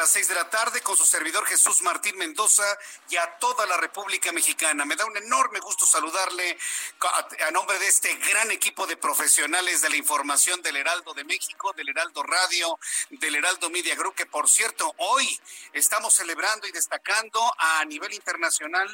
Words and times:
Las 0.00 0.12
seis 0.12 0.28
de 0.28 0.34
la 0.34 0.48
tarde 0.48 0.80
con 0.80 0.96
su 0.96 1.04
servidor 1.04 1.44
Jesús 1.44 1.82
Martín 1.82 2.16
Mendoza 2.16 2.64
y 3.10 3.18
a 3.18 3.36
toda 3.36 3.66
la 3.66 3.76
República 3.76 4.32
Mexicana. 4.32 4.86
Me 4.86 4.96
da 4.96 5.04
un 5.04 5.14
enorme 5.14 5.60
gusto 5.60 5.84
saludarle 5.84 6.56
a, 7.00 7.46
a 7.48 7.50
nombre 7.50 7.78
de 7.78 7.86
este 7.86 8.14
gran 8.14 8.50
equipo 8.50 8.86
de 8.86 8.96
profesionales 8.96 9.82
de 9.82 9.90
la 9.90 9.96
información 9.96 10.62
del 10.62 10.76
Heraldo 10.76 11.12
de 11.12 11.24
México, 11.24 11.74
del 11.74 11.90
Heraldo 11.90 12.22
Radio, 12.22 12.78
del 13.10 13.34
Heraldo 13.34 13.68
Media 13.68 13.94
Group, 13.94 14.14
que 14.14 14.24
por 14.24 14.48
cierto, 14.48 14.90
hoy 14.96 15.38
estamos 15.74 16.14
celebrando 16.14 16.66
y 16.66 16.72
destacando 16.72 17.54
a 17.58 17.84
nivel 17.84 18.14
internacional 18.14 18.88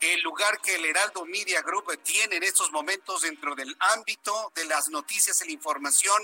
el 0.00 0.22
lugar 0.22 0.58
que 0.62 0.76
el 0.76 0.86
Heraldo 0.86 1.26
Media 1.26 1.60
Group 1.60 2.00
tiene 2.02 2.36
en 2.36 2.44
estos 2.44 2.72
momentos 2.72 3.20
dentro 3.20 3.54
del 3.54 3.76
ámbito 3.94 4.52
de 4.54 4.64
las 4.64 4.88
noticias 4.88 5.38
y 5.42 5.48
la 5.48 5.52
información 5.52 6.22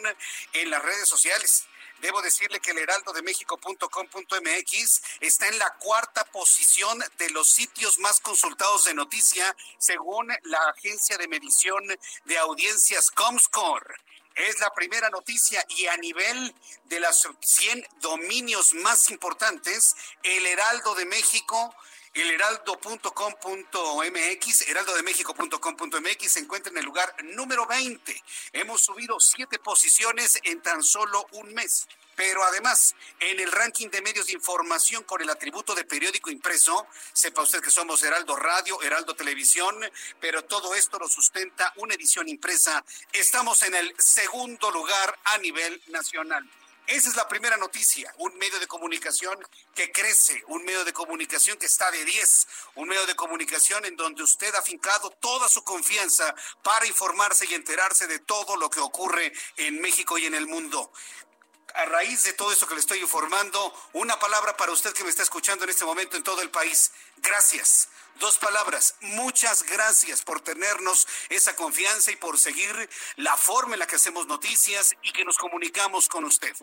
en 0.55 0.71
las 0.71 0.83
redes 0.83 1.07
sociales. 1.07 1.67
Debo 2.03 2.21
decirle 2.21 2.59
que 2.59 2.73
el 2.73 2.79
heraldo 2.79 3.13
de 3.13 3.23
México.com.mx 3.23 5.03
está 5.21 5.47
en 5.47 5.59
la 5.61 5.73
cuarta 5.75 6.25
posición 6.25 6.99
de 7.17 7.31
los 7.31 7.49
sitios 7.49 8.01
más 8.01 8.19
consultados 8.19 8.87
de 8.87 8.95
noticia 8.95 9.57
según 9.79 10.27
la 10.43 10.59
agencia 10.77 11.17
de 11.17 11.29
medición 11.29 11.85
de 12.25 12.39
audiencias 12.39 13.09
Comscore. 13.13 13.95
Es 14.35 14.59
la 14.59 14.71
primera 14.71 15.11
noticia 15.11 15.65
y 15.69 15.87
a 15.87 15.97
nivel 15.99 16.53
de 16.87 16.99
las 16.99 17.29
100 17.41 17.87
dominios 18.01 18.75
más 18.75 19.09
importantes, 19.09 19.95
el 20.25 20.45
Heraldo 20.45 20.97
de 20.97 21.05
México 21.07 21.73
el 22.15 22.31
heraldo.com.mx, 22.31 24.69
heraldodemexico.com.mx 24.69 26.33
se 26.33 26.41
encuentra 26.41 26.71
en 26.71 26.79
el 26.79 26.85
lugar 26.85 27.15
número 27.25 27.67
20. 27.67 28.23
Hemos 28.53 28.83
subido 28.83 29.19
siete 29.19 29.59
posiciones 29.59 30.39
en 30.45 30.61
tan 30.61 30.83
solo 30.83 31.27
un 31.33 31.55
mes. 31.55 31.89
Pero 32.15 32.45
además, 32.45 32.95
en 33.21 33.41
el 33.41 33.51
ranking 33.51 33.89
de 33.89 34.03
medios 34.03 34.27
de 34.27 34.35
información 34.35 35.03
con 35.05 35.23
el 35.23 35.31
atributo 35.31 35.75
de 35.75 35.85
periódico 35.85 36.31
impreso, 36.31 36.87
sepa 37.15 37.41
usted 37.41 37.63
que 37.63 37.71
somos 37.71 38.03
Heraldo 38.03 38.37
Radio, 38.37 38.83
Heraldo 38.83 39.17
Televisión, 39.17 39.75
pero 40.21 40.45
todo 40.45 40.75
esto 40.75 40.99
lo 40.99 41.09
sustenta 41.09 41.73
una 41.77 41.95
edición 41.95 42.29
impresa. 42.29 42.85
Estamos 43.13 43.63
en 43.63 43.75
el 43.75 43.95
segundo 43.99 44.71
lugar 44.71 45.19
a 45.25 45.39
nivel 45.39 45.83
nacional. 45.89 46.47
Esa 46.87 47.09
es 47.09 47.17
la 47.17 47.29
primera 47.29 47.57
noticia, 47.57 48.13
un 48.19 48.37
medio 48.39 48.59
de 48.59 48.67
comunicación 48.67 49.39
que 49.75 49.93
crece, 49.93 50.43
un 50.49 50.65
medio 50.65 50.85
de 50.85 50.93
comunicación 50.93 51.57
que 51.57 51.67
está 51.67 51.91
de 51.91 52.05
10, 52.05 52.49
un 52.75 52.89
medio 52.89 53.07
de 53.07 53.15
comunicación 53.15 53.85
en 53.85 53.97
donde 53.97 54.23
usted 54.23 54.55
ha 54.55 54.63
fincado 54.63 55.11
toda 55.11 55.49
su 55.49 55.63
confianza 55.63 56.35
para 56.63 56.87
informarse 56.87 57.47
y 57.49 57.55
enterarse 57.55 58.07
de 58.09 58.19
todo 58.19 58.57
lo 58.57 58.69
que 58.69 58.81
ocurre 58.81 59.33
en 59.57 59.81
México 59.81 60.19
y 60.19 60.27
en 60.27 60.35
el 60.35 60.47
mundo 60.47 60.93
a 61.75 61.85
raíz 61.87 62.25
de 62.25 62.33
todo 62.35 62.53
eso 62.53 62.67
que 62.67 62.75
le 62.75 62.81
estoy 62.81 62.99
informando, 62.99 63.73
una 63.95 64.19
palabra 64.19 64.57
para 64.57 64.73
usted 64.73 64.93
que 64.93 65.05
me 65.05 65.11
está 65.11 65.23
escuchando 65.23 65.65
en 65.65 65.71
este 65.71 65.85
momento 65.85 66.17
en 66.17 66.23
todo 66.23 66.43
el 66.43 66.51
país. 66.51 66.93
Gracias. 67.17 67.89
Dos 68.21 68.39
palabras. 68.39 68.95
Muchas 69.01 69.63
gracias 69.65 70.23
por 70.23 70.41
tenernos 70.41 71.07
esa 71.29 71.57
confianza 71.57 72.11
y 72.11 72.17
por 72.17 72.39
seguir 72.39 72.89
la 73.17 73.37
forma 73.37 73.75
en 73.75 73.81
la 73.81 73.87
que 73.87 73.97
hacemos 73.97 74.27
noticias 74.27 74.95
y 75.03 75.13
que 75.13 75.25
nos 75.25 75.39
comunicamos 75.39 76.09
con 76.09 76.25
usted. 76.25 76.55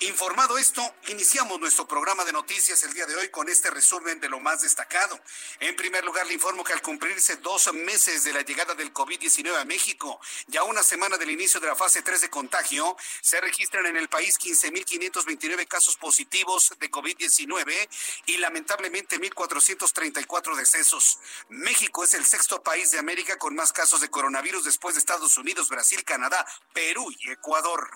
Informado 0.00 0.58
esto, 0.58 0.82
iniciamos 1.08 1.60
nuestro 1.60 1.86
programa 1.86 2.24
de 2.24 2.32
noticias 2.32 2.82
el 2.82 2.92
día 2.92 3.06
de 3.06 3.14
hoy 3.14 3.28
con 3.28 3.48
este 3.48 3.70
resumen 3.70 4.20
de 4.20 4.28
lo 4.28 4.40
más 4.40 4.60
destacado. 4.60 5.18
En 5.60 5.76
primer 5.76 6.04
lugar, 6.04 6.26
le 6.26 6.34
informo 6.34 6.64
que 6.64 6.72
al 6.72 6.82
cumplirse 6.82 7.36
dos 7.36 7.72
meses 7.72 8.24
de 8.24 8.32
la 8.32 8.42
llegada 8.42 8.74
del 8.74 8.92
COVID-19 8.92 9.56
a 9.56 9.64
México, 9.64 10.20
ya 10.48 10.64
una 10.64 10.82
semana 10.82 11.16
del 11.16 11.30
inicio 11.30 11.60
de 11.60 11.68
la 11.68 11.76
fase 11.76 12.02
3 12.02 12.22
de 12.22 12.28
contagio, 12.28 12.96
se 13.22 13.40
registran 13.40 13.86
en 13.86 13.96
el 13.96 14.08
país 14.08 14.36
15.529 14.38 15.66
casos 15.68 15.96
positivos 15.96 16.74
de 16.78 16.90
COVID-19 16.90 17.88
y 18.26 18.36
lamentablemente 18.38 19.20
1.434 19.20 20.56
decesos. 20.56 21.20
México 21.48 22.02
es 22.02 22.14
el 22.14 22.26
sexto 22.26 22.62
país 22.62 22.90
de 22.90 22.98
América 22.98 23.38
con 23.38 23.54
más 23.54 23.72
casos 23.72 24.00
de 24.00 24.10
coronavirus 24.10 24.64
después 24.64 24.96
de 24.96 24.98
Estados 24.98 25.38
Unidos, 25.38 25.68
Brasil, 25.68 26.02
Canadá, 26.04 26.44
Perú 26.72 27.10
y 27.20 27.30
Ecuador. 27.30 27.90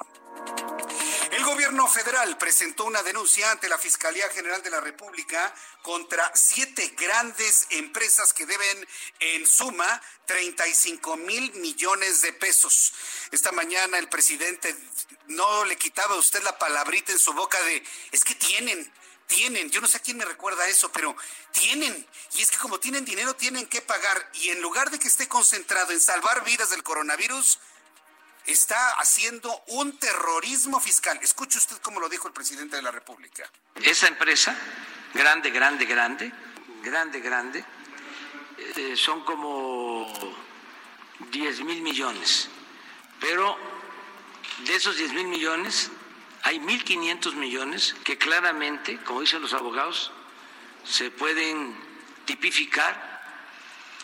El 1.30 1.44
gobierno 1.44 1.86
federal 1.86 2.38
presentó 2.38 2.84
una 2.84 3.02
denuncia 3.02 3.50
ante 3.50 3.68
la 3.68 3.76
Fiscalía 3.76 4.30
General 4.30 4.62
de 4.62 4.70
la 4.70 4.80
República 4.80 5.54
contra 5.82 6.30
siete 6.34 6.94
grandes 6.96 7.66
empresas 7.70 8.32
que 8.32 8.46
deben 8.46 8.88
en 9.20 9.46
suma 9.46 10.00
35 10.24 11.16
mil 11.18 11.52
millones 11.54 12.22
de 12.22 12.32
pesos. 12.32 12.94
Esta 13.30 13.52
mañana 13.52 13.98
el 13.98 14.08
presidente 14.08 14.74
no 15.26 15.66
le 15.66 15.76
quitaba 15.76 16.14
a 16.14 16.18
usted 16.18 16.42
la 16.42 16.56
palabrita 16.56 17.12
en 17.12 17.18
su 17.18 17.34
boca 17.34 17.60
de, 17.62 17.84
es 18.10 18.24
que 18.24 18.34
tienen, 18.34 18.90
tienen, 19.26 19.70
yo 19.70 19.82
no 19.82 19.88
sé 19.88 19.98
a 19.98 20.02
quién 20.02 20.16
me 20.16 20.24
recuerda 20.24 20.66
eso, 20.66 20.90
pero 20.92 21.14
tienen. 21.52 22.06
Y 22.36 22.42
es 22.42 22.50
que 22.50 22.56
como 22.56 22.80
tienen 22.80 23.04
dinero, 23.04 23.36
tienen 23.36 23.66
que 23.66 23.82
pagar. 23.82 24.30
Y 24.32 24.48
en 24.48 24.62
lugar 24.62 24.90
de 24.90 24.98
que 24.98 25.08
esté 25.08 25.28
concentrado 25.28 25.92
en 25.92 26.00
salvar 26.00 26.42
vidas 26.44 26.70
del 26.70 26.82
coronavirus, 26.82 27.58
está 28.48 28.92
haciendo 28.92 29.62
un 29.68 29.98
terrorismo 29.98 30.80
fiscal. 30.80 31.18
Escuche 31.22 31.58
usted 31.58 31.76
cómo 31.82 32.00
lo 32.00 32.08
dijo 32.08 32.28
el 32.28 32.34
presidente 32.34 32.76
de 32.76 32.82
la 32.82 32.90
República. 32.90 33.48
Esa 33.82 34.08
empresa, 34.08 34.56
grande, 35.12 35.50
grande, 35.50 35.84
grande, 35.84 36.32
grande, 36.82 37.20
grande, 37.20 37.64
eh, 38.56 38.96
son 38.96 39.22
como 39.24 40.10
10 41.30 41.60
mil 41.60 41.82
millones. 41.82 42.48
Pero 43.20 43.56
de 44.64 44.74
esos 44.74 44.96
10 44.96 45.12
mil 45.12 45.28
millones, 45.28 45.90
hay 46.42 46.58
1.500 46.58 47.34
millones 47.34 47.94
que 48.02 48.16
claramente, 48.16 48.98
como 49.04 49.20
dicen 49.20 49.42
los 49.42 49.52
abogados, 49.52 50.10
se 50.84 51.10
pueden 51.10 51.76
tipificar 52.24 53.08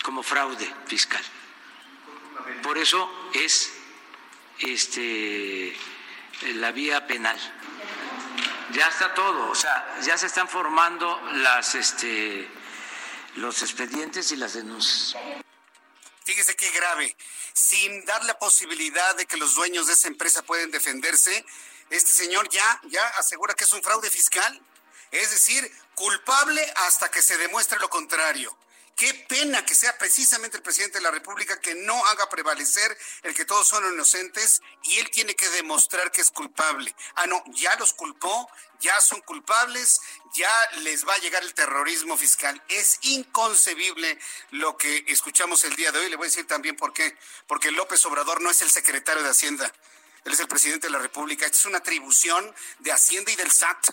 como 0.03 0.23
fraude 0.23 0.71
fiscal. 0.87 1.23
Por 2.63 2.77
eso 2.77 3.11
es 3.33 3.73
este, 4.61 5.77
la 6.55 6.73
vía 6.73 7.07
penal. 7.07 7.39
Ya 8.73 8.89
está 8.89 9.15
todo, 9.15 9.51
o 9.51 9.55
sea, 9.55 10.01
ya 10.03 10.19
se 10.19 10.27
están 10.27 10.49
formando 10.49 11.21
las, 11.35 11.75
este, 11.75 12.49
los 13.37 13.63
expedientes 13.63 14.33
y 14.33 14.37
las 14.37 14.55
denuncias. 14.55 15.17
Fíjese 16.25 16.57
qué 16.57 16.71
grave. 16.71 17.17
Sin 17.53 18.05
dar 18.05 18.25
la 18.25 18.39
posibilidad 18.39 19.15
de 19.17 19.27
que 19.27 19.37
los 19.37 19.55
dueños 19.55 19.87
de 19.87 19.93
esa 19.93 20.09
empresa 20.09 20.43
puedan 20.43 20.71
defenderse, 20.71 21.45
este 21.91 22.13
señor 22.13 22.49
ya, 22.49 22.81
ya 22.85 23.07
asegura 23.19 23.55
que 23.55 23.65
es 23.65 23.73
un 23.73 23.83
fraude 23.83 24.11
fiscal. 24.11 24.61
Es 25.11 25.31
decir, 25.31 25.71
culpable 25.95 26.61
hasta 26.87 27.11
que 27.11 27.23
se 27.23 27.37
demuestre 27.37 27.79
lo 27.79 27.89
contrario. 27.89 28.57
Qué 28.97 29.13
pena 29.29 29.65
que 29.67 29.75
sea 29.75 29.99
precisamente 29.99 30.57
el 30.57 30.63
presidente 30.63 30.99
de 30.99 31.03
la 31.03 31.11
República 31.11 31.61
que 31.61 31.75
no 31.75 32.05
haga 32.07 32.29
prevalecer 32.29 32.97
el 33.23 33.35
que 33.35 33.45
todos 33.45 33.67
son 33.67 33.93
inocentes 33.93 34.63
y 34.85 34.99
él 34.99 35.11
tiene 35.11 35.35
que 35.35 35.49
demostrar 35.51 36.13
que 36.13 36.21
es 36.21 36.31
culpable. 36.31 36.95
Ah, 37.17 37.27
no, 37.27 37.43
ya 37.49 37.75
los 37.77 37.93
culpó, 37.93 38.49
ya 38.79 39.01
son 39.01 39.21
culpables, 39.23 40.01
ya 40.35 40.71
les 40.83 41.07
va 41.09 41.15
a 41.15 41.19
llegar 41.19 41.43
el 41.43 41.55
terrorismo 41.55 42.17
fiscal. 42.17 42.63
Es 42.69 42.99
inconcebible 43.03 44.17
lo 44.51 44.77
que 44.77 45.05
escuchamos 45.09 45.65
el 45.65 45.75
día 45.75 45.91
de 45.91 45.99
hoy. 45.99 46.09
Le 46.09 46.17
voy 46.17 46.27
a 46.27 46.31
decir 46.31 46.47
también 46.47 46.77
por 46.77 46.93
qué. 46.93 47.17
Porque 47.49 47.73
López 47.73 48.05
Obrador 48.07 48.41
no 48.43 48.51
es 48.51 48.63
el 48.63 48.71
secretario 48.71 49.25
de 49.25 49.31
Hacienda. 49.31 49.73
Él 50.25 50.33
es 50.33 50.41
el 50.41 50.49
presidente 50.49 50.87
de 50.87 50.93
la 50.93 51.01
República. 51.01 51.47
Esta 51.47 51.59
es 51.59 51.67
una 51.67 51.79
atribución 51.79 52.55
de 52.79 52.93
Hacienda 52.93 53.33
y 53.33 53.37
del 53.37 53.51
SAT 53.51 53.91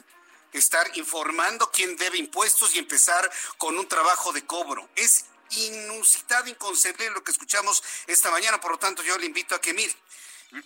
estar 0.54 0.90
informando 0.98 1.72
quién 1.72 1.96
debe 1.96 2.18
impuestos 2.18 2.76
y 2.76 2.80
empezar 2.80 3.30
con 3.58 3.78
un 3.78 3.88
trabajo 3.88 4.32
de 4.34 4.46
cobro. 4.46 4.90
Es 4.96 5.26
inusitado, 5.52 6.48
inconcebible 6.48 7.12
lo 7.12 7.24
que 7.24 7.32
escuchamos 7.32 7.84
esta 8.08 8.32
mañana, 8.32 8.60
por 8.60 8.72
lo 8.72 8.80
tanto 8.80 9.04
yo 9.04 9.18
le 9.18 9.26
invito 9.26 9.56
a 9.56 9.62
que 9.62 9.74
mire, 9.74 9.94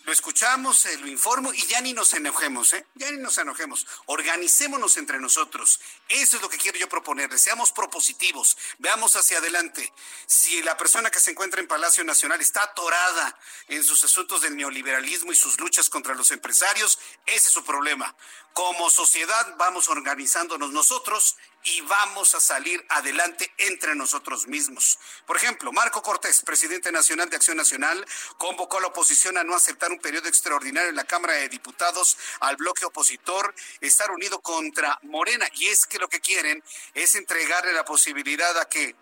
lo 0.04 0.12
escuchamos, 0.12 0.84
eh, 0.88 0.98
lo 0.98 1.08
informo 1.08 1.54
y 1.54 1.64
ya 1.68 1.80
ni 1.80 1.94
nos 1.94 2.12
enojemos, 2.14 2.74
¿eh? 2.74 2.88
Ya 2.96 3.12
ni 3.12 3.18
nos 3.18 3.38
enojemos. 3.38 3.86
Organicémonos 4.08 4.98
entre 4.98 5.20
nosotros. 5.20 5.80
Eso 6.10 6.38
es 6.38 6.42
lo 6.42 6.50
que 6.50 6.58
quiero 6.58 6.80
yo 6.80 6.90
proponerle. 6.90 7.38
Seamos 7.38 7.72
propositivos. 7.72 8.58
Veamos 8.80 9.16
hacia 9.16 9.38
adelante. 9.38 9.94
Si 10.26 10.64
la 10.64 10.76
persona 10.76 11.12
que 11.12 11.20
se 11.20 11.30
encuentra 11.30 11.62
en 11.62 11.68
Palacio 11.68 12.04
Nacional 12.04 12.42
está 12.42 12.64
atorada 12.64 13.38
en 13.68 13.84
sus 13.84 14.04
asuntos 14.04 14.42
del 14.42 14.56
neoliberalismo 14.56 15.32
y 15.32 15.36
sus 15.36 15.60
luchas 15.60 15.88
contra 15.88 16.16
los 16.16 16.32
empresarios, 16.32 16.98
ese 17.28 17.50
es 17.50 17.54
su 17.54 17.64
problema. 17.64 18.16
Como 18.56 18.90
sociedad 18.90 19.54
vamos 19.58 19.90
organizándonos 19.90 20.72
nosotros 20.72 21.36
y 21.66 21.82
vamos 21.82 22.36
a 22.36 22.40
salir 22.40 22.86
adelante 22.88 23.52
entre 23.58 23.96
nosotros 23.96 24.48
mismos. 24.48 24.98
Por 25.28 25.36
ejemplo, 25.36 25.74
Marco 25.74 26.02
Cortés, 26.02 26.40
presidente 26.40 26.90
nacional 26.90 27.30
de 27.30 27.36
Acción 27.36 27.58
Nacional, 27.58 28.06
convocó 28.38 28.78
a 28.78 28.82
la 28.82 28.88
oposición 28.88 29.38
a 29.38 29.44
no 29.44 29.56
aceptar 29.56 29.92
un 29.92 30.00
periodo 30.00 30.30
extraordinario 30.30 30.90
en 30.90 30.96
la 30.96 31.04
Cámara 31.04 31.34
de 31.34 31.50
Diputados 31.50 32.18
al 32.40 32.56
bloque 32.56 32.86
opositor, 32.86 33.54
estar 33.82 34.10
unido 34.12 34.40
contra 34.40 35.00
Morena. 35.02 35.50
Y 35.56 35.66
es 35.66 35.86
que 35.86 36.00
lo 36.00 36.08
que 36.08 36.22
quieren 36.22 36.64
es 36.94 37.16
entregarle 37.16 37.74
la 37.74 37.84
posibilidad 37.84 38.58
a 38.58 38.70
que 38.70 38.96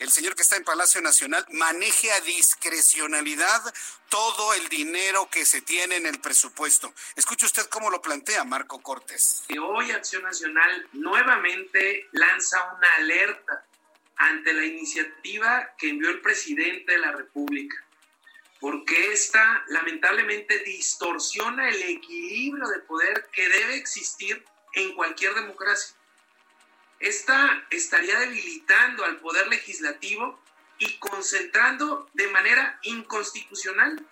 el 0.00 0.10
señor 0.10 0.34
que 0.34 0.42
está 0.42 0.56
en 0.56 0.64
Palacio 0.64 1.00
Nacional 1.02 1.44
maneje 1.50 2.10
a 2.10 2.20
discrecionalidad 2.22 3.62
todo 4.08 4.54
el 4.54 4.68
dinero 4.68 5.28
que 5.30 5.44
se 5.44 5.60
tiene 5.60 5.96
en 5.96 6.06
el 6.06 6.20
presupuesto. 6.20 6.92
Escuche 7.14 7.46
usted 7.46 7.66
cómo 7.66 7.90
lo 7.90 8.00
plantea 8.00 8.42
Marco 8.44 8.80
Cortés. 8.80 9.44
Hoy 9.62 9.90
Acción 9.92 10.22
Nacional 10.22 10.88
nuevamente 10.94 12.08
lanza 12.12 12.64
una 12.76 12.94
alerta 12.96 13.64
ante 14.16 14.52
la 14.54 14.64
iniciativa 14.64 15.74
que 15.78 15.90
envió 15.90 16.08
el 16.10 16.20
presidente 16.20 16.92
de 16.92 16.98
la 16.98 17.12
República, 17.12 17.76
porque 18.58 19.12
esta 19.12 19.64
lamentablemente 19.68 20.58
distorsiona 20.60 21.68
el 21.68 21.82
equilibrio 21.82 22.68
de 22.68 22.80
poder 22.80 23.28
que 23.32 23.48
debe 23.48 23.76
existir 23.76 24.44
en 24.72 24.94
cualquier 24.94 25.34
democracia. 25.34 25.94
Esta 27.00 27.66
estaría 27.70 28.18
debilitando 28.18 29.04
al 29.04 29.16
poder 29.16 29.48
legislativo 29.48 30.38
y 30.78 30.98
concentrando 30.98 32.08
de 32.12 32.28
manera 32.28 32.78
inconstitucional 32.82 34.06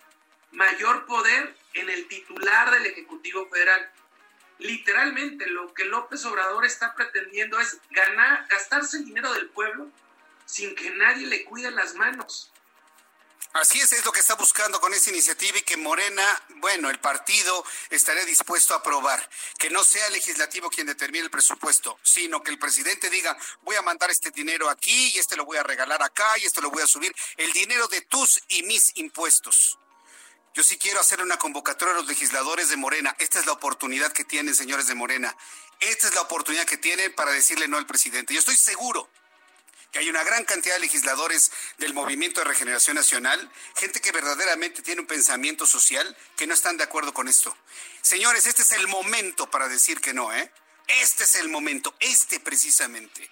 mayor 0.51 1.05
poder 1.05 1.55
en 1.73 1.89
el 1.89 2.07
titular 2.07 2.71
del 2.71 2.87
Ejecutivo 2.87 3.47
Federal. 3.49 3.91
Literalmente 4.57 5.47
lo 5.47 5.73
que 5.73 5.85
López 5.85 6.25
Obrador 6.25 6.65
está 6.65 6.95
pretendiendo 6.95 7.59
es 7.59 7.79
gastarse 8.49 8.97
el 8.97 9.05
dinero 9.05 9.31
del 9.33 9.49
pueblo 9.49 9.91
sin 10.45 10.73
que 10.75 10.89
nadie 10.89 11.27
le 11.27 11.45
cuide 11.45 11.69
las 11.69 11.93
manos. 11.93 12.51
Así 13.53 13.79
es, 13.79 13.91
es 13.93 14.05
lo 14.05 14.11
que 14.11 14.19
está 14.19 14.35
buscando 14.35 14.79
con 14.79 14.93
esa 14.93 15.09
iniciativa 15.09 15.57
y 15.57 15.63
que 15.63 15.75
Morena, 15.75 16.23
bueno, 16.57 16.89
el 16.91 16.99
partido 16.99 17.65
estaría 17.89 18.23
dispuesto 18.23 18.75
a 18.75 18.77
aprobar. 18.77 19.27
Que 19.57 19.71
no 19.71 19.83
sea 19.83 20.05
el 20.05 20.13
legislativo 20.13 20.69
quien 20.69 20.85
determine 20.85 21.23
el 21.23 21.31
presupuesto, 21.31 21.97
sino 22.03 22.43
que 22.43 22.51
el 22.51 22.59
presidente 22.59 23.09
diga, 23.09 23.35
voy 23.63 23.75
a 23.75 23.81
mandar 23.81 24.11
este 24.11 24.29
dinero 24.29 24.69
aquí 24.69 25.11
y 25.15 25.17
este 25.17 25.35
lo 25.35 25.45
voy 25.45 25.57
a 25.57 25.63
regalar 25.63 26.03
acá 26.03 26.37
y 26.37 26.45
este 26.45 26.61
lo 26.61 26.69
voy 26.69 26.83
a 26.83 26.87
subir. 26.87 27.13
El 27.37 27.51
dinero 27.51 27.87
de 27.87 28.01
tus 28.01 28.39
y 28.49 28.63
mis 28.63 28.95
impuestos. 28.97 29.79
Yo 30.53 30.63
sí 30.63 30.77
quiero 30.77 30.99
hacer 30.99 31.21
una 31.21 31.37
convocatoria 31.37 31.95
a 31.95 31.97
los 31.97 32.07
legisladores 32.07 32.69
de 32.69 32.77
Morena. 32.77 33.15
Esta 33.17 33.39
es 33.39 33.47
la 33.47 33.53
oportunidad 33.53 34.11
que 34.11 34.25
tienen, 34.25 34.53
señores 34.53 34.87
de 34.87 34.95
Morena. 34.95 35.35
Esta 35.79 36.07
es 36.07 36.13
la 36.13 36.21
oportunidad 36.21 36.65
que 36.65 36.77
tienen 36.77 37.13
para 37.15 37.31
decirle 37.31 37.67
no 37.67 37.77
al 37.77 37.87
presidente. 37.87 38.33
Yo 38.33 38.39
estoy 38.39 38.57
seguro 38.57 39.09
que 39.91 39.99
hay 39.99 40.09
una 40.09 40.23
gran 40.23 40.45
cantidad 40.45 40.75
de 40.75 40.81
legisladores 40.81 41.51
del 41.77 41.93
Movimiento 41.93 42.41
de 42.41 42.45
Regeneración 42.45 42.95
Nacional, 42.95 43.51
gente 43.75 44.01
que 44.01 44.11
verdaderamente 44.11 44.81
tiene 44.81 45.01
un 45.01 45.07
pensamiento 45.07 45.65
social, 45.65 46.15
que 46.35 46.47
no 46.47 46.53
están 46.53 46.77
de 46.77 46.83
acuerdo 46.83 47.13
con 47.13 47.27
esto. 47.27 47.55
Señores, 48.01 48.45
este 48.45 48.61
es 48.61 48.71
el 48.73 48.87
momento 48.87 49.49
para 49.49 49.67
decir 49.67 49.99
que 49.99 50.13
no, 50.13 50.33
¿eh? 50.33 50.51
Este 51.01 51.23
es 51.23 51.35
el 51.35 51.49
momento, 51.49 51.95
este 51.99 52.39
precisamente. 52.39 53.29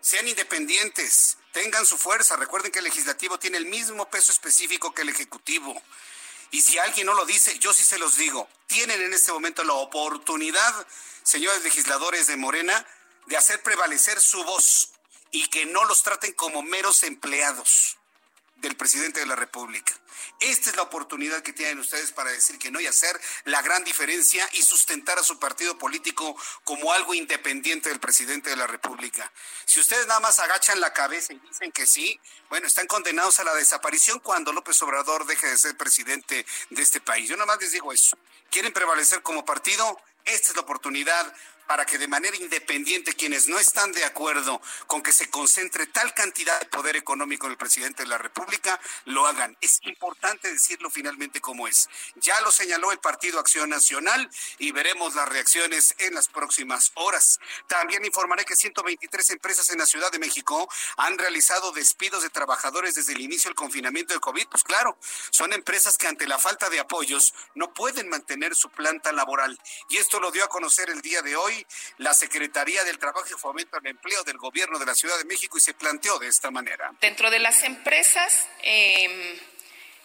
Sean 0.00 0.26
independientes, 0.26 1.38
tengan 1.52 1.86
su 1.86 1.96
fuerza. 1.96 2.36
Recuerden 2.36 2.72
que 2.72 2.80
el 2.80 2.84
legislativo 2.84 3.38
tiene 3.38 3.58
el 3.58 3.66
mismo 3.66 4.10
peso 4.10 4.32
específico 4.32 4.92
que 4.92 5.02
el 5.02 5.08
ejecutivo. 5.08 5.80
Y 6.50 6.60
si 6.60 6.78
alguien 6.78 7.06
no 7.06 7.14
lo 7.14 7.24
dice, 7.24 7.58
yo 7.58 7.72
sí 7.72 7.82
se 7.82 7.98
los 7.98 8.16
digo. 8.16 8.48
Tienen 8.66 9.00
en 9.00 9.14
este 9.14 9.32
momento 9.32 9.62
la 9.62 9.74
oportunidad, 9.74 10.86
señores 11.22 11.62
legisladores 11.62 12.26
de 12.26 12.36
Morena, 12.36 12.84
de 13.26 13.36
hacer 13.36 13.62
prevalecer 13.62 14.20
su 14.20 14.42
voz 14.42 14.92
y 15.32 15.48
que 15.48 15.66
no 15.66 15.84
los 15.86 16.02
traten 16.02 16.32
como 16.34 16.62
meros 16.62 17.02
empleados 17.02 17.98
del 18.56 18.76
presidente 18.76 19.18
de 19.18 19.26
la 19.26 19.34
República. 19.34 19.92
Esta 20.38 20.70
es 20.70 20.76
la 20.76 20.82
oportunidad 20.82 21.42
que 21.42 21.52
tienen 21.52 21.80
ustedes 21.80 22.12
para 22.12 22.30
decir 22.30 22.58
que 22.58 22.70
no 22.70 22.80
y 22.80 22.86
hacer 22.86 23.20
la 23.44 23.60
gran 23.60 23.82
diferencia 23.82 24.48
y 24.52 24.62
sustentar 24.62 25.18
a 25.18 25.24
su 25.24 25.38
partido 25.38 25.76
político 25.78 26.36
como 26.62 26.92
algo 26.92 27.12
independiente 27.12 27.88
del 27.88 27.98
presidente 27.98 28.50
de 28.50 28.56
la 28.56 28.68
República. 28.68 29.32
Si 29.64 29.80
ustedes 29.80 30.06
nada 30.06 30.20
más 30.20 30.38
agachan 30.38 30.80
la 30.80 30.92
cabeza 30.92 31.32
y 31.32 31.38
dicen 31.40 31.72
que 31.72 31.86
sí, 31.86 32.20
bueno, 32.48 32.68
están 32.68 32.86
condenados 32.86 33.40
a 33.40 33.44
la 33.44 33.54
desaparición 33.54 34.20
cuando 34.20 34.52
López 34.52 34.80
Obrador 34.82 35.26
deje 35.26 35.48
de 35.48 35.58
ser 35.58 35.76
presidente 35.76 36.46
de 36.70 36.82
este 36.82 37.00
país. 37.00 37.28
Yo 37.28 37.36
nada 37.36 37.46
más 37.46 37.60
les 37.60 37.72
digo 37.72 37.92
eso. 37.92 38.16
¿Quieren 38.50 38.72
prevalecer 38.72 39.22
como 39.22 39.44
partido? 39.44 40.00
Esta 40.24 40.50
es 40.50 40.54
la 40.54 40.62
oportunidad 40.62 41.34
para 41.66 41.84
que 41.86 41.98
de 41.98 42.08
manera 42.08 42.36
independiente 42.36 43.14
quienes 43.14 43.48
no 43.48 43.58
están 43.58 43.92
de 43.92 44.04
acuerdo 44.04 44.60
con 44.86 45.02
que 45.02 45.12
se 45.12 45.30
concentre 45.30 45.86
tal 45.86 46.12
cantidad 46.14 46.58
de 46.60 46.66
poder 46.66 46.96
económico 46.96 47.46
en 47.46 47.52
el 47.52 47.58
presidente 47.58 48.02
de 48.02 48.08
la 48.08 48.18
República, 48.18 48.80
lo 49.06 49.26
hagan. 49.26 49.56
Es 49.60 49.80
importante 49.82 50.52
decirlo 50.52 50.90
finalmente 50.90 51.40
como 51.40 51.68
es. 51.68 51.88
Ya 52.16 52.40
lo 52.42 52.50
señaló 52.50 52.92
el 52.92 52.98
Partido 52.98 53.38
Acción 53.38 53.70
Nacional 53.70 54.30
y 54.58 54.72
veremos 54.72 55.14
las 55.14 55.28
reacciones 55.28 55.94
en 55.98 56.14
las 56.14 56.28
próximas 56.28 56.92
horas. 56.94 57.40
También 57.66 58.04
informaré 58.04 58.44
que 58.44 58.56
123 58.56 59.30
empresas 59.30 59.70
en 59.70 59.78
la 59.78 59.86
Ciudad 59.86 60.10
de 60.10 60.18
México 60.18 60.68
han 60.96 61.18
realizado 61.18 61.72
despidos 61.72 62.22
de 62.22 62.30
trabajadores 62.30 62.94
desde 62.94 63.12
el 63.12 63.20
inicio 63.20 63.48
del 63.48 63.54
confinamiento 63.54 64.14
de 64.14 64.20
COVID. 64.20 64.46
Pues 64.48 64.62
claro, 64.62 64.98
son 65.30 65.52
empresas 65.52 65.98
que 65.98 66.06
ante 66.06 66.26
la 66.26 66.38
falta 66.38 66.70
de 66.70 66.80
apoyos 66.80 67.34
no 67.54 67.72
pueden 67.72 68.08
mantener 68.08 68.54
su 68.54 68.70
planta 68.70 69.12
laboral. 69.12 69.58
Y 69.88 69.96
esto 69.98 70.20
lo 70.20 70.30
dio 70.30 70.44
a 70.44 70.48
conocer 70.48 70.90
el 70.90 71.00
día 71.00 71.22
de 71.22 71.36
hoy 71.36 71.51
la 71.98 72.14
Secretaría 72.14 72.84
del 72.84 72.98
Trabajo 72.98 73.26
y 73.28 73.38
Fomento 73.38 73.76
al 73.76 73.86
Empleo 73.86 74.22
del 74.24 74.38
Gobierno 74.38 74.78
de 74.78 74.86
la 74.86 74.94
Ciudad 74.94 75.18
de 75.18 75.24
México 75.24 75.58
y 75.58 75.60
se 75.60 75.74
planteó 75.74 76.18
de 76.18 76.28
esta 76.28 76.50
manera. 76.50 76.92
Dentro 77.00 77.30
de 77.30 77.38
las 77.38 77.62
empresas 77.62 78.46
em, 78.62 79.38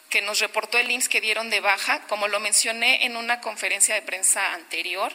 que 0.10 0.22
nos 0.22 0.40
reportó 0.40 0.78
el 0.78 0.90
IMSS 0.90 1.10
que 1.10 1.22
dieron 1.22 1.50
de 1.50 1.60
baja, 1.60 2.02
como 2.08 2.28
lo 2.28 2.40
mencioné 2.40 3.06
en 3.06 3.18
una 3.18 3.42
conferencia 3.42 3.96
de 3.96 4.02
prensa 4.02 4.54
anterior, 4.54 5.14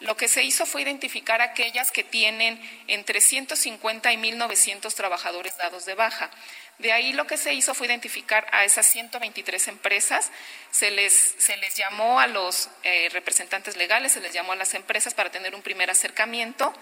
lo 0.00 0.16
que 0.16 0.28
se 0.28 0.42
hizo 0.42 0.66
fue 0.66 0.82
identificar 0.82 1.40
aquellas 1.40 1.90
que 1.90 2.04
tienen 2.04 2.60
entre 2.86 3.20
150 3.20 4.12
y 4.12 4.16
1.900 4.16 4.92
trabajadores 4.94 5.56
dados 5.56 5.86
de 5.86 5.94
baja. 5.94 6.30
De 6.78 6.92
ahí 6.92 7.14
lo 7.14 7.26
que 7.26 7.38
se 7.38 7.54
hizo 7.54 7.72
fue 7.72 7.86
identificar 7.86 8.46
a 8.52 8.64
esas 8.64 8.86
123 8.86 9.68
empresas, 9.68 10.30
se 10.70 10.90
les, 10.90 11.12
se 11.38 11.56
les 11.56 11.74
llamó 11.74 12.20
a 12.20 12.26
los 12.26 12.68
eh, 12.82 13.08
representantes 13.12 13.76
legales, 13.76 14.12
se 14.12 14.20
les 14.20 14.34
llamó 14.34 14.52
a 14.52 14.56
las 14.56 14.74
empresas 14.74 15.14
para 15.14 15.30
tener 15.30 15.54
un 15.54 15.62
primer 15.62 15.90
acercamiento 15.90 16.74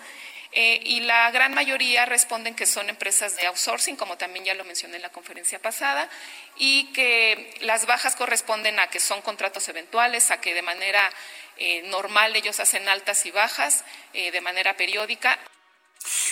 eh, 0.50 0.80
y 0.82 1.00
la 1.00 1.30
gran 1.30 1.54
mayoría 1.54 2.06
responden 2.06 2.56
que 2.56 2.66
son 2.66 2.88
empresas 2.88 3.36
de 3.36 3.46
outsourcing, 3.46 3.94
como 3.94 4.16
también 4.18 4.44
ya 4.44 4.54
lo 4.54 4.64
mencioné 4.64 4.96
en 4.96 5.02
la 5.02 5.10
conferencia 5.10 5.60
pasada, 5.60 6.08
y 6.56 6.92
que 6.92 7.54
las 7.60 7.86
bajas 7.86 8.16
corresponden 8.16 8.80
a 8.80 8.88
que 8.88 8.98
son 8.98 9.22
contratos 9.22 9.68
eventuales, 9.68 10.32
a 10.32 10.40
que 10.40 10.54
de 10.54 10.62
manera 10.62 11.08
eh, 11.56 11.82
normal 11.82 12.34
ellos 12.34 12.58
hacen 12.58 12.88
altas 12.88 13.26
y 13.26 13.30
bajas 13.30 13.84
de 14.12 14.40
manera 14.40 14.76
periódica. 14.76 15.38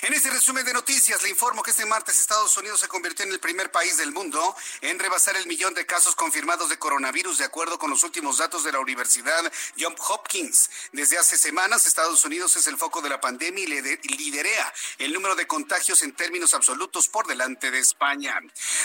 En 0.02 0.12
este 0.12 0.30
resumen 0.30 0.64
de 0.64 0.72
noticias 0.72 1.22
le 1.22 1.30
informo 1.30 1.62
que 1.62 1.70
este 1.70 1.86
martes 1.86 2.18
Estados 2.18 2.56
Unidos 2.56 2.80
se 2.80 2.88
convirtió 2.88 3.24
en 3.24 3.32
el 3.32 3.40
primer 3.40 3.70
país 3.70 3.96
del 3.96 4.12
mundo 4.12 4.54
en 4.80 4.98
rebasar 4.98 5.36
el 5.36 5.46
millón 5.46 5.74
de 5.74 5.86
casos 5.86 6.14
confirmados 6.14 6.68
de 6.68 6.78
coronavirus 6.78 7.38
de 7.38 7.44
acuerdo 7.44 7.78
con 7.78 7.90
los 7.90 8.02
últimos 8.02 8.38
datos 8.38 8.64
de 8.64 8.72
la 8.72 8.80
Universidad 8.80 9.52
Johns 9.78 10.00
Hopkins. 10.08 10.70
Desde 10.92 11.18
hace 11.18 11.38
semanas 11.38 11.86
Estados 11.86 12.24
Unidos 12.24 12.56
es 12.56 12.66
el 12.66 12.76
foco 12.76 13.00
de 13.00 13.08
la 13.08 13.20
pandemia 13.20 13.64
y 13.64 14.16
liderea 14.16 14.74
el 14.98 15.12
número 15.12 15.34
de 15.34 15.46
contagios 15.46 16.02
en 16.02 16.12
términos 16.14 16.54
absolutos 16.54 17.08
por 17.08 17.26
delante 17.26 17.70
de 17.70 17.78
España. 17.78 18.40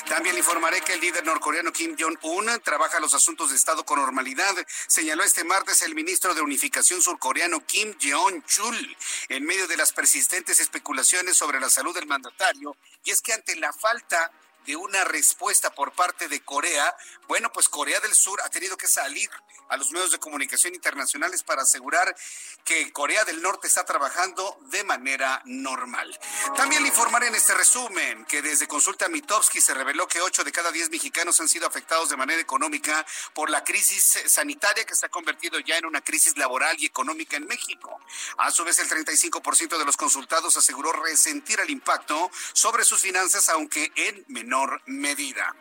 También 0.07 0.35
le 0.35 0.39
informaré 0.39 0.81
que 0.81 0.93
el 0.93 1.01
líder 1.01 1.25
norcoreano 1.25 1.73
Kim 1.73 1.95
Jong-un 1.99 2.61
trabaja 2.63 2.99
los 2.99 3.13
asuntos 3.13 3.49
de 3.49 3.55
Estado 3.55 3.85
con 3.85 3.99
normalidad, 3.99 4.55
señaló 4.87 5.23
este 5.23 5.43
martes 5.43 5.81
el 5.81 5.95
ministro 5.95 6.33
de 6.33 6.41
Unificación 6.41 7.01
surcoreano 7.01 7.65
Kim 7.65 7.93
Jong-chul 7.99 8.97
en 9.29 9.45
medio 9.45 9.67
de 9.67 9.77
las 9.77 9.91
persistentes 9.91 10.59
especulaciones 10.77 11.35
sobre 11.35 11.59
la 11.59 11.69
salud 11.69 11.93
del 11.93 12.05
mandatario, 12.05 12.77
y 13.03 13.11
es 13.11 13.21
que 13.21 13.33
ante 13.33 13.55
la 13.55 13.73
falta 13.73 14.31
de 14.67 14.75
una 14.75 15.05
respuesta 15.05 15.73
por 15.73 15.93
parte 15.93 16.27
de 16.27 16.41
Corea, 16.41 16.95
bueno, 17.27 17.51
pues 17.53 17.69
Corea 17.69 17.99
del 18.01 18.13
Sur 18.13 18.41
ha 18.43 18.49
tenido 18.49 18.77
que 18.77 18.87
salir 18.87 19.29
a 19.69 19.77
los 19.77 19.91
medios 19.91 20.11
de 20.11 20.19
comunicación 20.19 20.75
internacionales 20.75 21.43
para 21.43 21.61
asegurar 21.61 22.15
que 22.63 22.91
Corea 22.91 23.23
del 23.25 23.41
Norte 23.41 23.67
está 23.67 23.85
trabajando 23.85 24.59
de 24.69 24.83
manera 24.83 25.41
normal. 25.45 26.17
También 26.55 26.83
le 26.83 26.89
informaré 26.89 27.27
en 27.27 27.35
este 27.35 27.53
resumen 27.53 28.25
que 28.25 28.41
desde 28.41 28.67
Consulta 28.67 29.07
Mitowski 29.07 29.61
se 29.61 29.73
reveló 29.73 30.07
que 30.07 30.21
8 30.21 30.43
de 30.43 30.51
cada 30.51 30.71
10 30.71 30.89
mexicanos 30.89 31.39
han 31.39 31.47
sido 31.47 31.65
afectados 31.65 32.09
de 32.09 32.17
manera 32.17 32.41
económica 32.41 33.05
por 33.33 33.49
la 33.49 33.63
crisis 33.63 34.21
sanitaria 34.25 34.85
que 34.85 34.95
se 34.95 35.05
ha 35.05 35.09
convertido 35.09 35.59
ya 35.59 35.77
en 35.77 35.85
una 35.85 36.01
crisis 36.01 36.37
laboral 36.37 36.75
y 36.79 36.85
económica 36.85 37.37
en 37.37 37.47
México. 37.47 37.99
A 38.37 38.51
su 38.51 38.65
vez, 38.65 38.79
el 38.79 38.89
35% 38.89 39.77
de 39.77 39.85
los 39.85 39.95
consultados 39.95 40.57
aseguró 40.57 40.91
resentir 40.91 41.59
el 41.61 41.69
impacto 41.69 42.29
sobre 42.53 42.83
sus 42.83 42.99
finanzas, 42.99 43.47
aunque 43.49 43.91
en 43.95 44.25
menor 44.27 44.56
medida. 44.85 45.55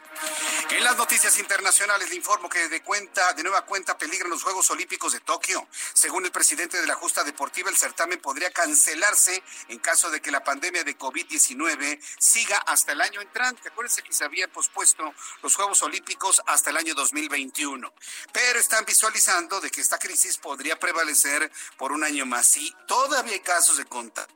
En 0.71 0.83
las 0.83 0.97
noticias 0.97 1.39
internacionales 1.39 2.09
le 2.09 2.17
informo 2.17 2.49
que 2.49 2.69
de 2.69 2.83
cuenta, 2.83 3.33
de 3.35 3.43
nueva 3.43 3.65
cuenta 3.65 3.97
peligran 3.97 4.31
los 4.31 4.43
Juegos 4.43 4.71
Olímpicos 4.71 5.13
de 5.13 5.21
Tokio. 5.21 5.67
Según 5.93 6.25
el 6.25 6.33
presidente 6.33 6.81
de 6.81 6.87
la 6.87 6.95
justa 6.95 7.23
deportiva, 7.25 7.71
el 7.71 7.77
certamen 7.77 8.21
podría 8.21 8.51
cancelarse 8.51 9.43
en 9.69 9.79
caso 9.79 10.11
de 10.11 10.21
que 10.21 10.31
la 10.31 10.43
pandemia 10.43 10.85
de 10.85 10.99
COVID-19 10.99 12.01
siga 12.19 12.59
hasta 12.59 12.93
el 12.93 13.01
año 13.01 13.21
entrante. 13.21 13.69
Acuérdense 13.69 14.03
que 14.03 14.13
se 14.13 14.25
habían 14.25 14.51
pospuesto 14.51 15.15
los 15.43 15.55
Juegos 15.55 15.83
Olímpicos 15.83 16.41
hasta 16.47 16.71
el 16.71 16.77
año 16.77 16.95
2021. 16.95 17.93
Pero 18.33 18.59
están 18.59 18.85
visualizando 18.85 19.61
de 19.61 19.71
que 19.71 19.81
esta 19.81 19.99
crisis 19.99 20.39
podría 20.39 20.79
prevalecer 20.79 21.51
por 21.77 21.93
un 21.93 22.05
año 22.05 22.27
más. 22.27 22.57
Y 22.57 22.75
todavía 22.87 23.35
hay 23.35 23.41
casos 23.41 23.77
de 23.77 23.85
contagio 23.85 24.36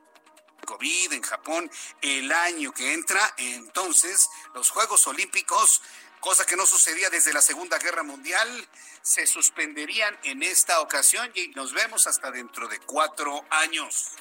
COVID 0.61 1.13
en 1.13 1.21
Japón 1.21 1.69
el 2.01 2.31
año 2.31 2.73
que 2.73 2.93
entra, 2.93 3.33
entonces 3.37 4.29
los 4.53 4.69
Juegos 4.69 5.05
Olímpicos 5.07 5.81
cosa 6.21 6.45
que 6.45 6.55
no 6.55 6.65
sucedía 6.65 7.09
desde 7.09 7.33
la 7.33 7.41
Segunda 7.41 7.79
Guerra 7.79 8.03
Mundial, 8.03 8.47
se 9.01 9.25
suspenderían 9.25 10.17
en 10.23 10.43
esta 10.43 10.81
ocasión 10.81 11.31
y 11.35 11.49
nos 11.49 11.73
vemos 11.73 12.07
hasta 12.07 12.31
dentro 12.31 12.67
de 12.67 12.79
cuatro 12.79 13.45
años. 13.49 14.15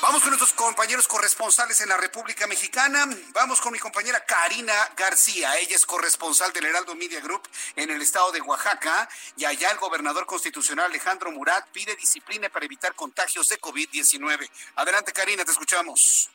Vamos 0.00 0.20
con 0.20 0.30
nuestros 0.30 0.52
compañeros 0.52 1.08
corresponsales 1.08 1.80
en 1.80 1.88
la 1.88 1.96
República 1.96 2.46
Mexicana. 2.46 3.06
Vamos 3.32 3.60
con 3.60 3.72
mi 3.72 3.78
compañera 3.78 4.20
Karina 4.20 4.74
García. 4.96 5.56
Ella 5.56 5.76
es 5.76 5.86
corresponsal 5.86 6.52
del 6.52 6.66
Heraldo 6.66 6.94
Media 6.94 7.20
Group 7.20 7.48
en 7.74 7.90
el 7.90 8.02
estado 8.02 8.30
de 8.30 8.42
Oaxaca. 8.42 9.08
Y 9.36 9.46
allá 9.46 9.70
el 9.70 9.78
gobernador 9.78 10.26
constitucional 10.26 10.86
Alejandro 10.86 11.32
Murat 11.32 11.66
pide 11.70 11.96
disciplina 11.96 12.50
para 12.50 12.66
evitar 12.66 12.94
contagios 12.94 13.48
de 13.48 13.58
COVID-19. 13.58 14.50
Adelante, 14.76 15.12
Karina, 15.12 15.44
te 15.44 15.52
escuchamos. 15.52 16.30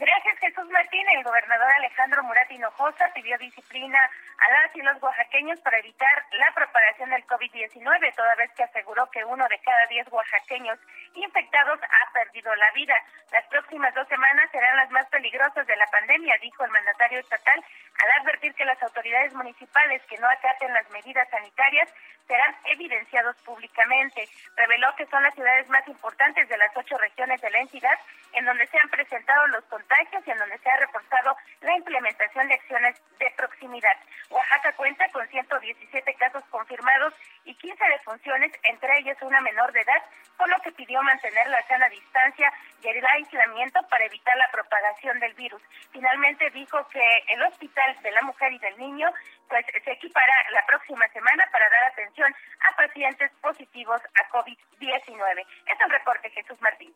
Gracias, 0.00 0.38
Jesús 0.38 0.64
Martín. 0.70 1.06
El 1.14 1.24
gobernador 1.24 1.70
Alejandro 1.76 2.22
Murat 2.22 2.50
Hinojosa 2.50 3.12
pidió 3.14 3.36
disciplina 3.36 3.98
a 4.40 4.50
las 4.50 4.74
y 4.74 4.80
los 4.80 5.02
oaxaqueños 5.02 5.60
para 5.60 5.78
evitar 5.78 6.24
la 6.32 6.52
propagación 6.54 7.10
del 7.10 7.26
COVID-19, 7.26 8.14
toda 8.14 8.34
vez 8.36 8.50
que 8.56 8.64
aseguró 8.64 9.10
que 9.10 9.24
uno 9.24 9.46
de 9.48 9.58
cada 9.60 9.86
diez 9.86 10.06
oaxaqueños 10.10 10.78
infectados 11.14 11.78
ha 11.82 12.12
perdido 12.12 12.54
la 12.56 12.70
vida. 12.72 12.94
Las 13.32 13.46
próximas 13.48 13.94
dos 13.94 14.08
semanas 14.08 14.50
serán 14.50 14.76
las 14.76 14.90
más 14.90 15.06
peligrosas 15.08 15.66
de 15.66 15.76
la 15.76 15.86
pandemia, 15.86 16.38
dijo 16.40 16.64
el 16.64 16.70
mandatario 16.70 17.20
estatal, 17.20 17.62
al 18.02 18.20
advertir 18.22 18.54
que 18.54 18.64
las 18.64 18.82
autoridades 18.82 19.34
municipales 19.34 20.02
que 20.08 20.16
no 20.18 20.28
acaten 20.28 20.72
las 20.72 20.88
medidas 20.90 21.28
sanitarias 21.28 21.88
serán 22.30 22.54
evidenciados 22.66 23.34
públicamente. 23.42 24.28
Reveló 24.54 24.94
que 24.94 25.06
son 25.06 25.20
las 25.24 25.34
ciudades 25.34 25.68
más 25.68 25.86
importantes 25.88 26.48
de 26.48 26.56
las 26.58 26.70
ocho 26.76 26.96
regiones 26.98 27.40
de 27.40 27.50
la 27.50 27.58
entidad 27.58 27.98
en 28.34 28.44
donde 28.44 28.68
se 28.68 28.78
han 28.78 28.88
presentado 28.88 29.48
los 29.48 29.64
contagios 29.64 30.22
y 30.24 30.30
en 30.30 30.38
donde 30.38 30.56
se 30.58 30.70
ha 30.70 30.76
reforzado 30.76 31.36
la 31.62 31.74
implementación 31.74 32.46
de 32.46 32.54
acciones 32.54 33.02
de 33.18 33.30
proximidad. 33.36 33.96
Oaxaca 34.30 34.72
cuenta 34.76 35.08
con 35.08 35.26
117 35.26 36.14
casos 36.14 36.44
confirmados 36.50 37.14
y 37.44 37.54
15 37.56 37.84
defunciones, 37.98 38.52
entre 38.62 38.98
ellas 39.00 39.16
una 39.22 39.40
menor 39.40 39.72
de 39.72 39.80
edad, 39.80 40.02
por 40.38 40.48
lo 40.48 40.56
que 40.62 40.70
pidió 40.70 41.02
mantener 41.02 41.48
la 41.48 41.66
sana 41.66 41.88
distancia 41.88 42.52
y 42.80 42.88
el 42.88 43.04
aislamiento 43.04 43.80
para 43.90 44.04
evitar 44.04 44.36
la 44.36 44.50
propagación 44.52 45.18
del 45.18 45.34
virus. 45.34 45.62
Finalmente 45.90 46.48
dijo 46.50 46.86
que 46.90 47.24
el 47.28 47.42
hospital 47.42 47.96
de 48.02 48.12
la 48.12 48.22
mujer 48.22 48.52
y 48.52 48.58
del 48.60 48.78
niño 48.78 49.12
pues 49.50 49.66
se 49.84 49.92
equipará 49.92 50.34
la 50.52 50.64
próxima 50.64 51.06
semana 51.12 51.44
para 51.52 51.68
dar 51.68 51.84
atención 51.92 52.34
a 52.60 52.76
pacientes 52.76 53.30
positivos 53.42 54.00
a 54.14 54.28
COVID-19. 54.30 55.46
Es 55.66 55.78
un 55.84 55.90
reporte, 55.90 56.30
Jesús 56.30 56.58
Martín. 56.60 56.94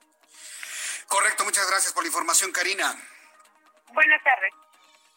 Correcto, 1.09 1.45
muchas 1.45 1.69
gracias 1.69 1.93
por 1.93 2.05
la 2.05 2.09
información, 2.09 2.53
Karina. 2.53 2.95
Buenas 3.93 4.23
tardes. 4.23 4.53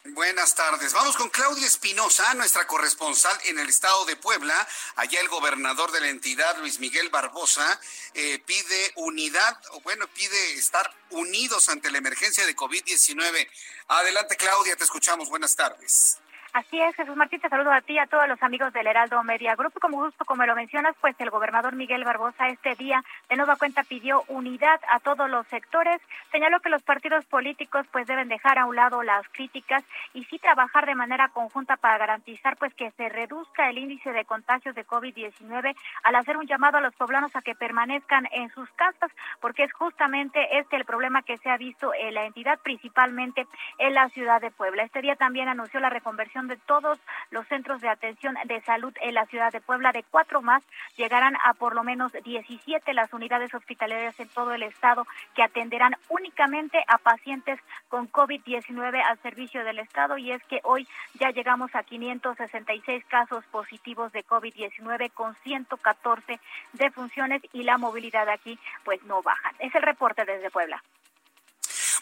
Buenas 0.04 0.54
tardes. 0.54 0.92
Vamos 0.94 1.16
con 1.16 1.28
Claudia 1.28 1.66
Espinosa, 1.66 2.32
nuestra 2.34 2.66
corresponsal 2.66 3.36
en 3.44 3.58
el 3.58 3.68
estado 3.68 4.04
de 4.06 4.16
Puebla. 4.16 4.66
Allá 4.96 5.20
el 5.20 5.28
gobernador 5.28 5.92
de 5.92 6.00
la 6.00 6.08
entidad, 6.08 6.56
Luis 6.58 6.78
Miguel 6.78 7.10
Barbosa, 7.10 7.80
eh, 8.14 8.38
pide 8.46 8.92
unidad, 8.96 9.60
o 9.72 9.80
bueno, 9.80 10.06
pide 10.08 10.54
estar 10.54 10.90
unidos 11.10 11.68
ante 11.68 11.90
la 11.90 11.98
emergencia 11.98 12.46
de 12.46 12.56
COVID-19. 12.56 13.48
Adelante, 13.88 14.36
Claudia, 14.36 14.76
te 14.76 14.84
escuchamos. 14.84 15.28
Buenas 15.28 15.54
tardes. 15.54 16.18
Así 16.54 16.80
es, 16.80 16.96
Jesús 16.96 17.14
Martín, 17.14 17.40
te 17.40 17.48
saludo 17.50 17.70
a 17.70 17.82
ti 17.82 17.92
y 17.92 17.98
a 17.98 18.06
todos 18.06 18.26
los 18.26 18.42
amigos 18.42 18.72
del 18.72 18.86
Heraldo 18.86 19.22
Media 19.22 19.54
Group. 19.54 19.78
Como 19.80 20.02
gusto, 20.04 20.24
como 20.24 20.46
lo 20.46 20.56
mencionas, 20.56 20.96
pues 21.00 21.14
el 21.18 21.28
gobernador 21.28 21.76
Miguel 21.76 22.04
Barbosa 22.04 22.48
este 22.48 22.74
día 22.74 23.04
de 23.28 23.36
nueva 23.36 23.56
cuenta 23.56 23.84
pidió 23.84 24.24
unidad 24.28 24.80
a 24.90 24.98
todos 25.00 25.28
los 25.28 25.46
sectores. 25.48 26.00
Señaló 26.32 26.60
que 26.60 26.70
los 26.70 26.82
partidos 26.82 27.26
políticos 27.26 27.86
pues 27.92 28.06
deben 28.06 28.28
dejar 28.28 28.58
a 28.58 28.64
un 28.64 28.76
lado 28.76 29.02
las 29.02 29.28
críticas 29.28 29.84
y 30.14 30.24
sí 30.24 30.38
trabajar 30.38 30.86
de 30.86 30.94
manera 30.94 31.28
conjunta 31.28 31.76
para 31.76 31.98
garantizar 31.98 32.56
pues 32.56 32.72
que 32.74 32.90
se 32.92 33.10
reduzca 33.10 33.68
el 33.68 33.76
índice 33.76 34.12
de 34.12 34.24
contagios 34.24 34.74
de 34.74 34.86
COVID-19 34.86 35.76
al 36.04 36.14
hacer 36.14 36.38
un 36.38 36.46
llamado 36.46 36.78
a 36.78 36.80
los 36.80 36.94
poblanos 36.94 37.36
a 37.36 37.42
que 37.42 37.54
permanezcan 37.54 38.26
en 38.32 38.48
sus 38.50 38.70
casas, 38.70 39.10
porque 39.40 39.64
es 39.64 39.72
justamente 39.74 40.58
este 40.58 40.76
el 40.76 40.86
problema 40.86 41.22
que 41.22 41.36
se 41.38 41.50
ha 41.50 41.58
visto 41.58 41.92
en 41.92 42.14
la 42.14 42.24
entidad, 42.24 42.58
principalmente 42.60 43.46
en 43.78 43.94
la 43.94 44.08
ciudad 44.08 44.40
de 44.40 44.50
Puebla. 44.50 44.82
Este 44.84 45.02
día 45.02 45.16
también 45.16 45.48
anunció 45.48 45.78
la 45.80 45.90
reconversión 45.90 46.37
de 46.46 46.56
todos 46.56 46.98
los 47.30 47.46
centros 47.48 47.80
de 47.80 47.88
atención 47.88 48.36
de 48.44 48.60
salud 48.60 48.92
en 49.00 49.14
la 49.14 49.26
ciudad 49.26 49.50
de 49.52 49.60
Puebla. 49.60 49.92
De 49.92 50.04
cuatro 50.04 50.42
más 50.42 50.62
llegarán 50.96 51.36
a 51.44 51.54
por 51.54 51.74
lo 51.74 51.82
menos 51.82 52.12
17 52.12 52.94
las 52.94 53.12
unidades 53.12 53.52
hospitalarias 53.54 54.18
en 54.20 54.28
todo 54.28 54.52
el 54.52 54.62
estado 54.62 55.06
que 55.34 55.42
atenderán 55.42 55.96
únicamente 56.08 56.84
a 56.86 56.98
pacientes 56.98 57.58
con 57.88 58.10
COVID-19 58.12 59.02
al 59.02 59.18
servicio 59.22 59.64
del 59.64 59.80
estado. 59.80 60.18
Y 60.18 60.32
es 60.32 60.42
que 60.44 60.60
hoy 60.62 60.86
ya 61.14 61.30
llegamos 61.30 61.74
a 61.74 61.82
566 61.82 63.04
casos 63.06 63.44
positivos 63.46 64.12
de 64.12 64.24
COVID-19 64.24 65.10
con 65.12 65.34
114 65.42 66.38
defunciones 66.74 67.42
y 67.52 67.62
la 67.62 67.78
movilidad 67.78 68.28
aquí 68.28 68.58
pues 68.84 69.02
no 69.04 69.22
baja. 69.22 69.52
Es 69.58 69.74
el 69.74 69.82
reporte 69.82 70.24
desde 70.24 70.50
Puebla. 70.50 70.82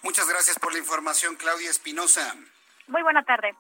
Muchas 0.03 0.29
gracias 0.29 0.59
por 0.59 0.73
la 0.73 0.79
información, 0.79 1.37
Claudia 1.37 1.71
Espinosa. 1.71 2.35
Muy 2.87 3.03
buena 3.03 3.23
tarde. 3.23 3.55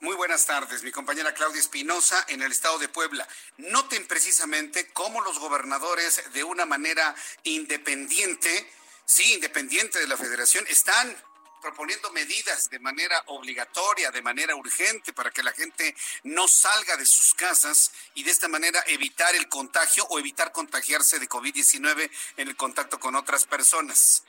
Muy 0.00 0.14
buenas 0.14 0.46
tardes, 0.46 0.82
mi 0.82 0.92
compañera 0.92 1.34
Claudia 1.34 1.60
Espinosa 1.60 2.24
en 2.28 2.42
el 2.42 2.52
estado 2.52 2.78
de 2.78 2.88
Puebla. 2.88 3.26
Noten 3.58 4.06
precisamente 4.06 4.88
cómo 4.92 5.20
los 5.22 5.38
gobernadores 5.38 6.22
de 6.32 6.44
una 6.44 6.66
manera 6.66 7.14
independiente, 7.44 8.70
sí, 9.04 9.34
independiente 9.34 9.98
de 9.98 10.06
la 10.06 10.16
federación, 10.16 10.66
están 10.68 11.16
proponiendo 11.62 12.12
medidas 12.12 12.70
de 12.70 12.78
manera 12.78 13.20
obligatoria, 13.26 14.10
de 14.10 14.22
manera 14.22 14.54
urgente, 14.54 15.12
para 15.12 15.30
que 15.30 15.42
la 15.42 15.52
gente 15.52 15.96
no 16.24 16.46
salga 16.46 16.96
de 16.96 17.06
sus 17.06 17.34
casas 17.34 17.90
y 18.14 18.22
de 18.22 18.30
esta 18.30 18.48
manera 18.48 18.84
evitar 18.86 19.34
el 19.34 19.48
contagio 19.48 20.06
o 20.10 20.18
evitar 20.18 20.52
contagiarse 20.52 21.18
de 21.18 21.28
COVID-19 21.28 22.10
en 22.36 22.48
el 22.48 22.56
contacto 22.56 23.00
con 23.00 23.16
otras 23.16 23.46
personas. 23.46 24.22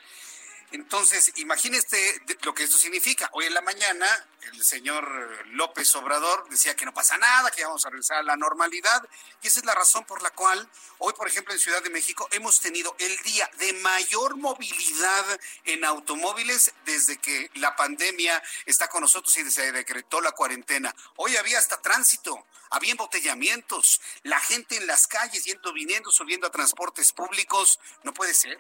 Entonces, 0.72 1.32
imagínese 1.38 2.22
lo 2.42 2.54
que 2.54 2.64
esto 2.64 2.78
significa. 2.78 3.30
Hoy 3.32 3.46
en 3.46 3.54
la 3.54 3.62
mañana, 3.62 4.28
el 4.42 4.64
señor 4.64 5.08
López 5.48 5.96
Obrador 5.96 6.50
decía 6.50 6.76
que 6.76 6.86
no 6.86 6.94
pasa 6.94 7.18
nada, 7.18 7.52
que 7.52 7.64
vamos 7.64 7.86
a 7.86 7.90
regresar 7.90 8.18
a 8.18 8.24
la 8.24 8.36
normalidad. 8.36 9.08
Y 9.42 9.48
esa 9.48 9.62
es 9.62 9.66
la 9.66 9.74
razón 9.74 10.04
por 10.04 10.22
la 10.22 10.32
cual 10.32 10.70
hoy, 10.98 11.14
por 11.14 11.28
ejemplo, 11.28 11.54
en 11.54 11.60
Ciudad 11.60 11.82
de 11.82 11.90
México 11.90 12.28
hemos 12.32 12.60
tenido 12.60 12.96
el 13.00 13.16
día 13.20 13.50
de 13.60 13.74
mayor 13.74 14.36
movilidad 14.36 15.26
en 15.64 15.86
automóviles 15.86 16.74
desde 16.86 17.18
que 17.18 17.50
la 17.56 17.76
pandemia 17.78 18.44
está 18.66 18.90
con 18.90 19.02
nosotros 19.02 19.38
y 19.38 19.50
se 19.50 19.72
decretó 19.72 20.20
la 20.20 20.34
cuarentena. 20.34 20.94
Hoy 21.16 21.38
había 21.38 21.60
hasta 21.60 21.82
tránsito, 21.82 22.46
había 22.72 22.92
embotellamientos, 22.92 24.02
la 24.24 24.40
gente 24.42 24.76
en 24.76 24.86
las 24.86 25.08
calles 25.08 25.46
yendo, 25.46 25.72
viniendo, 25.72 26.12
subiendo 26.12 26.48
a 26.48 26.52
transportes 26.52 27.14
públicos. 27.14 27.80
No 28.04 28.14
puede 28.14 28.34
ser. 28.34 28.60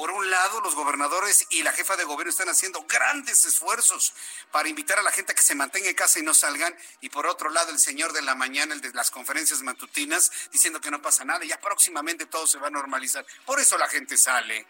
Por 0.00 0.12
un 0.12 0.30
lado, 0.30 0.62
los 0.62 0.74
gobernadores 0.74 1.44
y 1.50 1.62
la 1.62 1.72
jefa 1.72 1.94
de 1.94 2.04
gobierno 2.04 2.30
están 2.30 2.48
haciendo 2.48 2.86
grandes 2.88 3.44
esfuerzos 3.44 4.14
para 4.50 4.66
invitar 4.66 4.98
a 4.98 5.02
la 5.02 5.12
gente 5.12 5.32
a 5.32 5.34
que 5.34 5.42
se 5.42 5.54
mantenga 5.54 5.90
en 5.90 5.94
casa 5.94 6.18
y 6.18 6.22
no 6.22 6.32
salgan. 6.32 6.74
Y 7.02 7.10
por 7.10 7.26
otro 7.26 7.50
lado, 7.50 7.70
el 7.70 7.78
señor 7.78 8.14
de 8.14 8.22
la 8.22 8.34
mañana, 8.34 8.72
el 8.72 8.80
de 8.80 8.94
las 8.94 9.10
conferencias 9.10 9.60
matutinas, 9.60 10.32
diciendo 10.52 10.80
que 10.80 10.90
no 10.90 11.02
pasa 11.02 11.26
nada. 11.26 11.44
Ya 11.44 11.60
próximamente 11.60 12.24
todo 12.24 12.46
se 12.46 12.56
va 12.56 12.68
a 12.68 12.70
normalizar. 12.70 13.26
Por 13.44 13.60
eso 13.60 13.76
la 13.76 13.88
gente 13.88 14.16
sale. 14.16 14.66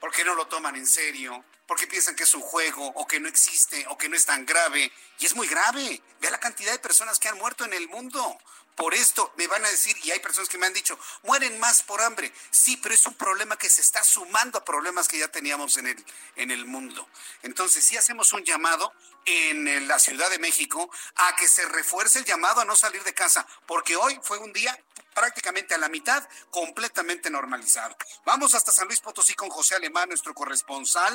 Porque 0.00 0.22
no 0.22 0.34
lo 0.34 0.48
toman 0.48 0.76
en 0.76 0.86
serio. 0.86 1.42
Porque 1.66 1.86
piensan 1.86 2.14
que 2.14 2.24
es 2.24 2.34
un 2.34 2.42
juego 2.42 2.88
o 2.88 3.06
que 3.06 3.20
no 3.20 3.28
existe 3.30 3.86
o 3.88 3.96
que 3.96 4.10
no 4.10 4.16
es 4.16 4.26
tan 4.26 4.44
grave. 4.44 4.92
Y 5.18 5.24
es 5.24 5.34
muy 5.34 5.46
grave. 5.46 6.02
Vea 6.20 6.30
la 6.30 6.40
cantidad 6.40 6.72
de 6.72 6.78
personas 6.78 7.18
que 7.18 7.28
han 7.28 7.38
muerto 7.38 7.64
en 7.64 7.72
el 7.72 7.88
mundo 7.88 8.38
por 8.78 8.94
esto 8.94 9.32
me 9.36 9.48
van 9.48 9.64
a 9.64 9.68
decir, 9.68 9.96
y 10.04 10.12
hay 10.12 10.20
personas 10.20 10.48
que 10.48 10.56
me 10.56 10.64
han 10.64 10.72
dicho, 10.72 10.96
mueren 11.24 11.58
más 11.58 11.82
por 11.82 12.00
hambre. 12.00 12.32
Sí, 12.52 12.76
pero 12.76 12.94
es 12.94 13.04
un 13.06 13.14
problema 13.14 13.58
que 13.58 13.68
se 13.68 13.80
está 13.80 14.04
sumando 14.04 14.56
a 14.56 14.64
problemas 14.64 15.08
que 15.08 15.18
ya 15.18 15.26
teníamos 15.26 15.76
en 15.78 15.88
el, 15.88 16.04
en 16.36 16.52
el 16.52 16.64
mundo. 16.64 17.08
Entonces, 17.42 17.84
si 17.84 17.96
hacemos 17.96 18.32
un 18.32 18.44
llamado 18.44 18.92
en 19.24 19.88
la 19.88 19.98
Ciudad 19.98 20.30
de 20.30 20.38
México 20.38 20.88
a 21.16 21.34
que 21.34 21.48
se 21.48 21.66
refuerce 21.66 22.20
el 22.20 22.24
llamado 22.24 22.60
a 22.60 22.64
no 22.64 22.76
salir 22.76 23.02
de 23.02 23.12
casa, 23.12 23.44
porque 23.66 23.96
hoy 23.96 24.18
fue 24.22 24.38
un 24.38 24.52
día 24.52 24.80
prácticamente 25.18 25.74
a 25.74 25.78
la 25.78 25.88
mitad, 25.88 26.22
completamente 26.48 27.28
normalizado. 27.28 27.96
Vamos 28.24 28.54
hasta 28.54 28.70
San 28.70 28.86
Luis 28.86 29.00
Potosí 29.00 29.34
con 29.34 29.48
José 29.48 29.74
Alemán, 29.74 30.08
nuestro 30.08 30.32
corresponsal. 30.32 31.12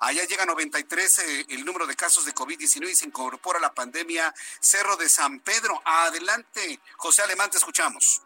Allá 0.00 0.24
llega 0.24 0.44
93 0.44 1.18
eh, 1.20 1.46
el 1.50 1.64
número 1.64 1.86
de 1.86 1.94
casos 1.94 2.24
de 2.24 2.34
COVID-19 2.34 2.90
y 2.90 2.94
se 2.96 3.06
incorpora 3.06 3.60
la 3.60 3.72
pandemia 3.72 4.34
Cerro 4.58 4.96
de 4.96 5.08
San 5.08 5.38
Pedro. 5.38 5.80
Adelante, 5.84 6.80
José 6.96 7.22
Alemán, 7.22 7.48
te 7.48 7.58
escuchamos. 7.58 8.22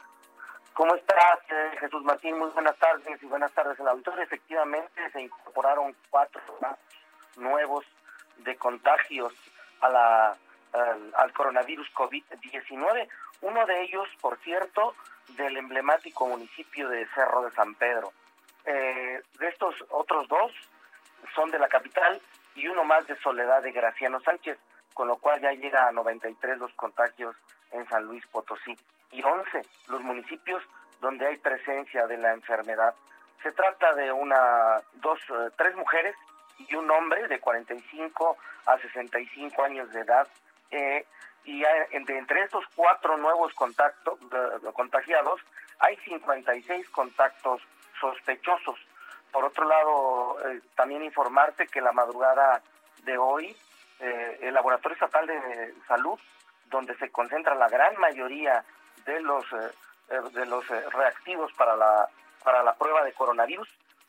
¿Cómo 0.73 0.95
estás, 0.95 1.41
eh, 1.51 1.77
Jesús 1.79 2.03
Martín? 2.05 2.39
Muy 2.39 2.49
buenas 2.51 2.79
tardes 2.79 3.23
y 3.23 3.27
buenas 3.27 3.53
tardes 3.53 3.79
al 3.81 3.89
auditor. 3.89 4.19
Efectivamente, 4.21 5.11
se 5.13 5.21
incorporaron 5.21 5.95
cuatro 6.09 6.41
nuevos 7.37 7.85
de 8.39 8.57
contagios 8.57 9.35
a 9.83 9.89
la, 9.91 10.37
al 11.17 11.33
coronavirus 11.35 11.87
COVID-19. 11.93 13.09
Uno 13.43 13.67
de 13.67 13.83
ellos, 13.83 14.09
por 14.21 14.39
cierto, 14.39 14.95
del 15.37 15.57
emblemático 15.57 16.27
municipio 16.27 16.89
de 16.89 17.07
Cerro 17.15 17.43
de 17.43 17.51
San 17.53 17.75
Pedro. 17.75 18.13
Eh, 18.65 19.23
de 19.39 19.49
estos 19.49 19.75
otros 19.91 20.29
dos 20.29 20.53
son 21.35 21.51
de 21.51 21.59
la 21.59 21.69
capital 21.69 22.21
y 22.55 22.67
uno 22.69 22.85
más 22.85 23.07
de 23.07 23.17
Soledad 23.17 23.63
de 23.63 23.73
Graciano 23.73 24.21
Sánchez, 24.21 24.59
con 24.95 25.09
lo 25.09 25.17
cual 25.17 25.41
ya 25.41 25.53
llega 25.53 25.87
a 25.87 25.93
93 25.93 26.59
los 26.59 26.73
contagios 26.75 27.37
en 27.73 27.89
San 27.89 28.05
Luis 28.05 28.27
Potosí 28.27 28.77
y 29.13 29.23
11 29.23 29.63
los 29.89 30.01
municipios 30.03 30.63
donde 31.01 31.27
hay 31.27 31.37
presencia 31.37 32.07
de 32.07 32.19
la 32.19 32.33
enfermedad. 32.33 32.95
Se 33.43 33.53
trata 33.53 33.95
de 33.95 34.11
una, 34.11 34.83
dos, 34.95 35.21
eh, 35.31 35.51
tres 35.57 35.77
mujeres 35.77 36.17
y 36.59 36.75
un 36.75 36.91
hombre 36.91 37.29
de 37.29 37.39
45 37.39 38.37
a 38.67 38.79
65 38.79 39.63
años 39.63 39.91
de 39.93 40.01
edad. 40.01 40.27
Eh, 40.71 41.07
y 41.49 41.65
entre, 41.93 42.43
estos 42.43 42.63
cuatro 42.77 43.17
nuevos 43.17 43.55
contactos 43.55 44.19
contagiados 44.75 45.41
hay 45.79 45.97
56 45.97 46.91
contactos 46.91 47.63
sospechosos. 47.99 48.79
Por 49.33 49.47
otro 49.47 49.67
lado, 49.67 50.37
eh, 50.47 50.61
también 50.77 51.03
informarte 51.03 51.67
que 51.67 51.81
la 51.81 51.93
madrugada 51.93 52.61
de 53.05 53.17
hoy, 53.17 53.57
eh, 54.01 54.41
el 54.43 54.53
Laboratorio 54.53 54.95
Estatal 54.95 55.27
de 55.27 55.75
Salud, 55.87 56.19
donde 56.67 56.95
se 56.99 57.11
concentra 57.11 57.55
la 57.55 57.69
gran 57.69 57.97
mayoría 57.97 58.63
de 59.07 59.21
los 59.21 59.47
de 60.09 60.47
los 60.47 60.67
reactivos 60.69 61.53
para 61.55 61.77
la 61.77 62.09
para 62.45 62.63
la 62.63 62.75
prueba 62.75 63.05
de 63.05 63.13
coronavirus, 63.13 63.69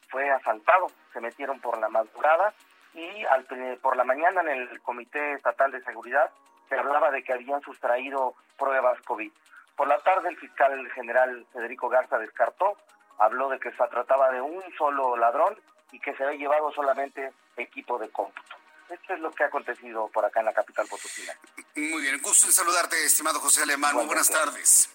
fue 0.10 0.30
asaltado. 0.30 0.88
Se 1.14 1.22
metieron 1.22 1.62
por 1.62 1.78
la 1.78 1.88
madrugada 1.88 2.54
y 2.94 3.24
al, 3.26 3.46
por 3.82 3.96
la 3.96 4.04
mañana 4.04 4.42
en 4.42 4.50
el 4.50 4.82
Comité 4.82 5.34
Estatal 5.34 5.72
de 5.72 5.82
Seguridad 5.84 6.30
se 6.70 6.76
hablaba 6.78 7.12
de 7.12 7.24
que 7.24 7.34
habían 7.34 7.62
sustraído 7.62 8.36
pruebas 8.58 9.02
COVID. 9.02 9.32
Por 9.76 9.88
la 9.88 10.00
tarde 10.00 10.30
el 10.30 10.38
fiscal 10.38 10.90
general 10.92 11.46
Federico 11.52 11.90
Garza 11.90 12.18
descartó, 12.18 12.78
habló 13.18 13.50
de 13.50 13.60
que 13.60 13.72
se 13.72 13.88
trataba 13.88 14.32
de 14.32 14.42
un 14.42 14.64
solo 14.78 15.18
ladrón 15.18 15.58
y 15.92 16.00
que 16.00 16.16
se 16.16 16.24
había 16.24 16.40
llevado 16.40 16.72
solamente 16.72 17.34
equipo 17.58 17.98
de 17.98 18.10
cómputo. 18.10 18.56
Esto 18.90 19.14
es 19.14 19.20
lo 19.20 19.32
que 19.32 19.44
ha 19.44 19.48
acontecido 19.48 20.08
por 20.10 20.26
acá 20.26 20.40
en 20.40 20.48
la 20.48 20.54
capital 20.54 20.88
potosina. 20.88 21.34
Muy 21.76 22.02
bien, 22.02 22.20
gusto 22.22 22.48
en 22.48 22.54
saludarte, 22.54 23.04
estimado 23.06 23.40
José 23.40 23.64
Alemán. 23.64 23.96
Muy 23.96 24.06
buenas 24.06 24.30
tardes. 24.30 24.90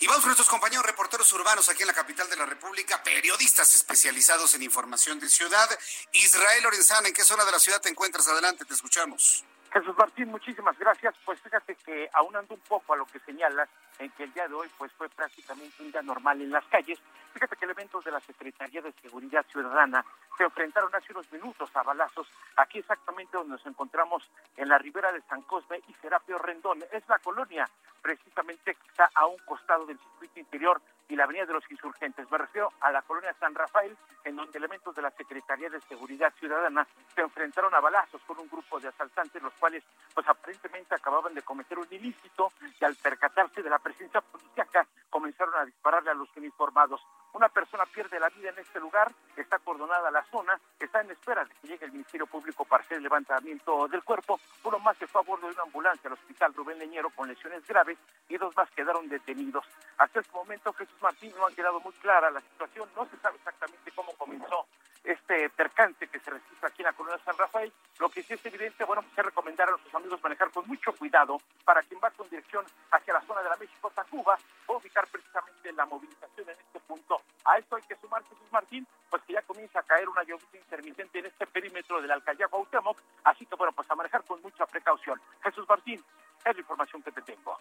Y 0.00 0.06
vamos 0.06 0.22
con 0.22 0.28
nuestros 0.28 0.48
compañeros 0.48 0.84
reporteros 0.84 1.32
urbanos 1.32 1.68
aquí 1.68 1.82
en 1.82 1.88
la 1.88 1.94
capital 1.94 2.28
de 2.28 2.36
la 2.36 2.46
República, 2.46 3.02
periodistas 3.02 3.74
especializados 3.74 4.54
en 4.54 4.62
información 4.62 5.18
de 5.20 5.28
ciudad. 5.28 5.68
Israel 6.12 6.62
Lorenzana, 6.62 7.08
¿en 7.08 7.14
qué 7.14 7.22
zona 7.22 7.44
de 7.44 7.52
la 7.52 7.58
ciudad 7.58 7.80
te 7.80 7.88
encuentras? 7.88 8.28
Adelante, 8.28 8.64
te 8.64 8.74
escuchamos. 8.74 9.44
Jesús 9.72 9.96
Martín, 9.96 10.28
muchísimas 10.28 10.78
gracias. 10.78 11.14
Pues 11.24 11.40
fíjate 11.40 11.74
que 11.76 12.08
aunando 12.12 12.54
un 12.54 12.60
poco 12.60 12.92
a 12.92 12.96
lo 12.96 13.06
que 13.06 13.18
señalas, 13.20 13.68
en 14.02 14.10
que 14.10 14.24
el 14.24 14.32
día 14.32 14.48
de 14.48 14.54
hoy 14.54 14.68
pues 14.76 14.92
fue 14.92 15.08
prácticamente 15.08 15.82
un 15.82 15.92
día 15.92 16.02
normal 16.02 16.40
en 16.40 16.50
las 16.50 16.64
calles, 16.66 16.98
fíjate 17.32 17.56
que 17.56 17.64
elementos 17.64 18.04
de 18.04 18.10
la 18.10 18.20
Secretaría 18.20 18.82
de 18.82 18.92
Seguridad 19.00 19.46
Ciudadana 19.46 20.04
se 20.36 20.44
enfrentaron 20.44 20.94
hace 20.94 21.12
unos 21.12 21.30
minutos 21.32 21.70
a 21.74 21.82
balazos 21.82 22.26
aquí 22.56 22.78
exactamente 22.78 23.36
donde 23.36 23.52
nos 23.52 23.66
encontramos 23.66 24.28
en 24.56 24.68
la 24.68 24.78
ribera 24.78 25.12
de 25.12 25.22
San 25.22 25.42
Cosme 25.42 25.80
y 25.88 25.94
Serapio 25.94 26.38
Rendón. 26.38 26.82
Es 26.90 27.06
la 27.08 27.18
colonia 27.18 27.68
precisamente 28.02 28.74
que 28.74 28.88
está 28.88 29.08
a 29.14 29.26
un 29.26 29.38
costado 29.46 29.86
del 29.86 29.98
circuito 29.98 30.40
interior 30.40 30.82
y 31.08 31.16
la 31.16 31.24
Avenida 31.24 31.46
de 31.46 31.52
los 31.52 31.70
Insurgentes. 31.70 32.30
Me 32.30 32.38
refiero 32.38 32.72
a 32.80 32.90
la 32.90 33.02
colonia 33.02 33.34
San 33.38 33.54
Rafael, 33.54 33.96
en 34.24 34.34
donde 34.34 34.58
elementos 34.58 34.94
de 34.94 35.02
la 35.02 35.10
Secretaría 35.10 35.68
de 35.68 35.80
Seguridad 35.82 36.32
Ciudadana 36.38 36.86
se 37.14 37.20
enfrentaron 37.20 37.74
a 37.74 37.80
balazos 37.80 38.22
con 38.22 38.38
un 38.38 38.48
grupo 38.48 38.80
de 38.80 38.88
asaltantes, 38.88 39.42
los 39.42 39.52
cuales 39.54 39.84
pues 40.14 40.26
aparentemente 40.26 40.94
acababan 40.94 41.34
de 41.34 41.42
cometer 41.42 41.78
un 41.78 41.86
ilícito 41.90 42.52
y 42.80 42.84
al 42.84 42.96
percatarse 42.96 43.62
de 43.62 43.70
la 43.70 43.78
presencia 43.78 43.91
policíaca 44.20 44.86
comenzaron 45.10 45.54
a 45.54 45.64
dispararle 45.64 46.10
a 46.10 46.14
los 46.14 46.28
uniformados. 46.36 47.00
Una 47.34 47.48
persona 47.48 47.84
pierde 47.86 48.20
la 48.20 48.28
vida 48.28 48.50
en 48.50 48.58
este 48.58 48.78
lugar, 48.78 49.10
está 49.36 49.56
acordonada 49.56 50.10
la 50.10 50.24
zona, 50.24 50.58
está 50.78 51.00
en 51.00 51.10
espera 51.10 51.44
de 51.44 51.54
que 51.54 51.68
llegue 51.68 51.86
el 51.86 51.92
Ministerio 51.92 52.26
Público 52.26 52.64
para 52.64 52.82
hacer 52.82 52.98
el 52.98 53.02
levantamiento 53.02 53.88
del 53.88 54.02
cuerpo. 54.02 54.38
Uno 54.64 54.78
más 54.78 54.96
se 54.98 55.06
fue 55.06 55.20
a 55.20 55.24
bordo 55.24 55.46
de 55.46 55.54
una 55.54 55.62
ambulancia 55.62 56.08
al 56.08 56.14
hospital 56.14 56.52
Rubén 56.54 56.78
Leñero 56.78 57.10
con 57.10 57.28
lesiones 57.28 57.66
graves 57.66 57.98
y 58.28 58.36
dos 58.36 58.54
más 58.56 58.70
quedaron 58.70 59.08
detenidos. 59.08 59.64
Hasta 59.96 60.20
este 60.20 60.32
momento, 60.32 60.72
Jesús 60.74 61.00
Martín, 61.00 61.32
no 61.38 61.46
ha 61.46 61.50
quedado 61.52 61.80
muy 61.80 61.92
clara 61.94 62.30
la 62.30 62.40
situación, 62.40 62.88
no 62.94 63.06
se 63.06 63.16
sabe 63.18 63.36
exactamente 63.36 63.90
cómo 63.92 64.12
comenzó 64.12 64.66
este 65.04 65.50
percance 65.50 66.06
que 66.08 66.20
se 66.20 66.30
registra 66.30 66.68
aquí 66.68 66.82
en 66.82 66.86
la 66.86 66.92
colonia 66.92 67.20
San 67.24 67.36
Rafael. 67.36 67.72
Lo 67.98 68.08
que 68.08 68.22
sí 68.22 68.34
es 68.34 68.46
evidente, 68.46 68.84
bueno, 68.84 69.02
pues 69.02 69.18
es 69.18 69.24
recomendar 69.24 69.68
a 69.68 69.72
nuestros 69.72 69.94
amigos 69.94 70.22
manejar 70.22 70.50
con 70.50 70.66
mucho 70.68 70.92
cuidado 70.92 71.40
para 71.64 71.82
quien 71.82 72.00
va 72.02 72.10
con 72.10 72.28
dirección 72.28 72.64
hacia 72.90 73.14
la 73.14 73.22
zona 73.22 73.42
de 73.42 73.48
la 73.48 73.56
México-Tacuba 73.56 74.38
ubicar 74.68 75.06
precisamente 75.08 75.72
la 75.72 75.86
movilización 75.86 76.48
en 76.48 76.56
este 76.58 76.80
punto. 76.80 77.20
A 77.44 77.58
esto 77.58 77.76
hay 77.76 77.82
que 77.82 77.96
sumar, 77.96 78.22
Jesús 78.24 78.50
Martín, 78.50 78.86
pues 79.10 79.22
que 79.24 79.34
ya 79.34 79.42
comienza 79.42 79.80
a 79.80 79.82
caer 79.82 80.08
una 80.08 80.22
lluvia 80.22 80.46
intermitente 80.52 81.18
en 81.18 81.26
este 81.26 81.46
perímetro 81.46 82.00
de 82.00 82.08
la 82.08 82.14
alcaldía 82.14 82.48
Cuauhtémoc, 82.48 82.98
así 83.24 83.46
que 83.46 83.54
bueno, 83.56 83.72
pues 83.72 83.90
a 83.90 83.94
manejar 83.94 84.24
con 84.24 84.40
mucha 84.42 84.66
precaución. 84.66 85.20
Jesús 85.42 85.66
Martín, 85.68 86.02
es 86.44 86.54
la 86.54 86.60
información 86.60 87.02
que 87.02 87.12
te 87.12 87.22
tengo. 87.22 87.58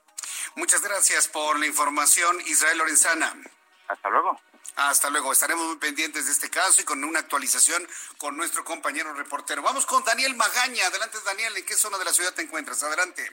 Muchas 0.56 0.82
gracias 0.82 1.28
por 1.28 1.60
la 1.60 1.66
información, 1.66 2.40
Israel 2.42 2.78
Lorenzana. 2.78 3.34
Hasta 3.92 4.10
luego. 4.10 4.40
Hasta 4.78 5.10
luego. 5.10 5.34
Estaremos 5.34 5.68
muy 5.68 5.78
pendientes 5.78 6.26
de 6.26 6.32
este 6.32 6.50
caso 6.50 6.82
y 6.82 6.86
con 6.86 7.04
una 7.04 7.20
actualización 7.20 7.86
con 8.18 8.38
nuestro 8.38 8.64
compañero 8.64 9.14
reportero. 9.14 9.62
Vamos 9.62 9.86
con 9.86 10.04
Daniel 10.06 10.34
Magaña. 10.36 10.88
Adelante, 10.88 11.18
Daniel. 11.26 11.58
¿En 11.58 11.66
qué 11.66 11.76
zona 11.76 11.98
de 11.98 12.06
la 12.06 12.14
ciudad 12.14 12.34
te 12.34 12.42
encuentras? 12.42 12.82
Adelante. 12.84 13.30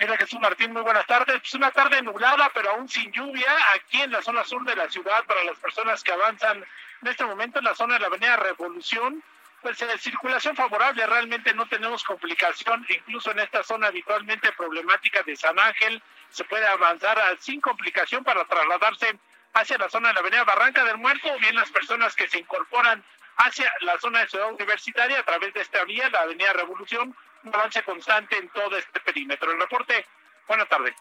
Hola 0.00 0.16
Jesús 0.16 0.38
Martín, 0.40 0.72
muy 0.72 0.82
buenas 0.82 1.06
tardes. 1.06 1.42
Es 1.42 1.54
una 1.54 1.72
tarde 1.72 2.00
nublada, 2.02 2.50
pero 2.54 2.70
aún 2.70 2.88
sin 2.88 3.10
lluvia, 3.10 3.52
aquí 3.74 4.00
en 4.00 4.12
la 4.12 4.22
zona 4.22 4.44
sur 4.44 4.64
de 4.64 4.76
la 4.76 4.88
ciudad, 4.88 5.24
para 5.24 5.42
las 5.42 5.58
personas 5.58 6.04
que 6.04 6.12
avanzan 6.12 6.64
en 7.02 7.08
este 7.08 7.24
momento 7.24 7.58
en 7.58 7.64
la 7.64 7.74
zona 7.74 7.94
de 7.94 8.00
la 8.00 8.06
Avenida 8.06 8.36
Revolución, 8.36 9.22
pues 9.60 9.82
en 9.82 9.98
circulación 9.98 10.54
favorable, 10.54 11.04
realmente 11.04 11.52
no 11.52 11.68
tenemos 11.68 12.04
complicación, 12.04 12.86
incluso 12.88 13.32
en 13.32 13.40
esta 13.40 13.64
zona 13.64 13.88
habitualmente 13.88 14.52
problemática 14.52 15.24
de 15.24 15.34
San 15.34 15.58
Ángel, 15.58 16.00
se 16.30 16.44
puede 16.44 16.66
avanzar 16.68 17.18
sin 17.40 17.60
complicación 17.60 18.22
para 18.22 18.44
trasladarse 18.44 19.18
hacia 19.54 19.78
la 19.78 19.88
zona 19.88 20.08
de 20.08 20.14
la 20.14 20.20
avenida 20.20 20.44
Barranca 20.44 20.84
del 20.84 20.98
Muerto, 20.98 21.32
o 21.32 21.38
bien 21.38 21.54
las 21.54 21.70
personas 21.70 22.14
que 22.14 22.28
se 22.28 22.38
incorporan 22.38 23.04
hacia 23.38 23.72
la 23.80 23.98
zona 23.98 24.20
de 24.20 24.28
Ciudad 24.28 24.52
Universitaria 24.52 25.20
a 25.20 25.24
través 25.24 25.54
de 25.54 25.60
esta 25.60 25.84
vía, 25.84 26.08
la 26.10 26.22
Avenida 26.22 26.52
Revolución, 26.52 27.16
un 27.44 27.54
avance 27.54 27.82
constante 27.84 28.36
en 28.36 28.48
todo 28.50 28.76
este 28.76 29.00
perímetro. 29.00 29.50
El 29.50 29.60
reporte, 29.60 30.06
buenas 30.46 30.68
tardes. 30.68 30.94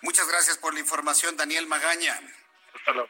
Muchas 0.00 0.26
gracias 0.28 0.58
por 0.58 0.74
la 0.74 0.80
información, 0.80 1.36
Daniel 1.36 1.66
Magaña. 1.66 2.20
Hasta 2.74 2.92
luego. 2.92 3.08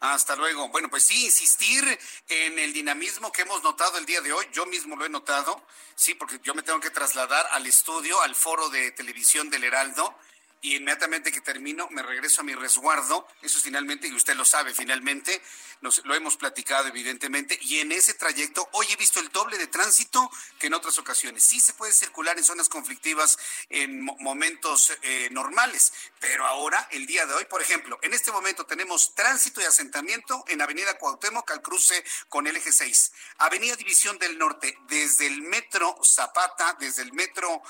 Hasta 0.00 0.36
luego. 0.36 0.68
Bueno, 0.68 0.88
pues 0.88 1.04
sí, 1.04 1.26
insistir 1.26 1.84
en 2.28 2.58
el 2.58 2.72
dinamismo 2.72 3.30
que 3.30 3.42
hemos 3.42 3.62
notado 3.62 3.98
el 3.98 4.04
día 4.04 4.20
de 4.20 4.32
hoy. 4.32 4.46
Yo 4.52 4.66
mismo 4.66 4.96
lo 4.96 5.06
he 5.06 5.08
notado, 5.08 5.64
sí, 5.94 6.14
porque 6.14 6.40
yo 6.42 6.54
me 6.54 6.62
tengo 6.62 6.80
que 6.80 6.90
trasladar 6.90 7.46
al 7.52 7.66
estudio, 7.66 8.20
al 8.22 8.34
foro 8.34 8.68
de 8.68 8.90
televisión 8.90 9.48
del 9.48 9.64
Heraldo 9.64 10.18
y 10.62 10.76
inmediatamente 10.76 11.32
que 11.32 11.40
termino 11.40 11.88
me 11.90 12.02
regreso 12.02 12.40
a 12.40 12.44
mi 12.44 12.54
resguardo, 12.54 13.26
eso 13.42 13.58
es 13.58 13.64
finalmente, 13.64 14.06
y 14.06 14.14
usted 14.14 14.36
lo 14.36 14.44
sabe 14.44 14.72
finalmente, 14.72 15.42
nos, 15.82 16.04
lo 16.04 16.14
hemos 16.14 16.36
platicado 16.36 16.88
evidentemente, 16.88 17.58
y 17.60 17.80
en 17.80 17.92
ese 17.92 18.14
trayecto 18.14 18.68
hoy 18.72 18.86
he 18.90 18.96
visto 18.96 19.20
el 19.20 19.28
doble 19.28 19.58
de 19.58 19.66
tránsito 19.66 20.30
que 20.58 20.68
en 20.68 20.74
otras 20.74 20.98
ocasiones. 20.98 21.42
Sí 21.42 21.60
se 21.60 21.74
puede 21.74 21.92
circular 21.92 22.38
en 22.38 22.44
zonas 22.44 22.68
conflictivas 22.68 23.38
en 23.68 24.02
momentos 24.02 24.92
eh, 25.02 25.28
normales, 25.30 25.92
pero 26.20 26.46
ahora, 26.46 26.88
el 26.92 27.06
día 27.06 27.26
de 27.26 27.34
hoy, 27.34 27.44
por 27.44 27.60
ejemplo, 27.60 27.98
en 28.02 28.14
este 28.14 28.32
momento 28.32 28.64
tenemos 28.64 29.14
tránsito 29.14 29.60
y 29.60 29.64
asentamiento 29.64 30.44
en 30.48 30.62
Avenida 30.62 30.96
Cuauhtémoc 30.98 31.50
al 31.50 31.62
cruce 31.62 32.04
con 32.28 32.46
el 32.46 32.56
eje 32.56 32.72
6, 32.72 33.12
Avenida 33.38 33.76
División 33.76 34.18
del 34.18 34.38
Norte, 34.38 34.78
desde 34.88 35.26
el 35.26 35.42
metro 35.42 35.98
Zapata, 36.04 36.76
desde 36.78 37.02
el 37.02 37.12
metro 37.12 37.62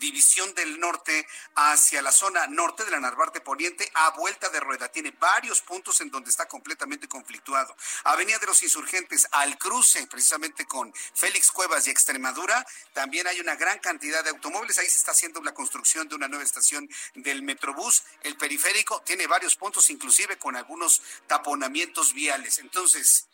División 0.00 0.52
del 0.54 0.80
Norte 0.80 1.26
hacia 1.54 2.00
la 2.00 2.10
zona 2.10 2.46
norte 2.46 2.84
de 2.84 2.90
la 2.90 3.00
Narvarte 3.00 3.42
Poniente 3.42 3.90
a 3.94 4.10
vuelta 4.10 4.48
de 4.48 4.58
rueda. 4.58 4.90
Tiene 4.90 5.10
varios 5.10 5.60
puntos 5.60 6.00
en 6.00 6.10
donde 6.10 6.30
está 6.30 6.48
completamente 6.48 7.06
conflictuado. 7.06 7.59
Avenida 8.04 8.38
de 8.38 8.46
los 8.46 8.62
Insurgentes 8.62 9.26
al 9.32 9.58
cruce 9.58 10.06
precisamente 10.06 10.66
con 10.66 10.92
Félix 11.14 11.50
Cuevas 11.50 11.86
y 11.86 11.90
Extremadura. 11.90 12.66
También 12.92 13.26
hay 13.26 13.40
una 13.40 13.56
gran 13.56 13.78
cantidad 13.78 14.22
de 14.24 14.30
automóviles. 14.30 14.78
Ahí 14.78 14.88
se 14.88 14.98
está 14.98 15.12
haciendo 15.12 15.42
la 15.42 15.54
construcción 15.54 16.08
de 16.08 16.14
una 16.14 16.28
nueva 16.28 16.44
estación 16.44 16.88
del 17.14 17.42
Metrobús. 17.42 18.02
El 18.22 18.36
periférico 18.36 19.02
tiene 19.02 19.26
varios 19.26 19.56
puntos, 19.56 19.90
inclusive 19.90 20.38
con 20.38 20.56
algunos 20.56 21.02
taponamientos 21.26 22.12
viales. 22.12 22.58
Entonces, 22.58 23.26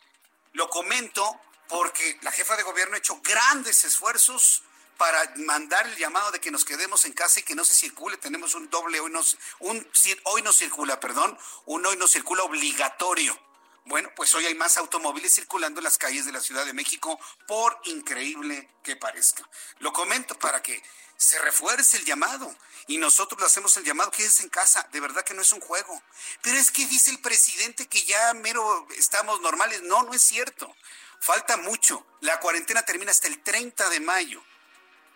lo 0.53 0.69
comento 0.69 1.39
porque 1.67 2.17
la 2.21 2.31
jefa 2.31 2.55
de 2.55 2.63
gobierno 2.63 2.95
ha 2.95 2.99
hecho 2.99 3.19
grandes 3.21 3.83
esfuerzos 3.83 4.63
para 4.97 5.31
mandar 5.37 5.85
el 5.87 5.95
llamado 5.95 6.31
de 6.31 6.39
que 6.39 6.51
nos 6.51 6.65
quedemos 6.65 7.05
en 7.05 7.13
casa 7.13 7.39
y 7.39 7.43
que 7.43 7.55
no 7.55 7.63
se 7.63 7.73
circule. 7.73 8.17
Tenemos 8.17 8.55
un 8.55 8.69
doble 8.69 8.99
hoy 8.99 9.11
no, 9.11 9.21
un, 9.59 9.87
hoy 10.23 10.41
no 10.41 10.51
circula, 10.51 10.99
perdón, 10.99 11.37
un 11.65 11.85
hoy 11.85 11.97
no 11.97 12.07
circula 12.07 12.43
obligatorio. 12.43 13.39
Bueno, 13.87 14.11
pues 14.17 14.35
hoy 14.35 14.45
hay 14.45 14.53
más 14.53 14.75
automóviles 14.75 15.33
circulando 15.33 15.79
en 15.79 15.85
las 15.85 15.97
calles 15.97 16.25
de 16.25 16.33
la 16.33 16.41
Ciudad 16.41 16.65
de 16.65 16.73
México, 16.73 17.17
por 17.47 17.79
increíble 17.85 18.67
que 18.83 18.97
parezca. 18.97 19.49
Lo 19.79 19.93
comento 19.93 20.37
para 20.37 20.61
que 20.61 20.83
se 21.15 21.39
refuerce 21.39 21.95
el 21.95 22.03
llamado 22.03 22.53
y 22.87 22.97
nosotros 22.97 23.39
le 23.39 23.47
hacemos 23.47 23.77
el 23.77 23.85
llamado, 23.85 24.11
quédese 24.11 24.43
en 24.43 24.49
casa, 24.49 24.85
de 24.91 24.99
verdad 24.99 25.23
que 25.23 25.33
no 25.33 25.41
es 25.41 25.53
un 25.53 25.61
juego. 25.61 26.03
Pero 26.41 26.57
es 26.57 26.69
que 26.69 26.85
dice 26.85 27.11
el 27.11 27.19
presidente 27.19 27.87
que 27.87 28.03
ya 28.03 28.33
mero 28.33 28.85
estamos 28.97 29.39
normales. 29.39 29.81
No, 29.83 30.03
no 30.03 30.13
es 30.13 30.21
cierto. 30.21 30.75
Falta 31.21 31.55
mucho. 31.55 32.05
La 32.19 32.41
cuarentena 32.41 32.83
termina 32.83 33.11
hasta 33.11 33.29
el 33.29 33.41
30 33.41 33.89
de 33.89 34.01
mayo 34.01 34.43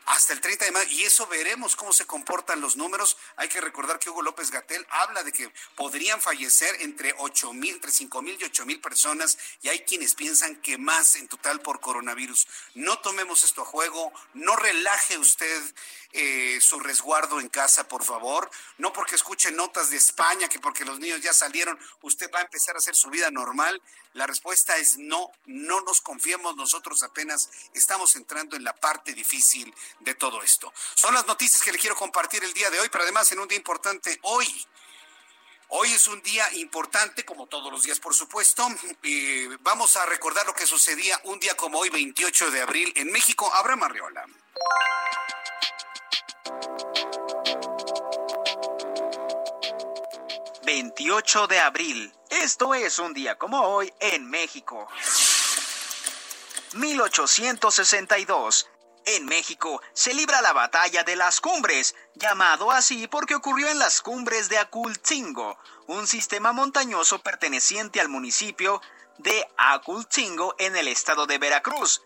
hasta 0.05 0.33
el 0.33 0.41
30 0.41 0.65
de 0.65 0.71
mayo. 0.71 0.89
Y 0.91 1.03
eso 1.03 1.27
veremos 1.27 1.75
cómo 1.75 1.93
se 1.93 2.05
comportan 2.05 2.61
los 2.61 2.75
números. 2.75 3.17
Hay 3.35 3.47
que 3.49 3.61
recordar 3.61 3.99
que 3.99 4.09
Hugo 4.09 4.21
López 4.21 4.51
Gatel 4.51 4.85
habla 4.89 5.23
de 5.23 5.31
que 5.31 5.51
podrían 5.75 6.21
fallecer 6.21 6.75
entre 6.81 7.13
8 7.17 7.53
mil, 7.53 7.75
entre 7.75 7.91
5 7.91 8.21
mil 8.21 8.37
y 8.39 8.45
8 8.45 8.65
mil 8.65 8.79
personas. 8.79 9.37
Y 9.61 9.69
hay 9.69 9.81
quienes 9.81 10.15
piensan 10.15 10.55
que 10.57 10.77
más 10.77 11.15
en 11.15 11.27
total 11.27 11.61
por 11.61 11.79
coronavirus. 11.79 12.47
No 12.75 12.99
tomemos 12.99 13.43
esto 13.43 13.61
a 13.61 13.65
juego. 13.65 14.11
No 14.33 14.55
relaje 14.55 15.17
usted 15.17 15.61
eh, 16.13 16.59
su 16.61 16.79
resguardo 16.79 17.39
en 17.39 17.49
casa, 17.49 17.87
por 17.87 18.03
favor. 18.03 18.49
No 18.77 18.91
porque 18.91 19.15
escuche 19.15 19.51
notas 19.51 19.89
de 19.89 19.97
España, 19.97 20.47
que 20.47 20.59
porque 20.59 20.85
los 20.85 20.99
niños 20.99 21.21
ya 21.21 21.33
salieron, 21.33 21.79
usted 22.01 22.29
va 22.33 22.39
a 22.39 22.43
empezar 22.43 22.75
a 22.75 22.79
hacer 22.79 22.95
su 22.95 23.09
vida 23.09 23.31
normal. 23.31 23.81
La 24.13 24.27
respuesta 24.27 24.77
es 24.77 24.97
no, 24.97 25.31
no 25.45 25.81
nos 25.81 26.01
confiemos, 26.01 26.55
nosotros 26.55 27.01
apenas 27.03 27.49
estamos 27.73 28.15
entrando 28.15 28.55
en 28.55 28.63
la 28.63 28.75
parte 28.75 29.13
difícil 29.13 29.73
de 29.99 30.15
todo 30.15 30.41
esto. 30.43 30.73
Son 30.95 31.13
las 31.13 31.25
noticias 31.27 31.61
que 31.63 31.71
le 31.71 31.79
quiero 31.79 31.95
compartir 31.95 32.43
el 32.43 32.53
día 32.53 32.69
de 32.69 32.79
hoy, 32.79 32.89
pero 32.89 33.03
además 33.03 33.31
en 33.31 33.39
un 33.39 33.47
día 33.47 33.57
importante 33.57 34.19
hoy. 34.23 34.67
Hoy 35.73 35.89
es 35.93 36.05
un 36.09 36.21
día 36.21 36.51
importante, 36.55 37.23
como 37.23 37.47
todos 37.47 37.71
los 37.71 37.83
días, 37.83 37.97
por 38.01 38.13
supuesto. 38.13 38.67
Eh, 39.03 39.47
vamos 39.61 39.95
a 39.95 40.05
recordar 40.05 40.45
lo 40.45 40.53
que 40.53 40.67
sucedía 40.67 41.17
un 41.23 41.39
día 41.39 41.55
como 41.55 41.79
hoy, 41.79 41.89
28 41.89 42.51
de 42.51 42.61
abril, 42.61 42.91
en 42.97 43.09
México. 43.09 43.49
Abraham 43.53 43.83
Arriola. 43.83 44.25
28 50.63 51.47
de 51.47 51.59
abril. 51.59 52.13
Esto 52.29 52.73
es 52.73 52.99
un 52.99 53.13
día 53.13 53.37
como 53.37 53.61
hoy 53.61 53.93
en 53.99 54.29
México. 54.29 54.87
1862. 56.73 58.69
En 59.05 59.25
México 59.25 59.81
se 59.93 60.13
libra 60.13 60.41
la 60.41 60.53
batalla 60.53 61.03
de 61.03 61.15
las 61.15 61.41
cumbres, 61.41 61.95
llamado 62.15 62.71
así 62.71 63.07
porque 63.07 63.35
ocurrió 63.35 63.67
en 63.67 63.79
las 63.79 64.01
cumbres 64.01 64.47
de 64.47 64.59
Acultingo, 64.59 65.57
un 65.87 66.07
sistema 66.07 66.53
montañoso 66.53 67.19
perteneciente 67.19 67.99
al 67.99 68.09
municipio 68.09 68.81
de 69.17 69.47
Acultingo 69.57 70.55
en 70.59 70.75
el 70.75 70.87
estado 70.87 71.25
de 71.25 71.37
Veracruz. 71.37 72.01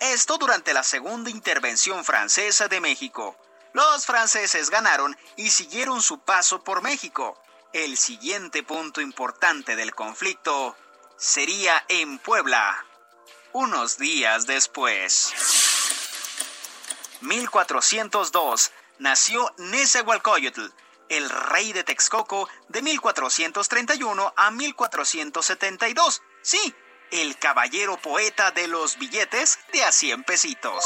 Esto 0.00 0.38
durante 0.38 0.74
la 0.74 0.82
segunda 0.82 1.30
intervención 1.30 2.04
francesa 2.04 2.68
de 2.68 2.80
México. 2.80 3.36
Los 3.74 4.06
franceses 4.06 4.70
ganaron 4.70 5.18
y 5.36 5.50
siguieron 5.50 6.00
su 6.00 6.20
paso 6.20 6.62
por 6.62 6.80
México. 6.80 7.36
El 7.72 7.96
siguiente 7.96 8.62
punto 8.62 9.00
importante 9.00 9.74
del 9.74 9.96
conflicto 9.96 10.76
sería 11.16 11.84
en 11.88 12.20
Puebla, 12.20 12.86
unos 13.52 13.98
días 13.98 14.46
después. 14.46 15.34
1402 17.20 18.70
nació 19.00 19.52
Nezahualcóyotl, 19.58 20.66
el 21.08 21.28
rey 21.28 21.72
de 21.72 21.82
Texcoco 21.82 22.48
de 22.68 22.80
1431 22.80 24.34
a 24.36 24.50
1472. 24.52 26.22
Sí, 26.42 26.74
el 27.10 27.36
caballero 27.40 27.96
poeta 27.96 28.52
de 28.52 28.68
los 28.68 28.98
billetes 28.98 29.58
de 29.72 29.82
a 29.82 29.90
100 29.90 30.22
pesitos. 30.22 30.84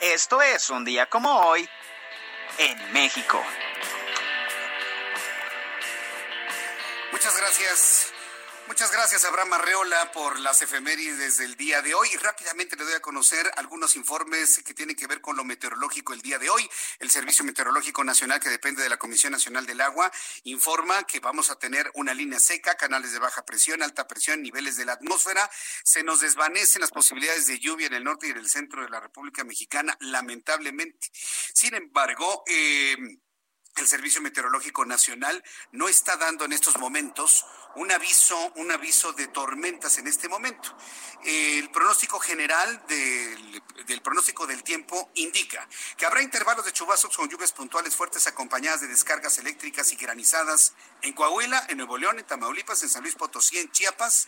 Esto 0.00 0.40
es 0.40 0.70
un 0.70 0.84
día 0.84 1.06
como 1.06 1.28
hoy 1.40 1.68
en 2.58 2.92
México. 2.92 3.42
Muchas 7.10 7.36
gracias. 7.36 8.12
Muchas 8.68 8.92
gracias, 8.92 9.24
Abraham 9.24 9.54
Arreola, 9.54 10.12
por 10.12 10.38
las 10.38 10.60
efemérides 10.60 11.38
del 11.38 11.56
día 11.56 11.80
de 11.80 11.94
hoy. 11.94 12.06
Y 12.12 12.18
rápidamente 12.18 12.76
le 12.76 12.84
doy 12.84 12.92
a 12.92 13.00
conocer 13.00 13.50
algunos 13.56 13.96
informes 13.96 14.62
que 14.62 14.74
tienen 14.74 14.94
que 14.94 15.06
ver 15.06 15.22
con 15.22 15.38
lo 15.38 15.42
meteorológico 15.42 16.12
el 16.12 16.20
día 16.20 16.38
de 16.38 16.50
hoy. 16.50 16.68
El 16.98 17.10
Servicio 17.10 17.46
Meteorológico 17.46 18.04
Nacional, 18.04 18.40
que 18.40 18.50
depende 18.50 18.82
de 18.82 18.90
la 18.90 18.98
Comisión 18.98 19.32
Nacional 19.32 19.64
del 19.64 19.80
Agua, 19.80 20.12
informa 20.44 21.02
que 21.04 21.18
vamos 21.18 21.48
a 21.48 21.58
tener 21.58 21.90
una 21.94 22.12
línea 22.12 22.38
seca, 22.38 22.74
canales 22.74 23.12
de 23.12 23.18
baja 23.18 23.46
presión, 23.46 23.82
alta 23.82 24.06
presión, 24.06 24.42
niveles 24.42 24.76
de 24.76 24.84
la 24.84 24.92
atmósfera. 24.92 25.50
Se 25.82 26.02
nos 26.02 26.20
desvanecen 26.20 26.82
las 26.82 26.90
posibilidades 26.90 27.46
de 27.46 27.58
lluvia 27.58 27.86
en 27.86 27.94
el 27.94 28.04
norte 28.04 28.26
y 28.26 28.30
en 28.32 28.36
el 28.36 28.50
centro 28.50 28.82
de 28.82 28.90
la 28.90 29.00
República 29.00 29.44
Mexicana, 29.44 29.96
lamentablemente. 30.00 31.08
Sin 31.54 31.74
embargo, 31.74 32.44
eh, 32.46 32.96
el 33.76 33.86
Servicio 33.86 34.20
Meteorológico 34.20 34.84
Nacional 34.84 35.42
no 35.72 35.88
está 35.88 36.16
dando 36.16 36.44
en 36.44 36.52
estos 36.52 36.78
momentos 36.78 37.44
un 37.76 37.92
aviso, 37.92 38.52
un 38.56 38.72
aviso 38.72 39.12
de 39.12 39.28
tormentas 39.28 39.98
en 39.98 40.08
este 40.08 40.28
momento. 40.28 40.76
El 41.24 41.70
pronóstico 41.70 42.18
general 42.18 42.82
del, 42.88 44.00
pronóstico 44.02 44.46
del 44.46 44.62
tiempo 44.62 45.10
indica 45.14 45.68
que 45.96 46.06
habrá 46.06 46.22
intervalos 46.22 46.64
de 46.64 46.72
chubascos 46.72 47.16
con 47.16 47.28
lluvias 47.28 47.52
puntuales 47.52 47.94
fuertes 47.94 48.26
acompañadas 48.26 48.80
de 48.80 48.88
descargas 48.88 49.38
eléctricas 49.38 49.92
y 49.92 49.96
granizadas 49.96 50.74
en 51.02 51.12
Coahuila, 51.12 51.66
en 51.68 51.76
Nuevo 51.76 51.98
León, 51.98 52.18
en 52.18 52.26
Tamaulipas, 52.26 52.82
en 52.82 52.88
San 52.88 53.02
Luis 53.02 53.14
Potosí, 53.14 53.58
en 53.58 53.70
Chiapas 53.70 54.26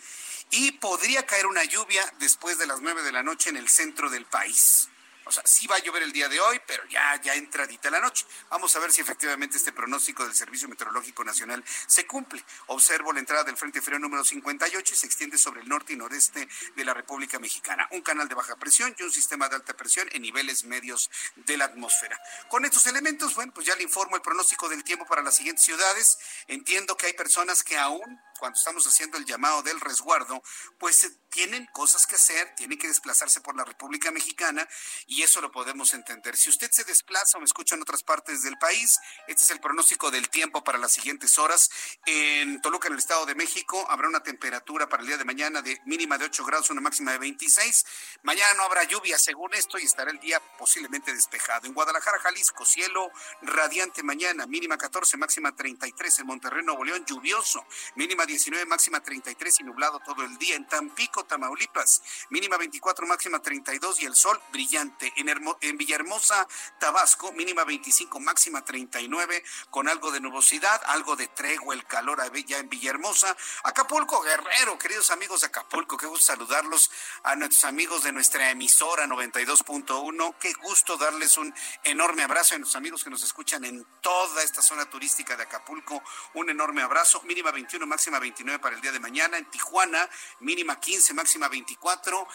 y 0.51 0.73
podría 0.73 1.27
caer 1.27 1.47
una 1.47 1.65
lluvia 1.65 2.13
después 2.19 2.59
de 2.59 2.67
las 2.67 2.81
nueve 2.81 3.03
de 3.03 3.13
la 3.13 3.23
noche 3.23 3.51
en 3.51 3.57
el 3.57 3.69
centro 3.69 4.11
del 4.11 4.27
país. 4.27 4.90
O 5.31 5.33
sea, 5.33 5.45
sí 5.47 5.69
va 5.69 5.77
a 5.77 5.79
llover 5.79 6.03
el 6.03 6.11
día 6.11 6.29
de 6.29 6.41
hoy, 6.41 6.61
pero 6.67 6.85
ya, 6.89 7.15
ya 7.23 7.35
entradita 7.35 7.89
la 7.89 8.01
noche. 8.01 8.27
Vamos 8.49 8.75
a 8.75 8.81
ver 8.81 8.91
si 8.91 9.01
efectivamente 9.01 9.59
este 9.59 9.71
pronóstico 9.71 10.25
del 10.25 10.35
Servicio 10.35 10.69
Meteorológico 10.69 11.23
Nacional 11.23 11.63
se 11.87 12.05
cumple. 12.05 12.45
Observo 12.67 13.13
la 13.13 13.21
entrada 13.21 13.45
del 13.45 13.57
Frente 13.57 13.81
Frío 13.81 14.01
número 14.01 14.25
58 14.25 14.93
y 14.93 14.97
se 14.97 15.07
extiende 15.07 15.39
sobre 15.39 15.61
el 15.61 15.69
norte 15.69 15.93
y 15.93 15.97
noreste 15.97 16.49
de 16.75 16.85
la 16.85 16.95
República 16.95 17.39
Mexicana. 17.39 17.87
Un 17.93 18.03
canal 18.03 18.29
de 18.29 18.35
baja 18.35 18.57
presión 18.57 18.93
y 18.99 19.05
un 19.05 19.13
sistema 19.13 19.49
de 19.49 19.55
alta 19.55 19.77
presión 19.77 20.09
en 20.11 20.23
niveles 20.23 20.65
medios 20.65 21.09
de 21.37 21.57
la 21.57 21.67
atmósfera. 21.67 22.21
Con 22.49 22.65
estos 22.65 22.85
elementos, 22.89 23.37
bueno, 23.37 23.53
pues 23.55 23.69
ya 23.69 23.77
le 23.77 23.85
informo 23.85 24.17
el 24.17 24.23
pronóstico 24.23 24.69
del 24.69 24.83
tiempo 24.83 25.07
para 25.07 25.23
las 25.23 25.37
siguientes 25.37 25.65
ciudades. 25.65 26.19
Entiendo 26.49 26.97
que 26.97 27.07
hay 27.07 27.13
personas 27.13 27.63
que 27.63 27.79
aún 27.79 28.21
cuando 28.41 28.57
estamos 28.57 28.87
haciendo 28.87 29.19
el 29.19 29.27
llamado 29.27 29.63
del 29.63 29.79
resguardo, 29.79 30.43
pues 30.79 31.05
eh, 31.05 31.11
tienen 31.29 31.67
cosas 31.67 32.07
que 32.07 32.17
hacer, 32.17 32.55
tienen 32.57 32.79
que 32.79 32.89
desplazarse 32.89 33.41
por 33.43 33.55
la 33.55 33.65
República 33.65 34.11
Mexicana 34.11 34.67
y 35.07 35.23
eso 35.23 35.41
lo 35.43 35.53
podemos 35.53 35.93
entender. 35.93 36.37
Si 36.37 36.49
usted 36.49 36.71
se 36.73 36.85
desplaza 36.85 37.37
o 37.37 37.41
me 37.41 37.45
escucha 37.45 37.75
en 37.75 37.83
otras 37.83 38.03
partes 38.03 38.43
del 38.43 38.57
país, 38.57 38.99
este 39.29 39.43
es 39.43 39.51
el 39.51 39.61
pronóstico 39.61 40.11
del 40.11 40.31
tiempo 40.31 40.65
para 40.65 40.79
las 40.79 40.93
siguientes 40.93 41.39
horas. 41.39 41.71
En 42.07 42.61
Toluca, 42.63 42.89
en 42.89 42.95
el 42.95 42.99
Estado 42.99 43.27
de 43.27 43.35
México, 43.35 43.87
habrá 43.91 44.09
una 44.09 44.23
temperatura 44.23 44.89
para 44.89 45.03
el 45.03 45.09
día 45.09 45.19
de 45.19 45.25
mañana 45.25 45.61
de 45.61 45.79
mínima 45.85 46.17
de 46.17 46.25
8 46.25 46.45
grados, 46.47 46.71
una 46.71 46.81
máxima 46.81 47.13
de 47.13 47.19
26. 47.19 47.85
Mañana 48.23 48.55
no 48.55 48.63
habrá 48.63 48.85
lluvia, 48.85 49.19
según 49.19 49.53
esto, 49.53 49.79
y 49.79 49.85
estará 49.85 50.11
el 50.11 50.19
día 50.19 50.41
posiblemente 50.59 51.13
despejado. 51.13 51.67
En 51.67 51.75
Guadalajara, 51.75 52.19
Jalisco, 52.21 52.65
cielo 52.65 53.11
radiante 53.43 54.03
mañana, 54.03 54.47
mínima 54.47 54.79
14, 54.79 55.19
máxima 55.19 55.55
33. 55.55 56.21
En 56.21 56.27
Monterrey, 56.27 56.65
Nuevo 56.65 56.85
León, 56.85 57.05
lluvioso, 57.07 57.67
mínima 57.97 58.25
19, 58.31 58.65
máxima 58.67 59.01
33 59.01 59.61
y 59.61 59.65
nublado 59.65 59.99
todo 60.01 60.23
el 60.23 60.39
día. 60.39 60.55
En 60.55 60.67
Tampico, 60.67 61.25
Tamaulipas, 61.25 62.01
mínima 62.31 62.57
24, 62.57 63.07
máxima 63.07 63.41
32 63.43 64.03
y 64.03 64.07
el 64.07 64.15
sol 64.15 64.41
brillante. 64.53 65.13
En, 65.17 65.77
Villahermosa, 65.77 66.47
Tabasco, 66.79 67.33
mínima 67.33 67.65
25, 67.65 68.21
máxima 68.21 68.65
39, 68.65 69.43
con 69.69 69.89
algo 69.89 70.13
de 70.13 70.21
nubosidad, 70.21 70.81
algo 70.87 71.17
de 71.17 71.27
tregua, 71.29 71.75
el 71.75 71.85
calor 71.87 72.21
ya 72.47 72.59
en 72.59 72.69
Villahermosa. 72.69 73.37
Acapulco, 73.65 74.21
Guerrero, 74.23 74.79
queridos 74.79 75.11
amigos 75.11 75.41
de 75.41 75.49
Acapulco, 75.49 75.97
qué 75.97 76.07
gusto 76.07 76.27
saludarlos 76.27 76.91
a 77.25 77.35
nuestros 77.35 77.65
amigos 77.65 78.05
de 78.05 78.13
nuestra 78.13 78.51
emisora 78.51 79.07
92.1. 79.07 80.37
Qué 80.39 80.53
gusto 80.63 80.97
darles 80.97 81.37
un 81.37 81.53
enorme 81.83 82.23
abrazo 82.23 82.55
a 82.55 82.59
nuestros 82.59 82.77
amigos 82.77 83.03
que 83.03 83.11
nos 83.11 83.23
escuchan 83.25 83.65
en 83.65 83.85
toda 84.01 84.43
esta 84.45 84.63
zona 84.63 84.89
turística 84.89 85.37
de 85.37 85.43
Acapulco. 85.43 86.03
Un 86.35 86.51
enorme 86.51 86.83
abrazo. 86.83 87.23
Mínima 87.23 87.51
21, 87.51 87.87
máxima 87.87 88.20
29 88.21 88.61
para 88.61 88.77
el 88.77 88.81
día 88.81 88.93
de 88.93 89.01
mañana. 89.01 89.37
En 89.39 89.51
Tijuana, 89.51 90.09
mínima 90.41 90.79
15, 90.79 91.15
máxima 91.15 91.49
24. 91.49 92.29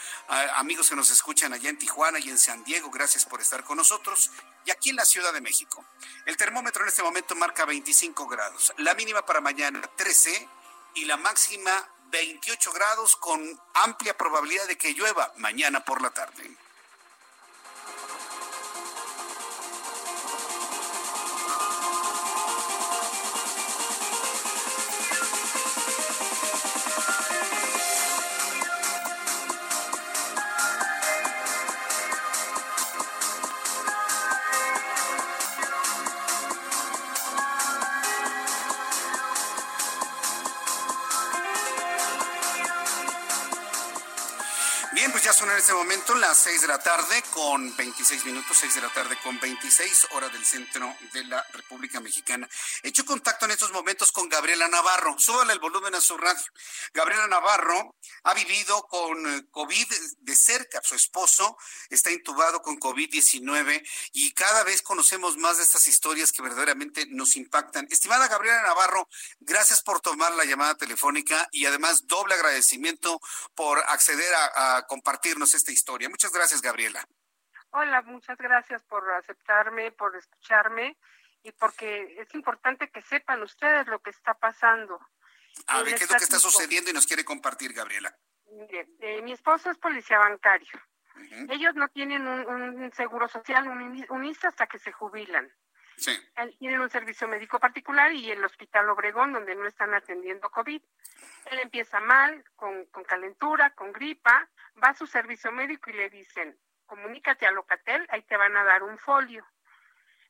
amigos 0.55 0.89
que 0.89 0.95
nos 0.95 1.09
escuchan 1.09 1.53
allá 1.53 1.69
en 1.69 1.77
Tijuana 1.77 2.19
y 2.19 2.29
en 2.29 2.37
San 2.37 2.63
Diego, 2.63 2.89
gracias 2.89 3.25
por 3.25 3.39
estar 3.39 3.63
con 3.63 3.77
nosotros. 3.77 4.31
Y 4.65 4.71
aquí 4.71 4.89
en 4.89 4.97
la 4.97 5.05
Ciudad 5.05 5.31
de 5.31 5.41
México, 5.41 5.85
el 6.25 6.35
termómetro 6.35 6.83
en 6.83 6.89
este 6.89 7.03
momento 7.03 7.35
marca 7.35 7.65
25 7.65 8.27
grados. 8.27 8.73
La 8.77 8.93
mínima 8.95 9.25
para 9.25 9.39
mañana 9.39 9.81
13 9.95 10.49
y 10.95 11.05
la 11.05 11.17
máxima 11.17 11.87
28 12.11 12.71
grados 12.71 13.15
con 13.15 13.61
amplia 13.73 14.17
probabilidad 14.17 14.67
de 14.67 14.77
que 14.77 14.93
llueva 14.93 15.33
mañana 15.37 15.83
por 15.83 16.01
la 16.01 16.09
tarde. 16.09 16.57
En 45.55 45.59
este 45.59 45.73
momento 45.73 46.13
las 46.15 46.37
6 46.39 46.63
de 46.63 46.67
la 46.67 46.79
tarde 46.79 47.23
con 47.33 47.73
26 47.77 48.25
minutos, 48.25 48.57
6 48.57 48.75
de 48.75 48.81
la 48.81 48.89
tarde 48.89 49.17
con 49.23 49.39
26 49.39 50.07
hora 50.11 50.27
del 50.27 50.43
centro 50.43 50.93
de 51.13 51.23
la 51.23 51.41
República 51.53 52.01
Mexicana. 52.01 52.45
He 52.83 52.89
hecho 52.89 53.05
contacto 53.05 53.45
en 53.45 53.51
estos 53.51 53.71
momentos 53.71 54.11
con 54.11 54.27
Gabriela 54.27 54.67
Navarro. 54.67 55.15
Súbale 55.17 55.53
el 55.53 55.59
volumen 55.59 55.95
a 55.95 56.01
su 56.01 56.17
radio. 56.17 56.43
Gabriela 56.93 57.27
Navarro 57.27 57.95
ha 58.23 58.33
vivido 58.33 58.85
con 58.89 59.33
eh, 59.33 59.45
COVID 59.49 59.87
de 60.19 60.35
cerca. 60.35 60.81
Su 60.83 60.95
esposo 60.95 61.57
está 61.89 62.11
intubado 62.11 62.61
con 62.61 62.77
COVID-19 62.77 63.81
y 64.11 64.33
cada 64.33 64.65
vez 64.65 64.81
conocemos 64.81 65.37
más 65.37 65.55
de 65.55 65.63
estas 65.63 65.87
historias 65.87 66.33
que 66.33 66.41
verdaderamente 66.41 67.05
nos 67.07 67.37
impactan. 67.37 67.87
Estimada 67.89 68.27
Gabriela 68.27 68.61
Navarro, 68.63 69.07
gracias 69.39 69.81
por 69.81 70.01
tomar 70.01 70.33
la 70.33 70.43
llamada 70.43 70.75
telefónica 70.75 71.47
y 71.53 71.65
además 71.65 72.07
doble 72.07 72.33
agradecimiento 72.33 73.21
por 73.55 73.79
acceder 73.87 74.33
a, 74.35 74.77
a 74.77 74.87
esta 75.53 75.71
historia. 75.71 76.09
Muchas 76.09 76.31
gracias, 76.31 76.61
Gabriela. 76.61 77.05
Hola, 77.71 78.01
muchas 78.03 78.37
gracias 78.37 78.83
por 78.83 79.09
aceptarme, 79.13 79.91
por 79.91 80.15
escucharme 80.15 80.97
y 81.43 81.51
porque 81.51 82.15
es 82.19 82.33
importante 82.33 82.89
que 82.89 83.01
sepan 83.01 83.43
ustedes 83.43 83.87
lo 83.87 83.99
que 83.99 84.09
está 84.09 84.33
pasando. 84.33 84.99
A 85.67 85.83
ver, 85.83 85.95
¿qué 85.95 86.05
es 86.05 86.11
lo 86.11 86.17
que 86.17 86.23
está 86.23 86.39
sucediendo 86.39 86.89
y 86.89 86.93
nos 86.93 87.05
quiere 87.05 87.23
compartir, 87.23 87.73
Gabriela? 87.73 88.15
Eh, 89.01 89.21
mi 89.23 89.31
esposo 89.33 89.69
es 89.69 89.77
policía 89.77 90.17
bancario. 90.17 90.79
Ellos 91.49 91.75
no 91.75 91.87
tienen 91.89 92.27
un, 92.27 92.91
seguro 92.93 93.27
social, 93.27 93.67
un, 93.67 94.05
un 94.09 94.37
hasta 94.43 94.67
que 94.67 94.79
se 94.79 94.91
jubilan. 94.91 95.49
Sí. 95.97 96.11
Tienen 96.59 96.81
un 96.81 96.89
servicio 96.89 97.27
médico 97.27 97.59
particular 97.59 98.11
y 98.11 98.31
el 98.31 98.43
Hospital 98.43 98.89
Obregón, 98.89 99.33
donde 99.33 99.55
no 99.55 99.65
están 99.65 99.93
atendiendo 99.93 100.49
COVID. 100.49 100.81
Él 101.51 101.59
empieza 101.59 101.99
mal, 101.99 102.43
con, 102.55 102.85
con 102.87 103.03
calentura, 103.03 103.69
con 103.71 103.93
gripa, 103.93 104.49
va 104.83 104.89
a 104.89 104.93
su 104.93 105.07
servicio 105.07 105.51
médico 105.51 105.89
y 105.89 105.93
le 105.93 106.09
dicen, 106.09 106.57
comunícate 106.85 107.45
a 107.45 107.51
Locatel, 107.51 108.05
ahí 108.09 108.23
te 108.23 108.37
van 108.37 108.55
a 108.57 108.63
dar 108.63 108.83
un 108.83 108.97
folio. 108.97 109.45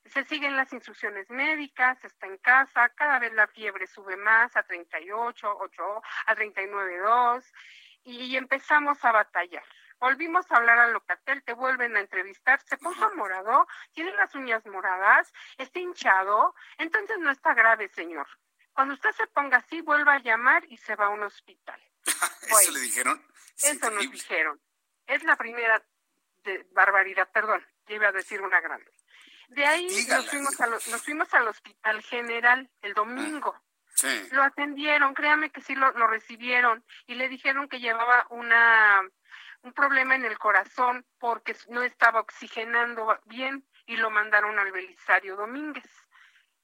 Se 0.06 0.24
siguen 0.26 0.56
las 0.56 0.72
instrucciones 0.72 1.30
médicas, 1.32 2.04
está 2.04 2.28
en 2.28 2.38
casa, 2.38 2.90
cada 2.90 3.18
vez 3.18 3.34
la 3.34 3.48
fiebre 3.48 3.88
sube 3.88 4.16
más 4.18 4.56
a 4.56 4.64
38, 4.64 5.58
8, 5.58 6.02
a 6.28 6.36
39.2 6.36 7.44
y 8.04 8.38
empezamos 8.38 9.04
a 9.04 9.12
batallar. 9.12 9.64
Volvimos 10.00 10.50
a 10.52 10.58
hablar 10.58 10.78
a 10.80 10.88
Locatel, 10.88 11.44
te 11.44 11.54
vuelven 11.54 11.96
a 11.96 12.02
entrevistar, 12.02 12.62
se 12.66 12.78
puso 12.78 13.14
morado, 13.16 13.68
tiene 13.94 14.14
las 14.14 14.36
uñas 14.36 14.66
moradas, 14.66 15.32
está 15.58 15.80
hinchado, 15.80 16.54
entonces 16.78 17.18
no 17.20 17.32
está 17.32 17.54
grave, 17.54 17.90
señor. 17.90 18.28
Cuando 18.74 18.94
usted 18.94 19.12
se 19.14 19.28
ponga 19.28 19.58
así, 19.58 19.82
vuelva 19.82 20.16
a 20.16 20.20
llamar 20.20 20.66
y 20.70 20.78
se 20.78 20.96
va 20.96 21.06
a 21.06 21.10
un 21.10 21.24
hospital. 21.24 21.82
¿Eso 22.06 22.72
le 22.72 22.80
dijeron? 22.82 23.26
eso 23.64 23.90
nos 23.90 24.12
dijeron. 24.12 24.60
Es 25.08 25.24
la 25.24 25.36
primera 25.38 25.82
de 26.44 26.68
barbaridad, 26.72 27.30
perdón, 27.32 27.66
iba 27.88 28.10
a 28.10 28.12
decir 28.12 28.42
una 28.42 28.60
grande. 28.60 28.92
De 29.50 29.66
ahí 29.66 29.88
nos 30.10 30.30
fuimos, 30.30 30.60
a 30.60 30.68
nos 30.68 31.04
fuimos 31.04 31.34
al 31.34 31.48
Hospital 31.48 32.02
General 32.04 32.70
el 32.82 32.94
domingo. 32.94 33.56
Sí. 33.96 34.28
Lo 34.32 34.44
atendieron, 34.44 35.14
créame 35.14 35.52
que 35.52 35.62
sí 35.62 35.74
lo, 35.76 35.92
lo 35.92 36.08
recibieron 36.08 36.84
y 37.08 37.16
le 37.16 37.30
dijeron 37.30 37.70
que 37.70 37.80
llevaba 37.80 38.28
una 38.30 39.02
un 39.66 39.74
problema 39.74 40.16
en 40.16 40.26
el 40.26 40.38
corazón 40.38 41.06
porque 41.20 41.56
no 41.70 41.82
estaba 41.82 42.20
oxigenando 42.20 43.20
bien 43.26 43.68
y 43.88 43.98
lo 43.98 44.12
mandaron 44.12 44.58
al 44.60 44.72
Belisario 44.72 45.36
Domínguez. 45.36 45.90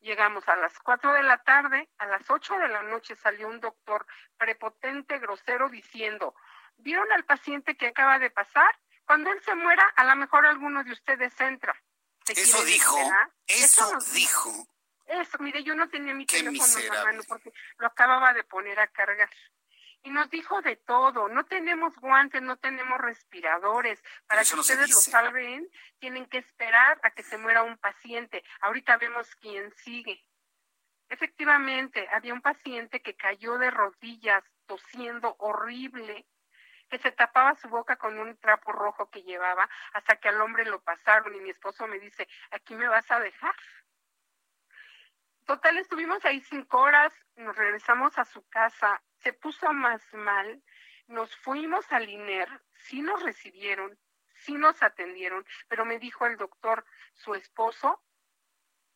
Llegamos 0.01 0.47
a 0.47 0.55
las 0.55 0.77
4 0.79 1.13
de 1.13 1.23
la 1.23 1.37
tarde, 1.43 1.89
a 1.97 2.05
las 2.05 2.29
8 2.29 2.57
de 2.59 2.67
la 2.67 2.83
noche 2.83 3.15
salió 3.15 3.47
un 3.47 3.59
doctor 3.59 4.05
prepotente, 4.37 5.17
grosero, 5.17 5.67
diciendo, 5.69 6.35
¿vieron 6.77 7.11
al 7.11 7.25
paciente 7.25 7.75
que 7.75 7.87
acaba 7.87 8.19
de 8.19 8.29
pasar? 8.29 8.71
Cuando 9.05 9.31
él 9.31 9.41
se 9.43 9.55
muera, 9.55 9.83
a 9.95 10.03
lo 10.05 10.15
mejor 10.15 10.45
alguno 10.45 10.83
de 10.83 10.91
ustedes 10.91 11.39
entra. 11.41 11.75
Eso 12.27 12.63
dijo, 12.65 12.97
eso, 13.47 13.97
dijo. 14.13 14.67
Eso, 15.05 15.37
mire, 15.39 15.63
yo 15.63 15.75
no 15.75 15.89
tenía 15.89 16.13
mi 16.13 16.25
teléfono 16.25 16.77
en 16.77 16.87
la 16.87 17.03
mano 17.03 17.21
porque 17.27 17.51
lo 17.77 17.87
acababa 17.87 18.33
de 18.33 18.43
poner 18.43 18.79
a 18.79 18.87
cargar 18.87 19.29
y 20.03 20.09
nos 20.09 20.29
dijo 20.29 20.61
de 20.61 20.75
todo. 20.75 21.29
No 21.29 21.45
tenemos 21.45 21.95
guantes, 21.97 22.41
no 22.41 22.57
tenemos 22.57 22.99
respiradores. 22.99 24.03
Para 24.27 24.43
que 24.43 24.55
ustedes 24.55 24.89
lo 24.89 24.97
salven, 24.97 25.67
tienen 25.99 26.25
que 26.25 26.39
esperar 26.39 26.99
a 27.03 27.11
que 27.11 27.23
se 27.23 27.37
muera 27.37 27.63
un 27.63 27.77
paciente. 27.77 28.43
Ahorita 28.61 28.97
vemos 28.97 29.35
quién 29.35 29.71
sigue. 29.75 30.23
Efectivamente, 31.09 32.07
había 32.11 32.33
un 32.33 32.41
paciente 32.41 33.01
que 33.01 33.15
cayó 33.15 33.57
de 33.57 33.69
rodillas, 33.69 34.43
tosiendo 34.65 35.35
horrible, 35.39 36.25
que 36.89 36.99
se 36.99 37.11
tapaba 37.11 37.55
su 37.55 37.69
boca 37.69 37.95
con 37.95 38.17
un 38.17 38.37
trapo 38.37 38.71
rojo 38.71 39.09
que 39.09 39.23
llevaba 39.23 39.69
hasta 39.93 40.17
que 40.17 40.29
al 40.29 40.41
hombre 40.41 40.65
lo 40.65 40.81
pasaron 40.81 41.35
y 41.35 41.39
mi 41.39 41.49
esposo 41.49 41.87
me 41.87 41.99
dice, 41.99 42.27
aquí 42.51 42.75
me 42.75 42.87
vas 42.87 43.09
a 43.11 43.19
dejar. 43.19 43.55
Total, 45.45 45.77
estuvimos 45.77 46.23
ahí 46.25 46.41
cinco 46.41 46.79
horas, 46.79 47.13
nos 47.35 47.55
regresamos 47.55 48.17
a 48.17 48.25
su 48.25 48.47
casa, 48.47 49.01
se 49.19 49.33
puso 49.33 49.71
más 49.73 50.01
mal, 50.13 50.61
nos 51.07 51.35
fuimos 51.37 51.91
al 51.91 52.09
INER, 52.09 52.47
sí 52.73 53.01
nos 53.01 53.21
recibieron, 53.21 53.97
sí 54.33 54.53
nos 54.53 54.81
atendieron, 54.81 55.45
pero 55.67 55.85
me 55.85 55.99
dijo 55.99 56.25
el 56.25 56.37
doctor, 56.37 56.85
su 57.13 57.35
esposo 57.35 58.01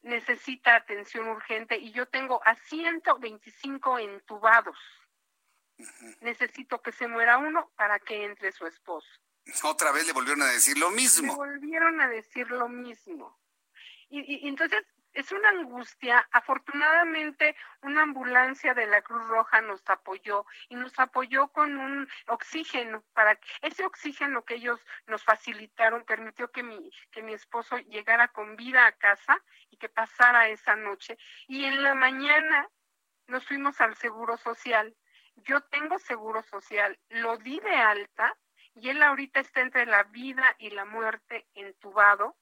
necesita 0.05 0.75
atención 0.75 1.27
urgente 1.27 1.77
y 1.77 1.91
yo 1.91 2.08
tengo 2.08 2.39
a 2.45 2.55
125 2.55 3.99
entubados. 3.99 4.77
Necesito 6.21 6.81
que 6.81 6.91
se 6.91 7.08
muera 7.08 7.38
uno 7.38 7.71
para 7.75 7.99
que 7.99 8.23
entre 8.23 8.51
su 8.51 8.65
esposo. 8.65 9.08
Otra 9.63 9.91
vez 9.91 10.08
le 10.08 10.13
volvieron 10.13 10.43
a 10.43 10.51
decir 10.51 10.77
lo 10.77 10.89
mismo. 10.91 11.34
Le 11.34 11.38
volvieron 11.38 11.99
a 12.01 12.08
decir 12.08 12.49
lo 12.49 12.69
mismo. 12.69 13.38
Y, 14.10 14.45
y 14.45 14.47
entonces 14.47 14.86
es 15.15 15.32
una 15.32 15.49
angustia. 15.49 16.28
Afortunadamente, 16.32 17.56
una 17.82 18.04
ambulancia 18.04 18.73
de 18.73 18.86
la 18.86 19.01
Cruz 19.01 19.28
Roja 19.28 19.62
nos 19.62 19.82
apoyó 19.89 20.45
y 20.69 20.75
nos 20.75 20.99
apoyó 20.99 21.47
con 21.47 21.78
un 21.78 22.08
oxígeno 22.28 23.04
para 23.13 23.36
que 23.38 23.47
ese 23.62 23.86
oxígeno 23.86 24.43
que 24.43 24.56
ellos 24.56 24.86
nos 25.08 25.23
facilitaron 25.23 26.04
permitió 26.06 26.51
que 26.51 26.63
mi 26.63 26.91
que 27.12 27.23
mi 27.23 27.34
esposo 27.34 27.78
llegara 27.78 28.28
con 28.28 28.56
vida 28.58 28.86
a 28.86 28.91
casa 28.91 29.41
y 29.69 29.78
que 29.78 29.89
pasara 29.89 30.49
esa 30.49 30.75
noche. 30.75 31.17
Y 31.47 31.65
en 31.65 31.82
la 31.82 31.95
mañana 31.95 32.69
nos 33.28 33.45
fuimos 33.47 33.80
al 33.82 33.95
Seguro 33.95 34.38
Social. 34.38 34.95
Yo 35.38 35.62
tengo 35.62 35.97
Seguro 35.97 36.43
Social, 36.43 36.99
lo 37.10 37.38
di 37.38 37.60
de 37.62 37.75
alta 37.75 38.38
y 38.75 38.89
él 38.89 39.01
ahorita 39.01 39.39
está 39.39 39.62
entre 39.62 39.86
la 39.86 40.04
vida 40.04 40.56
y 40.60 40.71
la 40.71 40.84
muerte 40.84 41.47
entubado 41.54 42.36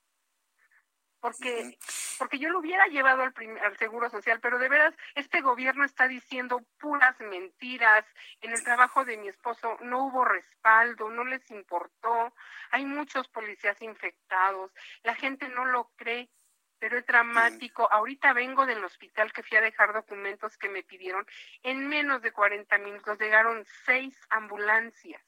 porque, 1.23 1.77
porque 2.19 2.37
yo 2.37 2.49
lo 2.49 2.59
hubiera 2.59 2.85
llevado 2.87 3.23
al, 3.23 3.33
al 3.63 3.77
Seguro 3.77 4.09
Social, 4.09 4.41
pero 4.41 4.59
de 4.59 4.67
veras, 4.67 4.93
este 5.15 5.39
gobierno 5.39 5.85
está 5.85 6.09
diciendo 6.09 6.59
puras 6.81 7.17
mentiras. 7.21 8.03
En 8.41 8.51
el 8.51 8.61
trabajo 8.61 9.05
de 9.05 9.15
mi 9.15 9.29
esposo 9.29 9.77
no 9.83 10.07
hubo 10.07 10.25
respaldo, 10.25 11.09
no 11.09 11.23
les 11.23 11.49
importó. 11.49 12.33
Hay 12.71 12.85
muchos 12.85 13.29
policías 13.29 13.81
infectados, 13.81 14.73
la 15.03 15.15
gente 15.15 15.47
no 15.47 15.63
lo 15.63 15.89
cree 15.95 16.29
pero 16.77 16.97
es 16.97 17.05
dramático. 17.05 17.87
Ahorita 17.89 18.33
vengo 18.33 18.65
del 18.65 18.83
hospital 18.83 19.31
que 19.31 19.43
fui 19.43 19.57
a 19.57 19.61
dejar 19.61 19.93
documentos 19.93 20.57
que 20.57 20.67
me 20.67 20.83
pidieron. 20.83 21.25
En 21.61 21.87
menos 21.87 22.21
de 22.21 22.33
40 22.33 22.77
minutos 22.79 23.17
llegaron 23.17 23.63
seis 23.85 24.19
ambulancias. 24.29 25.23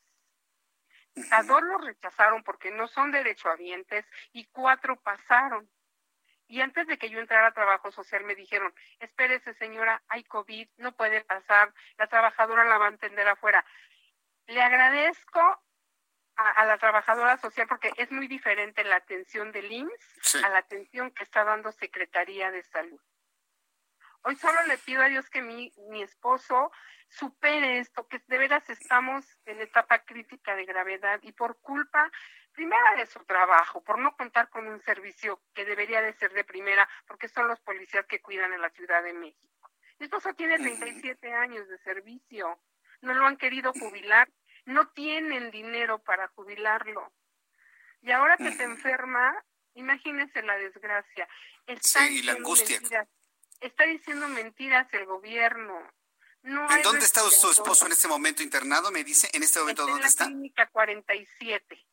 A 1.31 1.43
dos 1.43 1.62
los 1.63 1.81
rechazaron 1.86 2.43
porque 2.43 2.71
no 2.71 2.89
son 2.89 3.13
derechohabientes 3.13 4.05
y 4.34 4.43
cuatro 4.47 4.97
pasaron. 4.97 5.69
Y 6.47 6.62
antes 6.62 6.88
de 6.88 6.97
que 6.97 7.10
yo 7.10 7.19
entrara 7.19 7.47
a 7.47 7.53
trabajo 7.53 7.91
social 7.91 8.23
me 8.23 8.36
dijeron, 8.36 8.73
espérese 8.99 9.53
señora, 9.55 10.01
hay 10.08 10.23
COVID, 10.23 10.69
no 10.77 10.95
puede 10.95 11.23
pasar, 11.23 11.73
la 11.97 12.08
trabajadora 12.08 12.65
la 12.65 12.77
va 12.77 12.86
a 12.86 12.91
entender 12.91 13.27
afuera. 13.27 13.65
Le 14.47 14.62
agradezco 14.62 15.41
a, 16.36 16.65
la 16.65 16.77
trabajadora 16.77 17.38
social 17.38 17.67
porque 17.67 17.91
es 17.97 18.12
muy 18.12 18.27
diferente 18.27 18.84
la 18.84 18.97
atención 18.97 19.51
del 19.51 19.71
IMSS 19.71 20.43
a 20.43 20.49
la 20.49 20.60
atención 20.60 21.12
que 21.12 21.23
está 21.23 21.43
dando 21.43 21.71
Secretaría 21.71 22.51
de 22.51 22.63
Salud. 22.63 22.99
Hoy 24.21 24.36
solo 24.36 24.63
le 24.63 24.77
pido 24.79 25.01
a 25.01 25.08
Dios 25.08 25.29
que 25.29 25.41
mi, 25.41 25.71
mi 25.89 26.01
esposo 26.01 26.71
supere 27.10 27.79
esto, 27.79 28.08
que 28.08 28.21
de 28.27 28.38
veras 28.38 28.69
estamos 28.69 29.25
en 29.45 29.62
etapa 29.62 30.03
crítica 30.03 30.55
de 30.55 30.65
gravedad 30.65 31.19
y 31.21 31.31
por 31.31 31.60
culpa 31.62 32.12
primera 32.55 32.95
de 32.95 33.05
su 33.05 33.19
trabajo, 33.25 33.83
por 33.83 33.99
no 33.99 34.15
contar 34.15 34.49
con 34.49 34.67
un 34.67 34.81
servicio 34.81 35.41
que 35.53 35.65
debería 35.65 36.01
de 36.01 36.13
ser 36.13 36.33
de 36.33 36.43
primera, 36.43 36.87
porque 37.07 37.27
son 37.27 37.47
los 37.47 37.59
policías 37.59 38.05
que 38.07 38.21
cuidan 38.21 38.53
en 38.53 38.61
la 38.61 38.69
Ciudad 38.71 39.03
de 39.03 39.13
México. 39.13 39.71
Mi 39.99 40.05
esposo 40.05 40.33
tiene 40.33 40.57
37 40.57 41.33
años 41.33 41.67
de 41.67 41.77
servicio, 41.79 42.59
no 43.01 43.13
lo 43.13 43.25
han 43.25 43.37
querido 43.37 43.71
jubilar, 43.73 44.29
no 44.65 44.87
tienen 44.89 45.51
dinero 45.51 45.99
para 45.99 46.27
jubilarlo. 46.29 47.13
Y 48.01 48.11
ahora 48.11 48.37
que 48.37 48.51
se 48.51 48.63
enferma, 48.63 49.43
imagínense 49.73 50.41
la 50.41 50.57
desgracia. 50.57 51.27
sí, 51.81 52.19
y 52.19 52.23
la 52.23 52.33
angustia. 52.33 52.79
Está 53.61 53.85
diciendo 53.85 54.27
mentiras 54.27 54.87
el 54.93 55.05
gobierno. 55.05 55.79
No 56.43 56.69
¿En 56.69 56.81
dónde 56.83 57.05
está 57.05 57.21
su 57.21 57.49
esposo 57.49 57.87
en 57.87 57.93
este 57.93 58.07
momento 58.07 58.43
internado? 58.43 58.91
Me 58.91 59.03
dice, 59.03 59.29
¿en 59.33 59.41
este 59.41 59.59
momento 59.59 59.87
dónde 59.87 60.05
está? 60.05 60.25
En 60.25 60.31
la 60.31 60.35
clínica 60.35 60.67
47 60.67 61.85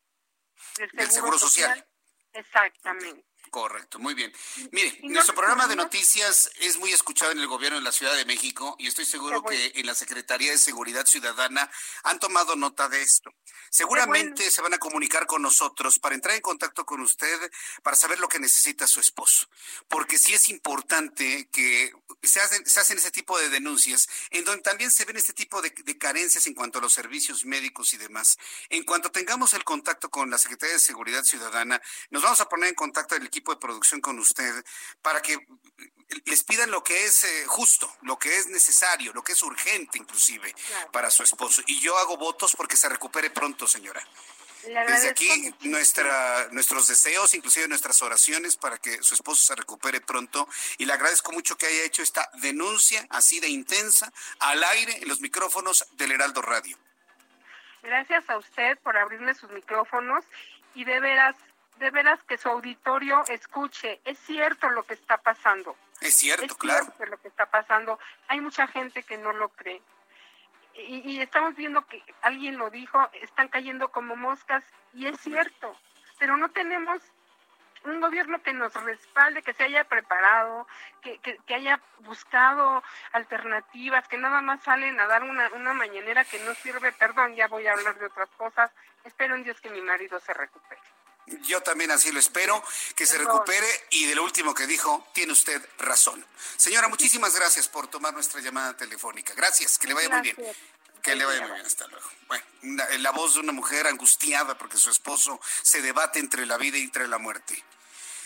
del 0.93 1.11
Seguro, 1.11 1.39
Social. 1.39 1.87
Exactamente. 2.33 3.32
Correcto, 3.53 3.99
muy 3.99 4.15
bien. 4.15 4.33
Mire, 4.71 4.99
nuestro 5.03 5.35
programa 5.35 5.67
de 5.67 5.77
noticias 5.77 6.51
es 6.61 6.79
muy 6.79 6.91
escuchado 6.91 7.33
en 7.33 7.39
el 7.39 7.47
gobierno 7.47 7.77
de 7.77 7.85
la 7.85 7.93
Ciudad 7.93 8.17
de 8.17 8.25
México 8.25 8.77
y 8.79 8.87
estoy 8.87 9.05
seguro 9.05 9.43
que 9.43 9.73
en 9.75 9.85
la 9.85 9.95
Secretaría 9.95 10.53
de 10.53 10.57
Seguridad 10.57 11.05
Ciudadana 11.05 11.71
han 12.05 12.19
tomado 12.19 12.57
nota 12.57 12.89
de 12.89 13.03
esto. 13.03 13.31
Seguramente 13.69 14.51
se 14.51 14.63
van 14.63 14.73
a 14.73 14.79
comunicar 14.79 15.27
con 15.27 15.43
nosotros 15.43 15.99
para 15.99 16.15
entrar 16.15 16.35
en 16.35 16.41
contacto 16.41 16.87
con 16.87 17.03
usted 17.03 17.51
para 17.83 17.95
saber 17.95 18.21
lo 18.21 18.29
que 18.29 18.39
necesita 18.39 18.87
su 18.87 19.01
esposo. 19.01 19.47
Porque 19.87 20.19
sí 20.19 20.33
es 20.33 20.49
importante 20.49 21.51
que 21.53 21.93
se 22.23 22.41
hacen, 22.41 22.65
se 22.65 22.81
hacen 22.81 22.97
ese 22.97 23.11
tipo 23.11 23.39
de 23.39 23.51
denuncias 23.51 24.09
en 24.31 24.45
donde 24.45 24.63
también 24.63 24.91
se 24.91 25.05
ven 25.05 25.19
este 25.19 25.35
tipo 25.35 25.61
de, 25.61 25.75
de 25.85 25.99
carencias 25.99 26.47
en 26.47 26.55
cuanto 26.55 26.79
a 26.79 26.83
los 26.83 26.95
servicios 26.95 27.45
médicos 27.45 27.93
y 27.93 27.99
demás. 27.99 28.39
En 28.71 28.85
cuanto 28.85 29.11
tengamos 29.11 29.53
el 29.53 29.65
contacto 29.65 30.11
con 30.11 30.31
la 30.31 30.39
Secretaría 30.39 30.75
de 30.75 30.81
Seguridad 30.81 31.23
Ciudadana, 31.25 31.83
nos 32.11 32.23
vamos 32.23 32.41
a 32.41 32.49
poner 32.49 32.71
en 32.71 32.75
contacto 32.75 33.15
el 33.15 33.27
equipo 33.27 33.42
de 33.51 33.59
producción 33.59 34.01
con 34.01 34.19
usted 34.19 34.65
para 35.03 35.21
que 35.21 35.37
les 36.27 36.45
pidan 36.45 36.71
lo 36.71 36.85
que 36.85 37.05
es 37.05 37.25
eh, 37.25 37.45
justo, 37.47 37.91
lo 38.03 38.19
que 38.19 38.37
es 38.37 38.47
necesario, 38.47 39.13
lo 39.13 39.23
que 39.23 39.33
es 39.33 39.43
urgente 39.43 39.99
inclusive 39.99 40.55
para 40.93 41.11
su 41.11 41.23
esposo. 41.23 41.63
Y 41.67 41.81
yo 41.81 41.97
hago 41.99 42.17
votos 42.17 42.55
porque 42.57 42.77
se 42.77 42.89
recupere 42.89 43.31
pronto, 43.31 43.67
señora. 43.67 44.07
Desde 44.63 45.11
aquí 45.11 45.53
nuestra, 45.63 46.49
nuestros 46.53 46.87
deseos, 46.87 47.35
inclusive 47.35 47.67
nuestras 47.67 48.01
oraciones 48.01 48.57
para 48.57 48.79
que 48.79 49.03
su 49.03 49.15
esposo 49.15 49.43
se 49.43 49.57
recupere 49.57 50.01
pronto. 50.01 50.49
Y 50.79 50.85
le 50.85 50.93
agradezco 50.93 51.33
mucho 51.33 51.57
que 51.57 51.67
haya 51.67 51.83
hecho 51.83 52.03
esta 52.03 52.31
denuncia 52.35 53.05
así 53.11 53.41
de 53.41 53.49
intensa 53.49 54.13
al 54.39 54.63
aire 54.63 54.99
en 55.03 55.09
los 55.09 55.21
micrófonos 55.21 55.85
del 55.93 56.13
Heraldo 56.13 56.43
Radio. 56.43 56.79
Gracias 57.83 58.29
a 58.31 58.39
usted 58.39 58.79
por 58.79 58.97
abrirle 58.97 59.35
sus 59.35 59.51
micrófonos 59.51 60.25
y 60.75 60.85
de 60.85 61.01
veras 61.01 61.35
de 61.77 61.91
veras 61.91 62.23
que 62.25 62.39
su 62.39 62.49
auditorio 62.49 63.23
escuche, 63.29 64.01
es 64.05 64.19
cierto 64.19 64.69
lo 64.71 64.83
que 64.85 64.95
está 64.95 65.19
pasando. 65.19 65.77
Es 66.01 66.15
cierto, 66.15 66.55
claro. 66.57 66.85
Cierto 66.85 67.07
lo 67.07 67.21
que 67.21 67.29
está 67.29 67.47
pasando. 67.47 67.99
Hay 68.29 68.41
mucha 68.41 68.67
gente 68.67 69.03
que 69.03 69.19
no 69.19 69.33
lo 69.33 69.49
cree. 69.51 69.81
Y, 70.75 71.03
y, 71.11 71.21
estamos 71.21 71.55
viendo 71.55 71.87
que 71.87 72.03
alguien 72.23 72.57
lo 72.57 72.71
dijo, 72.71 72.99
están 73.21 73.49
cayendo 73.49 73.89
como 73.89 74.17
moscas, 74.17 74.65
y 74.95 75.07
es 75.07 75.21
cierto, 75.21 75.77
pero 76.19 76.39
no 76.39 76.49
tenemos 76.49 77.03
un 77.85 78.01
gobierno 78.01 78.43
que 78.43 78.53
nos 78.53 78.73
respalde, 78.75 79.43
que 79.43 79.53
se 79.53 79.65
haya 79.65 79.85
preparado, 79.85 80.67
que, 81.03 81.19
que, 81.19 81.37
que, 81.47 81.55
haya 81.55 81.81
buscado 82.01 82.83
alternativas, 83.13 84.07
que 84.09 84.17
nada 84.17 84.41
más 84.41 84.63
salen 84.63 84.99
a 85.01 85.07
dar 85.07 85.25
una, 85.25 85.49
una 85.49 85.73
mañanera 85.73 86.25
que 86.25 86.39
no 86.45 86.55
sirve, 86.55 86.93
perdón, 86.93 87.35
ya 87.35 87.49
voy 87.49 87.67
a 87.67 87.73
hablar 87.73 87.99
de 87.99 88.07
otras 88.07 88.31
cosas, 88.31 88.71
espero 89.05 89.35
en 89.35 89.45
Dios 89.45 89.61
que 89.61 89.71
mi 89.71 89.81
marido 89.81 90.21
se 90.21 90.33
recupere. 90.33 90.81
Yo 91.27 91.61
también 91.63 91.91
así 91.91 92.11
lo 92.11 92.19
espero, 92.19 92.63
que 92.95 93.07
se 93.07 93.17
recupere 93.17 93.67
y 93.91 94.07
de 94.07 94.15
lo 94.15 94.25
último 94.25 94.55
que 94.55 94.67
dijo, 94.67 95.07
tiene 95.13 95.33
usted 95.33 95.65
razón. 95.79 96.25
Señora, 96.57 96.89
muchísimas 96.89 97.35
gracias 97.35 97.69
por 97.69 97.89
tomar 97.89 98.13
nuestra 98.13 98.41
llamada 98.41 98.77
telefónica. 98.77 99.33
Gracias, 99.35 99.79
que 99.79 99.87
le 99.87 99.95
vaya 99.95 100.09
muy 100.09 100.21
bien. 100.21 100.37
Que 101.01 101.15
le 101.15 101.25
vaya 101.25 101.43
muy 101.43 101.53
bien, 101.53 101.67
hasta 101.67 101.87
luego. 101.87 102.09
Bueno, 102.27 102.45
la 102.99 103.11
voz 103.13 103.35
de 103.35 103.41
una 103.41 103.53
mujer 103.53 103.87
angustiada 103.87 104.59
porque 104.59 104.77
su 104.77 104.91
esposo 104.91 105.41
se 105.63 105.81
debate 105.81 106.19
entre 106.19 106.45
la 106.45 106.57
vida 106.59 106.77
y 106.77 106.83
entre 106.83 107.07
la 107.07 107.19
muerte. 107.19 107.63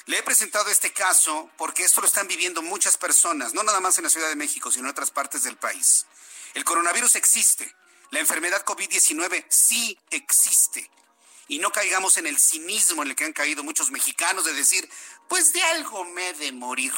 Le 0.07 0.19
he 0.19 0.23
presentado 0.23 0.71
este 0.71 0.93
caso 0.93 1.51
porque 1.57 1.85
esto 1.85 2.01
lo 2.01 2.07
están 2.07 2.29
viviendo 2.29 2.63
muchas 2.63 2.97
personas, 2.97 3.55
no 3.55 3.63
nada 3.63 3.81
más 3.81 3.99
en 3.99 4.05
la 4.05 4.11
Ciudad 4.11 4.29
de 4.29 4.37
México, 4.37 4.71
sino 4.71 4.85
en 4.85 4.93
otras 4.93 5.11
partes 5.11 5.43
del 5.43 5.57
país. 5.57 6.07
El 6.55 6.65
coronavirus 6.65 7.17
existe, 7.17 7.75
la 8.11 8.21
enfermedad 8.21 8.65
COVID-19 8.65 9.45
sí 9.49 9.99
existe 10.11 10.89
y 11.49 11.59
no 11.59 11.71
caigamos 11.71 12.17
en 12.17 12.27
el 12.27 12.39
cinismo 12.39 13.03
en 13.03 13.11
el 13.11 13.17
que 13.17 13.25
han 13.25 13.33
caído 13.33 13.63
muchos 13.63 13.91
mexicanos 13.91 14.45
de 14.45 14.55
decir, 14.55 14.89
pues 15.29 15.53
de 15.53 15.63
algo 15.63 16.05
me 16.05 16.31
he 16.31 16.33
de 16.35 16.53
morir. 16.53 16.93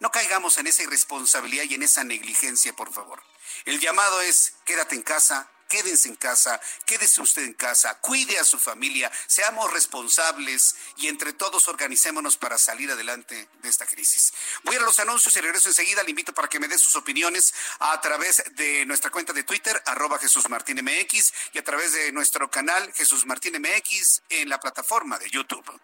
No 0.00 0.10
caigamos 0.10 0.56
en 0.58 0.66
esa 0.66 0.82
irresponsabilidad 0.82 1.64
y 1.64 1.74
en 1.74 1.82
esa 1.82 2.04
negligencia, 2.04 2.74
por 2.74 2.92
favor. 2.92 3.22
El 3.64 3.80
llamado 3.80 4.20
es, 4.22 4.54
quédate 4.64 4.94
en 4.94 5.02
casa, 5.02 5.50
quédense 5.70 6.08
en 6.08 6.16
casa, 6.16 6.60
quédese 6.84 7.22
usted 7.22 7.44
en 7.44 7.54
casa, 7.54 7.98
cuide 8.00 8.38
a 8.38 8.44
su 8.44 8.58
familia, 8.58 9.10
seamos 9.26 9.72
responsables 9.72 10.74
y 10.96 11.06
entre 11.06 11.32
todos 11.32 11.68
organicémonos 11.68 12.36
para 12.36 12.58
salir 12.58 12.90
adelante 12.90 13.48
de 13.62 13.68
esta 13.68 13.86
crisis. 13.86 14.34
Voy 14.64 14.76
a 14.76 14.80
los 14.80 14.98
anuncios 14.98 15.34
y 15.36 15.40
regreso 15.40 15.68
enseguida. 15.68 16.02
Le 16.02 16.10
invito 16.10 16.34
para 16.34 16.48
que 16.48 16.58
me 16.58 16.68
dé 16.68 16.76
sus 16.76 16.96
opiniones 16.96 17.54
a 17.78 17.98
través 18.00 18.42
de 18.56 18.84
nuestra 18.84 19.10
cuenta 19.10 19.32
de 19.32 19.44
Twitter, 19.44 19.80
arroba 19.86 20.18
Jesús 20.18 20.48
Martín 20.48 20.84
MX, 20.84 21.32
y 21.52 21.58
a 21.58 21.64
través 21.64 21.92
de 21.92 22.12
nuestro 22.12 22.50
canal 22.50 22.92
Jesús 22.92 23.24
Martín 23.24 23.54
MX 23.60 24.22
en 24.28 24.48
la 24.48 24.58
plataforma 24.58 25.18
de 25.18 25.30
YouTube. 25.30 25.80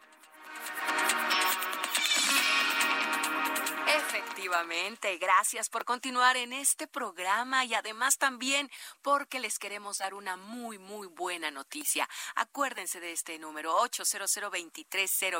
Efectivamente, 4.46 5.18
gracias 5.18 5.68
por 5.68 5.84
continuar 5.84 6.36
en 6.36 6.52
este 6.52 6.86
programa 6.86 7.64
y 7.64 7.74
además 7.74 8.16
también 8.16 8.70
porque 9.02 9.40
les 9.40 9.58
queremos 9.58 9.98
dar 9.98 10.14
una 10.14 10.36
muy, 10.36 10.78
muy 10.78 11.08
buena 11.08 11.50
noticia. 11.50 12.08
Acuérdense 12.36 13.00
de 13.00 13.10
este 13.10 13.40
número 13.40 13.74
800 13.74 14.30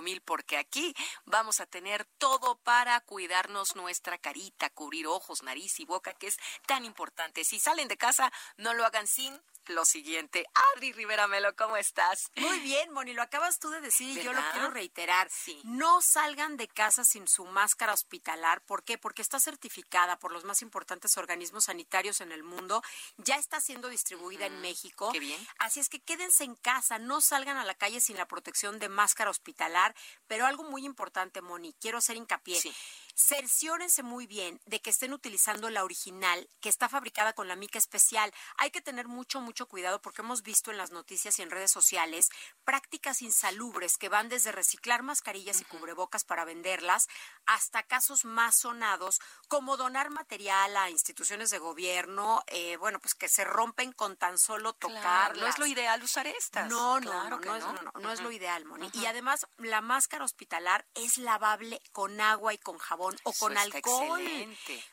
mil 0.03 0.21
porque 0.23 0.57
aquí 0.57 0.92
vamos 1.25 1.61
a 1.61 1.66
tener 1.66 2.05
todo 2.19 2.59
para 2.64 2.99
cuidarnos 3.03 3.77
nuestra 3.77 4.19
carita, 4.19 4.71
cubrir 4.71 5.07
ojos, 5.07 5.45
nariz 5.45 5.79
y 5.79 5.85
boca, 5.85 6.12
que 6.12 6.27
es 6.27 6.37
tan 6.66 6.85
importante. 6.85 7.45
Si 7.45 7.61
salen 7.61 7.87
de 7.87 7.97
casa, 7.97 8.33
no 8.57 8.75
lo 8.75 8.85
hagan 8.85 9.07
sin 9.07 9.40
lo 9.69 9.85
siguiente. 9.85 10.47
Adri 10.75 10.93
Rivera 10.93 11.27
Melo, 11.27 11.55
¿cómo 11.57 11.77
estás? 11.77 12.31
Muy 12.37 12.61
bien, 12.61 12.93
Moni, 12.93 13.13
lo 13.13 13.23
acabas 13.23 13.59
tú 13.59 13.71
de 13.71 13.81
decir 13.81 14.19
y 14.19 14.23
yo 14.23 14.33
lo 14.33 14.43
quiero 14.53 14.71
reiterar. 14.71 15.29
Sí. 15.31 15.61
No 15.64 16.01
salgan 16.03 16.57
de 16.57 16.69
casa 16.69 17.05
sin 17.05 17.29
su 17.29 17.45
máscara 17.45 17.93
hospitalar. 17.93 18.61
¿Por 18.62 18.85
qué? 18.85 18.99
Porque 18.99 19.23
está 19.23 19.41
certificada 19.41 20.19
por 20.19 20.33
los 20.33 20.45
más 20.45 20.62
importantes 20.62 21.17
organismos 21.17 21.64
sanitarios 21.64 22.21
en 22.21 22.33
el 22.33 22.43
mundo. 22.43 22.83
Ya 23.19 23.37
está 23.37 23.61
siendo 23.61 23.89
distribuida 23.89 24.47
en 24.47 24.61
México. 24.61 25.11
Qué 25.12 25.21
bien. 25.21 25.47
Así 25.59 25.81
es 25.81 25.89
que 25.89 26.01
quédense 26.01 26.45
en 26.45 26.55
casa, 26.55 26.99
no 26.99 27.21
salgan 27.21 27.57
a 27.57 27.64
la 27.64 27.75
calle 27.75 28.01
sin 28.01 28.17
la 28.17 28.29
protección 28.29 28.79
de 28.79 28.89
máscara 28.89 29.31
hospitalar. 29.31 29.95
Pero 30.27 30.47
algo 30.47 30.64
muy 30.64 30.85
importante, 30.85 31.41
Moni, 31.41 31.75
quiero 31.81 31.99
hacer 31.99 32.17
hincapié. 32.17 32.61
Sí 32.61 32.75
cerciórense 33.17 34.03
muy 34.03 34.27
bien 34.27 34.61
de 34.67 34.81
que 34.83 34.91
estén 34.91 35.14
utilizando 35.14 35.71
la 35.71 35.85
original, 35.85 36.49
que 36.61 36.69
está 36.69 36.89
fabricada 36.89 37.33
con 37.33 37.49
la 37.49 37.57
mica 37.57 37.79
especial. 37.79 38.33
Hay 38.59 38.71
que 38.71 38.83
tener 38.83 39.09
mucho, 39.09 39.41
mucho 39.41 39.67
cuidado 39.67 40.03
porque 40.03 40.21
hemos 40.21 40.43
visto 40.43 40.71
en 40.71 40.77
las 40.77 40.91
noticias 40.91 41.39
y 41.39 41.43
en 41.43 41.51
redes 41.51 41.71
sociales 41.71 42.29
prácticas 42.64 43.23
insalubres 43.23 43.97
que 43.97 44.11
van 44.11 44.29
desde 44.29 44.53
reciclar 44.53 45.03
mascarillas 45.03 45.62
y 45.62 45.64
cubrebocas 45.64 46.25
para 46.25 46.45
venderlas 46.45 47.09
hasta 47.47 47.83
casos 47.83 48.27
más 48.27 48.57
sonados 48.57 49.21
como 49.49 49.79
donar 49.79 50.11
material 50.11 50.77
a 50.77 50.91
instituciones 50.91 51.51
de 51.51 51.59
gobierno, 51.59 52.45
eh, 52.49 52.77
bueno, 52.77 53.01
pues 53.01 53.14
que 53.14 53.29
se 53.29 53.45
rompen 53.45 53.93
con 53.93 54.17
tan 54.17 54.37
solo 54.39 54.75
tocar. 54.75 55.37
no 55.37 55.47
es 55.47 55.59
lo 55.59 55.67
ideal 55.67 56.03
usar 56.03 56.27
estas. 56.27 56.69
No, 56.69 57.01
no, 57.01 57.31
no, 57.31 57.39
no, 57.39 57.57
es, 57.57 57.64
no, 58.01 58.12
es 58.12 58.21
lo 58.21 58.31
ideal, 58.31 58.67
Moni. 58.67 58.91
Y 58.93 59.07
además, 59.07 59.47
la 59.57 59.81
máscara 59.81 60.25
hospitalar 60.25 60.87
es 60.95 61.17
lavable 61.17 61.81
con 61.93 62.21
agua 62.21 62.53
y 62.53 62.59
con 62.59 62.77
jabón 62.77 63.06
o 63.25 63.33
con 63.33 63.57
alcohol. 63.57 64.23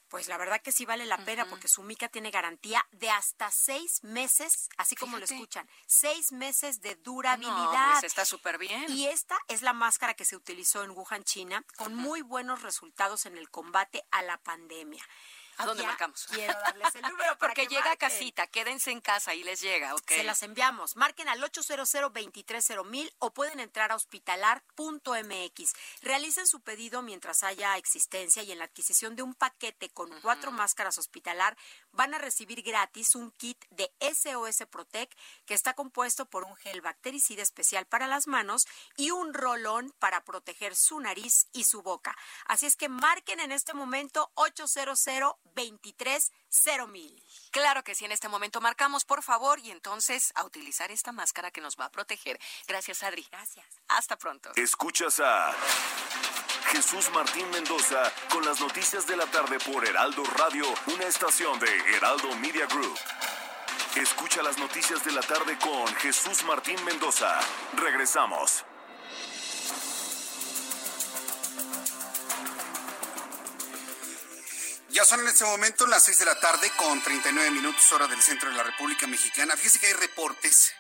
Pues 0.09 0.28
la 0.28 0.38
verdad 0.38 0.61
que 0.61 0.72
sí 0.72 0.86
vale 0.86 1.05
la 1.05 1.18
pena 1.26 1.45
porque 1.49 1.68
su 1.68 1.82
mica 1.82 2.07
tiene 2.07 2.30
garantía 2.30 2.86
de 2.91 3.09
hasta 3.09 3.49
seis 3.49 4.03
meses, 4.03 4.70
así 4.78 4.95
como 4.95 5.18
lo 5.18 5.26
escuchan, 5.26 5.68
seis 5.88 6.32
meses 6.32 6.82
de 6.82 6.95
durabilidad. 6.95 7.93
pues 7.93 8.03
está 8.03 8.26
súper 8.26 8.57
bien. 8.57 8.86
Y 8.89 9.07
esta 9.07 9.38
es 9.47 9.61
la 9.61 9.74
máscara 9.74 10.14
que 10.14 10.26
se 10.26 10.36
utilizó 10.36 10.84
en 10.84 10.91
Wuhan, 10.91 11.24
China, 11.24 11.66
con 11.78 11.95
muy 11.95 12.22
buenos 12.22 12.61
resultados 12.61 13.26
en 13.26 13.38
el 13.38 13.49
combate 13.49 14.03
a 14.11 14.22
la 14.22 14.38
pandemia. 14.38 15.03
¿A 15.57 15.65
dónde 15.65 15.83
marcamos? 15.83 16.25
Quiero 16.31 16.53
darles 16.53 16.95
el 16.95 17.01
número 17.03 17.37
Porque 17.37 17.67
llega 17.67 17.91
a 17.91 17.95
casita, 17.95 18.47
quédense 18.47 18.91
en 18.91 19.01
casa 19.01 19.33
y 19.33 19.43
les 19.43 19.61
llega, 19.61 19.93
¿ok? 19.95 20.09
Se 20.09 20.23
las 20.23 20.43
enviamos. 20.43 20.95
Marquen 20.95 21.29
al 21.29 21.43
800 21.43 21.89
mil 22.85 23.13
o 23.19 23.33
pueden 23.33 23.59
entrar 23.59 23.91
a 23.91 23.95
hospitalar.mx. 23.95 25.73
Realicen 26.01 26.47
su 26.47 26.61
pedido 26.61 27.01
mientras 27.01 27.43
haya 27.43 27.77
existencia 27.77 28.43
y 28.43 28.51
en 28.51 28.59
la 28.59 28.65
adquisición 28.65 29.15
de 29.15 29.23
un 29.23 29.33
paquete 29.33 29.89
con 29.89 30.09
cuatro 30.21 30.51
máscaras 30.51 30.97
hospitalar 30.97 31.57
van 31.93 32.13
a 32.13 32.17
recibir 32.17 32.61
gratis 32.61 33.15
un 33.15 33.31
kit 33.31 33.63
de 33.69 33.91
SOS 33.99 34.65
Protec 34.69 35.15
que 35.45 35.53
está 35.53 35.73
compuesto 35.73 36.25
por 36.25 36.43
un 36.43 36.55
gel 36.57 36.81
bactericida 36.81 37.41
especial 37.41 37.85
para 37.85 38.07
las 38.07 38.27
manos 38.27 38.65
y 38.97 39.11
un 39.11 39.33
rolón 39.33 39.93
para 39.99 40.23
proteger 40.23 40.75
su 40.75 40.99
nariz 40.99 41.47
y 41.53 41.63
su 41.63 41.81
boca. 41.81 42.15
Así 42.45 42.65
es 42.65 42.75
que 42.75 42.89
marquen 42.89 43.39
en 43.39 43.51
este 43.51 43.73
momento 43.73 44.31
800 44.35 44.99
23 45.55 46.31
mil. 46.89 47.23
Claro 47.51 47.83
que 47.83 47.95
sí, 47.95 48.05
en 48.05 48.11
este 48.11 48.29
momento 48.29 48.61
marcamos, 48.61 49.05
por 49.05 49.23
favor, 49.23 49.59
y 49.59 49.71
entonces 49.71 50.31
a 50.35 50.43
utilizar 50.43 50.91
esta 50.91 51.11
máscara 51.11 51.51
que 51.51 51.61
nos 51.61 51.77
va 51.77 51.85
a 51.85 51.91
proteger. 51.91 52.39
Gracias, 52.67 53.03
Adri. 53.03 53.27
Gracias. 53.31 53.65
Hasta 53.87 54.17
pronto. 54.17 54.51
Escuchas 54.55 55.19
a 55.19 55.55
Jesús 56.72 57.09
Martín 57.14 57.49
Mendoza 57.51 58.11
con 58.30 58.45
las 58.45 58.59
noticias 58.59 59.05
de 59.07 59.16
la 59.16 59.26
tarde 59.28 59.57
por 59.59 59.86
Heraldo 59.86 60.24
Radio, 60.38 60.66
una 60.88 61.05
estación 61.05 61.59
de 61.59 61.95
Heraldo 61.95 62.36
Media 62.38 62.66
Group. 62.68 62.97
Escucha 63.95 64.41
las 64.41 64.57
noticias 64.57 65.03
de 65.03 65.11
la 65.11 65.22
tarde 65.22 65.57
con 65.59 65.88
Jesús 65.95 66.43
Martín 66.43 66.84
Mendoza. 66.84 67.39
Regresamos. 67.76 68.66
Ya 74.89 75.05
son 75.05 75.22
en 75.22 75.28
este 75.28 75.45
momento 75.45 75.88
las 75.88 76.03
6 76.03 76.20
de 76.20 76.26
la 76.26 76.39
tarde 76.39 76.72
con 76.78 77.01
39 77.01 77.51
minutos 77.51 77.91
hora 77.91 78.07
del 78.07 78.22
centro 78.22 78.49
de 78.49 78.55
la 78.55 78.64
República 78.64 79.07
Mexicana. 79.07 79.55
Fíjese 79.55 79.80
que 79.80 79.88
hay 79.88 79.93
reportes. 79.93 80.74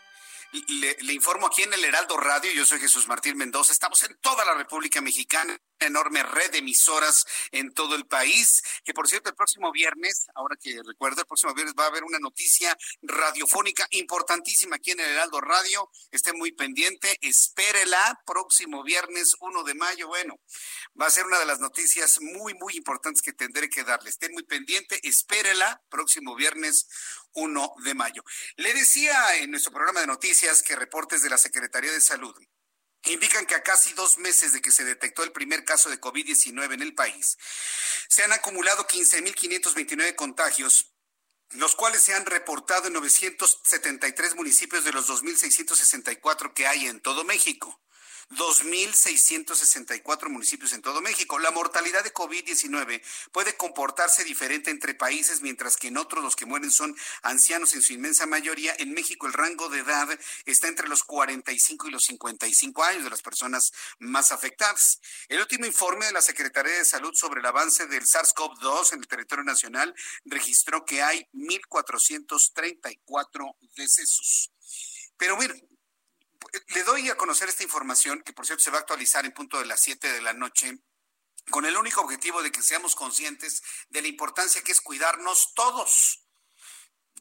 Le, 0.67 0.95
le 1.01 1.13
informo 1.13 1.47
aquí 1.47 1.63
en 1.63 1.73
el 1.73 1.83
Heraldo 1.83 2.15
Radio, 2.17 2.51
yo 2.51 2.63
soy 2.63 2.79
Jesús 2.79 3.07
Martín 3.07 3.37
Mendoza, 3.37 3.71
estamos 3.71 4.03
en 4.03 4.15
toda 4.21 4.45
la 4.45 4.53
República 4.53 5.01
Mexicana 5.01 5.57
enorme 5.85 6.23
red 6.23 6.51
de 6.51 6.59
emisoras 6.59 7.25
en 7.51 7.73
todo 7.73 7.95
el 7.95 8.05
país, 8.05 8.61
que 8.83 8.93
por 8.93 9.07
cierto 9.07 9.29
el 9.29 9.35
próximo 9.35 9.71
viernes, 9.71 10.27
ahora 10.35 10.55
que 10.61 10.81
recuerdo, 10.85 11.21
el 11.21 11.27
próximo 11.27 11.53
viernes 11.53 11.75
va 11.77 11.85
a 11.85 11.87
haber 11.87 12.03
una 12.03 12.19
noticia 12.19 12.77
radiofónica 13.01 13.87
importantísima 13.91 14.77
aquí 14.77 14.91
en 14.91 14.99
el 14.99 15.09
Heraldo 15.09 15.41
Radio, 15.41 15.89
esté 16.11 16.33
muy 16.33 16.51
pendiente, 16.51 17.17
espérela, 17.21 18.21
próximo 18.25 18.83
viernes 18.83 19.35
1 19.39 19.63
de 19.63 19.73
mayo, 19.73 20.07
bueno, 20.07 20.39
va 20.99 21.07
a 21.07 21.11
ser 21.11 21.25
una 21.25 21.39
de 21.39 21.45
las 21.45 21.59
noticias 21.59 22.19
muy, 22.21 22.53
muy 22.55 22.75
importantes 22.75 23.21
que 23.21 23.33
tendré 23.33 23.69
que 23.69 23.83
darle, 23.83 24.09
esté 24.09 24.29
muy 24.29 24.43
pendiente, 24.43 24.99
espérela, 25.07 25.81
próximo 25.89 26.35
viernes 26.35 26.87
1 27.33 27.73
de 27.83 27.93
mayo. 27.93 28.23
Le 28.57 28.73
decía 28.73 29.37
en 29.37 29.51
nuestro 29.51 29.71
programa 29.71 30.01
de 30.01 30.07
noticias 30.07 30.63
que 30.63 30.75
reportes 30.75 31.21
de 31.21 31.29
la 31.29 31.37
Secretaría 31.37 31.91
de 31.91 32.01
Salud 32.01 32.35
indican 33.05 33.45
que 33.45 33.55
a 33.55 33.63
casi 33.63 33.93
dos 33.93 34.17
meses 34.17 34.53
de 34.53 34.61
que 34.61 34.71
se 34.71 34.85
detectó 34.85 35.23
el 35.23 35.31
primer 35.31 35.65
caso 35.65 35.89
de 35.89 35.99
COVID-19 35.99 36.73
en 36.73 36.81
el 36.81 36.95
país, 36.95 37.37
se 38.07 38.23
han 38.23 38.31
acumulado 38.31 38.87
15.529 38.87 40.15
contagios 40.15 40.93
los 41.55 41.75
cuales 41.75 42.01
se 42.01 42.13
han 42.13 42.25
reportado 42.25 42.87
en 42.87 42.93
973 42.93 44.35
municipios 44.35 44.83
de 44.85 44.91
los 44.91 45.07
2.664 45.07 46.53
que 46.53 46.67
hay 46.67 46.87
en 46.87 46.99
todo 46.99 47.23
México. 47.23 47.79
2.664 48.31 50.29
municipios 50.29 50.73
en 50.73 50.81
todo 50.81 51.01
México. 51.01 51.39
La 51.39 51.51
mortalidad 51.51 52.03
de 52.03 52.13
COVID-19 52.13 53.01
puede 53.31 53.55
comportarse 53.55 54.23
diferente 54.23 54.71
entre 54.71 54.95
países, 54.95 55.41
mientras 55.41 55.77
que 55.77 55.89
en 55.89 55.97
otros 55.97 56.23
los 56.23 56.35
que 56.35 56.45
mueren 56.45 56.71
son 56.71 56.95
ancianos 57.21 57.73
en 57.73 57.81
su 57.81 57.93
inmensa 57.93 58.25
mayoría. 58.25 58.75
En 58.79 58.93
México 58.93 59.27
el 59.27 59.33
rango 59.33 59.69
de 59.69 59.79
edad 59.79 60.07
está 60.45 60.67
entre 60.67 60.87
los 60.87 61.03
45 61.03 61.87
y 61.87 61.91
los 61.91 62.05
55 62.05 62.83
años 62.83 63.03
de 63.03 63.09
las 63.09 63.21
personas 63.21 63.71
más 63.99 64.31
afectadas. 64.31 64.99
El 65.27 65.39
último 65.39 65.65
informe 65.65 66.05
de 66.05 66.13
la 66.13 66.21
Secretaría 66.21 66.77
de 66.77 66.85
Salud 66.85 67.13
sobre 67.13 67.39
el 67.39 67.45
avance 67.45 67.87
del 67.87 68.03
SARS-CoV-2 68.03 68.93
en 68.93 68.99
el 68.99 69.07
territorio 69.07 69.43
nacional 69.43 69.93
registró 70.25 70.85
que 70.85 71.01
hay 71.01 71.27
1.434 71.33 73.55
decesos. 73.75 74.51
Pero 75.17 75.37
miren, 75.37 75.72
le 76.67 76.83
doy 76.83 77.09
a 77.09 77.15
conocer 77.15 77.49
esta 77.49 77.63
información, 77.63 78.21
que 78.23 78.33
por 78.33 78.45
cierto 78.45 78.63
se 78.63 78.71
va 78.71 78.77
a 78.77 78.81
actualizar 78.81 79.25
en 79.25 79.33
punto 79.33 79.59
de 79.59 79.65
las 79.65 79.81
7 79.81 80.11
de 80.11 80.21
la 80.21 80.33
noche, 80.33 80.79
con 81.49 81.65
el 81.65 81.77
único 81.77 82.01
objetivo 82.01 82.41
de 82.41 82.51
que 82.51 82.61
seamos 82.61 82.95
conscientes 82.95 83.61
de 83.89 84.01
la 84.01 84.07
importancia 84.07 84.63
que 84.63 84.71
es 84.71 84.81
cuidarnos 84.81 85.53
todos. 85.53 86.19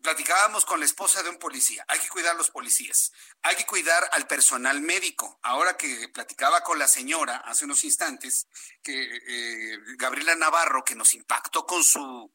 Platicábamos 0.02 0.64
con 0.64 0.80
la 0.80 0.86
esposa 0.86 1.22
de 1.22 1.28
un 1.28 1.38
policía, 1.38 1.84
hay 1.86 2.00
que 2.00 2.08
cuidar 2.08 2.34
a 2.34 2.38
los 2.38 2.50
policías, 2.50 3.12
hay 3.42 3.54
que 3.54 3.66
cuidar 3.66 4.08
al 4.12 4.26
personal 4.26 4.80
médico. 4.80 5.38
Ahora 5.42 5.76
que 5.76 6.08
platicaba 6.08 6.62
con 6.62 6.78
la 6.78 6.88
señora 6.88 7.36
hace 7.36 7.64
unos 7.66 7.84
instantes, 7.84 8.48
que 8.82 8.94
eh, 8.94 9.78
Gabriela 9.96 10.34
Navarro, 10.34 10.84
que 10.84 10.96
nos 10.96 11.14
impactó 11.14 11.64
con 11.66 11.84
su, 11.84 12.32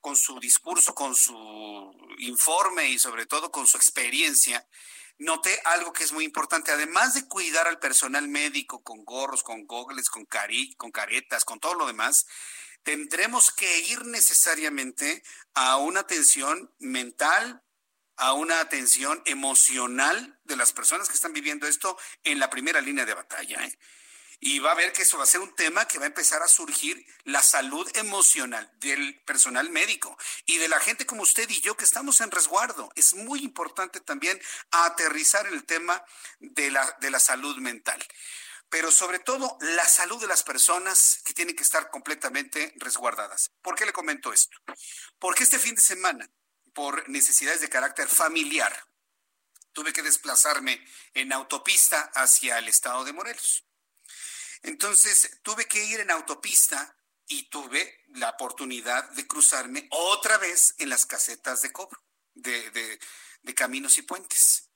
con 0.00 0.16
su 0.16 0.40
discurso, 0.40 0.94
con 0.94 1.14
su 1.14 1.36
informe 2.18 2.88
y 2.88 2.98
sobre 2.98 3.26
todo 3.26 3.50
con 3.50 3.66
su 3.66 3.76
experiencia, 3.76 4.66
noté 5.18 5.60
algo 5.64 5.92
que 5.92 6.04
es 6.04 6.12
muy 6.12 6.24
importante. 6.24 6.72
Además 6.72 7.14
de 7.14 7.26
cuidar 7.26 7.66
al 7.66 7.78
personal 7.78 8.28
médico 8.28 8.82
con 8.82 9.04
gorros, 9.04 9.42
con 9.42 9.66
gogles, 9.66 10.08
con, 10.08 10.24
cari 10.24 10.74
con 10.76 10.90
caretas, 10.90 11.44
con 11.44 11.60
todo 11.60 11.74
lo 11.74 11.86
demás, 11.86 12.26
tendremos 12.82 13.50
que 13.50 13.80
ir 13.80 14.06
necesariamente 14.06 15.22
a 15.54 15.76
una 15.76 16.00
atención 16.00 16.72
mental, 16.78 17.62
a 18.16 18.32
una 18.32 18.60
atención 18.60 19.22
emocional 19.26 20.40
de 20.44 20.56
las 20.56 20.72
personas 20.72 21.08
que 21.08 21.14
están 21.14 21.32
viviendo 21.32 21.66
esto 21.66 21.98
en 22.24 22.38
la 22.38 22.50
primera 22.50 22.80
línea 22.80 23.04
de 23.04 23.14
batalla. 23.14 23.64
¿eh? 23.64 23.78
Y 24.40 24.60
va 24.60 24.72
a 24.72 24.76
ver 24.76 24.92
que 24.92 25.02
eso 25.02 25.18
va 25.18 25.24
a 25.24 25.26
ser 25.26 25.40
un 25.40 25.54
tema 25.54 25.88
que 25.88 25.98
va 25.98 26.04
a 26.04 26.08
empezar 26.08 26.42
a 26.42 26.48
surgir 26.48 27.04
la 27.24 27.42
salud 27.42 27.90
emocional 27.96 28.70
del 28.78 29.20
personal 29.22 29.70
médico 29.70 30.16
y 30.46 30.58
de 30.58 30.68
la 30.68 30.78
gente 30.78 31.06
como 31.06 31.22
usted 31.22 31.48
y 31.50 31.60
yo 31.60 31.76
que 31.76 31.84
estamos 31.84 32.20
en 32.20 32.30
resguardo. 32.30 32.90
Es 32.94 33.14
muy 33.14 33.40
importante 33.40 34.00
también 34.00 34.40
aterrizar 34.70 35.46
el 35.48 35.64
tema 35.64 36.04
de 36.38 36.70
la, 36.70 36.96
de 37.00 37.10
la 37.10 37.20
salud 37.20 37.56
mental 37.58 38.04
pero 38.70 38.90
sobre 38.90 39.18
todo 39.18 39.56
la 39.60 39.86
salud 39.86 40.20
de 40.20 40.26
las 40.26 40.42
personas 40.42 41.22
que 41.24 41.32
tienen 41.32 41.56
que 41.56 41.62
estar 41.62 41.90
completamente 41.90 42.74
resguardadas. 42.76 43.50
¿Por 43.62 43.74
qué 43.74 43.86
le 43.86 43.94
comento 43.94 44.32
esto? 44.32 44.58
Porque 45.18 45.44
este 45.44 45.58
fin 45.58 45.74
de 45.74 45.80
semana, 45.80 46.30
por 46.74 47.08
necesidades 47.08 47.62
de 47.62 47.70
carácter 47.70 48.08
familiar, 48.08 48.86
tuve 49.72 49.92
que 49.92 50.02
desplazarme 50.02 50.84
en 51.14 51.32
autopista 51.32 52.10
hacia 52.14 52.58
el 52.58 52.68
estado 52.68 53.04
de 53.04 53.12
Morelos. 53.12 53.67
Entonces 54.62 55.40
tuve 55.42 55.66
que 55.66 55.84
ir 55.84 56.00
en 56.00 56.10
autopista 56.10 56.96
y 57.26 57.48
tuve 57.50 58.04
la 58.14 58.30
oportunidad 58.30 59.10
de 59.10 59.26
cruzarme 59.26 59.86
otra 59.90 60.38
vez 60.38 60.74
en 60.78 60.88
las 60.88 61.06
casetas 61.06 61.62
de 61.62 61.72
cobro, 61.72 62.02
de, 62.34 62.98
caminos 63.54 63.98
y 63.98 64.02
puentes. 64.02 64.70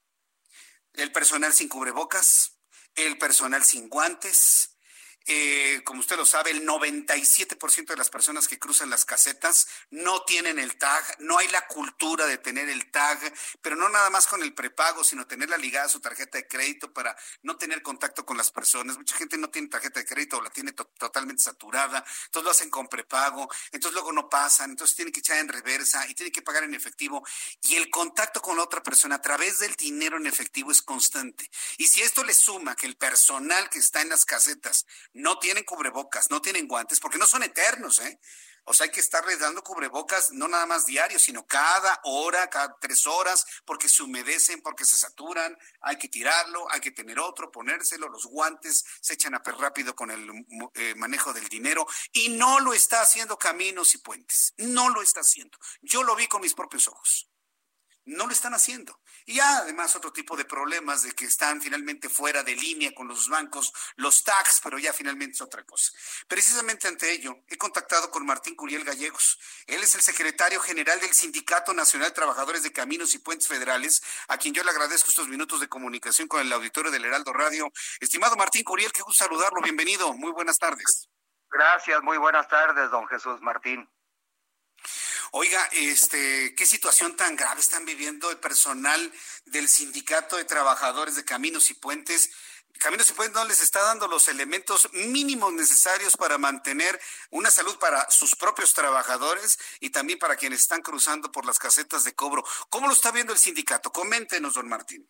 El 0.92 1.12
personal 1.12 1.52
sin 1.52 1.68
cubrebocas, 1.68 2.58
el 2.94 3.16
personal 3.18 3.64
sin 3.64 3.88
guantes, 3.88 4.71
eh, 5.26 5.82
como 5.84 6.00
usted 6.00 6.16
lo 6.16 6.26
sabe, 6.26 6.50
el 6.50 6.66
97% 6.66 7.86
de 7.86 7.96
las 7.96 8.10
personas 8.10 8.48
que 8.48 8.58
cruzan 8.58 8.90
las 8.90 9.04
casetas 9.04 9.68
no 9.90 10.22
tienen 10.22 10.58
el 10.58 10.76
tag, 10.76 11.02
no 11.20 11.38
hay 11.38 11.48
la 11.48 11.66
cultura 11.66 12.26
de 12.26 12.38
tener 12.38 12.68
el 12.68 12.90
tag, 12.90 13.18
pero 13.60 13.76
no 13.76 13.88
nada 13.88 14.10
más 14.10 14.26
con 14.26 14.42
el 14.42 14.54
prepago, 14.54 15.04
sino 15.04 15.26
tenerla 15.26 15.56
ligada 15.56 15.86
a 15.86 15.88
su 15.88 16.00
tarjeta 16.00 16.38
de 16.38 16.46
crédito 16.46 16.92
para 16.92 17.16
no 17.42 17.56
tener 17.56 17.82
contacto 17.82 18.24
con 18.24 18.36
las 18.36 18.50
personas. 18.50 18.98
Mucha 18.98 19.16
gente 19.16 19.38
no 19.38 19.50
tiene 19.50 19.68
tarjeta 19.68 20.00
de 20.00 20.06
crédito 20.06 20.38
o 20.38 20.42
la 20.42 20.50
tiene 20.50 20.72
totalmente 20.72 21.42
saturada, 21.42 22.04
entonces 22.26 22.44
lo 22.44 22.50
hacen 22.50 22.70
con 22.70 22.88
prepago, 22.88 23.48
entonces 23.70 23.94
luego 23.94 24.12
no 24.12 24.28
pasan, 24.28 24.70
entonces 24.70 24.96
tienen 24.96 25.12
que 25.12 25.20
echar 25.20 25.38
en 25.38 25.48
reversa 25.48 26.06
y 26.08 26.14
tienen 26.14 26.32
que 26.32 26.42
pagar 26.42 26.64
en 26.64 26.74
efectivo. 26.74 27.24
Y 27.62 27.76
el 27.76 27.90
contacto 27.90 28.40
con 28.40 28.56
la 28.56 28.64
otra 28.64 28.82
persona 28.82 29.16
a 29.16 29.22
través 29.22 29.58
del 29.58 29.74
dinero 29.74 30.16
en 30.16 30.26
efectivo 30.26 30.70
es 30.70 30.82
constante. 30.82 31.50
Y 31.78 31.86
si 31.86 32.02
esto 32.02 32.24
le 32.24 32.34
suma 32.34 32.74
que 32.76 32.86
el 32.86 32.96
personal 32.96 33.68
que 33.70 33.78
está 33.78 34.00
en 34.02 34.08
las 34.08 34.24
casetas 34.24 34.86
no 35.12 35.38
tienen 35.38 35.64
cubrebocas, 35.64 36.30
no 36.30 36.40
tienen 36.40 36.66
guantes, 36.66 37.00
porque 37.00 37.18
no 37.18 37.26
son 37.26 37.42
eternos, 37.42 38.00
¿eh? 38.00 38.18
O 38.64 38.74
sea, 38.74 38.84
hay 38.84 38.92
que 38.92 39.00
estarles 39.00 39.40
dando 39.40 39.64
cubrebocas 39.64 40.30
no 40.32 40.46
nada 40.46 40.66
más 40.66 40.86
diario, 40.86 41.18
sino 41.18 41.44
cada 41.46 42.00
hora, 42.04 42.48
cada 42.48 42.76
tres 42.80 43.06
horas, 43.08 43.44
porque 43.64 43.88
se 43.88 44.04
humedecen, 44.04 44.62
porque 44.62 44.84
se 44.84 44.96
saturan, 44.96 45.58
hay 45.80 45.98
que 45.98 46.08
tirarlo, 46.08 46.70
hay 46.70 46.80
que 46.80 46.92
tener 46.92 47.18
otro, 47.18 47.50
ponérselo, 47.50 48.08
los 48.08 48.26
guantes 48.26 48.84
se 49.00 49.14
echan 49.14 49.34
a 49.34 49.42
per 49.42 49.56
rápido 49.56 49.96
con 49.96 50.12
el 50.12 50.46
eh, 50.74 50.94
manejo 50.96 51.32
del 51.32 51.48
dinero 51.48 51.86
y 52.12 52.28
no 52.28 52.60
lo 52.60 52.72
está 52.72 53.00
haciendo 53.00 53.36
Caminos 53.36 53.94
y 53.94 53.98
Puentes, 53.98 54.54
no 54.58 54.90
lo 54.90 55.02
está 55.02 55.20
haciendo. 55.20 55.58
Yo 55.80 56.04
lo 56.04 56.14
vi 56.14 56.28
con 56.28 56.40
mis 56.40 56.54
propios 56.54 56.86
ojos. 56.86 57.31
No 58.04 58.26
lo 58.26 58.32
están 58.32 58.52
haciendo. 58.52 58.98
Y 59.26 59.34
ya 59.34 59.58
además 59.58 59.94
otro 59.94 60.12
tipo 60.12 60.36
de 60.36 60.44
problemas 60.44 61.02
de 61.02 61.12
que 61.12 61.24
están 61.24 61.60
finalmente 61.62 62.08
fuera 62.08 62.42
de 62.42 62.56
línea 62.56 62.92
con 62.92 63.06
los 63.06 63.28
bancos, 63.28 63.72
los 63.96 64.24
tax, 64.24 64.60
pero 64.62 64.78
ya 64.78 64.92
finalmente 64.92 65.34
es 65.34 65.40
otra 65.40 65.62
cosa. 65.64 65.92
Precisamente 66.26 66.88
ante 66.88 67.12
ello, 67.12 67.44
he 67.48 67.56
contactado 67.56 68.10
con 68.10 68.26
Martín 68.26 68.56
Curiel 68.56 68.84
Gallegos. 68.84 69.38
Él 69.66 69.82
es 69.82 69.94
el 69.94 70.02
secretario 70.02 70.60
general 70.60 70.98
del 71.00 71.12
Sindicato 71.12 71.72
Nacional 71.72 72.08
de 72.08 72.14
Trabajadores 72.14 72.64
de 72.64 72.72
Caminos 72.72 73.14
y 73.14 73.18
Puentes 73.18 73.46
Federales, 73.46 74.02
a 74.26 74.36
quien 74.36 74.52
yo 74.52 74.64
le 74.64 74.70
agradezco 74.70 75.10
estos 75.10 75.28
minutos 75.28 75.60
de 75.60 75.68
comunicación 75.68 76.26
con 76.26 76.40
el 76.40 76.52
auditorio 76.52 76.90
del 76.90 77.04
Heraldo 77.04 77.32
Radio. 77.32 77.70
Estimado 78.00 78.34
Martín 78.36 78.64
Curiel, 78.64 78.92
qué 78.92 79.02
gusto 79.02 79.24
saludarlo. 79.24 79.60
Bienvenido. 79.62 80.12
Muy 80.14 80.32
buenas 80.32 80.58
tardes. 80.58 81.08
Gracias, 81.50 82.02
muy 82.02 82.16
buenas 82.16 82.48
tardes, 82.48 82.90
don 82.90 83.06
Jesús 83.06 83.40
Martín. 83.42 83.88
Oiga, 85.34 85.66
este, 85.72 86.54
¿qué 86.54 86.66
situación 86.66 87.16
tan 87.16 87.36
grave 87.36 87.58
están 87.58 87.86
viviendo 87.86 88.30
el 88.30 88.36
personal 88.36 89.10
del 89.46 89.66
Sindicato 89.66 90.36
de 90.36 90.44
Trabajadores 90.44 91.16
de 91.16 91.24
Caminos 91.24 91.70
y 91.70 91.74
Puentes? 91.74 92.30
Caminos 92.78 93.08
y 93.08 93.14
Puentes 93.14 93.34
no 93.34 93.46
les 93.46 93.62
está 93.62 93.82
dando 93.82 94.08
los 94.08 94.28
elementos 94.28 94.92
mínimos 94.92 95.54
necesarios 95.54 96.18
para 96.18 96.36
mantener 96.36 97.00
una 97.30 97.50
salud 97.50 97.78
para 97.78 98.10
sus 98.10 98.36
propios 98.36 98.74
trabajadores 98.74 99.58
y 99.80 99.88
también 99.88 100.18
para 100.18 100.36
quienes 100.36 100.60
están 100.60 100.82
cruzando 100.82 101.32
por 101.32 101.46
las 101.46 101.58
casetas 101.58 102.04
de 102.04 102.14
cobro. 102.14 102.44
¿Cómo 102.68 102.86
lo 102.86 102.92
está 102.92 103.10
viendo 103.10 103.32
el 103.32 103.38
sindicato? 103.38 103.90
Coméntenos, 103.90 104.52
don 104.52 104.68
Martín. 104.68 105.08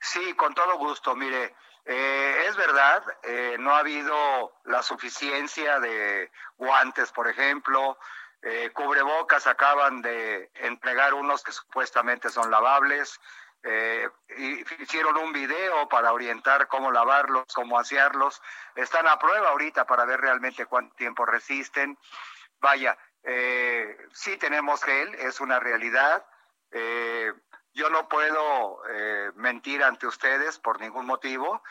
Sí, 0.00 0.34
con 0.34 0.54
todo 0.54 0.76
gusto. 0.76 1.14
Mire, 1.14 1.54
eh, 1.84 2.46
es 2.48 2.56
verdad, 2.56 3.04
eh, 3.22 3.56
no 3.60 3.76
ha 3.76 3.78
habido 3.78 4.60
la 4.64 4.82
suficiencia 4.82 5.78
de 5.78 6.32
guantes, 6.56 7.12
por 7.12 7.28
ejemplo, 7.28 7.96
eh, 8.48 8.70
cubrebocas 8.72 9.48
acaban 9.48 10.02
de 10.02 10.52
entregar 10.54 11.14
unos 11.14 11.42
que 11.42 11.50
supuestamente 11.50 12.30
son 12.30 12.48
lavables. 12.48 13.20
Eh, 13.64 14.08
hicieron 14.78 15.16
un 15.16 15.32
video 15.32 15.88
para 15.88 16.12
orientar 16.12 16.68
cómo 16.68 16.92
lavarlos, 16.92 17.46
cómo 17.52 17.76
asearlos. 17.76 18.40
Están 18.76 19.08
a 19.08 19.18
prueba 19.18 19.48
ahorita 19.48 19.84
para 19.84 20.04
ver 20.04 20.20
realmente 20.20 20.66
cuánto 20.66 20.94
tiempo 20.94 21.26
resisten. 21.26 21.98
Vaya, 22.60 22.96
eh, 23.24 23.98
sí 24.12 24.36
tenemos 24.36 24.80
gel, 24.84 25.12
es 25.16 25.40
una 25.40 25.58
realidad. 25.58 26.24
Eh, 26.70 27.32
yo 27.72 27.90
no 27.90 28.08
puedo 28.08 28.80
mentir 29.34 29.82
ante 29.82 30.06
ustedes 30.06 30.60
por 30.60 30.80
ningún 30.80 31.04
motivo 31.04 31.62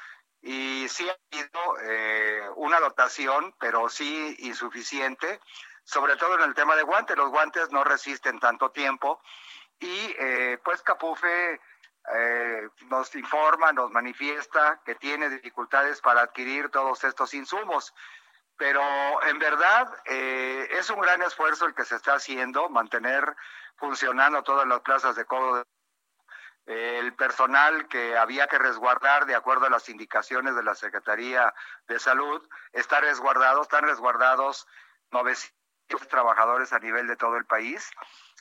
y 0.42 0.88
sí 0.90 1.08
ha 1.10 1.18
habido 1.32 2.54
una 2.58 2.80
dotación, 2.80 3.56
pero 3.60 3.90
sí 3.90 4.36
insuficiente 4.40 5.40
sobre 5.86 6.18
todo 6.18 6.36
en 6.36 6.42
el 6.42 6.54
tema 6.54 6.76
de 6.76 6.84
guantes. 6.84 7.16
Los 7.16 7.30
guantes 7.30 7.72
no 7.72 7.84
resisten 7.84 8.40
tanto 8.40 8.72
tiempo 8.72 9.22
y 9.80 10.14
eh, 10.20 10.60
pues 10.64 10.82
Capufe 10.82 11.62
eh, 12.14 12.70
nos 12.90 13.16
informa, 13.16 13.72
nos 13.72 13.92
manifiesta 13.92 14.82
que 14.84 14.96
tiene 14.96 15.30
dificultades 15.30 16.02
para 16.02 16.22
adquirir 16.22 16.70
todos 16.70 17.04
estos 17.04 17.34
insumos. 17.34 17.94
Pero 18.58 18.82
en 19.24 19.38
verdad 19.38 19.88
eh, 20.06 20.68
es 20.72 20.90
un 20.90 21.00
gran 21.00 21.22
esfuerzo 21.22 21.66
el 21.66 21.76
que 21.76 21.86
se 21.86 21.96
está 21.96 22.16
haciendo, 22.16 22.68
mantener 22.70 23.36
funcionando 23.78 24.44
todas 24.44 24.68
las 24.68 24.82
plazas 24.82 25.16
de 25.16 25.26
cobro 25.26 25.66
el 26.66 27.14
personal 27.14 27.88
que 27.88 28.18
había 28.18 28.48
que 28.48 28.58
resguardar 28.58 29.28
de 29.28 29.36
acuerdo 29.36 29.68
a 29.68 29.70
las 29.70 29.88
indicaciones 29.88 30.56
de 30.56 30.64
la 30.64 30.74
Secretaría 30.74 31.54
de 31.88 32.00
Salud 32.00 32.42
está 32.74 33.00
resguardado, 33.02 33.62
están 33.62 33.84
resguardados 33.84 34.66
900 35.12 35.65
trabajadores 35.88 36.74
a 36.74 36.80
nivel 36.80 37.08
de 37.08 37.16
todo 37.16 37.38
el 37.38 37.46
país. 37.46 37.92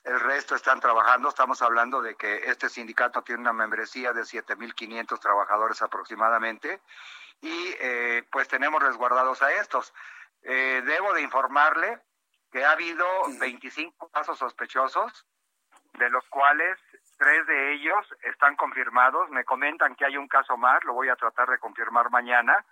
El 0.05 0.21
resto 0.21 0.55
están 0.55 0.81
trabajando. 0.81 1.29
Estamos 1.29 1.63
hablando 1.63 2.03
de 2.03 2.15
que 2.15 2.51
este 2.51 2.69
sindicato 2.69 3.23
tiene 3.23 3.41
una 3.41 3.53
membresía 3.53 4.13
de 4.13 4.23
7.500 4.23 5.19
trabajadores 5.19 5.81
aproximadamente 5.83 6.81
y 7.41 7.75
eh, 7.81 8.23
pues 8.31 8.49
tenemos 8.49 8.83
resguardados 8.83 9.43
a 9.43 9.53
estos. 9.53 9.93
Eh, 10.43 10.83
debo 10.85 11.13
de 11.15 11.23
informarle 11.23 12.01
que 12.53 12.65
ha 12.65 12.73
habido 12.73 13.07
25 13.41 14.11
casos 14.11 14.39
sospechosos, 14.39 15.27
de 15.95 16.11
los 16.11 16.25
cuales 16.29 16.79
tres 17.19 17.47
de 17.47 17.75
ellos 17.75 18.07
están 18.23 18.57
confirmados. 18.57 19.31
Me 19.31 19.45
comentan 19.45 19.95
que 19.95 20.05
hay 20.05 20.17
un 20.17 20.29
caso 20.29 20.57
más, 20.57 20.83
lo 20.85 20.93
voy 20.93 21.09
a 21.09 21.17
tratar 21.17 21.49
de 21.49 21.59
confirmar 21.59 22.11
mañana. 22.11 22.65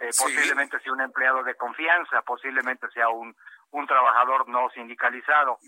Eh, 0.00 0.10
posiblemente 0.18 0.80
sea 0.80 0.92
un 0.92 1.02
empleado 1.02 1.42
de 1.42 1.54
confianza, 1.56 2.22
posiblemente 2.22 2.88
sea 2.90 3.10
un, 3.10 3.36
un 3.70 3.86
trabajador 3.86 4.48
no 4.48 4.70
sindicalizado. 4.70 5.58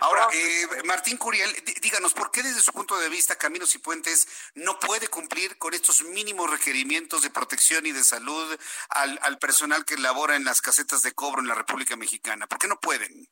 Ahora, 0.00 0.28
eh, 0.32 0.82
Martín 0.84 1.16
Curiel, 1.16 1.48
díganos, 1.80 2.14
¿por 2.14 2.30
qué 2.30 2.42
desde 2.42 2.60
su 2.60 2.72
punto 2.72 2.98
de 2.98 3.08
vista 3.08 3.36
Caminos 3.36 3.74
y 3.74 3.78
Puentes 3.78 4.52
no 4.54 4.78
puede 4.78 5.08
cumplir 5.08 5.58
con 5.58 5.72
estos 5.74 6.04
mínimos 6.04 6.50
requerimientos 6.50 7.22
de 7.22 7.30
protección 7.30 7.86
y 7.86 7.92
de 7.92 8.04
salud 8.04 8.58
al, 8.90 9.18
al 9.22 9.38
personal 9.38 9.84
que 9.84 9.96
labora 9.96 10.36
en 10.36 10.44
las 10.44 10.60
casetas 10.60 11.02
de 11.02 11.14
cobro 11.14 11.40
en 11.40 11.48
la 11.48 11.54
República 11.54 11.96
Mexicana? 11.96 12.46
¿Por 12.46 12.58
qué 12.58 12.68
no 12.68 12.76
pueden? 12.76 13.26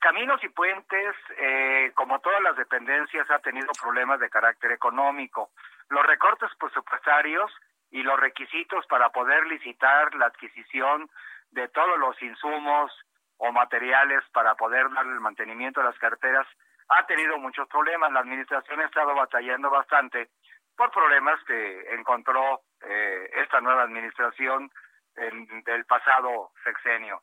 Caminos 0.00 0.42
y 0.42 0.48
Puentes, 0.48 1.14
eh, 1.38 1.92
como 1.94 2.18
todas 2.20 2.42
las 2.42 2.56
dependencias, 2.56 3.30
ha 3.30 3.38
tenido 3.38 3.68
problemas 3.80 4.18
de 4.18 4.28
carácter 4.28 4.72
económico. 4.72 5.52
Los 5.88 6.04
recortes 6.04 6.50
presupuestarios 6.58 7.52
y 7.92 8.02
los 8.02 8.18
requisitos 8.18 8.84
para 8.86 9.10
poder 9.10 9.46
licitar 9.46 10.12
la 10.16 10.26
adquisición 10.26 11.08
de 11.52 11.68
todos 11.68 11.98
los 11.98 12.20
insumos 12.22 12.92
o 13.38 13.52
materiales 13.52 14.22
para 14.32 14.54
poder 14.54 14.90
dar 14.90 15.06
el 15.06 15.20
mantenimiento 15.20 15.80
de 15.80 15.86
las 15.86 15.98
carteras 15.98 16.46
ha 16.88 17.06
tenido 17.06 17.38
muchos 17.38 17.68
problemas. 17.68 18.12
La 18.12 18.20
administración 18.20 18.80
ha 18.80 18.86
estado 18.86 19.14
batallando 19.14 19.70
bastante 19.70 20.30
por 20.76 20.90
problemas 20.90 21.42
que 21.44 21.94
encontró 21.94 22.62
eh, 22.82 23.30
esta 23.34 23.60
nueva 23.60 23.82
administración 23.82 24.70
del 25.14 25.84
pasado 25.84 26.52
sexenio. 26.64 27.20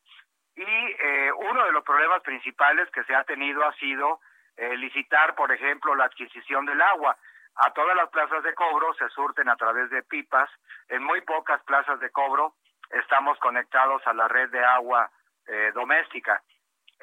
Y 0.56 0.62
eh, 0.64 1.32
uno 1.32 1.66
de 1.66 1.72
los 1.72 1.84
problemas 1.84 2.22
principales 2.22 2.88
que 2.92 3.04
se 3.06 3.16
ha 3.16 3.24
tenido 3.24 3.66
ha 3.66 3.74
sido 3.74 4.20
eh, 4.58 4.78
licitar, 4.78 5.34
por 5.36 5.52
ejemplo, 5.52 5.96
la 5.96 6.06
adquisición 6.06 6.66
del 6.66 6.82
agua. 6.82 7.18
A 7.56 7.74
todas 7.74 7.96
las 7.96 8.10
plazas 8.10 8.44
de 8.44 8.54
cobro 8.54 8.94
se 8.94 9.10
surten 9.10 9.50
a 9.50 9.56
través 9.56 9.90
de 9.90 10.04
pipas. 10.04 10.50
En 10.88 11.04
muy 11.04 11.22
pocas 11.22 11.64
plazas 11.64 12.00
de 12.00 12.12
cobro 12.12 12.54
estamos 12.90 13.38
conectados 13.40 14.06
a 14.06 14.14
la 14.14 14.28
red 14.28 14.50
de 14.50 14.64
agua 14.64 15.10
eh, 15.48 15.72
doméstica. 15.74 16.42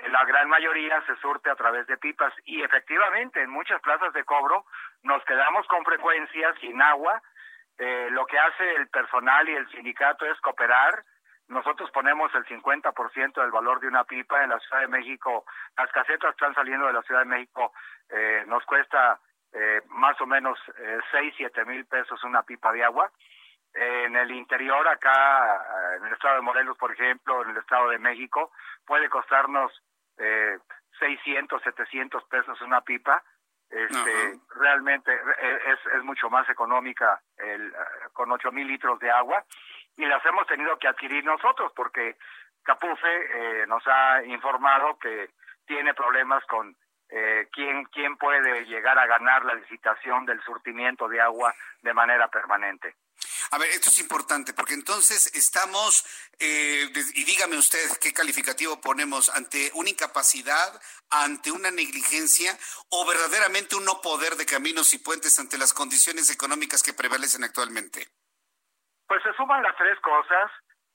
La 0.09 0.24
gran 0.24 0.49
mayoría 0.49 1.01
se 1.07 1.16
surte 1.16 1.51
a 1.51 1.57
través 1.57 1.87
de 1.87 1.97
pipas 1.97 2.32
y 2.45 2.62
efectivamente 2.62 3.43
en 3.43 3.51
muchas 3.51 3.80
plazas 3.80 4.12
de 4.12 4.24
cobro 4.24 4.66
nos 5.03 5.24
quedamos 5.24 5.66
con 5.68 5.84
frecuencia 5.84 6.55
sin 6.61 6.80
agua. 6.82 7.22
Eh, 7.78 8.09
lo 8.11 8.26
que 8.26 8.39
hace 8.39 8.74
el 8.74 8.89
personal 8.89 9.49
y 9.49 9.55
el 9.55 9.68
sindicato 9.70 10.26
es 10.26 10.39
cooperar. 10.41 11.05
Nosotros 11.49 11.91
ponemos 11.93 12.34
el 12.34 12.45
50% 12.45 13.41
del 13.41 13.51
valor 13.51 13.80
de 13.80 13.89
una 13.89 14.05
pipa 14.05 14.43
en 14.43 14.51
la 14.51 14.59
Ciudad 14.61 14.82
de 14.82 14.89
México. 14.89 15.47
Las 15.76 15.91
casetas 15.93 16.30
están 16.30 16.55
saliendo 16.55 16.87
de 16.87 16.93
la 16.93 17.03
Ciudad 17.03 17.20
de 17.20 17.26
México. 17.26 17.72
Eh, 18.11 18.45
nos 18.47 18.64
cuesta 18.64 19.18
más 19.89 20.20
o 20.20 20.26
menos 20.26 20.59
eh, 20.78 20.99
6, 21.11 21.34
7 21.39 21.64
mil 21.64 21.87
pesos 21.87 22.22
una 22.24 22.43
pipa 22.43 22.72
de 22.72 22.84
agua 22.84 23.11
en 23.77 24.16
el 24.16 24.31
interior, 24.31 24.87
acá 24.89 25.97
en 25.97 26.07
el 26.07 26.12
estado 26.12 26.37
de 26.37 26.43
Morelos, 26.43 26.77
por 26.79 26.93
ejemplo, 26.93 27.43
en 27.43 27.51
el 27.51 27.57
estado 27.59 27.91
de 27.91 27.99
México, 27.99 28.53
puede 28.87 29.09
costarnos 29.09 29.72
eh, 30.18 30.59
600, 30.99 31.62
700 31.62 32.24
pesos 32.24 32.61
una 32.62 32.81
pipa. 32.81 33.22
Este, 33.68 34.39
realmente 34.55 35.12
eh, 35.12 35.59
es, 35.66 35.95
es, 35.95 36.05
mucho 36.05 36.31
más 36.31 36.49
económica 36.49 37.20
el, 37.37 37.66
eh, 37.66 37.74
con 38.12 38.31
ocho 38.31 38.53
mil 38.53 38.66
litros 38.66 38.99
de 39.01 39.11
agua. 39.11 39.45
Y 39.97 40.05
las 40.07 40.24
hemos 40.24 40.47
tenido 40.47 40.79
que 40.79 40.87
adquirir 40.87 41.24
nosotros 41.24 41.72
porque 41.74 42.16
Capufe 42.62 43.09
eh, 43.62 43.66
nos 43.66 43.83
ha 43.87 44.22
informado 44.24 44.99
que 44.99 45.31
tiene 45.66 45.95
problemas 45.95 46.45
con 46.47 46.77
eh, 47.09 47.49
quién, 47.53 47.85
quién 47.87 48.16
puede 48.16 48.64
llegar 48.66 48.99
a 48.99 49.07
ganar 49.07 49.45
la 49.45 49.55
licitación 49.55 50.27
del 50.27 50.43
surtimiento 50.43 51.09
de 51.09 51.20
agua 51.20 51.55
de 51.83 51.95
manera 51.95 52.29
permanente. 52.29 52.97
A 53.51 53.59
ver, 53.59 53.68
esto 53.70 53.90
es 53.90 53.99
importante 53.99 54.53
porque 54.53 54.74
entonces 54.74 55.34
estamos, 55.34 56.05
eh, 56.38 56.88
y 57.14 57.24
dígame 57.24 57.57
usted 57.57 57.78
qué 58.01 58.12
calificativo 58.12 58.80
ponemos 58.80 59.30
ante 59.34 59.70
una 59.74 59.90
incapacidad, 59.90 60.80
ante 61.11 61.51
una 61.53 61.70
negligencia 61.70 62.53
o 62.90 63.07
verdaderamente 63.07 63.76
un 63.76 63.84
no 63.84 64.01
poder 64.01 64.34
de 64.34 64.47
caminos 64.47 64.92
y 64.94 64.99
puentes 64.99 65.38
ante 65.38 65.59
las 65.59 65.72
condiciones 65.72 66.30
económicas 66.30 66.82
que 66.82 66.92
prevalecen 66.92 67.44
actualmente. 67.44 68.09
Pues 69.07 69.22
se 69.22 69.32
suman 69.34 69.62
las 69.62 69.76
tres 69.76 69.99
cosas, 70.01 70.51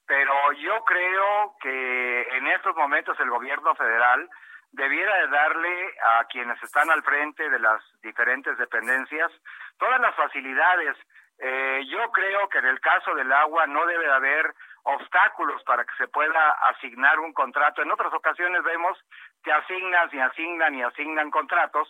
pero 0.06 0.34
yo 0.54 0.84
creo 0.84 1.56
que 1.62 2.22
en 2.38 2.48
estos 2.48 2.76
momentos 2.76 3.18
el 3.20 3.30
gobierno 3.30 3.74
federal 3.76 4.30
debiera 4.72 5.16
de 5.22 5.28
darle 5.28 5.96
a 6.18 6.26
quienes 6.26 6.62
están 6.64 6.90
al 6.90 7.04
frente 7.04 7.50
de 7.50 7.60
las 7.60 7.82
diferentes 8.02 8.58
dependencias 8.58 9.32
todas 9.78 10.00
las 10.00 10.16
facilidades. 10.16 10.98
Eh, 11.44 11.84
yo 11.88 12.12
creo 12.12 12.48
que 12.50 12.60
en 12.60 12.68
el 12.68 12.80
caso 12.80 13.16
del 13.16 13.32
agua 13.34 13.66
no 13.66 13.86
debe 13.88 14.06
de 14.06 14.14
haber 14.14 14.54
obstáculos 14.84 15.64
para 15.64 15.84
que 15.86 15.96
se 15.98 16.08
pueda 16.08 16.52
asignar 16.70 17.20
un 17.20 17.34
contrato. 17.34 17.82
En 17.82 17.92
otras 17.92 18.14
ocasiones 18.14 18.64
vemos 18.64 18.98
que 19.44 19.52
asignan 19.52 20.10
y 20.12 20.20
asignan 20.20 20.76
y 20.76 20.84
asignan 20.84 21.32
contratos 21.32 21.90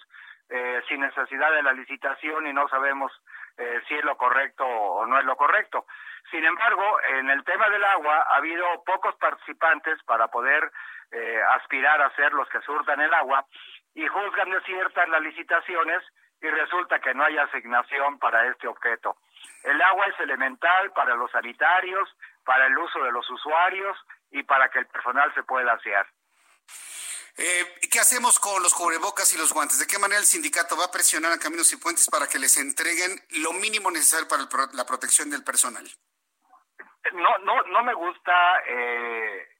eh, 0.49 0.81
sin 0.87 1.01
necesidad 1.01 1.51
de 1.51 1.63
la 1.63 1.73
licitación 1.73 2.47
y 2.47 2.53
no 2.53 2.67
sabemos 2.69 3.11
eh, 3.57 3.81
si 3.87 3.95
es 3.95 4.03
lo 4.03 4.17
correcto 4.17 4.65
o 4.65 5.05
no 5.05 5.19
es 5.19 5.25
lo 5.25 5.35
correcto. 5.35 5.85
Sin 6.29 6.43
embargo, 6.45 6.99
en 7.19 7.29
el 7.29 7.43
tema 7.43 7.69
del 7.69 7.83
agua 7.83 8.25
ha 8.29 8.37
habido 8.37 8.65
pocos 8.85 9.15
participantes 9.15 10.01
para 10.03 10.27
poder 10.27 10.71
eh, 11.11 11.41
aspirar 11.55 12.01
a 12.01 12.13
ser 12.15 12.33
los 12.33 12.47
que 12.49 12.61
surtan 12.61 13.01
el 13.01 13.13
agua 13.13 13.45
y 13.95 14.07
juzgan 14.07 14.49
desiertas 14.49 15.09
las 15.09 15.21
licitaciones 15.21 16.03
y 16.41 16.47
resulta 16.47 16.99
que 16.99 17.13
no 17.13 17.23
hay 17.23 17.37
asignación 17.37 18.17
para 18.19 18.47
este 18.47 18.67
objeto. 18.67 19.17
El 19.63 19.81
agua 19.81 20.07
es 20.07 20.19
elemental 20.19 20.91
para 20.93 21.15
los 21.15 21.31
sanitarios, 21.31 22.09
para 22.43 22.67
el 22.67 22.77
uso 22.77 23.03
de 23.03 23.11
los 23.11 23.29
usuarios 23.29 23.97
y 24.31 24.43
para 24.43 24.69
que 24.69 24.79
el 24.79 24.87
personal 24.87 25.33
se 25.33 25.43
pueda 25.43 25.73
asear. 25.73 26.07
Eh, 27.37 27.79
¿Qué 27.91 27.99
hacemos 27.99 28.39
con 28.39 28.61
los 28.61 28.73
cubrebocas 28.73 29.33
y 29.33 29.37
los 29.37 29.53
guantes? 29.53 29.79
¿De 29.79 29.87
qué 29.87 29.97
manera 29.97 30.19
el 30.19 30.25
sindicato 30.25 30.77
va 30.77 30.85
a 30.85 30.91
presionar 30.91 31.31
a 31.31 31.39
Caminos 31.39 31.71
y 31.73 31.77
Puentes 31.77 32.09
para 32.09 32.27
que 32.27 32.39
les 32.39 32.57
entreguen 32.57 33.19
lo 33.41 33.53
mínimo 33.53 33.89
necesario 33.89 34.27
para 34.27 34.47
la 34.73 34.85
protección 34.85 35.29
del 35.29 35.43
personal? 35.43 35.89
No, 37.13 37.37
no, 37.39 37.63
no 37.63 37.83
me 37.83 37.93
gusta 37.93 38.33
eh, 38.67 39.50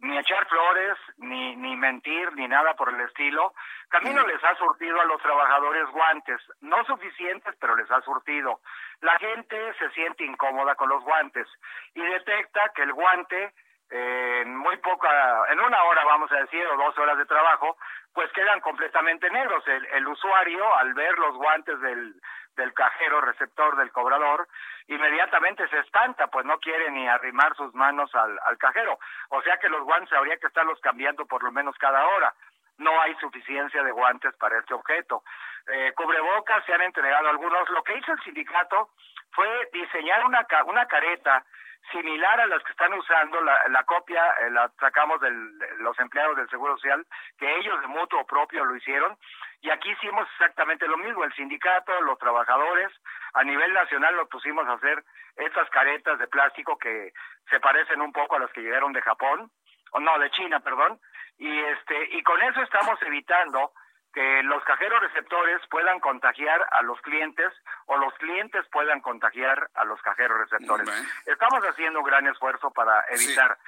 ni 0.00 0.18
echar 0.18 0.46
flores, 0.46 0.96
ni, 1.18 1.56
ni 1.56 1.76
mentir, 1.76 2.32
ni 2.34 2.48
nada 2.48 2.74
por 2.74 2.88
el 2.88 3.00
estilo. 3.02 3.54
Camino 3.88 4.26
les 4.26 4.42
ha 4.44 4.54
surtido 4.56 5.00
a 5.00 5.04
los 5.04 5.20
trabajadores 5.20 5.86
guantes, 5.90 6.40
no 6.60 6.84
suficientes, 6.84 7.54
pero 7.60 7.76
les 7.76 7.90
ha 7.90 8.00
surtido. 8.02 8.60
La 9.00 9.18
gente 9.18 9.74
se 9.78 9.90
siente 9.90 10.24
incómoda 10.24 10.74
con 10.74 10.88
los 10.88 11.02
guantes 11.04 11.46
y 11.94 12.00
detecta 12.00 12.70
que 12.74 12.82
el 12.82 12.92
guante 12.92 13.52
en 13.90 14.56
muy 14.56 14.76
poca, 14.78 15.44
en 15.50 15.60
una 15.60 15.82
hora 15.84 16.04
vamos 16.04 16.30
a 16.32 16.36
decir, 16.36 16.64
o 16.66 16.76
dos 16.76 16.96
horas 16.98 17.18
de 17.18 17.26
trabajo, 17.26 17.76
pues 18.14 18.30
quedan 18.32 18.60
completamente 18.60 19.28
negros. 19.30 19.66
El, 19.66 19.84
el 19.86 20.08
usuario, 20.08 20.76
al 20.76 20.94
ver 20.94 21.18
los 21.18 21.34
guantes 21.36 21.80
del, 21.80 22.14
del 22.56 22.72
cajero 22.72 23.20
receptor 23.20 23.76
del 23.76 23.90
cobrador, 23.92 24.48
inmediatamente 24.86 25.68
se 25.68 25.78
espanta, 25.78 26.28
pues 26.28 26.44
no 26.46 26.58
quiere 26.58 26.90
ni 26.90 27.08
arrimar 27.08 27.54
sus 27.56 27.74
manos 27.74 28.14
al, 28.14 28.38
al 28.44 28.58
cajero. 28.58 28.98
O 29.30 29.42
sea 29.42 29.58
que 29.58 29.68
los 29.68 29.82
guantes 29.82 30.12
habría 30.12 30.36
que 30.38 30.46
estarlos 30.46 30.80
cambiando 30.80 31.26
por 31.26 31.42
lo 31.42 31.52
menos 31.52 31.76
cada 31.78 32.06
hora. 32.06 32.34
No 32.78 32.98
hay 33.02 33.14
suficiencia 33.16 33.82
de 33.82 33.92
guantes 33.92 34.34
para 34.36 34.58
este 34.58 34.72
objeto. 34.72 35.22
Eh, 35.68 35.92
cubrebocas 35.94 36.64
se 36.64 36.72
han 36.72 36.82
entregado 36.82 37.28
algunos. 37.28 37.68
Lo 37.70 37.82
que 37.82 37.96
hizo 37.96 38.12
el 38.12 38.20
sindicato 38.22 38.90
fue 39.32 39.68
diseñar 39.72 40.24
una, 40.24 40.46
una 40.66 40.86
careta 40.86 41.44
similar 41.92 42.40
a 42.40 42.46
las 42.46 42.62
que 42.62 42.72
están 42.72 42.92
usando, 42.92 43.40
la, 43.40 43.84
copia 43.84 44.22
eh, 44.42 44.50
la 44.50 44.70
sacamos 44.78 45.20
de 45.20 45.30
los 45.78 45.98
empleados 45.98 46.36
del 46.36 46.48
Seguro 46.48 46.76
Social, 46.76 47.04
que 47.38 47.56
ellos 47.56 47.80
de 47.80 47.86
mutuo 47.88 48.24
propio 48.26 48.64
lo 48.64 48.76
hicieron, 48.76 49.16
y 49.60 49.70
aquí 49.70 49.90
hicimos 49.90 50.28
exactamente 50.32 50.86
lo 50.86 50.96
mismo, 50.98 51.24
el 51.24 51.34
sindicato, 51.34 52.00
los 52.02 52.18
trabajadores, 52.18 52.90
a 53.34 53.44
nivel 53.44 53.72
nacional 53.72 54.16
nos 54.16 54.28
pusimos 54.28 54.66
a 54.68 54.74
hacer 54.74 55.02
estas 55.36 55.68
caretas 55.70 56.18
de 56.18 56.28
plástico 56.28 56.78
que 56.78 57.12
se 57.48 57.60
parecen 57.60 58.00
un 58.00 58.12
poco 58.12 58.36
a 58.36 58.40
las 58.40 58.50
que 58.52 58.62
llegaron 58.62 58.92
de 58.92 59.02
Japón, 59.02 59.50
o 59.92 60.00
no, 60.00 60.18
de 60.18 60.30
China, 60.30 60.60
perdón, 60.60 61.00
y 61.38 61.58
este, 61.58 62.16
y 62.16 62.22
con 62.22 62.40
eso 62.42 62.62
estamos 62.62 63.00
evitando 63.02 63.72
que 64.12 64.42
los 64.42 64.62
cajeros 64.64 65.00
receptores 65.00 65.60
puedan 65.70 66.00
contagiar 66.00 66.66
a 66.72 66.82
los 66.82 67.00
clientes 67.02 67.52
o 67.86 67.96
los 67.96 68.12
clientes 68.14 68.64
puedan 68.72 69.00
contagiar 69.00 69.70
a 69.74 69.84
los 69.84 70.00
cajeros 70.02 70.38
receptores. 70.38 70.88
Estamos 71.26 71.62
haciendo 71.64 72.00
un 72.00 72.06
gran 72.06 72.26
esfuerzo 72.26 72.70
para 72.70 73.04
evitar. 73.10 73.58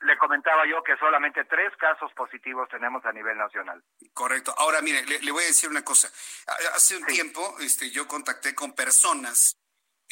le 0.00 0.18
comentaba 0.18 0.66
yo 0.66 0.82
que 0.82 0.96
solamente 0.96 1.44
tres 1.44 1.72
casos 1.76 2.12
positivos 2.14 2.68
tenemos 2.68 3.04
a 3.04 3.12
nivel 3.12 3.36
nacional. 3.36 3.82
Correcto. 4.14 4.54
Ahora, 4.58 4.80
mire, 4.80 5.04
le, 5.04 5.30
voy 5.32 5.44
a 5.44 5.46
decir 5.46 5.68
una 5.68 5.84
cosa. 5.84 6.08
Hace 6.74 6.96
un 6.96 7.06
tiempo 7.06 7.56
este, 7.60 7.90
yo 7.90 8.06
contacté 8.06 8.54
con 8.54 8.74
personas 8.74 9.56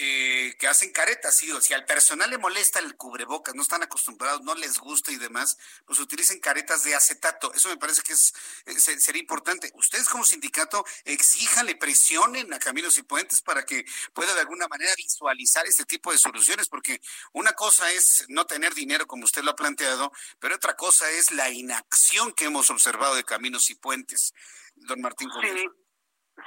eh, 0.03 0.57
que 0.59 0.67
hacen 0.67 0.93
caretas, 0.93 1.37
sí, 1.37 1.53
o 1.53 1.61
si 1.61 1.75
al 1.75 1.85
personal 1.85 2.31
le 2.31 2.39
molesta 2.39 2.79
el 2.79 2.97
cubrebocas, 2.97 3.55
no 3.55 3.61
están 3.61 3.83
acostumbrados, 3.83 4.41
no 4.41 4.55
les 4.55 4.79
gusta 4.79 5.13
y 5.13 5.17
demás, 5.17 5.59
pues 5.85 6.01
utilicen 6.01 6.41
caretas 6.41 6.85
de 6.85 6.95
acetato. 6.95 7.53
Eso 7.53 7.69
me 7.69 7.77
parece 7.77 8.01
que 8.01 8.15
es 8.15 8.33
eh, 8.65 8.81
sería 8.81 9.21
importante. 9.21 9.71
Ustedes 9.75 10.09
como 10.09 10.25
sindicato 10.25 10.87
exíjanle, 11.05 11.77
presionen 11.77 12.51
a 12.55 12.59
Caminos 12.59 12.97
y 12.97 13.03
Puentes 13.03 13.43
para 13.43 13.67
que 13.67 13.85
pueda 14.15 14.33
de 14.33 14.41
alguna 14.41 14.69
manera 14.69 14.91
visualizar 14.97 15.67
este 15.67 15.85
tipo 15.85 16.13
de 16.13 16.19
soluciones, 16.19 16.71
porque 16.71 17.03
una 17.35 17.53
cosa 17.53 17.91
es 17.93 18.25
no 18.31 18.47
tener 18.47 18.73
dinero 18.73 19.07
como 19.07 19.25
usted 19.25 19.43
lo 19.43 19.51
ha 19.51 19.57
planteado, 19.57 20.13
pero 20.39 20.55
otra 20.55 20.77
cosa 20.77 21.11
es 21.11 21.31
la 21.31 21.51
inacción 21.51 22.33
que 22.33 22.47
hemos 22.47 22.71
observado 22.71 23.17
de 23.17 23.25
Caminos 23.25 23.69
y 23.69 23.75
Puentes. 23.75 24.33
Don 24.77 25.03
Martín. 25.03 25.29
Sí, 25.43 25.69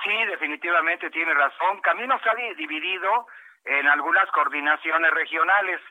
sí, 0.04 0.26
definitivamente 0.28 1.12
tiene 1.12 1.36
razón. 1.36 1.82
Caminos 1.82 2.20
ha 2.26 2.56
dividido 2.56 3.28
en 3.66 3.88
algunas 3.88 4.30
coordinaciones 4.32 5.12
regionales. 5.12 5.82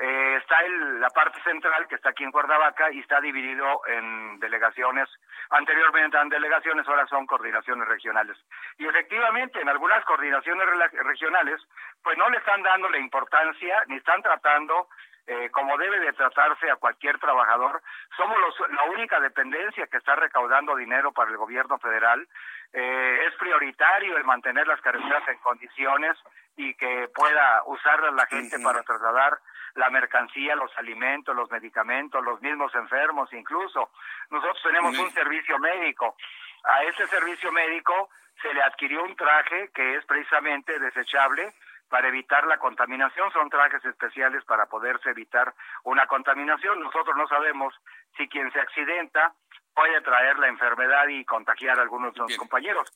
Eh, 0.00 0.36
está 0.36 0.60
el, 0.60 1.00
la 1.00 1.10
parte 1.10 1.42
central 1.42 1.88
que 1.88 1.96
está 1.96 2.10
aquí 2.10 2.22
en 2.22 2.30
Cuernavaca 2.30 2.92
y 2.92 3.00
está 3.00 3.20
dividido 3.20 3.84
en 3.88 4.38
delegaciones, 4.38 5.08
anteriormente 5.50 6.16
eran 6.16 6.28
delegaciones, 6.28 6.86
ahora 6.86 7.04
son 7.08 7.26
coordinaciones 7.26 7.88
regionales. 7.88 8.36
Y 8.78 8.86
efectivamente, 8.86 9.60
en 9.60 9.68
algunas 9.68 10.04
coordinaciones 10.04 10.68
regionales, 10.92 11.60
pues 12.04 12.16
no 12.16 12.30
le 12.30 12.38
están 12.38 12.62
dando 12.62 12.88
la 12.88 12.98
importancia 12.98 13.82
ni 13.88 13.96
están 13.96 14.22
tratando 14.22 14.88
eh, 15.30 15.50
como 15.50 15.76
debe 15.76 16.00
de 16.00 16.14
tratarse 16.14 16.70
a 16.70 16.76
cualquier 16.76 17.18
trabajador. 17.18 17.82
Somos 18.16 18.38
los, 18.38 18.70
la 18.70 18.84
única 18.84 19.20
dependencia 19.20 19.86
que 19.86 19.98
está 19.98 20.16
recaudando 20.16 20.74
dinero 20.74 21.12
para 21.12 21.30
el 21.30 21.36
gobierno 21.36 21.78
federal. 21.78 22.26
Eh, 22.72 23.26
es 23.26 23.34
prioritario 23.36 24.16
el 24.16 24.24
mantener 24.24 24.66
las 24.66 24.80
carreteras 24.80 25.26
en 25.28 25.38
condiciones 25.38 26.16
y 26.56 26.74
que 26.74 27.08
pueda 27.14 27.62
usarlas 27.66 28.12
la 28.14 28.26
gente 28.26 28.58
para 28.58 28.82
trasladar 28.82 29.38
la 29.74 29.90
mercancía, 29.90 30.56
los 30.56 30.76
alimentos, 30.76 31.34
los 31.34 31.50
medicamentos, 31.50 32.22
los 32.24 32.40
mismos 32.42 32.74
enfermos 32.74 33.32
incluso. 33.32 33.90
Nosotros 34.30 34.60
tenemos 34.62 34.98
un 34.98 35.10
servicio 35.12 35.58
médico. 35.58 36.16
A 36.64 36.82
ese 36.82 37.06
servicio 37.06 37.52
médico 37.52 38.10
se 38.42 38.52
le 38.52 38.62
adquirió 38.62 39.04
un 39.04 39.16
traje 39.16 39.70
que 39.72 39.96
es 39.96 40.04
precisamente 40.04 40.78
desechable 40.78 41.54
para 41.88 42.08
evitar 42.08 42.46
la 42.46 42.58
contaminación. 42.58 43.32
Son 43.32 43.48
trajes 43.48 43.84
especiales 43.84 44.44
para 44.44 44.66
poderse 44.66 45.10
evitar 45.10 45.54
una 45.84 46.06
contaminación. 46.06 46.80
Nosotros 46.80 47.16
no 47.16 47.26
sabemos 47.28 47.74
si 48.16 48.28
quien 48.28 48.52
se 48.52 48.60
accidenta 48.60 49.32
puede 49.78 50.00
traer 50.00 50.36
la 50.38 50.48
enfermedad 50.48 51.06
y 51.06 51.24
contagiar 51.24 51.78
a 51.78 51.82
algunos 51.82 52.12
de 52.12 52.20
los 52.20 52.36
compañeros. 52.36 52.88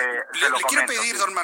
Eh, 0.00 0.20
le, 0.40 0.62
quiero 0.66 0.86
pedir, 0.86 1.18
don, 1.18 1.34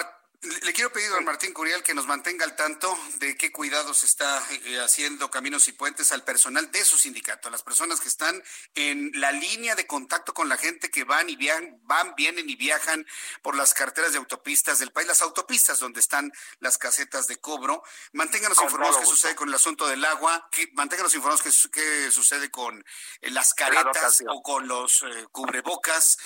Le 0.40 0.72
quiero 0.72 0.92
pedir, 0.92 1.10
don 1.10 1.24
Martín 1.24 1.52
Curiel, 1.52 1.82
que 1.82 1.94
nos 1.94 2.06
mantenga 2.06 2.44
al 2.44 2.54
tanto 2.54 2.96
de 3.16 3.36
qué 3.36 3.50
cuidados 3.50 4.04
está 4.04 4.40
eh, 4.66 4.78
haciendo 4.78 5.32
Caminos 5.32 5.66
y 5.66 5.72
Puentes 5.72 6.12
al 6.12 6.22
personal 6.22 6.70
de 6.70 6.84
su 6.84 6.96
sindicato, 6.96 7.48
a 7.48 7.50
las 7.50 7.64
personas 7.64 7.98
que 7.98 8.06
están 8.06 8.40
en 8.76 9.10
la 9.14 9.32
línea 9.32 9.74
de 9.74 9.88
contacto 9.88 10.32
con 10.34 10.48
la 10.48 10.56
gente 10.56 10.92
que 10.92 11.02
van 11.02 11.28
y 11.28 11.34
viajan, 11.34 11.80
van, 11.82 12.14
vienen 12.16 12.48
y 12.48 12.54
viajan 12.54 13.04
por 13.42 13.56
las 13.56 13.74
carreteras 13.74 14.12
de 14.12 14.18
autopistas 14.18 14.78
del 14.78 14.92
país, 14.92 15.08
las 15.08 15.22
autopistas 15.22 15.80
donde 15.80 15.98
están 15.98 16.32
las 16.60 16.78
casetas 16.78 17.26
de 17.26 17.38
cobro. 17.38 17.82
Manténganos 18.12 18.62
informados 18.62 18.98
qué 18.98 19.06
sucede 19.06 19.34
con 19.34 19.48
el 19.48 19.56
asunto 19.56 19.88
del 19.88 20.04
agua, 20.04 20.48
que, 20.52 20.70
manténganos 20.74 21.12
informados 21.16 21.42
qué, 21.42 22.12
sucede 22.12 22.48
con 22.48 22.84
eh, 23.22 23.30
las 23.30 23.54
caretas 23.54 24.22
o 24.28 24.40
con 24.40 24.68
los 24.68 25.02
eh, 25.02 25.26
cubrebocas. 25.32 26.16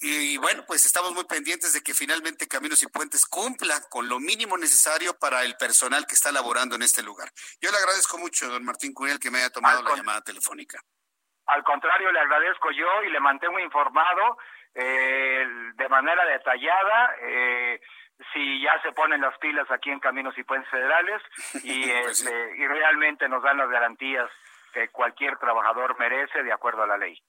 Y 0.00 0.36
bueno, 0.38 0.64
pues 0.66 0.84
estamos 0.84 1.12
muy 1.14 1.24
pendientes 1.24 1.72
de 1.72 1.82
que 1.82 1.94
finalmente 1.94 2.48
Caminos 2.48 2.82
y 2.82 2.86
Puentes 2.86 3.26
cumpla 3.26 3.80
con 3.90 4.08
lo 4.08 4.20
mínimo 4.20 4.56
necesario 4.56 5.18
para 5.18 5.42
el 5.42 5.56
personal 5.56 6.06
que 6.06 6.14
está 6.14 6.32
laborando 6.32 6.76
en 6.76 6.82
este 6.82 7.02
lugar. 7.02 7.28
Yo 7.60 7.70
le 7.70 7.78
agradezco 7.78 8.18
mucho, 8.18 8.48
don 8.48 8.64
Martín 8.64 8.92
Curiel, 8.92 9.18
que 9.18 9.30
me 9.30 9.38
haya 9.38 9.50
tomado 9.50 9.82
la 9.82 9.96
llamada 9.96 10.22
telefónica. 10.22 10.78
Al 11.46 11.62
contrario, 11.62 12.10
le 12.10 12.20
agradezco 12.20 12.70
yo 12.70 13.02
y 13.04 13.10
le 13.10 13.20
mantengo 13.20 13.58
informado 13.58 14.38
eh, 14.74 15.46
de 15.74 15.88
manera 15.88 16.24
detallada. 16.24 17.16
Eh, 17.20 17.80
si 18.32 18.62
ya 18.62 18.80
se 18.82 18.92
ponen 18.92 19.20
las 19.20 19.36
pilas 19.38 19.70
aquí 19.70 19.90
en 19.90 20.00
Caminos 20.00 20.36
y 20.38 20.44
Puentes 20.44 20.70
Federales 20.70 21.20
y, 21.64 21.90
pues 21.90 22.20
este, 22.20 22.56
y 22.56 22.66
realmente 22.66 23.28
nos 23.28 23.42
dan 23.42 23.58
las 23.58 23.68
garantías 23.68 24.30
que 24.72 24.88
cualquier 24.88 25.36
trabajador 25.38 25.98
merece 25.98 26.42
de 26.42 26.52
acuerdo 26.52 26.82
a 26.82 26.86
la 26.86 26.98
ley. 26.98 27.20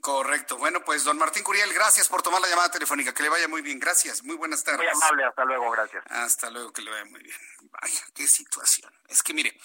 Correcto. 0.00 0.56
Bueno, 0.58 0.84
pues 0.84 1.04
don 1.04 1.16
Martín 1.16 1.44
Curiel, 1.44 1.72
gracias 1.72 2.08
por 2.08 2.20
tomar 2.20 2.40
la 2.40 2.48
llamada 2.48 2.70
telefónica. 2.70 3.14
Que 3.14 3.22
le 3.22 3.28
vaya 3.28 3.46
muy 3.46 3.62
bien. 3.62 3.78
Gracias. 3.78 4.24
Muy 4.24 4.34
buenas 4.34 4.64
tardes. 4.64 4.80
Muy 4.80 4.88
amable. 4.88 5.24
Hasta 5.24 5.44
luego. 5.44 5.70
Gracias. 5.70 6.04
Hasta 6.08 6.50
luego. 6.50 6.72
Que 6.72 6.82
le 6.82 6.90
vaya 6.90 7.04
muy 7.04 7.22
bien. 7.22 7.36
Vaya, 7.70 8.00
qué 8.14 8.26
situación. 8.26 8.92
Es 9.08 9.22
que 9.22 9.32
mire, 9.32 9.56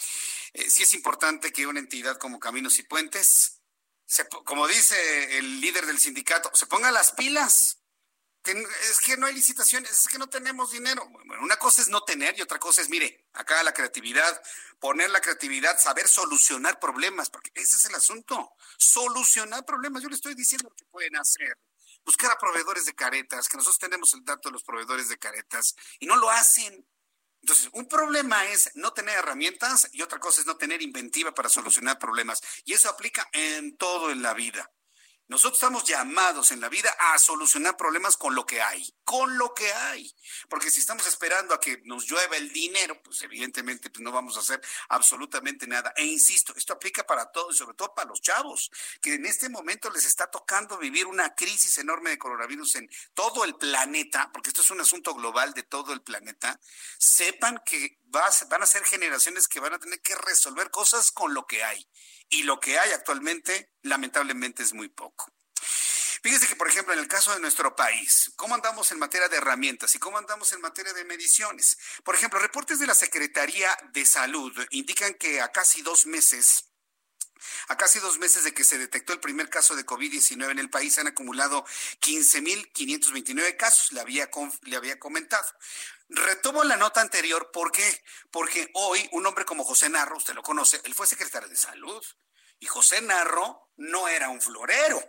eh, 0.54 0.70
sí 0.70 0.84
es 0.84 0.94
importante 0.94 1.52
que 1.52 1.66
una 1.66 1.80
entidad 1.80 2.18
como 2.18 2.40
Caminos 2.40 2.78
y 2.78 2.84
Puentes, 2.84 3.62
se, 4.06 4.28
como 4.28 4.68
dice 4.68 5.38
el 5.38 5.60
líder 5.60 5.86
del 5.88 6.00
sindicato, 6.00 6.52
se 6.54 6.68
ponga 6.68 6.92
las 6.92 7.14
pilas 7.14 7.81
es 8.52 9.00
que 9.00 9.18
no 9.18 9.26
hay 9.26 9.34
licitaciones, 9.34 9.92
es 9.92 10.08
que 10.08 10.18
no 10.18 10.28
tenemos 10.30 10.72
dinero. 10.72 11.08
Bueno, 11.26 11.44
una 11.44 11.58
cosa 11.58 11.82
es 11.82 11.90
no 11.90 12.04
tener 12.04 12.38
y 12.38 12.42
otra 12.42 12.60
cosa 12.60 12.82
es, 12.82 12.90
mire, 12.90 13.28
acá 13.34 13.62
la 13.64 13.74
creatividad, 13.74 14.42
poner 14.80 15.10
la 15.10 15.22
creatividad, 15.22 15.80
saber 15.80 16.08
solucionar 16.08 16.80
problemas, 16.80 17.30
porque 17.30 17.52
ese 17.56 17.78
es 17.78 17.86
el 17.86 17.96
asunto, 17.96 18.54
solucionar 18.78 19.66
problemas. 19.66 20.04
Yo 20.04 20.10
le 20.10 20.16
estoy 20.16 20.36
diciendo 20.36 20.70
lo 20.70 20.76
que 20.76 20.86
pueden 20.86 21.16
hacer. 21.18 21.58
Buscar 22.04 22.32
a 22.32 22.38
proveedores 22.38 22.86
de 22.86 22.96
caretas, 22.96 23.48
que 23.48 23.58
nosotros 23.58 23.80
tenemos 23.80 24.14
el 24.14 24.24
dato 24.24 24.50
de 24.50 24.54
los 24.54 24.64
proveedores 24.64 25.10
de 25.10 25.20
caretas 25.20 25.76
y 26.00 26.06
no 26.06 26.16
lo 26.16 26.30
hacen. 26.30 26.86
Entonces, 27.42 27.70
un 27.74 27.88
problema 27.88 28.46
es 28.46 28.72
no 28.76 28.94
tener 28.94 29.18
herramientas 29.18 29.88
y 29.92 30.02
otra 30.02 30.20
cosa 30.20 30.42
es 30.42 30.48
no 30.48 30.58
tener 30.58 30.82
inventiva 30.82 31.34
para 31.34 31.50
solucionar 31.50 31.98
problemas. 31.98 32.42
Y 32.66 32.74
eso 32.74 32.90
aplica 32.90 33.28
en 33.34 33.78
todo 33.78 34.12
en 34.12 34.22
la 34.22 34.34
vida. 34.34 34.72
Nosotros 35.32 35.60
estamos 35.60 35.86
llamados 35.86 36.52
en 36.52 36.60
la 36.60 36.68
vida 36.68 36.94
a 37.00 37.18
solucionar 37.18 37.78
problemas 37.78 38.18
con 38.18 38.36
lo 38.36 38.46
que 38.46 38.62
hay, 38.62 38.94
con 39.06 39.38
lo 39.38 39.54
que 39.54 39.72
hay. 39.72 40.14
Porque 40.50 40.70
si 40.70 40.82
estamos 40.82 41.08
esperando 41.08 41.54
a 41.54 41.60
que 41.62 41.82
nos 41.86 42.06
llueva 42.06 42.36
el 42.36 42.52
dinero, 42.52 43.02
pues 43.02 43.22
evidentemente 43.22 43.90
pues 43.90 44.04
no 44.04 44.12
vamos 44.12 44.36
a 44.36 44.42
hacer 44.42 44.62
absolutamente 44.90 45.68
nada. 45.68 45.94
E 45.96 46.04
insisto, 46.04 46.54
esto 46.58 46.74
aplica 46.74 47.06
para 47.06 47.32
todos 47.32 47.56
y 47.56 47.58
sobre 47.60 47.78
todo 47.78 47.96
para 47.96 48.10
los 48.10 48.22
chavos, 48.22 48.72
que 49.02 49.14
en 49.14 49.26
este 49.26 49.48
momento 49.48 49.90
les 49.90 50.04
está 50.04 50.30
tocando 50.30 50.78
vivir 50.78 51.06
una 51.06 51.34
crisis 51.34 51.78
enorme 51.78 52.10
de 52.10 52.18
coronavirus 52.18 52.76
en 52.76 52.90
todo 53.14 53.46
el 53.46 53.56
planeta, 53.56 54.32
porque 54.34 54.50
esto 54.50 54.60
es 54.60 54.72
un 54.72 54.82
asunto 54.82 55.14
global 55.14 55.54
de 55.54 55.64
todo 55.64 55.94
el 55.94 56.02
planeta. 56.02 56.60
Sepan 56.98 57.62
que 57.66 58.02
van 58.08 58.64
a 58.64 58.68
ser 58.68 58.84
generaciones 58.84 59.48
que 59.48 59.62
van 59.62 59.76
a 59.76 59.80
tener 59.80 60.02
que 60.02 60.14
resolver 60.14 60.70
cosas 60.72 61.10
con 61.10 61.34
lo 61.34 61.48
que 61.48 61.64
hay 61.64 61.88
y 62.32 62.44
lo 62.44 62.60
que 62.60 62.80
hay 62.80 62.92
actualmente 62.94 63.72
lamentablemente 63.84 64.64
es 64.64 64.74
muy 64.74 64.90
poco. 64.90 65.32
Fíjese 66.24 66.48
que, 66.48 66.56
por 66.56 66.68
ejemplo, 66.68 66.94
en 66.94 67.00
el 67.00 67.08
caso 67.08 67.34
de 67.34 67.40
nuestro 67.40 67.76
país, 67.76 68.32
¿cómo 68.36 68.54
andamos 68.54 68.92
en 68.92 69.00
materia 69.00 69.28
de 69.28 69.38
herramientas 69.38 69.96
y 69.96 70.00
cómo 70.00 70.18
andamos 70.18 70.54
en 70.54 70.62
materia 70.62 70.94
de 70.94 71.04
mediciones? 71.04 71.78
Por 72.04 72.16
ejemplo, 72.16 72.40
reportes 72.40 72.80
de 72.80 72.86
la 72.88 72.94
Secretaría 72.94 73.76
de 73.92 74.06
Salud 74.06 74.54
indican 74.70 75.16
que 75.16 75.42
a 75.42 75.52
casi 75.52 75.82
dos 75.82 76.06
meses 76.06 76.71
a 77.68 77.78
casi 77.78 78.00
dos 78.00 78.18
meses 78.20 78.44
de 78.44 78.54
que 78.54 78.64
se 78.64 78.78
detectó 78.78 79.14
el 79.14 79.20
primer 79.20 79.50
caso 79.50 79.76
de 79.76 79.86
COVID-19 79.86 80.52
en 80.52 80.60
el 80.60 80.70
país, 80.70 80.98
han 80.98 81.08
acumulado 81.08 81.66
15.529 82.02 83.58
casos, 83.58 83.92
le 83.92 84.02
había, 84.02 84.30
le 84.64 84.76
había 84.76 85.00
comentado. 85.00 85.46
Retomo 86.10 86.64
la 86.64 86.78
nota 86.78 87.02
anterior, 87.02 87.52
¿por 87.52 87.72
qué? 87.72 88.04
Porque 88.32 88.70
hoy 88.74 89.08
un 89.14 89.26
hombre 89.26 89.46
como 89.46 89.64
José 89.64 89.90
Narro, 89.90 90.18
usted 90.18 90.34
lo 90.34 90.44
conoce, 90.44 90.82
él 90.84 90.94
fue 90.94 91.08
secretario 91.08 91.48
de 91.48 91.56
salud 91.56 92.04
y 92.60 92.68
José 92.68 93.02
Narro 93.02 93.72
no 93.78 94.08
era 94.08 94.30
un 94.30 94.42
florero. 94.42 95.02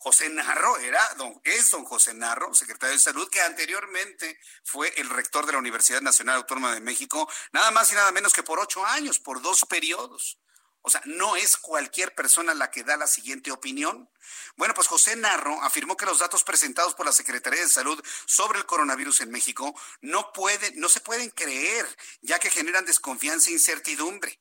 José 0.00 0.28
Narro 0.28 0.78
era, 0.78 1.02
don, 1.16 1.40
es 1.42 1.70
don 1.70 1.84
José 1.84 2.14
Narro, 2.14 2.54
secretario 2.54 2.94
de 2.94 3.00
Salud, 3.00 3.28
que 3.28 3.40
anteriormente 3.40 4.38
fue 4.62 4.92
el 4.96 5.10
rector 5.10 5.44
de 5.44 5.52
la 5.52 5.58
Universidad 5.58 6.00
Nacional 6.00 6.36
Autónoma 6.36 6.72
de 6.72 6.80
México, 6.80 7.28
nada 7.52 7.70
más 7.72 7.90
y 7.90 7.94
nada 7.94 8.12
menos 8.12 8.32
que 8.32 8.44
por 8.44 8.60
ocho 8.60 8.84
años, 8.86 9.18
por 9.18 9.42
dos 9.42 9.64
periodos. 9.68 10.38
O 10.82 10.90
sea, 10.90 11.02
no 11.04 11.36
es 11.36 11.56
cualquier 11.56 12.14
persona 12.14 12.54
la 12.54 12.70
que 12.70 12.84
da 12.84 12.96
la 12.96 13.06
siguiente 13.06 13.50
opinión. 13.50 14.08
Bueno, 14.56 14.74
pues 14.74 14.86
José 14.86 15.16
Narro 15.16 15.62
afirmó 15.62 15.96
que 15.96 16.06
los 16.06 16.18
datos 16.18 16.44
presentados 16.44 16.94
por 16.94 17.06
la 17.06 17.12
Secretaría 17.12 17.60
de 17.60 17.68
Salud 17.68 18.02
sobre 18.26 18.58
el 18.58 18.66
coronavirus 18.66 19.22
en 19.22 19.30
México 19.30 19.74
no 20.00 20.32
pueden, 20.32 20.78
no 20.78 20.88
se 20.88 21.00
pueden 21.00 21.30
creer, 21.30 21.86
ya 22.20 22.38
que 22.38 22.50
generan 22.50 22.84
desconfianza 22.84 23.50
e 23.50 23.54
incertidumbre. 23.54 24.38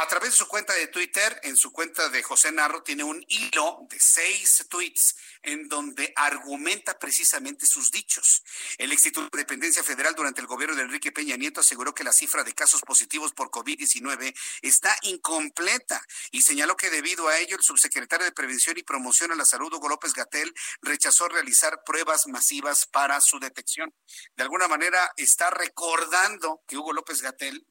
A 0.00 0.06
través 0.06 0.30
de 0.30 0.36
su 0.36 0.46
cuenta 0.46 0.74
de 0.74 0.86
Twitter, 0.86 1.40
en 1.42 1.56
su 1.56 1.72
cuenta 1.72 2.08
de 2.08 2.22
José 2.22 2.52
Narro, 2.52 2.84
tiene 2.84 3.02
un 3.02 3.24
hilo 3.26 3.86
de 3.90 3.98
seis 3.98 4.64
tweets 4.70 5.16
en 5.42 5.68
donde 5.68 6.12
argumenta 6.14 6.96
precisamente 7.00 7.66
sus 7.66 7.90
dichos. 7.90 8.44
El 8.78 8.92
Instituto 8.92 9.28
de 9.32 9.42
Dependencia 9.42 9.82
Federal 9.82 10.14
durante 10.14 10.40
el 10.40 10.46
gobierno 10.46 10.76
de 10.76 10.82
Enrique 10.82 11.10
Peña 11.10 11.36
Nieto 11.36 11.60
aseguró 11.60 11.94
que 11.94 12.04
la 12.04 12.12
cifra 12.12 12.44
de 12.44 12.54
casos 12.54 12.80
positivos 12.82 13.32
por 13.32 13.50
COVID-19 13.50 14.34
está 14.62 14.96
incompleta 15.02 16.00
y 16.30 16.42
señaló 16.42 16.76
que 16.76 16.90
debido 16.90 17.26
a 17.26 17.38
ello 17.38 17.56
el 17.56 17.62
subsecretario 17.62 18.24
de 18.24 18.30
Prevención 18.32 18.78
y 18.78 18.84
Promoción 18.84 19.32
a 19.32 19.34
la 19.34 19.44
Salud, 19.44 19.74
Hugo 19.74 19.88
López 19.88 20.12
Gatel, 20.12 20.54
rechazó 20.80 21.26
realizar 21.26 21.82
pruebas 21.84 22.28
masivas 22.28 22.86
para 22.86 23.20
su 23.20 23.40
detección. 23.40 23.92
De 24.36 24.44
alguna 24.44 24.68
manera 24.68 25.12
está 25.16 25.50
recordando 25.50 26.62
que 26.68 26.76
Hugo 26.76 26.92
López 26.92 27.20
Gatel 27.20 27.66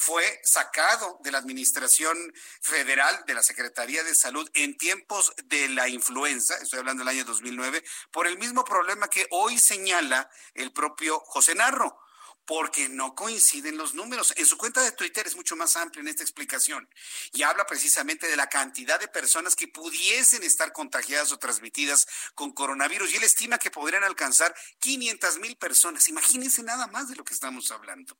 fue 0.00 0.40
sacado 0.42 1.18
de 1.22 1.30
la 1.30 1.36
Administración 1.36 2.16
Federal 2.62 3.22
de 3.26 3.34
la 3.34 3.42
Secretaría 3.42 4.02
de 4.02 4.14
Salud 4.14 4.48
en 4.54 4.78
tiempos 4.78 5.30
de 5.44 5.68
la 5.68 5.88
influenza, 5.88 6.56
estoy 6.56 6.78
hablando 6.78 7.02
del 7.04 7.14
año 7.14 7.26
2009, 7.26 7.84
por 8.10 8.26
el 8.26 8.38
mismo 8.38 8.64
problema 8.64 9.10
que 9.10 9.26
hoy 9.30 9.58
señala 9.58 10.30
el 10.54 10.72
propio 10.72 11.20
José 11.26 11.54
Narro 11.54 12.00
porque 12.46 12.88
no 12.88 13.14
coinciden 13.14 13.76
los 13.76 13.92
números. 13.92 14.32
En 14.38 14.46
su 14.46 14.56
cuenta 14.56 14.82
de 14.82 14.92
Twitter 14.92 15.26
es 15.26 15.36
mucho 15.36 15.54
más 15.54 15.76
amplia 15.76 16.00
en 16.00 16.08
esta 16.08 16.22
explicación 16.22 16.88
y 17.32 17.42
habla 17.42 17.66
precisamente 17.66 18.26
de 18.26 18.36
la 18.36 18.48
cantidad 18.48 18.98
de 18.98 19.06
personas 19.06 19.54
que 19.54 19.68
pudiesen 19.68 20.42
estar 20.44 20.72
contagiadas 20.72 21.30
o 21.30 21.38
transmitidas 21.38 22.06
con 22.34 22.52
coronavirus 22.52 23.12
y 23.12 23.16
él 23.18 23.24
estima 23.24 23.58
que 23.58 23.70
podrían 23.70 24.04
alcanzar 24.04 24.54
500 24.78 25.40
mil 25.40 25.56
personas. 25.58 26.08
Imagínense 26.08 26.62
nada 26.62 26.86
más 26.86 27.10
de 27.10 27.16
lo 27.16 27.22
que 27.24 27.34
estamos 27.34 27.70
hablando. 27.70 28.16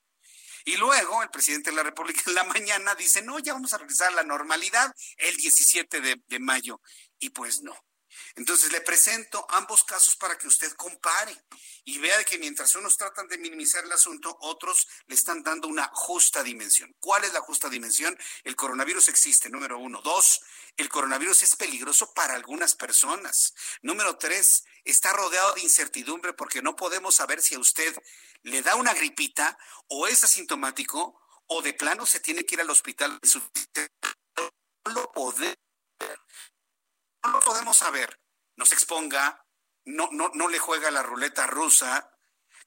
Y 0.65 0.77
luego 0.77 1.23
el 1.23 1.31
presidente 1.31 1.71
de 1.71 1.77
la 1.77 1.83
República 1.83 2.23
en 2.27 2.35
la 2.35 2.45
mañana 2.45 2.95
dice, 2.95 3.23
no, 3.23 3.39
ya 3.39 3.53
vamos 3.53 3.73
a 3.73 3.79
regresar 3.79 4.09
a 4.09 4.17
la 4.17 4.23
normalidad 4.23 4.95
el 5.17 5.37
17 5.37 6.01
de, 6.01 6.23
de 6.27 6.39
mayo. 6.39 6.81
Y 7.19 7.31
pues 7.31 7.63
no. 7.63 7.75
Entonces 8.37 8.73
le 8.73 8.81
presento 8.81 9.47
ambos 9.51 9.85
casos 9.85 10.17
para 10.17 10.37
que 10.37 10.47
usted 10.47 10.73
compare 10.73 11.37
y 11.85 11.99
vea 11.99 12.23
que 12.25 12.39
mientras 12.39 12.75
unos 12.77 12.97
tratan 12.97 13.29
de 13.29 13.39
minimizar 13.39 13.85
el 13.85 13.93
asunto, 13.93 14.37
otros 14.41 14.89
le 15.07 15.15
están 15.15 15.43
dando 15.43 15.69
una 15.69 15.91
justa 15.93 16.43
dimensión. 16.43 16.95
¿Cuál 17.01 17.25
es 17.25 17.33
la 17.33 17.41
justa 17.41 17.69
dimensión? 17.69 18.17
El 18.45 18.57
coronavirus 18.57 19.09
existe, 19.09 19.51
número 19.51 19.79
uno. 19.79 20.01
Dos, 20.03 20.41
el 20.77 20.89
coronavirus 20.89 21.43
es 21.43 21.57
peligroso 21.57 22.13
para 22.15 22.35
algunas 22.35 22.75
personas. 22.75 23.55
Número 23.83 24.17
tres, 24.19 24.65
está 24.85 25.13
rodeado 25.13 25.55
de 25.55 25.63
incertidumbre 25.63 26.33
porque 26.33 26.63
no 26.63 26.77
podemos 26.77 27.15
saber 27.15 27.43
si 27.43 27.55
a 27.55 27.59
usted 27.59 27.97
le 28.43 28.63
da 28.63 28.75
una 28.77 28.95
gripita 28.95 29.59
o 29.89 30.07
es 30.07 30.25
asintomático 30.25 31.21
o 31.47 31.63
de 31.63 31.75
plano 31.75 32.07
se 32.07 32.21
tiene 32.21 32.45
que 32.45 32.55
ir 32.55 32.61
al 32.61 32.71
hospital. 32.71 33.19
No 34.87 34.93
lo 34.93 35.13
no 37.25 37.31
lo 37.31 37.41
podemos 37.41 37.77
saber. 37.77 38.21
No 38.57 38.67
se 38.67 38.75
exponga, 38.75 39.47
no, 39.85 40.09
no, 40.13 40.31
no 40.35 40.49
le 40.49 40.59
juega 40.59 40.91
la 40.91 41.03
ruleta 41.03 41.47
rusa, 41.47 42.11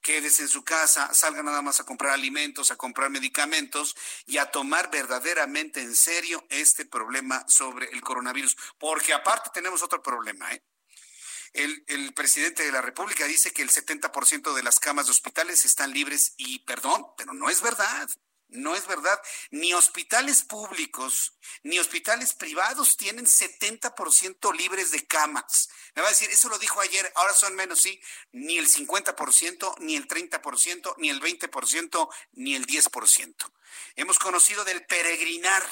quédese 0.01 0.43
en 0.43 0.49
su 0.49 0.63
casa, 0.63 1.13
salga 1.13 1.41
nada 1.41 1.61
más 1.61 1.79
a 1.79 1.85
comprar 1.85 2.13
alimentos, 2.13 2.71
a 2.71 2.75
comprar 2.75 3.09
medicamentos 3.09 3.95
y 4.25 4.37
a 4.37 4.51
tomar 4.51 4.91
verdaderamente 4.91 5.81
en 5.81 5.95
serio 5.95 6.45
este 6.49 6.85
problema 6.85 7.45
sobre 7.47 7.89
el 7.89 8.01
coronavirus. 8.01 8.57
Porque 8.77 9.13
aparte 9.13 9.49
tenemos 9.53 9.81
otro 9.81 10.03
problema, 10.03 10.51
¿eh? 10.53 10.63
El, 11.53 11.83
el 11.87 12.13
presidente 12.15 12.63
de 12.63 12.71
la 12.71 12.81
República 12.81 13.25
dice 13.25 13.53
que 13.53 13.61
el 13.61 13.69
70% 13.69 14.53
de 14.53 14.63
las 14.63 14.79
camas 14.79 15.05
de 15.05 15.11
hospitales 15.11 15.65
están 15.65 15.93
libres 15.93 16.33
y 16.35 16.59
perdón, 16.59 17.05
pero 17.15 17.33
no 17.33 17.49
es 17.49 17.61
verdad. 17.61 18.09
No 18.53 18.75
es 18.75 18.85
verdad. 18.87 19.19
Ni 19.51 19.73
hospitales 19.73 20.43
públicos 20.43 21.33
ni 21.63 21.79
hospitales 21.79 22.33
privados 22.33 22.97
tienen 22.97 23.25
70% 23.25 24.55
libres 24.55 24.91
de 24.91 25.05
camas. 25.07 25.69
Me 25.95 26.01
va 26.01 26.09
a 26.09 26.11
decir, 26.11 26.29
eso 26.29 26.49
lo 26.49 26.59
dijo 26.59 26.79
ayer, 26.81 27.11
ahora 27.15 27.33
son 27.33 27.55
menos, 27.55 27.81
sí. 27.81 27.99
Ni 28.31 28.57
el 28.57 28.67
50%, 28.67 29.79
ni 29.79 29.95
el 29.95 30.07
30%, 30.07 30.95
ni 30.97 31.09
el 31.09 31.21
20%, 31.21 32.09
ni 32.33 32.55
el 32.55 32.65
10%. 32.67 33.51
Hemos 33.95 34.19
conocido 34.19 34.63
del 34.63 34.85
peregrinar 34.85 35.63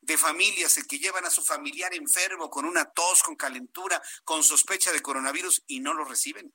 de 0.00 0.16
familias 0.16 0.78
que 0.88 0.98
llevan 0.98 1.26
a 1.26 1.30
su 1.30 1.42
familiar 1.42 1.92
enfermo 1.94 2.48
con 2.48 2.64
una 2.64 2.86
tos, 2.86 3.22
con 3.22 3.36
calentura, 3.36 4.00
con 4.24 4.42
sospecha 4.42 4.92
de 4.92 5.02
coronavirus 5.02 5.64
y 5.66 5.80
no 5.80 5.92
lo 5.92 6.04
reciben. 6.04 6.54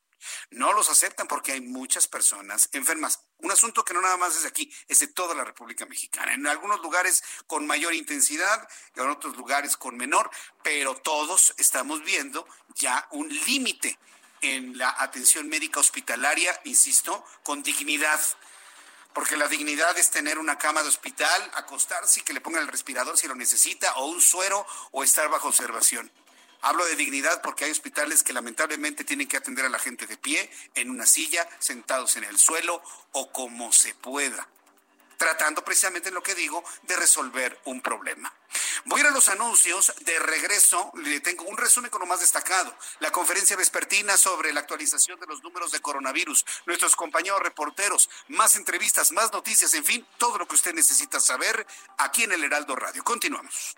No 0.52 0.74
los 0.74 0.90
aceptan 0.90 1.28
porque 1.28 1.54
hay 1.54 1.62
muchas 1.62 2.08
personas 2.08 2.70
enfermas. 2.72 3.22
Un 3.40 3.52
asunto 3.52 3.84
que 3.84 3.94
no 3.94 4.02
nada 4.02 4.18
más 4.18 4.36
es 4.36 4.46
aquí, 4.46 4.74
es 4.88 5.00
de 5.00 5.08
toda 5.08 5.36
la 5.36 5.44
República 5.44 5.86
Mexicana. 5.86 6.34
En 6.34 6.48
algunos 6.48 6.82
lugares 6.82 7.24
con 7.48 7.68
mayor 7.68 7.94
intensidad, 7.94 8.68
en 8.96 9.10
otros 9.10 9.36
lugares 9.36 9.78
con 9.78 9.98
menor, 9.98 10.30
pero 10.64 10.96
todos 10.96 11.54
estamos 11.58 12.04
viendo 12.04 12.48
ya 12.76 13.08
un 13.12 13.30
límite 13.30 13.98
en 14.42 14.78
la 14.78 14.96
atención 15.00 15.48
médica 15.48 15.80
hospitalaria, 15.80 16.60
insisto, 16.66 17.26
con 17.44 17.64
dignidad. 17.64 18.20
Porque 19.14 19.38
la 19.38 19.48
dignidad 19.48 19.98
es 19.98 20.10
tener 20.10 20.38
una 20.38 20.58
cama 20.58 20.82
de 20.82 20.90
hospital, 20.90 21.52
acostarse 21.54 22.20
y 22.20 22.24
que 22.24 22.34
le 22.34 22.42
pongan 22.42 22.64
el 22.64 22.68
respirador 22.68 23.18
si 23.18 23.28
lo 23.28 23.36
necesita, 23.36 23.94
o 23.96 24.08
un 24.08 24.22
suero, 24.22 24.66
o 24.92 25.04
estar 25.04 25.30
bajo 25.30 25.48
observación. 25.50 26.12
Hablo 26.64 26.86
de 26.86 26.96
dignidad 26.96 27.42
porque 27.42 27.66
hay 27.66 27.72
hospitales 27.72 28.24
que 28.24 28.34
lamentablemente 28.34 29.04
tienen 29.04 29.28
que 29.28 29.38
atender 29.38 29.66
a 29.66 29.70
la 29.70 29.80
gente 29.80 30.08
de 30.08 30.18
pie, 30.18 30.50
en 30.76 30.90
una 30.90 31.06
silla, 31.06 31.48
sentados 31.60 32.18
en 32.18 32.24
el 32.24 32.38
suelo 32.38 32.82
o 33.12 33.32
como 33.32 33.72
se 33.72 33.94
pueda 33.96 34.48
tratando 35.24 35.64
precisamente 35.64 36.12
lo 36.12 36.22
que 36.22 36.36
digo 36.36 36.62
de 36.82 36.98
resolver 36.98 37.58
un 37.64 37.80
problema. 37.80 38.34
Voy 38.86 39.00
a 39.00 39.04
ir 39.04 39.08
a 39.08 39.12
los 39.12 39.30
anuncios. 39.30 39.94
De 40.02 40.20
regreso, 40.20 40.92
le 40.96 41.22
tengo 41.22 41.46
un 41.46 41.56
resumen 41.56 41.90
con 41.90 42.02
lo 42.02 42.06
más 42.06 42.20
destacado. 42.20 42.76
La 43.00 43.10
conferencia 43.10 43.56
vespertina 43.56 44.18
sobre 44.18 44.52
la 44.52 44.60
actualización 44.60 45.18
de 45.22 45.28
los 45.28 45.42
números 45.42 45.72
de 45.72 45.80
coronavirus. 45.80 46.46
Nuestros 46.66 46.98
compañeros 46.98 47.40
reporteros, 47.40 48.10
más 48.28 48.58
entrevistas, 48.58 49.14
más 49.14 49.32
noticias, 49.32 49.74
en 49.76 49.86
fin, 49.86 50.06
todo 50.18 50.38
lo 50.38 50.46
que 50.46 50.56
usted 50.56 50.74
necesita 50.74 51.22
saber 51.22 51.66
aquí 51.98 52.24
en 52.24 52.34
el 52.34 52.44
Heraldo 52.44 52.76
Radio. 52.76 53.02
Continuamos. 53.06 53.78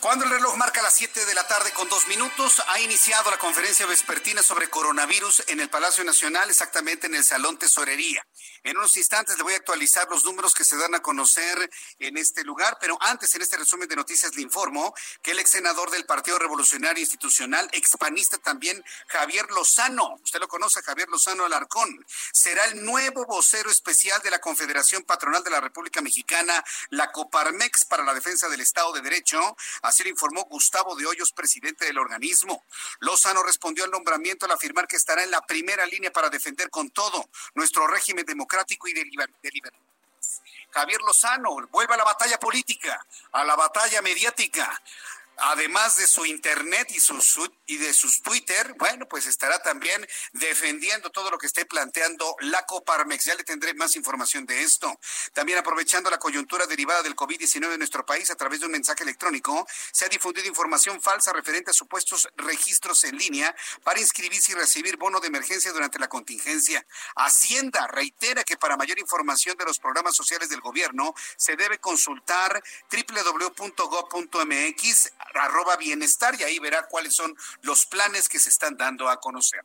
Cuando 0.00 0.24
el 0.24 0.30
reloj 0.30 0.56
marca 0.56 0.80
las 0.80 0.94
7 0.94 1.26
de 1.26 1.34
la 1.34 1.46
tarde 1.46 1.72
con 1.72 1.86
dos 1.90 2.06
minutos, 2.06 2.62
ha 2.68 2.80
iniciado 2.80 3.30
la 3.30 3.36
conferencia 3.36 3.84
vespertina 3.84 4.42
sobre 4.42 4.70
coronavirus 4.70 5.44
en 5.48 5.60
el 5.60 5.68
Palacio 5.68 6.02
Nacional, 6.04 6.48
exactamente 6.48 7.06
en 7.06 7.14
el 7.14 7.22
Salón 7.22 7.58
Tesorería. 7.58 8.26
En 8.62 8.78
unos 8.78 8.96
instantes 8.96 9.36
le 9.36 9.42
voy 9.42 9.52
a 9.52 9.56
actualizar 9.56 10.08
los 10.08 10.24
números 10.24 10.54
que 10.54 10.64
se 10.64 10.78
dan 10.78 10.94
a 10.94 11.02
conocer 11.02 11.70
en 11.98 12.16
este 12.16 12.44
lugar, 12.44 12.78
pero 12.80 12.96
antes 13.00 13.34
en 13.34 13.42
este 13.42 13.58
resumen 13.58 13.88
de 13.88 13.96
noticias 13.96 14.34
le 14.36 14.42
informo 14.42 14.94
que 15.22 15.32
el 15.32 15.38
ex 15.38 15.50
senador 15.50 15.90
del 15.90 16.06
Partido 16.06 16.38
Revolucionario 16.38 17.02
Institucional, 17.02 17.68
expanista 17.72 18.38
también, 18.38 18.82
Javier 19.06 19.50
Lozano, 19.50 20.18
usted 20.24 20.40
lo 20.40 20.48
conoce, 20.48 20.82
Javier 20.82 21.10
Lozano 21.10 21.44
Alarcón, 21.44 22.06
será 22.32 22.64
el 22.66 22.84
nuevo 22.86 23.26
vocero 23.26 23.70
especial 23.70 24.22
de 24.22 24.30
la 24.30 24.40
Confederación 24.40 25.02
Patronal 25.02 25.44
de 25.44 25.50
la 25.50 25.60
República 25.60 26.00
Mexicana, 26.00 26.64
la 26.88 27.12
Coparmex, 27.12 27.84
para 27.84 28.02
la 28.02 28.14
defensa 28.14 28.48
del 28.48 28.62
Estado 28.62 28.92
de 28.92 29.02
Derecho 29.02 29.56
Así 29.90 30.04
lo 30.04 30.10
informó 30.10 30.44
Gustavo 30.44 30.94
de 30.94 31.04
Hoyos, 31.04 31.32
presidente 31.32 31.84
del 31.84 31.98
organismo. 31.98 32.64
Lozano 33.00 33.42
respondió 33.42 33.82
al 33.82 33.90
nombramiento 33.90 34.46
al 34.46 34.52
afirmar 34.52 34.86
que 34.86 34.94
estará 34.94 35.24
en 35.24 35.32
la 35.32 35.40
primera 35.40 35.84
línea 35.84 36.12
para 36.12 36.30
defender 36.30 36.70
con 36.70 36.90
todo 36.90 37.28
nuestro 37.56 37.88
régimen 37.88 38.24
democrático 38.24 38.86
y 38.86 38.92
de, 38.92 39.04
libertad. 39.04 39.80
Javier 40.70 41.00
Lozano 41.00 41.66
vuelve 41.72 41.94
a 41.94 41.96
la 41.96 42.04
batalla 42.04 42.38
política, 42.38 43.04
a 43.32 43.44
la 43.44 43.56
batalla 43.56 44.00
mediática 44.00 44.80
además 45.36 45.96
de 45.96 46.06
su 46.06 46.26
internet 46.26 46.88
y, 47.66 47.76
de 47.76 47.92
sus 47.94 48.22
Twitter, 48.22 48.74
bueno, 48.78 49.06
pues 49.08 49.26
estará 49.26 49.60
también 49.62 50.06
defendiendo 50.32 51.10
todo 51.10 51.30
lo 51.30 51.38
que 51.38 51.46
esté 51.46 51.64
planteando 51.64 52.36
la 52.40 52.66
Coparmex. 52.66 53.24
Ya 53.24 53.34
le 53.34 53.44
tendré 53.44 53.74
más 53.74 53.96
información 53.96 54.46
de 54.46 54.62
esto. 54.62 54.98
También 55.32 55.58
aprovechando 55.58 56.10
la 56.10 56.18
coyuntura 56.18 56.66
derivada 56.66 57.02
del 57.02 57.16
COVID-19 57.16 57.72
en 57.72 57.78
nuestro 57.78 58.04
país 58.04 58.30
a 58.30 58.36
través 58.36 58.60
de 58.60 58.66
un 58.66 58.72
mensaje 58.72 59.02
electrónico, 59.02 59.66
se 59.92 60.04
ha 60.04 60.08
difundido 60.08 60.46
información 60.46 61.00
falsa 61.00 61.32
referente 61.32 61.70
a 61.70 61.74
supuestos 61.74 62.28
registros 62.36 63.04
en 63.04 63.16
línea 63.16 63.54
para 63.82 64.00
inscribirse 64.00 64.52
y 64.52 64.54
recibir 64.54 64.96
bono 64.96 65.20
de 65.20 65.28
emergencia 65.28 65.72
durante 65.72 65.98
la 65.98 66.08
contingencia. 66.08 66.84
Hacienda 67.16 67.86
reitera 67.86 68.44
que 68.44 68.56
para 68.56 68.76
mayor 68.76 68.98
información 68.98 69.56
de 69.56 69.64
los 69.64 69.78
programas 69.78 70.16
sociales 70.16 70.48
del 70.48 70.60
gobierno 70.60 71.14
se 71.36 71.56
debe 71.56 71.78
consultar 71.78 72.62
www.gov.mx 72.90 73.90
arroba 75.34 75.76
bienestar 75.76 76.34
y 76.38 76.42
ahí 76.42 76.58
verá 76.58 76.86
cuáles 76.86 77.14
son 77.14 77.36
los 77.62 77.86
planes 77.86 78.28
que 78.28 78.38
se 78.38 78.48
están 78.48 78.76
dando 78.76 79.08
a 79.08 79.20
conocer. 79.20 79.62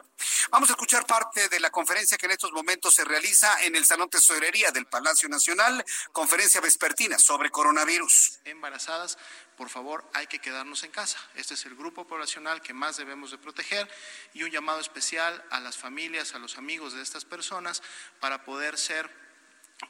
Vamos 0.49 0.69
a 0.69 0.73
escuchar 0.73 1.05
parte 1.05 1.49
de 1.49 1.59
la 1.59 1.69
conferencia 1.69 2.17
que 2.17 2.25
en 2.25 2.33
estos 2.33 2.51
momentos 2.51 2.93
se 2.93 3.03
realiza 3.03 3.63
en 3.63 3.75
el 3.75 3.85
Salón 3.85 4.09
Tesorería 4.09 4.71
del 4.71 4.85
Palacio 4.85 5.29
Nacional, 5.29 5.83
conferencia 6.11 6.61
vespertina 6.61 7.17
sobre 7.19 7.49
coronavirus. 7.49 8.39
Embarazadas, 8.45 9.17
por 9.57 9.69
favor, 9.69 10.09
hay 10.13 10.27
que 10.27 10.39
quedarnos 10.39 10.83
en 10.83 10.91
casa. 10.91 11.17
Este 11.35 11.53
es 11.53 11.65
el 11.65 11.75
grupo 11.75 12.05
poblacional 12.05 12.61
que 12.61 12.73
más 12.73 12.97
debemos 12.97 13.31
de 13.31 13.37
proteger 13.37 13.89
y 14.33 14.43
un 14.43 14.51
llamado 14.51 14.79
especial 14.79 15.43
a 15.49 15.59
las 15.59 15.77
familias, 15.77 16.35
a 16.35 16.39
los 16.39 16.57
amigos 16.57 16.93
de 16.93 17.01
estas 17.01 17.25
personas 17.25 17.81
para 18.19 18.43
poder 18.43 18.77
ser 18.77 19.09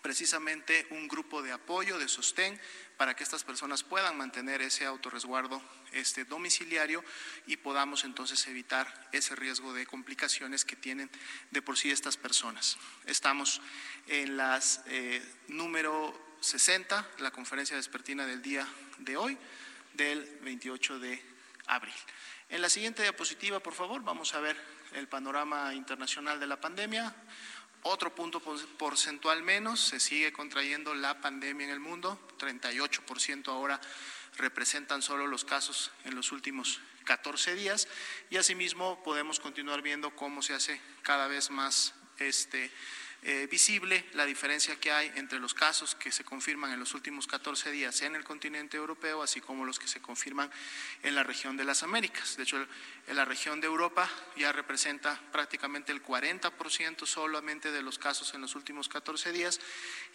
precisamente 0.02 0.88
un 0.92 1.08
grupo 1.08 1.42
de 1.42 1.52
apoyo, 1.52 2.00
de 2.00 2.08
sostén, 2.08 2.60
para 2.98 3.16
que 3.16 3.24
estas 3.24 3.44
personas 3.44 3.84
puedan 3.84 4.18
mantener 4.18 4.62
ese 4.62 4.86
autorresguardo 4.86 5.62
este, 5.92 6.26
domiciliario 6.26 7.04
y 7.48 7.58
podamos 7.58 8.04
entonces 8.04 8.46
evitar 8.48 9.10
ese 9.12 9.36
riesgo 9.36 9.74
de 9.74 9.86
complicaciones 9.86 10.66
que 10.66 10.76
tienen 10.76 11.10
de 11.52 11.62
por 11.62 11.78
sí 11.78 11.92
estas 11.92 12.18
personas. 12.18 12.78
Estamos 13.06 13.62
en 14.08 14.38
las 14.38 14.82
eh, 14.88 15.24
número 15.48 16.38
60, 16.40 17.08
la 17.20 17.32
conferencia 17.32 17.76
vespertina 17.76 18.26
del 18.26 18.42
día 18.42 18.68
de 19.00 19.18
hoy, 19.18 19.38
del 19.94 20.40
28 20.42 21.00
de 21.00 21.22
abril. 21.68 21.94
En 22.50 22.62
la 22.62 22.70
siguiente 22.70 23.02
diapositiva, 23.02 23.60
por 23.60 23.74
favor, 23.74 24.04
vamos 24.04 24.34
a 24.36 24.40
ver 24.40 24.56
el 24.94 25.08
panorama 25.08 25.74
internacional 25.74 26.40
de 26.40 26.48
la 26.48 26.62
pandemia. 26.62 27.14
Otro 27.88 28.16
punto 28.16 28.42
porcentual 28.80 29.44
menos, 29.44 29.80
se 29.80 30.00
sigue 30.00 30.34
contrayendo 30.34 30.96
la 30.96 31.22
pandemia 31.22 31.66
en 31.68 31.72
el 31.72 31.80
mundo, 31.80 32.20
38% 32.40 33.48
ahora 33.50 33.80
representan 34.38 35.04
solo 35.04 35.28
los 35.28 35.46
casos 35.46 35.92
en 36.04 36.16
los 36.16 36.32
últimos 36.32 36.82
14 37.04 37.54
días 37.54 37.88
y 38.32 38.38
asimismo 38.38 39.04
podemos 39.04 39.40
continuar 39.40 39.84
viendo 39.84 40.16
cómo 40.16 40.42
se 40.42 40.56
hace 40.56 40.82
cada 41.04 41.28
vez 41.28 41.52
más 41.52 41.94
este, 42.18 42.72
eh, 43.28 43.48
visible 43.50 44.06
la 44.14 44.24
diferencia 44.24 44.76
que 44.76 44.92
hay 44.92 45.12
entre 45.16 45.40
los 45.40 45.56
casos 45.56 45.96
que 45.96 46.12
se 46.12 46.24
confirman 46.24 46.72
en 46.72 46.80
los 46.80 46.94
últimos 46.94 47.26
14 47.26 47.72
días 47.72 48.04
en 48.04 48.16
el 48.16 48.24
continente 48.24 48.78
europeo, 48.78 49.24
así 49.24 49.42
como 49.42 49.66
los 49.66 49.80
que 49.80 49.88
se 49.88 50.00
confirman 50.00 50.52
en 51.02 51.16
la 51.16 51.24
región 51.24 51.58
de 51.58 51.64
las 51.64 51.82
Américas. 51.82 52.38
De 52.38 52.44
hecho, 52.44 52.64
en 53.08 53.16
la 53.16 53.26
región 53.26 53.60
de 53.60 53.66
Europa 53.66 54.08
ya 54.38 54.52
representa 54.52 55.20
prácticamente 55.32 55.92
el 55.92 56.04
40% 56.04 57.08
solamente 57.08 57.72
de 57.72 57.82
los 57.82 57.98
casos 57.98 58.36
en 58.36 58.42
los 58.42 58.54
últimos 58.54 58.90
14 58.90 59.32
días 59.32 59.60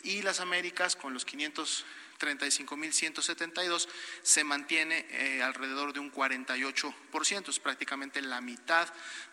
y 0.04 0.22
las 0.22 0.38
Américas 0.38 0.94
con 0.94 1.12
los 1.12 1.24
535.172 2.20 3.88
se 4.22 4.44
mantiene 4.44 5.06
eh, 5.10 5.42
alrededor 5.42 5.92
de 5.92 6.00
un 6.00 6.12
48%, 6.12 7.48
es 7.48 7.58
prácticamente 7.58 8.20
la 8.20 8.40
mitad 8.40 8.88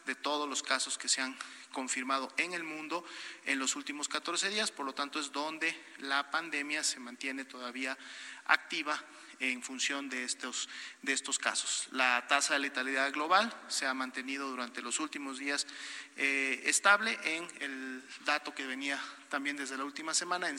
de 0.05 0.15
todos 0.15 0.47
los 0.47 0.63
casos 0.63 0.97
que 0.97 1.09
se 1.09 1.21
han 1.21 1.37
confirmado 1.71 2.31
en 2.37 2.53
el 2.53 2.63
mundo 2.63 3.03
en 3.45 3.59
los 3.59 3.75
últimos 3.75 4.07
14 4.07 4.49
días, 4.49 4.71
por 4.71 4.85
lo 4.85 4.93
tanto 4.93 5.19
es 5.19 5.31
donde 5.31 5.75
la 5.99 6.31
pandemia 6.31 6.83
se 6.83 6.99
mantiene 6.99 7.45
todavía 7.45 7.97
activa 8.45 8.99
en 9.39 9.61
función 9.61 10.09
de 10.09 10.23
estos, 10.23 10.67
de 11.01 11.13
estos 11.13 11.37
casos. 11.37 11.87
La 11.91 12.25
tasa 12.27 12.53
de 12.53 12.59
letalidad 12.59 13.11
global 13.11 13.53
se 13.67 13.85
ha 13.85 13.93
mantenido 13.93 14.49
durante 14.49 14.81
los 14.81 14.99
últimos 14.99 15.37
días 15.37 15.67
eh, 16.15 16.63
estable 16.65 17.17
en 17.23 17.47
el 17.59 18.03
dato 18.25 18.55
que 18.55 18.65
venía 18.65 18.99
también 19.29 19.57
desde 19.57 19.77
la 19.77 19.83
última 19.83 20.13
semana 20.13 20.49
en 20.49 20.57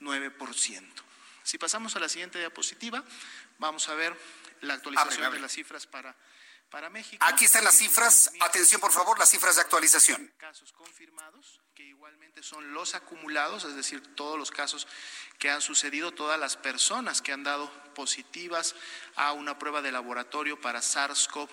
6.9%. 0.00 0.84
Si 1.42 1.58
pasamos 1.58 1.96
a 1.96 2.00
la 2.00 2.08
siguiente 2.08 2.38
diapositiva, 2.38 3.04
vamos 3.58 3.88
a 3.88 3.94
ver 3.94 4.16
la 4.60 4.74
actualización 4.74 5.32
de 5.32 5.40
las 5.40 5.52
cifras 5.52 5.86
para 5.86 6.14
para 6.70 6.88
México. 6.88 7.24
Aquí 7.26 7.44
están 7.44 7.64
las 7.64 7.76
cifras. 7.76 8.32
Atención, 8.40 8.80
por 8.80 8.92
favor, 8.92 9.18
las 9.18 9.28
cifras 9.28 9.56
de 9.56 9.62
actualización. 9.62 10.32
Casos 10.38 10.72
confirmados, 10.72 11.60
que 11.74 11.82
igualmente 11.82 12.42
son 12.42 12.72
los 12.72 12.94
acumulados, 12.94 13.64
es 13.64 13.74
decir, 13.74 14.14
todos 14.14 14.38
los 14.38 14.50
casos 14.50 14.86
que 15.38 15.50
han 15.50 15.60
sucedido, 15.60 16.12
todas 16.12 16.38
las 16.38 16.56
personas 16.56 17.20
que 17.22 17.32
han 17.32 17.42
dado 17.42 17.70
positivas 17.94 18.76
a 19.16 19.32
una 19.32 19.58
prueba 19.58 19.82
de 19.82 19.92
laboratorio 19.92 20.60
para 20.60 20.80
SARS-CoV-2 20.80 21.48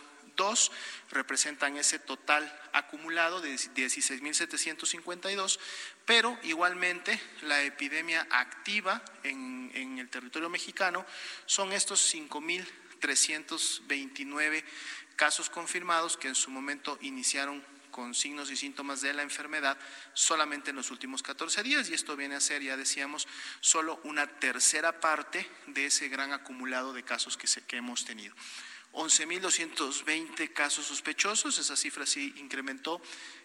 representan 1.09 1.77
ese 1.77 1.99
total 1.99 2.53
acumulado 2.73 3.39
de 3.41 3.55
16.752, 3.55 5.59
pero 6.05 6.37
igualmente 6.43 7.19
la 7.41 7.63
epidemia 7.63 8.27
activa 8.29 9.03
en, 9.23 9.71
en 9.73 9.97
el 9.99 10.09
territorio 10.09 10.49
mexicano 10.49 11.05
son 11.45 11.73
estos 11.73 12.13
5.329 12.13 14.63
casos 15.15 15.49
confirmados 15.49 16.15
que 16.15 16.27
en 16.27 16.35
su 16.35 16.51
momento 16.51 16.99
iniciaron 17.01 17.65
con 17.97 18.13
signos 18.13 18.51
y 18.51 18.55
síntomas 18.55 19.01
de 19.01 19.11
la 19.11 19.23
enfermedad 19.23 19.75
solamente 20.13 20.69
en 20.69 20.75
los 20.75 20.91
últimos 20.91 21.23
14 21.23 21.63
días 21.63 21.89
y 21.89 21.95
esto 21.95 22.15
viene 22.15 22.35
a 22.35 22.39
ser, 22.39 22.61
ya 22.61 22.77
decíamos, 22.77 23.27
solo 23.59 23.99
una 24.03 24.27
tercera 24.27 24.99
parte 24.99 25.49
de 25.65 25.87
ese 25.87 26.07
gran 26.07 26.31
acumulado 26.31 26.93
de 26.93 27.01
casos 27.01 27.37
que, 27.37 27.47
se, 27.47 27.65
que 27.65 27.77
hemos 27.77 28.05
tenido. 28.05 28.35
11.220 28.93 30.53
casos 30.53 30.85
sospechosos, 30.87 31.57
esa 31.59 31.75
cifra 31.75 32.05
sí 32.05 32.33
incrementó 32.37 33.01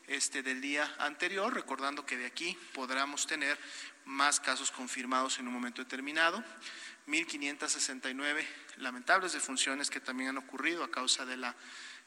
este 0.07 0.43
del 0.43 0.61
día 0.61 0.95
anterior, 0.99 1.53
recordando 1.53 2.07
que 2.07 2.17
de 2.17 2.27
aquí 2.27 2.57
podremos 2.75 3.27
tener 3.27 3.59
más 4.05 4.41
casos 4.41 4.71
confirmados 4.71 5.39
en 5.39 5.47
un 5.47 5.55
momento 5.55 5.83
determinado. 5.83 6.43
1.569 7.07 8.47
lamentables 8.77 9.33
defunciones 9.33 9.91
que 9.91 10.01
también 10.01 10.31
han 10.31 10.39
ocurrido 10.39 10.85
a 10.85 10.91
causa 10.91 11.27
de 11.27 11.37
la 11.37 11.55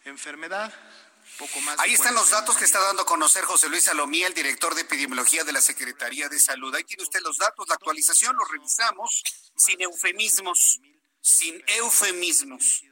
enfermedad. 0.05 0.73
Poco 1.37 1.59
más 1.61 1.79
Ahí 1.79 1.93
están 1.93 2.13
los 2.13 2.29
datos 2.29 2.55
que 2.55 2.65
está 2.65 2.79
dando 2.79 3.01
a 3.01 3.05
conocer 3.05 3.43
José 3.45 3.67
Luis 3.67 3.83
Salomí, 3.83 4.23
el 4.23 4.33
director 4.33 4.75
de 4.75 4.81
epidemiología 4.81 5.43
de 5.43 5.53
la 5.53 5.61
Secretaría 5.61 6.29
de 6.29 6.39
Salud. 6.39 6.73
Ahí 6.75 6.83
tiene 6.83 7.03
usted 7.03 7.19
los 7.21 7.37
datos, 7.37 7.67
la 7.67 7.75
actualización, 7.75 8.35
los 8.35 8.49
revisamos 8.49 9.23
sin 9.55 9.81
eufemismos, 9.81 10.79
sin 11.21 11.63
eufemismos. 11.67 12.83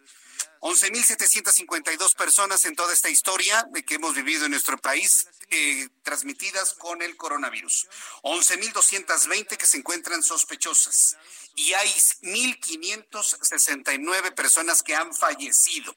11.752 0.63 2.15
personas 2.15 2.63
en 2.63 2.73
toda 2.73 2.93
esta 2.93 3.09
historia 3.09 3.67
de 3.71 3.83
que 3.83 3.95
hemos 3.95 4.15
vivido 4.15 4.45
en 4.45 4.51
nuestro 4.51 4.77
país 4.77 5.27
eh, 5.49 5.89
transmitidas 6.03 6.73
con 6.73 7.01
el 7.01 7.17
coronavirus. 7.17 7.89
11.220 8.23 9.57
que 9.57 9.67
se 9.67 9.79
encuentran 9.79 10.23
sospechosas 10.23 11.17
y 11.55 11.73
hay 11.73 11.89
1.569 11.89 14.33
personas 14.35 14.83
que 14.83 14.95
han 14.95 15.13
fallecido. 15.13 15.93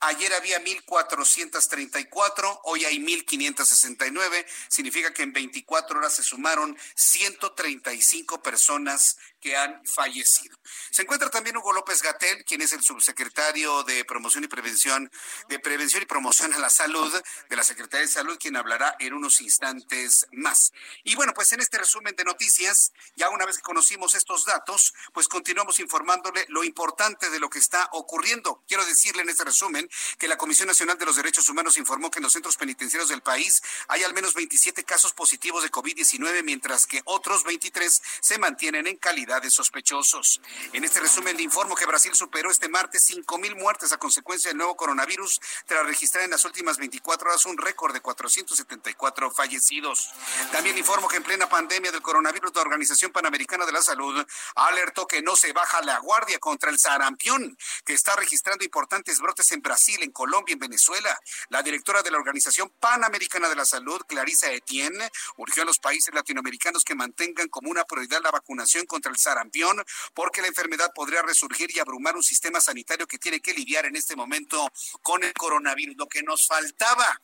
Ayer 0.00 0.34
había 0.34 0.58
1.434, 0.58 2.60
hoy 2.64 2.84
hay 2.84 2.98
1.569. 2.98 4.44
Significa 4.68 5.14
que 5.14 5.22
en 5.22 5.32
24 5.32 6.00
horas 6.00 6.14
se 6.14 6.24
sumaron 6.24 6.76
135 6.96 8.42
personas 8.42 9.16
que 9.42 9.56
han 9.56 9.84
fallecido. 9.84 10.56
Se 10.90 11.02
encuentra 11.02 11.28
también 11.28 11.56
Hugo 11.56 11.72
López 11.72 12.00
Gatel, 12.00 12.44
quien 12.44 12.62
es 12.62 12.72
el 12.72 12.82
subsecretario 12.82 13.82
de 13.82 14.04
Promoción 14.04 14.44
y 14.44 14.46
Prevención, 14.48 15.10
de 15.48 15.58
Prevención 15.58 16.02
y 16.02 16.06
Promoción 16.06 16.54
a 16.54 16.58
la 16.58 16.70
Salud 16.70 17.12
de 17.50 17.56
la 17.56 17.64
Secretaría 17.64 18.06
de 18.06 18.12
Salud, 18.12 18.38
quien 18.38 18.56
hablará 18.56 18.94
en 19.00 19.12
unos 19.12 19.40
instantes 19.40 20.26
más. 20.32 20.72
Y 21.02 21.16
bueno, 21.16 21.34
pues 21.34 21.52
en 21.52 21.60
este 21.60 21.76
resumen 21.78 22.14
de 22.14 22.24
noticias, 22.24 22.92
ya 23.16 23.30
una 23.30 23.44
vez 23.44 23.56
que 23.56 23.62
conocimos 23.62 24.14
estos 24.14 24.44
datos, 24.44 24.94
pues 25.12 25.26
continuamos 25.26 25.80
informándole 25.80 26.46
lo 26.48 26.62
importante 26.62 27.28
de 27.28 27.40
lo 27.40 27.50
que 27.50 27.58
está 27.58 27.88
ocurriendo. 27.92 28.62
Quiero 28.68 28.84
decirle 28.84 29.22
en 29.22 29.28
este 29.28 29.44
resumen 29.44 29.90
que 30.18 30.28
la 30.28 30.38
Comisión 30.38 30.68
Nacional 30.68 30.98
de 30.98 31.06
los 31.06 31.16
Derechos 31.16 31.48
Humanos 31.48 31.78
informó 31.78 32.12
que 32.12 32.20
en 32.20 32.22
los 32.22 32.32
centros 32.32 32.56
penitenciarios 32.56 33.08
del 33.08 33.22
país 33.22 33.60
hay 33.88 34.04
al 34.04 34.14
menos 34.14 34.34
27 34.34 34.84
casos 34.84 35.12
positivos 35.12 35.64
de 35.64 35.70
COVID-19, 35.72 36.44
mientras 36.44 36.86
que 36.86 37.02
otros 37.06 37.42
23 37.42 38.02
se 38.20 38.38
mantienen 38.38 38.86
en 38.86 38.96
calidad 38.98 39.31
de 39.40 39.50
sospechosos. 39.50 40.40
En 40.72 40.84
este 40.84 41.00
resumen 41.00 41.36
le 41.36 41.42
informo 41.42 41.74
que 41.74 41.86
Brasil 41.86 42.14
superó 42.14 42.50
este 42.50 42.68
martes 42.68 43.10
5.000 43.10 43.56
muertes 43.56 43.92
a 43.92 43.98
consecuencia 43.98 44.50
del 44.50 44.58
nuevo 44.58 44.76
coronavirus 44.76 45.40
tras 45.66 45.86
registrar 45.86 46.24
en 46.24 46.30
las 46.30 46.44
últimas 46.44 46.78
24 46.78 47.28
horas 47.28 47.46
un 47.46 47.58
récord 47.58 47.92
de 47.92 48.00
474 48.00 49.30
fallecidos. 49.30 50.10
También 50.50 50.76
informo 50.78 51.08
que 51.08 51.16
en 51.16 51.22
plena 51.22 51.48
pandemia 51.48 51.92
del 51.92 52.02
coronavirus 52.02 52.52
la 52.54 52.62
Organización 52.62 53.12
Panamericana 53.12 53.66
de 53.66 53.72
la 53.72 53.82
Salud 53.82 54.24
alertó 54.56 55.06
que 55.06 55.22
no 55.22 55.36
se 55.36 55.52
baja 55.52 55.80
la 55.82 55.98
guardia 55.98 56.38
contra 56.38 56.70
el 56.70 56.78
sarampión, 56.78 57.56
que 57.84 57.94
está 57.94 58.16
registrando 58.16 58.64
importantes 58.64 59.20
brotes 59.20 59.52
en 59.52 59.62
Brasil, 59.62 60.02
en 60.02 60.10
Colombia, 60.10 60.52
en 60.52 60.58
Venezuela. 60.58 61.18
La 61.48 61.62
directora 61.62 62.02
de 62.02 62.10
la 62.10 62.18
Organización 62.18 62.70
Panamericana 62.80 63.48
de 63.48 63.56
la 63.56 63.64
Salud, 63.64 64.00
Clarisa 64.06 64.50
Etienne, 64.50 65.10
urgió 65.36 65.62
a 65.62 65.66
los 65.66 65.78
países 65.78 66.14
latinoamericanos 66.14 66.84
que 66.84 66.94
mantengan 66.94 67.48
como 67.48 67.70
una 67.70 67.84
prioridad 67.84 68.20
la 68.22 68.30
vacunación 68.30 68.86
contra 68.86 69.10
el 69.10 69.18
sarampión, 69.22 69.82
porque 70.14 70.42
la 70.42 70.48
enfermedad 70.48 70.90
podría 70.94 71.22
resurgir 71.22 71.70
y 71.74 71.78
abrumar 71.78 72.16
un 72.16 72.22
sistema 72.22 72.60
sanitario 72.60 73.06
que 73.06 73.18
tiene 73.18 73.40
que 73.40 73.54
lidiar 73.54 73.86
en 73.86 73.96
este 73.96 74.16
momento 74.16 74.68
con 75.00 75.22
el 75.24 75.32
coronavirus. 75.32 75.96
Lo 75.96 76.06
que 76.06 76.22
nos 76.22 76.46
faltaba 76.46 77.20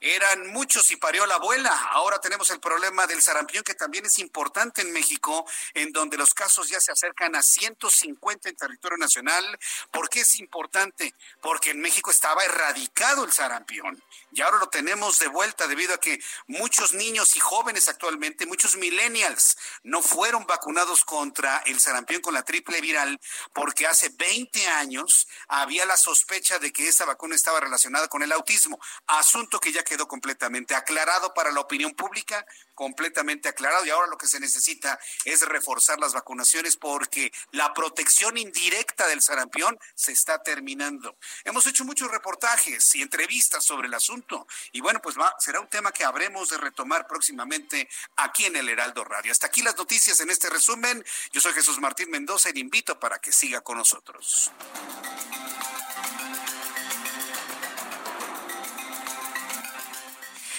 eran 0.00 0.48
muchos 0.48 0.90
y 0.90 0.96
parió 0.96 1.26
la 1.26 1.36
abuela. 1.36 1.70
Ahora 1.90 2.20
tenemos 2.20 2.50
el 2.50 2.60
problema 2.60 3.06
del 3.06 3.22
sarampión, 3.22 3.64
que 3.64 3.74
también 3.74 4.06
es 4.06 4.18
importante 4.18 4.82
en 4.82 4.92
México, 4.92 5.46
en 5.74 5.92
donde 5.92 6.16
los 6.16 6.34
casos 6.34 6.68
ya 6.68 6.80
se 6.80 6.92
acercan 6.92 7.34
a 7.34 7.42
150 7.42 8.48
en 8.48 8.56
territorio 8.56 8.98
nacional. 8.98 9.58
¿Por 9.90 10.08
qué 10.08 10.20
es 10.20 10.38
importante? 10.38 11.14
Porque 11.40 11.70
en 11.70 11.80
México 11.80 12.10
estaba 12.10 12.44
erradicado 12.44 13.24
el 13.24 13.32
sarampión 13.32 14.02
y 14.32 14.42
ahora 14.42 14.58
lo 14.58 14.68
tenemos 14.68 15.18
de 15.18 15.28
vuelta 15.28 15.66
debido 15.66 15.94
a 15.94 15.98
que 15.98 16.20
muchos 16.46 16.92
niños 16.92 17.36
y 17.36 17.40
jóvenes 17.40 17.88
actualmente, 17.88 18.44
muchos 18.44 18.76
millennials, 18.76 19.56
no 19.82 20.02
fueron 20.02 20.44
vacunados 20.46 21.04
contra 21.04 21.62
el 21.66 21.80
sarampión 21.80 22.20
con 22.20 22.34
la 22.34 22.42
triple 22.42 22.80
viral 22.80 23.18
porque 23.54 23.86
hace 23.86 24.10
20 24.10 24.66
años 24.68 25.26
había 25.48 25.86
la 25.86 25.96
sospecha 25.96 26.58
de 26.58 26.70
que 26.72 26.88
esa 26.88 27.06
vacuna 27.06 27.34
estaba 27.34 27.60
relacionada 27.60 28.08
con 28.08 28.22
el 28.22 28.32
autismo, 28.32 28.78
asunto 29.06 29.58
que 29.58 29.72
ya 29.72 29.84
quedó 29.84 29.95
completamente 30.04 30.74
aclarado 30.74 31.32
para 31.32 31.50
la 31.50 31.60
opinión 31.60 31.94
pública, 31.94 32.46
completamente 32.74 33.48
aclarado 33.48 33.86
y 33.86 33.90
ahora 33.90 34.08
lo 34.08 34.18
que 34.18 34.28
se 34.28 34.38
necesita 34.38 35.00
es 35.24 35.40
reforzar 35.40 35.98
las 35.98 36.12
vacunaciones 36.12 36.76
porque 36.76 37.32
la 37.52 37.72
protección 37.72 38.36
indirecta 38.36 39.08
del 39.08 39.22
sarampión 39.22 39.78
se 39.94 40.12
está 40.12 40.42
terminando. 40.42 41.16
Hemos 41.44 41.66
hecho 41.66 41.84
muchos 41.84 42.10
reportajes 42.10 42.94
y 42.94 43.02
entrevistas 43.02 43.64
sobre 43.64 43.88
el 43.88 43.94
asunto 43.94 44.46
y 44.72 44.80
bueno, 44.80 45.00
pues 45.00 45.16
será 45.38 45.60
un 45.60 45.68
tema 45.68 45.90
que 45.92 46.04
habremos 46.04 46.50
de 46.50 46.58
retomar 46.58 47.06
próximamente 47.06 47.88
aquí 48.16 48.44
en 48.44 48.56
el 48.56 48.68
Heraldo 48.68 49.04
Radio. 49.04 49.32
Hasta 49.32 49.46
aquí 49.46 49.62
las 49.62 49.76
noticias 49.76 50.20
en 50.20 50.30
este 50.30 50.50
resumen. 50.50 51.04
Yo 51.32 51.40
soy 51.40 51.54
Jesús 51.54 51.80
Martín 51.80 52.10
Mendoza 52.10 52.50
y 52.50 52.52
le 52.52 52.60
invito 52.60 53.00
para 53.00 53.18
que 53.18 53.32
siga 53.32 53.62
con 53.62 53.78
nosotros. 53.78 54.52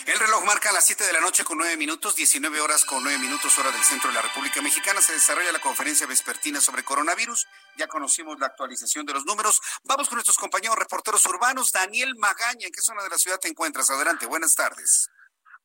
El 0.07 0.17
reloj 0.19 0.45
marca 0.45 0.71
las 0.71 0.85
7 0.85 1.03
de 1.03 1.11
la 1.11 1.19
noche 1.19 1.43
con 1.43 1.57
9 1.57 1.75
minutos, 1.75 2.15
19 2.15 2.61
horas 2.61 2.85
con 2.85 3.03
9 3.03 3.19
minutos 3.19 3.59
hora 3.59 3.71
del 3.71 3.83
centro 3.83 4.07
de 4.07 4.15
la 4.15 4.21
República 4.21 4.61
Mexicana. 4.61 5.01
Se 5.01 5.11
desarrolla 5.11 5.51
la 5.51 5.59
conferencia 5.59 6.07
vespertina 6.07 6.61
sobre 6.61 6.85
coronavirus. 6.85 7.45
Ya 7.75 7.87
conocimos 7.87 8.39
la 8.39 8.45
actualización 8.45 9.05
de 9.05 9.11
los 9.11 9.25
números. 9.25 9.59
Vamos 9.83 10.07
con 10.07 10.15
nuestros 10.15 10.37
compañeros 10.37 10.77
reporteros 10.77 11.25
urbanos. 11.25 11.73
Daniel 11.73 12.15
Magaña, 12.15 12.67
¿en 12.67 12.71
qué 12.71 12.81
zona 12.81 13.03
de 13.03 13.09
la 13.09 13.17
ciudad 13.17 13.37
te 13.37 13.49
encuentras? 13.49 13.89
Adelante, 13.89 14.25
buenas 14.27 14.55
tardes. 14.55 15.09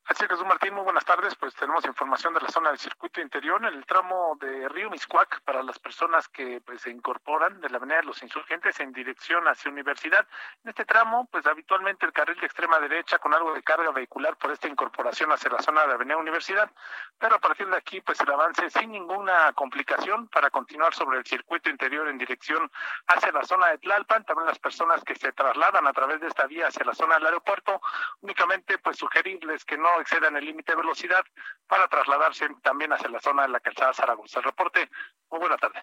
Así 0.05 0.27
Jesús 0.27 0.45
Martín, 0.45 0.73
muy 0.73 0.83
buenas 0.83 1.05
tardes. 1.05 1.33
Pues 1.35 1.55
tenemos 1.55 1.85
información 1.85 2.33
de 2.33 2.41
la 2.41 2.49
zona 2.49 2.69
del 2.69 2.77
circuito 2.77 3.21
interior 3.21 3.61
en 3.61 3.73
el 3.73 3.85
tramo 3.85 4.37
de 4.41 4.67
Río 4.67 4.89
Miscuac 4.89 5.41
para 5.43 5.63
las 5.63 5.79
personas 5.79 6.27
que 6.27 6.59
pues, 6.59 6.81
se 6.81 6.89
incorporan 6.89 7.61
de 7.61 7.69
la 7.69 7.77
Avenida 7.77 7.97
de 7.97 8.03
los 8.03 8.21
Insurgentes 8.21 8.81
en 8.81 8.91
dirección 8.91 9.47
hacia 9.47 9.71
Universidad. 9.71 10.27
En 10.65 10.71
este 10.71 10.83
tramo, 10.83 11.29
pues 11.31 11.47
habitualmente 11.47 12.05
el 12.05 12.11
carril 12.11 12.37
de 12.37 12.45
extrema 12.45 12.79
derecha 12.79 13.17
con 13.17 13.33
algo 13.33 13.53
de 13.53 13.63
carga 13.63 13.91
vehicular 13.91 14.35
por 14.35 14.51
esta 14.51 14.67
incorporación 14.67 15.31
hacia 15.31 15.49
la 15.49 15.61
zona 15.61 15.87
de 15.87 15.93
Avenida 15.93 16.17
Universidad. 16.17 16.69
Pero 17.17 17.35
a 17.35 17.39
partir 17.39 17.69
de 17.69 17.77
aquí, 17.77 18.01
pues 18.01 18.19
el 18.19 18.29
avance 18.29 18.69
sin 18.71 18.91
ninguna 18.91 19.53
complicación 19.53 20.27
para 20.27 20.49
continuar 20.49 20.93
sobre 20.93 21.19
el 21.19 21.25
circuito 21.25 21.69
interior 21.69 22.09
en 22.09 22.17
dirección 22.17 22.69
hacia 23.07 23.31
la 23.31 23.45
zona 23.45 23.67
de 23.67 23.77
Tlalpan. 23.77 24.25
También 24.25 24.47
las 24.47 24.59
personas 24.59 25.01
que 25.05 25.15
se 25.15 25.31
trasladan 25.31 25.87
a 25.87 25.93
través 25.93 26.19
de 26.19 26.27
esta 26.27 26.45
vía 26.45 26.67
hacia 26.67 26.83
la 26.83 26.93
zona 26.93 27.15
del 27.15 27.27
aeropuerto, 27.27 27.81
únicamente 28.19 28.77
pues 28.79 28.97
sugerirles 28.97 29.63
que 29.63 29.77
no 29.77 29.92
excedan 30.01 30.35
el 30.37 30.45
límite 30.45 30.71
de 30.71 30.77
velocidad 30.77 31.23
para 31.67 31.87
trasladarse 31.87 32.47
también 32.61 32.91
hacia 32.93 33.09
la 33.09 33.19
zona 33.19 33.43
de 33.43 33.49
la 33.49 33.59
calzada 33.59 33.93
Zaragoza. 33.93 34.39
El 34.39 34.45
reporte, 34.45 34.89
muy 35.29 35.39
buena 35.39 35.57
tarde. 35.57 35.81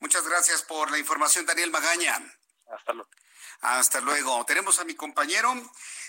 Muchas 0.00 0.26
gracias 0.28 0.62
por 0.62 0.90
la 0.90 0.98
información, 0.98 1.46
Daniel 1.46 1.70
Magaña. 1.70 2.18
Hasta 2.70 2.92
luego. 2.92 3.10
Hasta 3.60 4.00
luego. 4.00 4.44
Tenemos 4.44 4.78
a 4.78 4.84
mi 4.84 4.94
compañero 4.94 5.52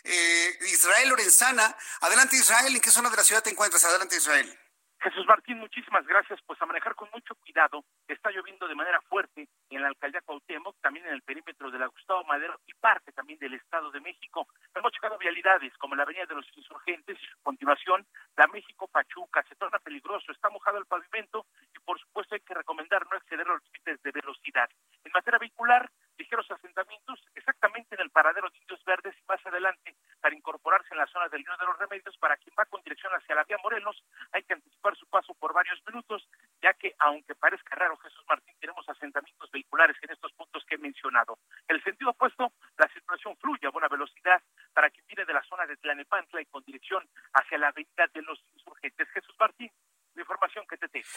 eh, 0.03 0.57
Israel 0.71 1.09
Lorenzana. 1.09 1.75
Adelante, 2.01 2.36
Israel. 2.36 2.75
¿En 2.75 2.82
qué 2.82 2.91
zona 2.91 3.09
de 3.09 3.17
la 3.17 3.23
ciudad 3.23 3.43
te 3.43 3.49
encuentras? 3.49 3.84
Adelante, 3.86 4.17
Israel. 4.17 4.59
Jesús 5.01 5.25
Martín, 5.27 5.59
muchísimas 5.59 6.05
gracias. 6.05 6.41
Pues 6.45 6.61
a 6.61 6.65
manejar 6.65 6.93
con 6.95 7.09
mucho 7.13 7.33
cuidado. 7.35 7.85
Está 8.07 8.31
lloviendo 8.31 8.67
de 8.67 8.75
manera 8.75 8.99
fuerte 9.01 9.47
en 9.69 9.81
la 9.81 9.87
alcaldía 9.87 10.21
Cuauhtémoc, 10.21 10.75
también 10.81 11.05
en 11.05 11.13
el 11.13 11.21
perímetro 11.21 11.71
de 11.71 11.79
la 11.79 11.87
Gustavo 11.87 12.23
Madero 12.25 12.59
y 12.67 12.73
parte 12.73 13.13
también 13.13 13.39
del 13.39 13.53
Estado 13.53 13.91
de 13.91 14.01
México. 14.01 14.47
Hemos 14.75 14.91
checado 14.91 15.17
vialidades 15.17 15.71
como 15.77 15.95
la 15.95 16.03
Avenida 16.03 16.25
de 16.25 16.35
los 16.35 16.45
Insurgentes 16.57 17.17
y 17.17 17.25
su 17.25 17.39
continuación 17.41 18.05
la 18.35 18.47
México 18.47 18.89
Pachuca. 18.89 19.43
Se 19.47 19.55
torna 19.55 19.79
peligroso, 19.79 20.31
está 20.31 20.49
mojado 20.49 20.77
el 20.77 20.85
pavimento 20.85 21.45
y 21.73 21.79
por 21.79 21.97
supuesto 21.99 22.35
hay 22.35 22.41
que 22.41 22.53
recomendar 22.53 23.05
no 23.09 23.17
exceder 23.17 23.47
los 23.47 23.63
límites 23.63 24.01
de 24.01 24.11
velocidad. 24.11 24.69
En 25.05 25.11
materia 25.13 25.39
vehicular, 25.39 25.89
ligeros 26.20 26.49
asentamientos 26.51 27.20
exactamente 27.34 27.95
en 27.95 28.01
el 28.01 28.11
paradero 28.11 28.49
de 28.49 28.57
Indios 28.57 28.84
Verdes 28.86 29.15
y 29.17 29.26
más 29.28 29.43
adelante 29.45 29.95
para 30.22 30.36
incorporarse 30.36 30.89
en 30.91 30.99
la 30.99 31.07
zona 31.07 31.30
del 31.30 31.43
Río 31.43 31.57
de 31.57 31.65
los 31.65 31.80
Remedios 31.80 32.17
para 32.17 32.38
quien 32.38 32.53
va 32.59 32.65
con 32.65 32.82
dirección 32.84 33.11
hacia 33.13 33.36
la 33.36 33.43
vía 33.45 33.57
Morelos 33.63 34.03
hay 34.32 34.43
que 34.43 34.53
anticipar 34.53 34.95
su 34.95 35.07
paso 35.07 35.34
por 35.36 35.53
varios 35.53 35.82
minutos 35.88 36.28
ya 36.61 36.74
que 36.74 36.93
aunque 36.99 37.36
parezca 37.36 37.76
raro 37.76 37.97
Jesús 37.97 38.24
Martín 38.28 38.55
tenemos 38.59 38.88
asentamientos 38.88 39.49
vehiculares 39.51 39.97
en 40.01 40.11
estos 40.11 40.32
puntos 40.34 40.63
que 40.65 40.76
he 40.76 40.78
mencionado. 40.78 41.39
El 41.67 41.82
sentido 41.84 42.11
opuesto, 42.11 42.53
la 42.78 42.88
circulación 42.93 43.38
fluye 43.38 43.67
a 43.67 43.72
buena 43.72 43.88
velocidad 43.88 44.41
para 44.74 44.89
quien 44.89 45.05
viene 45.07 45.26
de 45.26 45.34
la 45.34 45.43
zona 45.43 45.65
de 45.65 45.78
Tlanepantla 45.78 46.41
y 46.41 46.45
con 46.45 46.63
dirección 46.63 47.07
hacia 47.34 47.57
la 47.57 47.70
avenida 47.70 48.07
de 48.13 48.22
los 48.22 48.39
insurgentes. 48.53 49.07
Jesús 49.09 49.36
Martín, 49.39 49.72
la 50.15 50.22
información 50.22 50.65
que 50.67 50.78
te 50.78 50.89
tengo. 50.89 51.07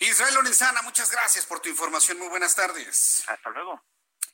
Israel 0.00 0.34
Lorenzana, 0.34 0.82
muchas 0.82 1.10
gracias 1.10 1.46
por 1.46 1.60
tu 1.60 1.68
información. 1.68 2.18
Muy 2.18 2.28
buenas 2.28 2.54
tardes. 2.54 3.24
Hasta 3.28 3.50
luego. 3.50 3.82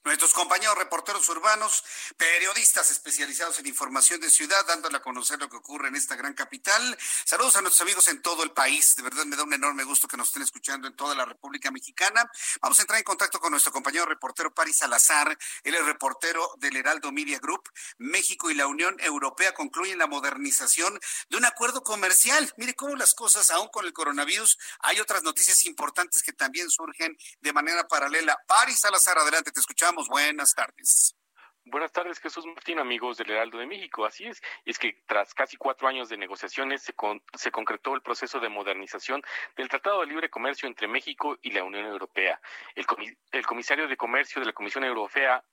Nuestros 0.04 0.32
compañeros 0.32 0.76
reporteros 0.76 1.28
urbanos, 1.28 1.84
periodistas 2.16 2.90
especializados 2.90 3.60
en 3.60 3.68
información 3.68 4.20
de 4.20 4.30
ciudad, 4.30 4.66
dándole 4.66 4.96
a 4.96 5.00
conocer 5.00 5.38
lo 5.38 5.48
que 5.48 5.54
ocurre 5.54 5.88
en 5.88 5.94
esta 5.94 6.16
gran 6.16 6.34
capital. 6.34 6.98
Saludos 7.24 7.54
a 7.54 7.60
nuestros 7.60 7.82
amigos 7.82 8.08
en 8.08 8.20
todo 8.20 8.42
el 8.42 8.50
país. 8.50 8.96
De 8.96 9.02
verdad 9.02 9.24
me 9.26 9.36
da 9.36 9.44
un 9.44 9.52
enorme 9.52 9.84
gusto 9.84 10.08
que 10.08 10.16
nos 10.16 10.26
estén 10.26 10.42
escuchando 10.42 10.88
en 10.88 10.96
toda 10.96 11.14
la 11.14 11.24
República 11.24 11.70
Mexicana. 11.70 12.28
Vamos 12.60 12.80
a 12.80 12.82
entrar 12.82 12.98
en 12.98 13.04
contacto 13.04 13.38
con 13.38 13.52
nuestro 13.52 13.70
compañero 13.70 14.04
reportero 14.04 14.52
Paris 14.52 14.78
Salazar. 14.78 15.38
Él 15.62 15.74
es 15.76 15.84
reportero 15.86 16.52
del 16.58 16.76
Heraldo 16.76 17.12
Media 17.12 17.38
Group. 17.38 17.70
México 17.98 18.50
y 18.50 18.54
la 18.54 18.66
Unión 18.66 18.96
Europea 18.98 19.54
concluyen 19.54 20.00
la 20.00 20.08
modernización 20.08 20.98
de 21.28 21.36
un 21.36 21.44
acuerdo 21.44 21.84
comercial. 21.84 22.52
Mire 22.56 22.74
cómo 22.74 22.96
las 22.96 23.14
cosas, 23.14 23.52
aún 23.52 23.68
con 23.68 23.84
el 23.84 23.92
coronavirus, 23.92 24.58
hay 24.80 24.98
otras 24.98 25.22
noticias 25.22 25.64
importantes 25.64 26.24
que 26.24 26.32
también 26.32 26.68
surgen 26.70 27.16
de 27.40 27.52
manera 27.52 27.86
paralela. 27.86 28.36
Paris 28.48 28.80
Salazar, 28.80 29.16
adelante, 29.16 29.52
te 29.52 29.60
escuchamos 29.60 29.91
buenas 30.08 30.54
tardes. 30.54 31.16
Buenas 31.64 31.92
tardes, 31.92 32.18
Jesús 32.18 32.44
Martín, 32.44 32.80
amigos 32.80 33.18
del 33.18 33.30
Heraldo 33.30 33.58
de 33.58 33.66
México. 33.66 34.04
Así 34.04 34.26
es, 34.26 34.42
es 34.64 34.78
que 34.78 35.00
tras 35.06 35.32
casi 35.32 35.56
cuatro 35.56 35.86
años 35.86 36.08
de 36.08 36.16
negociaciones 36.16 36.82
se, 36.82 36.92
se 37.38 37.50
concretó 37.52 37.94
el 37.94 38.02
proceso 38.02 38.40
de 38.40 38.48
modernización 38.48 39.22
del 39.56 39.68
Tratado 39.68 40.00
de 40.00 40.06
Libre 40.06 40.28
Comercio 40.28 40.66
entre 40.66 40.88
México 40.88 41.38
y 41.40 41.52
la 41.52 41.62
Unión 41.62 41.86
Europea. 41.86 42.40
El, 42.74 42.84
el 43.30 43.46
comisario 43.46 43.86
de 43.86 43.96
Comercio 43.96 44.40
de 44.40 44.46
la 44.46 44.52
Comisión 44.52 44.82
Europea, 44.82 45.44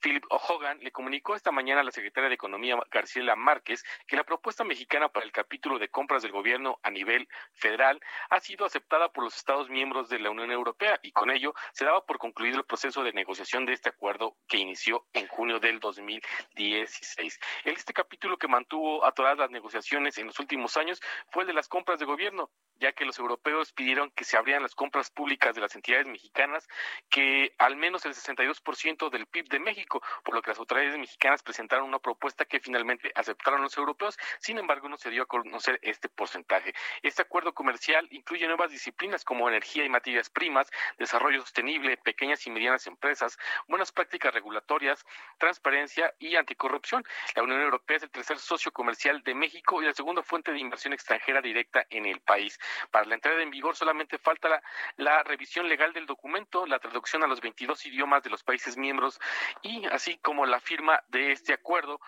Philip 0.00 0.24
O'Hogan 0.30 0.78
le 0.80 0.92
comunicó 0.92 1.34
esta 1.34 1.52
mañana 1.52 1.80
a 1.80 1.84
la 1.84 1.90
secretaria 1.90 2.28
de 2.28 2.34
Economía, 2.34 2.76
García 2.90 3.34
Márquez, 3.36 3.84
que 4.06 4.16
la 4.16 4.24
propuesta 4.24 4.64
mexicana 4.64 5.08
para 5.08 5.26
el 5.26 5.32
capítulo 5.32 5.78
de 5.78 5.88
compras 5.88 6.22
del 6.22 6.32
gobierno 6.32 6.78
a 6.82 6.90
nivel 6.90 7.28
federal 7.52 8.00
ha 8.30 8.40
sido 8.40 8.66
aceptada 8.66 9.10
por 9.12 9.24
los 9.24 9.36
Estados 9.36 9.70
miembros 9.70 10.08
de 10.08 10.18
la 10.18 10.30
Unión 10.30 10.50
Europea 10.50 10.98
y 11.02 11.12
con 11.12 11.30
ello 11.30 11.54
se 11.72 11.84
daba 11.84 12.04
por 12.04 12.18
concluido 12.18 12.58
el 12.58 12.64
proceso 12.64 13.02
de 13.02 13.12
negociación 13.12 13.66
de 13.66 13.72
este 13.72 13.88
acuerdo 13.88 14.36
que 14.48 14.58
inició 14.58 15.06
en 15.12 15.26
junio 15.28 15.60
del 15.60 15.80
2016. 15.80 17.40
Este 17.64 17.92
capítulo 17.92 18.36
que 18.36 18.48
mantuvo 18.48 19.04
atoradas 19.04 19.38
las 19.38 19.50
negociaciones 19.50 20.18
en 20.18 20.26
los 20.26 20.38
últimos 20.38 20.76
años 20.76 21.00
fue 21.30 21.42
el 21.42 21.48
de 21.48 21.54
las 21.54 21.68
compras 21.68 21.98
de 21.98 22.04
gobierno, 22.04 22.50
ya 22.76 22.92
que 22.92 23.04
los 23.04 23.18
europeos 23.18 23.72
pidieron 23.72 24.10
que 24.10 24.24
se 24.24 24.36
abrieran 24.36 24.62
las 24.62 24.74
compras 24.74 25.10
públicas 25.10 25.54
de 25.54 25.60
las 25.60 25.74
entidades 25.74 26.06
mexicanas, 26.06 26.66
que 27.08 27.54
al 27.58 27.76
menos 27.76 28.04
el 28.04 28.14
62% 28.14 29.10
del 29.10 29.26
PIB 29.26 29.48
de 29.48 29.60
México, 29.64 30.02
por 30.22 30.34
lo 30.34 30.42
que 30.42 30.50
las 30.50 30.58
autoridades 30.58 30.98
mexicanas 30.98 31.42
presentaron 31.42 31.88
una 31.88 31.98
propuesta 31.98 32.44
que 32.44 32.60
finalmente 32.60 33.10
aceptaron 33.14 33.62
los 33.62 33.76
europeos, 33.76 34.18
sin 34.38 34.58
embargo 34.58 34.88
no 34.88 34.96
se 34.96 35.10
dio 35.10 35.22
a 35.22 35.26
conocer 35.26 35.78
este 35.82 36.08
porcentaje. 36.08 36.74
Este 37.02 37.22
acuerdo 37.22 37.54
comercial 37.54 38.06
incluye 38.10 38.46
nuevas 38.46 38.70
disciplinas 38.70 39.24
como 39.24 39.48
energía 39.48 39.84
y 39.84 39.88
materias 39.88 40.30
primas, 40.30 40.70
desarrollo 40.98 41.40
sostenible, 41.40 41.96
pequeñas 41.96 42.46
y 42.46 42.50
medianas 42.50 42.86
empresas, 42.86 43.38
buenas 43.66 43.92
prácticas 43.92 44.34
regulatorias, 44.34 45.04
transparencia 45.38 46.14
y 46.18 46.36
anticorrupción. 46.36 47.04
La 47.34 47.42
Unión 47.42 47.60
Europea 47.60 47.96
es 47.96 48.02
el 48.04 48.10
tercer 48.10 48.38
socio 48.38 48.72
comercial 48.72 49.22
de 49.22 49.34
México 49.34 49.82
y 49.82 49.86
la 49.86 49.92
segunda 49.92 50.22
fuente 50.22 50.52
de 50.52 50.58
inversión 50.58 50.92
extranjera 50.92 51.40
directa 51.40 51.86
en 51.90 52.06
el 52.06 52.20
país. 52.20 52.58
Para 52.90 53.06
la 53.06 53.14
entrada 53.14 53.42
en 53.42 53.50
vigor 53.50 53.76
solamente 53.76 54.18
falta 54.18 54.48
la, 54.48 54.62
la 54.96 55.22
revisión 55.22 55.68
legal 55.68 55.92
del 55.92 56.06
documento, 56.06 56.66
la 56.66 56.78
traducción 56.78 57.22
a 57.24 57.26
los 57.26 57.40
22 57.40 57.86
idiomas 57.86 58.22
de 58.22 58.30
los 58.30 58.42
países 58.42 58.76
miembros 58.76 59.20
y 59.62 59.86
así 59.86 60.18
como 60.18 60.46
la 60.46 60.60
firma 60.60 61.02
de 61.08 61.32
este 61.32 61.52
acuerdo 61.52 62.00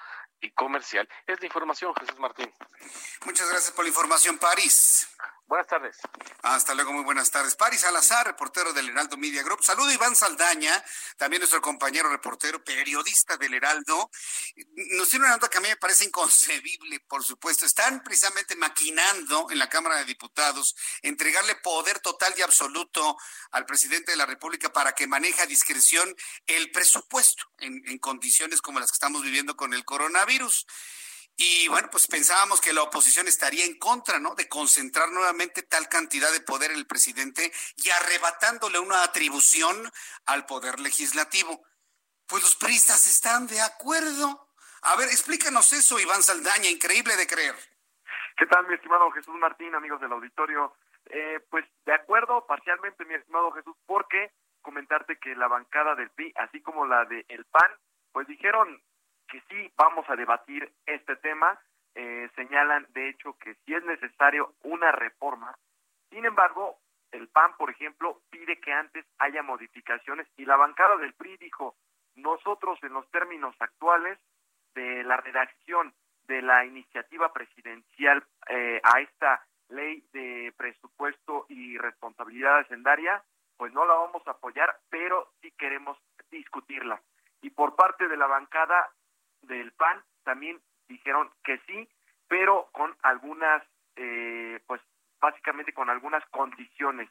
comercial. 0.55 1.09
Es 1.27 1.41
la 1.41 1.47
información, 1.47 1.95
Jesús 1.95 2.19
Martín. 2.19 2.53
Muchas 3.25 3.49
gracias 3.49 3.73
por 3.73 3.85
la 3.85 3.89
información, 3.89 4.39
París. 4.39 5.09
Buenas 5.49 5.69
tardes. 5.69 5.97
Hasta 6.43 6.75
luego, 6.75 6.93
muy 6.93 7.05
buenas 7.05 7.31
tardes. 7.31 7.55
Paris 7.55 7.83
Salazar, 7.83 8.27
reportero 8.27 8.73
del 8.73 8.89
Heraldo 8.89 9.17
Media 9.17 9.45
Group. 9.45 9.63
Saludo 9.63 9.93
Iván 9.93 10.17
Saldaña, 10.17 10.85
también 11.17 11.41
nuestro 11.41 11.63
compañero 11.63 12.09
reportero, 12.09 12.65
periodista 12.65 13.37
del 13.37 13.55
Heraldo. 13.55 14.11
Nos 14.97 15.09
tiene 15.09 15.27
una 15.27 15.35
nota 15.35 15.49
que 15.49 15.59
a 15.59 15.61
mí 15.61 15.69
me 15.69 15.77
parece 15.77 16.05
inconcebible, 16.05 16.99
por 17.01 17.23
supuesto. 17.23 17.65
Están 17.65 18.03
precisamente 18.03 18.57
maquinando 18.57 19.47
en 19.49 19.61
la 19.61 19.69
Cámara 19.69 19.99
de 19.99 20.05
Diputados 20.05 20.75
entregarle 21.03 21.55
poder 21.57 22.01
total 22.01 22.35
y 22.37 22.43
absoluto 22.43 23.17
al 23.53 23.67
presidente 23.67 24.11
de 24.11 24.17
la 24.17 24.27
República 24.27 24.73
para 24.73 24.97
que 24.97 25.07
maneje 25.07 25.43
a 25.43 25.47
discreción 25.47 26.13
el 26.49 26.73
presupuesto 26.73 27.45
en, 27.59 27.87
en 27.87 27.99
condiciones 27.99 28.61
como 28.61 28.81
las 28.81 28.91
que 28.91 28.97
estamos 28.97 29.23
viviendo 29.23 29.57
con 29.57 29.75
el 29.75 29.85
coronavirus. 29.85 30.67
Y 31.37 31.69
bueno, 31.69 31.89
pues 31.91 32.07
pensábamos 32.07 32.63
que 32.63 32.73
la 32.73 32.83
oposición 32.83 33.29
estaría 33.29 33.67
en 33.67 33.79
contra, 33.79 34.19
¿no? 34.19 34.35
De 34.35 34.49
concentrar 34.49 35.11
nuevamente 35.11 35.63
tal 35.63 35.87
cantidad 35.89 36.33
de 36.33 36.41
poder 36.41 36.71
el 36.71 36.87
presidente 36.87 37.53
y 37.77 37.91
arrebatándole 37.91 38.79
una 38.79 39.03
atribución 39.03 39.91
al 40.25 40.47
poder 40.47 40.81
legislativo. 40.81 41.63
Pues 42.27 42.43
los 42.43 42.57
priistas 42.57 43.07
están 43.07 43.47
de 43.47 43.61
acuerdo. 43.61 44.49
A 44.83 44.97
ver, 44.97 45.09
explícanos 45.09 45.73
eso, 45.75 46.01
Iván 46.01 46.23
Saldaña, 46.23 46.71
increíble 46.71 47.17
de 47.17 47.27
creer. 47.27 47.55
¿Qué 48.39 48.47
tal, 48.47 48.67
mi 48.67 48.75
estimado 48.75 49.11
Jesús 49.11 49.35
Martín, 49.35 49.75
amigos 49.75 50.01
del 50.01 50.13
auditorio? 50.13 50.75
Eh, 51.11 51.41
pues 51.51 51.65
de 51.85 51.93
acuerdo 51.93 52.47
parcialmente, 52.47 53.05
mi 53.05 53.15
estimado 53.15 53.53
Jesús, 53.53 53.77
porque 53.87 54.33
comentarte 54.63 55.19
que 55.19 55.37
la 55.37 55.49
bancada 55.49 55.95
del 55.95 56.11
PRI, 56.11 56.33
así 56.37 56.61
como 56.63 56.87
la 56.87 57.05
del 57.05 57.25
el 57.29 57.45
PAN, 57.45 57.71
pues 58.13 58.27
dijeron 58.27 58.83
que 59.27 59.41
sí 59.49 59.73
vamos 59.77 60.09
a 60.09 60.17
debatir 60.17 60.73
este 60.87 61.17
tema. 61.17 61.59
Eh, 61.95 62.29
señalan, 62.37 62.87
de 62.93 63.09
hecho, 63.09 63.37
que 63.39 63.55
sí 63.65 63.75
es 63.75 63.85
necesario 63.85 64.55
una 64.63 64.93
reforma. 64.93 65.57
Sin 66.11 66.25
embargo, 66.25 66.79
el 67.13 67.29
PAN, 67.29 67.57
por 67.57 67.71
ejemplo, 67.71 68.21
pide 68.31 68.61
que 68.61 68.73
antes 68.73 69.05
haya 69.19 69.43
modificaciones 69.43 70.27
y 70.37 70.45
la 70.45 70.57
bancada 70.57 70.97
del 70.97 71.15
PRI 71.15 71.37
dijo, 71.39 71.75
nosotros 72.17 72.79
en 72.83 72.93
los 72.93 73.11
términos 73.11 73.55
actuales 73.61 74.19
de 74.75 75.05
la 75.05 75.17
redacción 75.17 75.95
de 76.27 76.43
la 76.43 76.65
iniciativa 76.65 77.33
presidencial 77.33 78.25
eh, 78.49 78.81
a 78.83 79.01
esta 79.01 79.47
ley 79.69 80.05
de 80.13 80.53
presupuesto 80.57 81.47
y 81.49 81.79
responsabilidad 81.79 82.59
hacendaria, 82.59 83.23
pues 83.57 83.73
no 83.73 83.87
la 83.87 83.95
vamos 83.95 84.27
a 84.27 84.33
apoyar, 84.33 84.77
pero 84.91 85.31
sí 85.41 85.51
queremos 85.53 85.99
discutirla. 86.31 87.01
Y 87.43 87.51
por 87.51 87.77
parte 87.77 88.09
de 88.09 88.17
la 88.17 88.27
bancada 88.27 88.91
del 89.47 89.73
PAN 89.73 90.03
también 90.25 90.61
dijeron 90.89 91.31
que 91.45 91.59
sí, 91.67 91.89
pero 92.29 92.69
con 92.73 92.95
algunas, 93.03 93.63
eh, 93.97 94.61
pues 94.67 94.81
básicamente 95.21 95.73
con 95.73 95.91
algunas 95.91 96.25
condiciones. 96.31 97.09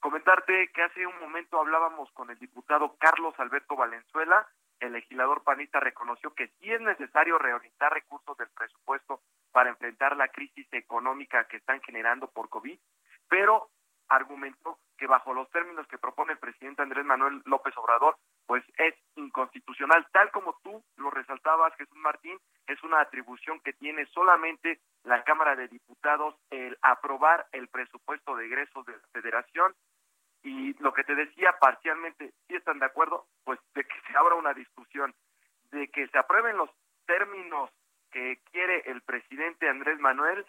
Comentarte 0.00 0.70
que 0.72 0.82
hace 0.82 1.06
un 1.06 1.18
momento 1.20 1.60
hablábamos 1.60 2.10
con 2.12 2.30
el 2.30 2.38
diputado 2.38 2.96
Carlos 2.98 3.34
Alberto 3.38 3.76
Valenzuela, 3.76 4.46
el 4.80 4.94
legislador 4.94 5.44
panista 5.44 5.78
reconoció 5.78 6.34
que 6.34 6.48
sí 6.58 6.72
es 6.72 6.80
necesario 6.80 7.38
reorientar 7.38 7.92
recursos 7.92 8.36
del 8.36 8.48
presupuesto 8.48 9.20
para 9.52 9.70
enfrentar 9.70 10.16
la 10.16 10.26
crisis 10.28 10.66
económica 10.72 11.46
que 11.46 11.58
están 11.58 11.80
generando 11.82 12.26
por 12.28 12.48
COVID, 12.48 12.76
pero 13.28 13.70
argumentó 14.08 14.78
que 14.98 15.06
bajo 15.06 15.32
los 15.34 15.48
términos 15.50 15.86
que 15.86 15.98
propone 15.98 16.32
el 16.32 16.38
presidente 16.38 16.82
Andrés 16.82 17.04
Manuel 17.04 17.42
López 17.44 17.76
Obrador, 17.76 18.16
pues 18.52 18.64
es 18.76 18.94
inconstitucional, 19.16 20.06
tal 20.12 20.30
como 20.30 20.54
tú 20.62 20.84
lo 20.98 21.08
resaltabas, 21.08 21.74
Jesús 21.76 21.96
Martín, 21.96 22.38
es 22.66 22.82
una 22.82 23.00
atribución 23.00 23.58
que 23.60 23.72
tiene 23.72 24.04
solamente 24.12 24.78
la 25.04 25.24
Cámara 25.24 25.56
de 25.56 25.68
Diputados 25.68 26.34
el 26.50 26.76
aprobar 26.82 27.46
el 27.52 27.68
presupuesto 27.68 28.36
de 28.36 28.44
egresos 28.44 28.84
de 28.84 28.92
la 28.92 29.08
Federación. 29.10 29.74
Y 30.42 30.74
lo 30.82 30.92
que 30.92 31.02
te 31.02 31.14
decía 31.14 31.56
parcialmente, 31.58 32.34
si 32.46 32.54
están 32.54 32.78
de 32.78 32.84
acuerdo, 32.84 33.24
pues 33.42 33.58
de 33.74 33.84
que 33.84 33.94
se 34.06 34.18
abra 34.18 34.34
una 34.34 34.52
discusión, 34.52 35.14
de 35.70 35.88
que 35.88 36.06
se 36.08 36.18
aprueben 36.18 36.58
los 36.58 36.68
términos 37.06 37.70
que 38.10 38.38
quiere 38.50 38.82
el 38.84 39.00
presidente 39.00 39.70
Andrés 39.70 39.98
Manuel, 39.98 40.44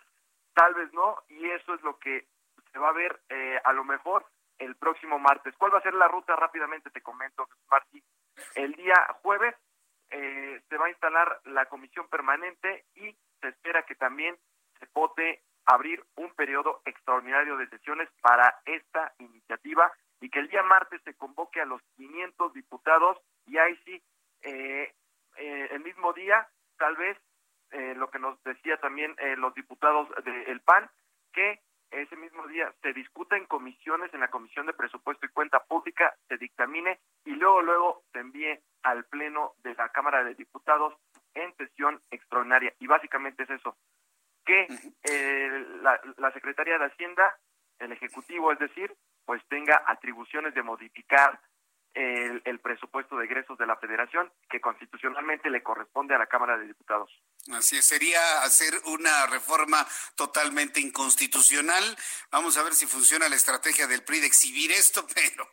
tal 0.53 0.73
vez 0.73 0.91
no, 0.91 1.19
y 1.29 1.49
eso 1.51 1.73
es 1.73 1.81
lo 1.83 1.97
que 1.99 2.27
se 2.73 2.79
va 2.79 2.89
a 2.89 2.99
ver 2.99 3.21
eh, 3.29 3.61
a 3.63 3.71
lo 3.71 3.85
mejor 3.85 4.25
el 4.59 4.75
próximo 4.75 5.19
martes. 5.19 5.55
¿Cuál 5.57 5.73
va 5.73 5.79
a 5.79 5.83
ser 5.83 5.93
la 5.93 6.07
ruta? 6.07 6.35
Rápidamente 6.35 6.89
te 6.89 7.01
comento, 7.01 7.47
Martín. 7.69 8.03
El 8.55 8.73
día 8.73 8.95
jueves 9.21 9.55
eh, 10.09 10.61
se 10.69 10.77
va 10.77 10.87
a 10.87 10.89
instalar 10.89 11.41
la 11.45 11.65
comisión 11.65 12.07
permanente 12.07 12.85
y 12.95 13.15
se 13.41 13.47
espera 13.49 13.83
que 13.83 13.95
también 13.95 14.37
se 14.79 14.87
vote 14.93 15.41
abrir 15.65 16.03
un 16.15 16.33
periodo 16.35 16.81
extraordinario 16.85 17.57
de 17.57 17.67
sesiones 17.69 18.09
para 18.21 18.59
esta 18.65 19.13
iniciativa 19.19 19.91
y 20.19 20.29
que 20.29 20.39
el 20.39 20.49
día 20.49 20.63
martes 20.63 21.01
se 21.03 21.15
convoque 21.15 21.61
a 21.61 21.65
los 21.65 21.81
500 21.97 22.53
diputados 22.53 23.17
y 23.45 23.57
ahí 23.57 23.75
sí, 23.85 24.01
eh, 24.41 24.93
eh, 25.37 25.67
el 25.71 25.81
mismo 25.81 26.13
día, 26.13 26.47
tal 26.77 26.95
vez 26.95 27.17
eh, 27.71 27.93
lo 27.95 28.09
que 28.09 28.19
nos 28.19 28.41
decía 28.43 28.77
también 28.77 29.15
los 29.37 29.53
diputados 29.53 30.07
del 30.23 30.61
PAN, 30.61 30.89
que 31.33 31.59
ese 32.01 32.15
mismo 32.15 32.47
día 32.47 32.73
se 32.81 32.93
discuta 32.93 33.37
en 33.37 33.45
comisiones, 33.45 34.13
en 34.13 34.19
la 34.19 34.29
Comisión 34.29 34.65
de 34.65 34.73
Presupuesto 34.73 35.25
y 35.25 35.29
Cuenta 35.29 35.63
Pública, 35.63 36.13
se 36.27 36.37
dictamine 36.37 36.99
y 37.25 37.31
luego, 37.31 37.61
luego 37.61 38.03
se 38.11 38.19
envíe 38.19 38.59
al 38.83 39.05
Pleno 39.05 39.53
de 39.63 39.73
la 39.75 39.89
Cámara 39.89 40.23
de 40.23 40.35
Diputados 40.35 40.93
en 41.33 41.55
sesión 41.55 41.99
extraordinaria. 42.11 42.73
Y 42.79 42.87
básicamente 42.87 43.43
es 43.43 43.49
eso, 43.49 43.75
que 44.45 44.67
eh, 45.03 45.65
la, 45.81 45.99
la 46.17 46.31
Secretaría 46.31 46.77
de 46.77 46.85
Hacienda, 46.85 47.37
el 47.79 47.91
Ejecutivo, 47.91 48.51
es 48.51 48.59
decir, 48.59 48.93
pues 49.25 49.41
tenga 49.47 49.83
atribuciones 49.87 50.53
de 50.53 50.63
modificar 50.63 51.39
el, 51.93 52.41
el, 52.45 52.59
presupuesto 52.59 53.17
de 53.17 53.25
egresos 53.25 53.57
de 53.57 53.67
la 53.67 53.75
Federación, 53.77 54.31
que 54.49 54.59
constitucionalmente 54.59 55.49
le 55.49 55.63
corresponde 55.63 56.15
a 56.15 56.17
la 56.17 56.27
Cámara 56.27 56.57
de 56.57 56.67
Diputados. 56.67 57.11
Así 57.51 57.77
es, 57.77 57.85
sería 57.85 58.43
hacer 58.43 58.81
una 58.85 59.25
reforma 59.27 59.85
totalmente 60.15 60.79
inconstitucional. 60.79 61.97
Vamos 62.31 62.55
a 62.55 62.63
ver 62.63 62.73
si 62.73 62.85
funciona 62.85 63.27
la 63.27 63.35
estrategia 63.35 63.85
del 63.85 64.03
PRI 64.03 64.21
de 64.21 64.27
exhibir 64.27 64.71
esto, 64.71 65.05
pero 65.13 65.51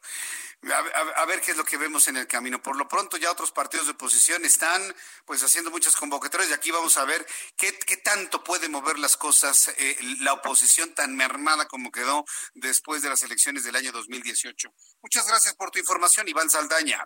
a, 1.16 1.24
ver 1.24 1.40
qué 1.40 1.50
es 1.50 1.56
lo 1.56 1.64
que 1.64 1.76
vemos 1.76 2.06
en 2.06 2.16
el 2.16 2.28
camino. 2.28 2.62
Por 2.62 2.76
lo 2.76 2.86
pronto 2.86 3.16
ya 3.16 3.32
otros 3.32 3.50
partidos 3.50 3.86
de 3.86 3.92
oposición 3.92 4.44
están 4.44 4.94
pues 5.24 5.42
haciendo 5.42 5.72
muchas 5.72 5.96
convocatorias 5.96 6.50
y 6.50 6.52
aquí 6.52 6.70
vamos 6.70 6.96
a 6.96 7.04
ver 7.04 7.26
qué, 7.56 7.76
qué 7.78 7.96
tanto 7.96 8.44
puede 8.44 8.68
mover 8.68 8.96
las 8.98 9.16
cosas 9.16 9.72
eh, 9.76 9.98
la 10.20 10.34
oposición 10.34 10.94
tan 10.94 11.16
mermada 11.16 11.66
como 11.66 11.90
quedó 11.90 12.24
después 12.54 13.02
de 13.02 13.08
las 13.08 13.22
elecciones 13.24 13.64
del 13.64 13.74
año 13.74 13.90
2018. 13.90 14.72
Muchas 15.02 15.26
gracias 15.26 15.54
por 15.54 15.72
tu 15.72 15.80
información, 15.80 16.28
Iván 16.28 16.50
Saldaña. 16.50 17.04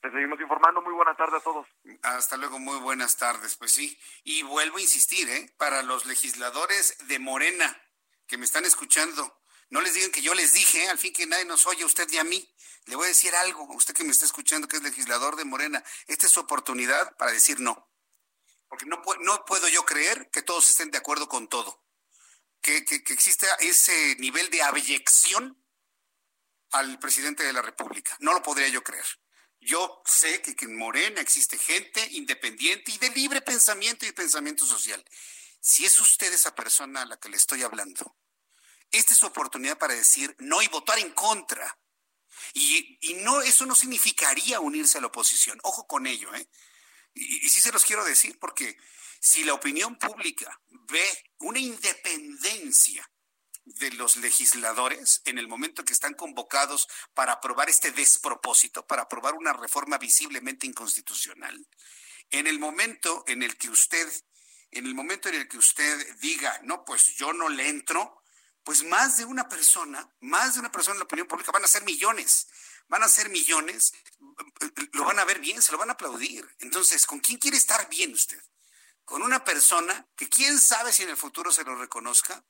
Te 0.00 0.12
seguimos 0.12 0.40
informando. 0.40 0.80
Muy 0.80 0.94
buenas 0.94 1.16
tardes 1.16 1.40
a 1.40 1.42
todos. 1.42 1.66
Hasta 2.02 2.36
luego, 2.36 2.58
muy 2.58 2.78
buenas 2.78 3.16
tardes. 3.16 3.56
Pues 3.56 3.72
sí, 3.72 3.98
y 4.22 4.42
vuelvo 4.42 4.78
a 4.78 4.80
insistir, 4.80 5.28
¿eh? 5.28 5.52
para 5.58 5.82
los 5.82 6.06
legisladores 6.06 6.96
de 7.08 7.18
Morena 7.18 7.82
que 8.26 8.38
me 8.38 8.44
están 8.44 8.64
escuchando, 8.64 9.40
no 9.70 9.80
les 9.80 9.94
digan 9.94 10.12
que 10.12 10.20
yo 10.20 10.34
les 10.34 10.52
dije, 10.52 10.84
¿eh? 10.84 10.88
al 10.88 10.98
fin 10.98 11.12
que 11.12 11.26
nadie 11.26 11.46
nos 11.46 11.66
oye, 11.66 11.84
usted 11.84 12.08
y 12.10 12.18
a 12.18 12.24
mí. 12.24 12.54
Le 12.84 12.96
voy 12.96 13.06
a 13.06 13.08
decir 13.08 13.34
algo, 13.34 13.70
a 13.70 13.76
usted 13.76 13.94
que 13.94 14.04
me 14.04 14.12
está 14.12 14.24
escuchando, 14.24 14.68
que 14.68 14.76
es 14.76 14.82
legislador 14.82 15.36
de 15.36 15.44
Morena. 15.44 15.82
Esta 16.06 16.26
es 16.26 16.32
su 16.32 16.40
oportunidad 16.40 17.16
para 17.16 17.32
decir 17.32 17.58
no. 17.60 17.90
Porque 18.68 18.86
no, 18.86 19.02
no 19.20 19.44
puedo 19.44 19.68
yo 19.68 19.84
creer 19.84 20.30
que 20.30 20.42
todos 20.42 20.70
estén 20.70 20.90
de 20.90 20.98
acuerdo 20.98 21.28
con 21.28 21.48
todo. 21.48 21.84
Que, 22.60 22.84
que, 22.84 23.02
que 23.02 23.12
exista 23.12 23.46
ese 23.60 24.16
nivel 24.16 24.48
de 24.50 24.62
abyección 24.62 25.62
al 26.70 26.98
presidente 26.98 27.42
de 27.44 27.52
la 27.52 27.62
República. 27.62 28.16
No 28.20 28.32
lo 28.32 28.42
podría 28.42 28.68
yo 28.68 28.82
creer. 28.82 29.06
Yo 29.60 30.02
sé 30.06 30.40
que, 30.40 30.54
en 30.64 30.76
Morena 30.76 31.20
existe 31.20 31.58
gente 31.58 32.06
independiente 32.12 32.92
y 32.92 32.98
de 32.98 33.10
libre 33.10 33.40
pensamiento 33.40 34.06
y 34.06 34.12
pensamiento 34.12 34.64
social. 34.64 35.04
Si 35.60 35.84
es 35.84 35.98
usted 35.98 36.32
esa 36.32 36.54
persona 36.54 37.02
a 37.02 37.06
la 37.06 37.18
que 37.18 37.28
le 37.28 37.36
estoy 37.36 37.62
hablando, 37.62 38.16
esta 38.90 39.12
es 39.12 39.18
su 39.18 39.26
oportunidad 39.26 39.76
para 39.76 39.94
decir 39.94 40.34
no 40.38 40.62
y 40.62 40.68
votar 40.68 40.98
en 40.98 41.10
contra 41.10 41.78
y, 42.54 42.98
no, 43.20 43.42
eso 43.42 43.66
no 43.66 43.74
significaría 43.74 44.60
unirse 44.60 44.98
a 44.98 45.00
la 45.00 45.08
oposición. 45.08 45.58
Ojo 45.62 45.86
con 45.86 46.06
ello, 46.06 46.34
¿eh? 46.34 46.48
Y, 47.14 47.46
y 47.46 47.48
sí 47.48 47.60
se 47.60 47.72
los 47.72 47.84
quiero 47.84 48.04
decir 48.04 48.38
porque 48.38 48.78
si 49.20 49.44
la 49.44 49.54
opinión 49.54 49.98
pública 49.98 50.60
ve 50.68 51.32
una 51.38 51.58
independencia 51.58 53.10
de 53.76 53.90
los 53.92 54.16
legisladores 54.16 55.22
en 55.24 55.38
el 55.38 55.48
momento 55.48 55.84
que 55.84 55.92
están 55.92 56.14
convocados 56.14 56.88
para 57.14 57.34
aprobar 57.34 57.68
este 57.68 57.90
despropósito, 57.90 58.86
para 58.86 59.02
aprobar 59.02 59.34
una 59.34 59.52
reforma 59.52 59.98
visiblemente 59.98 60.66
inconstitucional, 60.66 61.66
en 62.30 62.46
el 62.46 62.58
momento 62.58 63.24
en 63.26 63.42
el 63.42 63.56
que 63.56 63.70
usted, 63.70 64.08
en 64.70 64.86
el 64.86 64.94
momento 64.94 65.28
en 65.28 65.36
el 65.36 65.48
que 65.48 65.58
usted 65.58 66.16
diga, 66.18 66.60
no, 66.64 66.84
pues 66.84 67.16
yo 67.16 67.32
no 67.32 67.48
le 67.48 67.68
entro, 67.68 68.22
pues 68.62 68.84
más 68.84 69.16
de 69.16 69.24
una 69.24 69.48
persona, 69.48 70.10
más 70.20 70.54
de 70.54 70.60
una 70.60 70.70
persona 70.70 70.94
en 70.94 70.98
la 71.00 71.04
opinión 71.04 71.26
pública 71.26 71.52
van 71.52 71.64
a 71.64 71.68
ser 71.68 71.84
millones, 71.84 72.48
van 72.88 73.02
a 73.02 73.08
ser 73.08 73.30
millones, 73.30 73.92
lo 74.92 75.04
van 75.04 75.18
a 75.18 75.24
ver 75.24 75.40
bien, 75.40 75.62
se 75.62 75.72
lo 75.72 75.78
van 75.78 75.90
a 75.90 75.94
aplaudir. 75.94 76.46
Entonces, 76.58 77.06
¿con 77.06 77.20
quién 77.20 77.38
quiere 77.38 77.56
estar 77.56 77.88
bien 77.88 78.12
usted? 78.12 78.42
¿Con 79.04 79.22
una 79.22 79.42
persona 79.42 80.06
que 80.16 80.28
quién 80.28 80.58
sabe 80.58 80.92
si 80.92 81.02
en 81.02 81.10
el 81.10 81.16
futuro 81.16 81.50
se 81.50 81.64
lo 81.64 81.76
reconozca? 81.76 82.44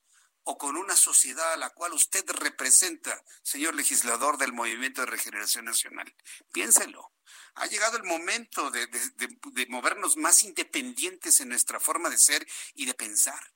¿O 0.51 0.57
con 0.57 0.79
una 0.79 0.97
sociedad 0.97 1.53
a 1.53 1.59
la 1.59 1.69
cual 1.69 1.93
usted 1.93 2.25
representa, 2.31 3.23
señor 3.43 3.75
legislador 3.75 4.39
del 4.39 4.55
Movimiento 4.55 5.03
de 5.03 5.09
Regeneración 5.09 5.67
Nacional? 5.67 6.11
Piénselo. 6.53 7.13
Ha 7.57 7.67
llegado 7.67 7.99
el 7.99 8.05
momento 8.05 8.71
de, 8.71 8.89
movernos 9.69 10.17
más 10.17 10.43
independientes 10.45 11.41
en 11.41 11.51
nuestra 11.51 11.81
forma 11.81 12.09
de 12.09 12.17
ser 12.17 12.49
y 12.75 12.87
de 12.87 12.95
pensar. 12.95 13.53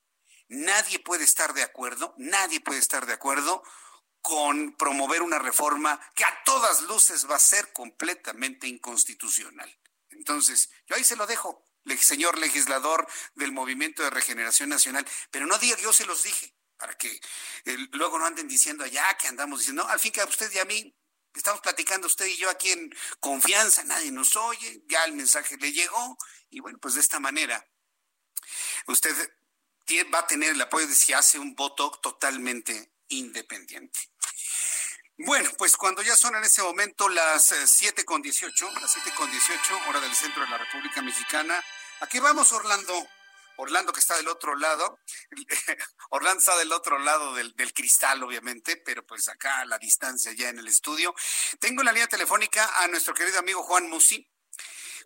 Nadie 0.48 0.98
puede 0.98 1.24
estar 1.24 1.55
de 1.55 1.62
acuerdo, 1.62 2.14
nadie 2.19 2.60
puede 2.60 2.81
estar 2.81 3.06
de 3.06 3.14
acuerdo 3.14 3.62
con 4.20 4.77
promover 4.77 5.23
una 5.23 5.39
reforma 5.39 5.98
que 6.14 6.24
a 6.24 6.43
todas 6.44 6.82
luces 6.82 7.27
va 7.27 7.36
a 7.36 7.39
ser 7.39 7.73
completamente 7.73 8.69
inconstitucional. 8.69 9.81
Entonces, 10.10 10.69
yo 10.85 10.97
ahí 10.97 11.05
se 11.05 11.16
lo 11.16 11.27
dejo, 11.27 11.64
señor 12.01 12.36
legislador 12.36 13.09
del 13.35 13.52
Movimiento 13.52 14.02
de 14.02 14.10
Regeneración 14.10 14.69
Nacional, 14.69 15.06
pero 15.31 15.47
no 15.47 15.56
diga 15.56 15.78
yo 15.78 15.94
se 15.94 16.05
los 16.05 16.23
dije, 16.23 16.55
para 16.82 16.94
que 16.94 17.20
eh, 17.64 17.76
luego 17.92 18.18
no 18.18 18.26
anden 18.26 18.48
diciendo 18.48 18.82
allá 18.82 19.16
que 19.16 19.28
andamos 19.28 19.60
diciendo, 19.60 19.84
no, 19.84 19.88
al 19.88 20.00
fin 20.00 20.10
que 20.10 20.20
a 20.20 20.24
usted 20.24 20.50
y 20.50 20.59
a 20.59 20.64
mí 20.64 20.92
estamos 21.32 21.60
platicando 21.60 22.09
usted 22.09 22.26
y 22.26 22.36
yo 22.36 22.50
aquí 22.50 22.72
en 22.72 22.92
confianza, 23.20 23.84
nadie 23.84 24.10
nos 24.10 24.34
oye, 24.34 24.82
ya 24.88 25.04
el 25.04 25.12
mensaje 25.12 25.56
le 25.59 25.70
llegó, 25.70 26.18
y 26.50 26.59
bueno, 26.59 26.78
pues 26.80 26.94
de 26.94 27.00
esta 27.00 27.20
manera, 27.20 27.64
usted 28.88 29.14
va 30.12 30.18
a 30.18 30.26
tener 30.26 30.50
el 30.50 30.60
apoyo 30.60 30.88
de 30.88 30.96
si 30.96 31.12
hace 31.12 31.38
un 31.38 31.54
voto 31.54 31.92
totalmente 32.02 32.90
independiente. 33.10 34.00
Bueno, 35.18 35.52
pues 35.56 35.76
cuando 35.76 36.02
ya 36.02 36.16
son 36.16 36.34
en 36.34 36.42
ese 36.42 36.62
momento 36.62 37.09
las 37.09 37.54
7 37.64 38.00
eh, 38.00 38.04
con 38.04 38.22
18, 38.22 38.70
las 38.80 38.92
7 38.92 39.12
con 39.14 39.30
18, 39.30 39.80
hora 39.88 40.00
del 40.00 40.16
centro 40.16 40.42
de 40.42 40.50
la 40.50 40.59
República 40.59 41.00
Mexicana, 41.00 41.64
¿a 42.00 42.09
qué 42.09 42.18
vamos, 42.18 42.50
Orlando? 42.50 43.09
Orlando 43.62 43.93
que 43.93 44.01
está 44.01 44.16
del 44.16 44.26
otro 44.26 44.56
lado, 44.56 44.98
Orlando 46.10 46.40
está 46.40 46.56
del 46.56 46.72
otro 46.72 46.98
lado 46.98 47.34
del, 47.34 47.55
cristal, 47.72 48.22
obviamente, 48.24 48.76
pero 48.76 49.06
pues 49.06 49.28
acá 49.28 49.60
a 49.60 49.64
la 49.64 49.78
distancia 49.78 50.32
ya 50.32 50.48
en 50.48 50.59
el 50.59 50.66
estudio. 50.66 51.14
Tengo 51.60 51.82
en 51.82 51.86
la 51.86 51.93
línea 51.93 52.09
telefónica 52.09 52.82
a 52.82 52.89
nuestro 52.89 53.14
querido 53.14 53.39
amigo 53.39 53.62
Juan 53.62 53.89
Musi, 53.89 54.28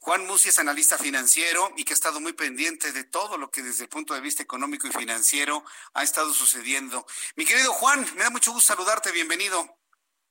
Juan 0.01 0.27
Musi 0.27 0.51
es 0.51 0.59
analista 0.59 0.97
financiero 0.99 1.73
y 1.77 1.85
que 1.85 1.93
ha 1.93 1.95
estado 1.95 2.21
muy 2.21 2.33
pendiente 2.33 2.93
de 2.93 3.05
todo 3.05 3.39
lo 3.39 3.51
que 3.51 3.63
desde 3.63 3.85
el 3.85 3.89
punto 3.89 4.15
de 4.15 4.21
vista 4.21 4.43
económico 4.43 4.87
y 4.87 4.93
financiero 4.93 5.65
ha 5.95 6.03
estado 6.03 6.33
sucediendo. 6.33 7.05
Mi 7.35 7.45
querido 7.45 7.73
Juan, 7.73 8.07
me 8.15 8.23
da 8.23 8.31
mucho 8.31 8.53
gusto 8.53 8.73
saludarte, 8.73 9.11
bienvenido. 9.11 9.79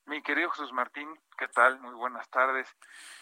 Mi 0.08 0.22
querido 0.22 0.52
Jesús 0.52 0.72
Martín, 0.72 1.10
¿qué 1.36 1.48
tal? 1.48 1.80
Muy 1.80 1.96
buenas 1.96 2.30
tardes. 2.30 2.70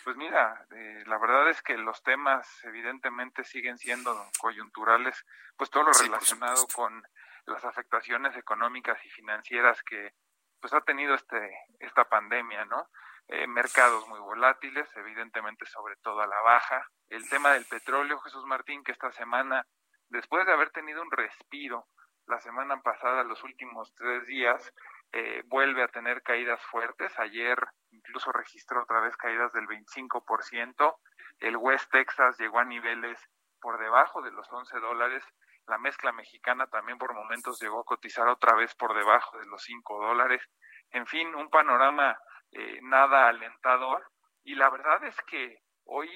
Pues 0.03 0.17
mira, 0.17 0.67
eh, 0.75 1.03
la 1.05 1.17
verdad 1.17 1.47
es 1.47 1.61
que 1.61 1.77
los 1.77 2.03
temas 2.03 2.45
evidentemente 2.65 3.45
siguen 3.45 3.77
siendo 3.77 4.13
coyunturales, 4.37 5.25
pues 5.55 5.69
todo 5.69 5.83
lo 5.83 5.93
relacionado 5.93 6.67
con 6.75 7.01
las 7.45 7.63
afectaciones 7.63 8.35
económicas 8.35 8.97
y 9.05 9.09
financieras 9.09 9.81
que 9.83 10.11
pues 10.59 10.73
ha 10.73 10.81
tenido 10.81 11.15
este 11.15 11.55
esta 11.79 12.03
pandemia, 12.03 12.65
¿no? 12.65 12.89
Eh, 13.29 13.47
mercados 13.47 14.05
muy 14.09 14.19
volátiles, 14.19 14.89
evidentemente 14.97 15.65
sobre 15.67 15.95
todo 16.01 16.19
a 16.19 16.27
la 16.27 16.41
baja. 16.41 16.85
El 17.07 17.29
tema 17.29 17.51
del 17.51 17.63
petróleo, 17.63 18.19
Jesús 18.19 18.43
Martín, 18.45 18.83
que 18.83 18.91
esta 18.91 19.11
semana, 19.13 19.65
después 20.09 20.45
de 20.45 20.51
haber 20.51 20.71
tenido 20.71 21.01
un 21.01 21.11
respiro 21.11 21.87
la 22.27 22.41
semana 22.41 22.81
pasada, 22.81 23.23
los 23.23 23.41
últimos 23.43 23.93
tres 23.95 24.25
días, 24.25 24.73
eh, 25.15 25.43
vuelve 25.45 25.83
a 25.83 25.87
tener 25.89 26.23
caídas 26.23 26.59
fuertes. 26.65 27.17
Ayer 27.19 27.57
incluso 27.91 28.31
registró 28.31 28.81
otra 28.81 28.99
vez 28.99 29.15
caídas 29.15 29.53
del 29.53 29.67
25%. 29.67 30.95
El 31.39 31.57
West 31.57 31.91
Texas 31.91 32.37
llegó 32.39 32.57
a 32.57 32.65
niveles 32.65 33.19
por 33.61 33.79
debajo 33.79 34.23
de 34.23 34.31
los 34.31 34.51
11 34.51 34.79
dólares. 34.79 35.23
La 35.67 35.77
mezcla 35.77 36.11
mexicana 36.11 36.65
también 36.65 36.97
por 36.97 37.13
momentos 37.13 37.61
llegó 37.61 37.81
a 37.81 37.85
cotizar 37.85 38.27
otra 38.27 38.55
vez 38.55 38.73
por 38.73 38.95
debajo 38.95 39.37
de 39.37 39.45
los 39.45 39.61
5 39.63 40.03
dólares. 40.03 40.41
en 40.89 41.05
fin, 41.05 41.33
un 41.35 41.49
panorama 41.49 42.17
eh, 42.51 42.79
nada 42.81 43.27
alentador. 43.27 44.03
Y 44.43 44.55
la 44.55 44.69
verdad 44.71 45.03
es 45.03 45.15
que 45.27 45.59
hoy 45.85 46.09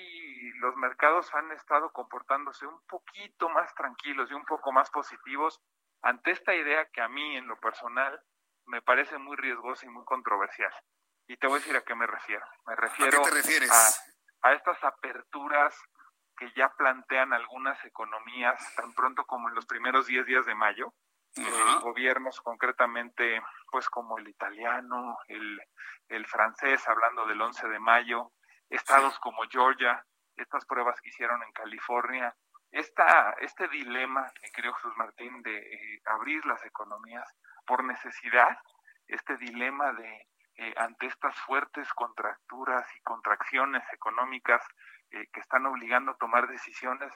los 0.60 0.76
mercados 0.76 1.34
han 1.36 1.52
estado 1.52 1.92
comportándose 1.92 2.66
un 2.66 2.80
poquito 2.88 3.48
más 3.50 3.74
tranquilos 3.76 4.30
y 4.32 4.34
un 4.34 4.46
poco 4.46 4.72
más 4.72 4.90
positivos 4.90 5.62
ante 6.02 6.32
esta 6.32 6.56
idea 6.56 6.86
que 6.92 7.02
a 7.02 7.08
mí 7.08 7.38
en 7.38 7.48
lo 7.48 7.60
personal 7.60 8.20
me 8.68 8.82
parece 8.82 9.18
muy 9.18 9.36
riesgosa 9.36 9.86
y 9.86 9.90
muy 9.90 10.06
controversial. 10.06 10.72
Y 11.28 11.38
te 11.38 11.48
voy 11.48 11.58
a 11.58 11.60
decir 11.60 11.76
a 11.76 11.82
qué 11.82 11.96
me 11.96 12.08
refiero. 12.08 12.46
Me 12.66 12.76
refiero 12.76 13.22
a, 13.22 14.50
a 14.50 14.54
estas 14.54 14.84
aperturas 14.84 15.76
que 16.38 16.52
ya 16.56 16.70
plantean 16.78 17.34
algunas 17.34 17.84
economías 17.84 18.76
tan 18.76 18.94
pronto 18.94 19.26
como 19.26 19.50
en 19.50 19.56
los 19.56 19.66
primeros 19.66 20.06
10 20.06 20.26
días 20.26 20.46
de 20.46 20.56
mayo, 20.56 20.94
eh, 21.36 21.42
gobiernos 21.82 22.40
concretamente 22.42 23.42
pues 23.72 23.90
como 23.90 24.18
el 24.18 24.28
italiano, 24.28 25.18
el, 25.28 25.60
el 26.10 26.26
francés, 26.28 26.88
hablando 26.88 27.26
del 27.26 27.42
11 27.42 27.68
de 27.68 27.80
mayo, 27.80 28.32
estados 28.70 29.20
como 29.20 29.44
Georgia, 29.50 30.06
estas 30.36 30.66
pruebas 30.66 31.02
que 31.02 31.10
hicieron 31.10 31.42
en 31.44 31.52
California, 31.52 32.36
esta, 32.72 33.36
este 33.40 33.68
dilema, 33.70 34.32
que 34.42 34.52
creo 34.52 34.74
Jesús 34.76 34.94
Martín, 34.98 35.42
de 35.42 35.58
eh, 35.58 36.02
abrir 36.06 36.46
las 36.46 36.64
economías 36.66 37.28
por 37.68 37.84
necesidad, 37.84 38.58
este 39.08 39.38
dilema 39.38 39.94
de 39.94 40.28
eh, 40.56 40.74
ante 40.78 41.06
estas 41.06 41.40
fuertes 41.42 41.88
contracturas 41.94 42.88
y 42.96 43.02
contracciones 43.02 43.84
económicas 43.94 44.64
eh, 45.12 45.28
que 45.32 45.40
están 45.40 45.68
obligando 45.68 46.14
a 46.14 46.18
tomar 46.18 46.48
decisiones 46.48 47.14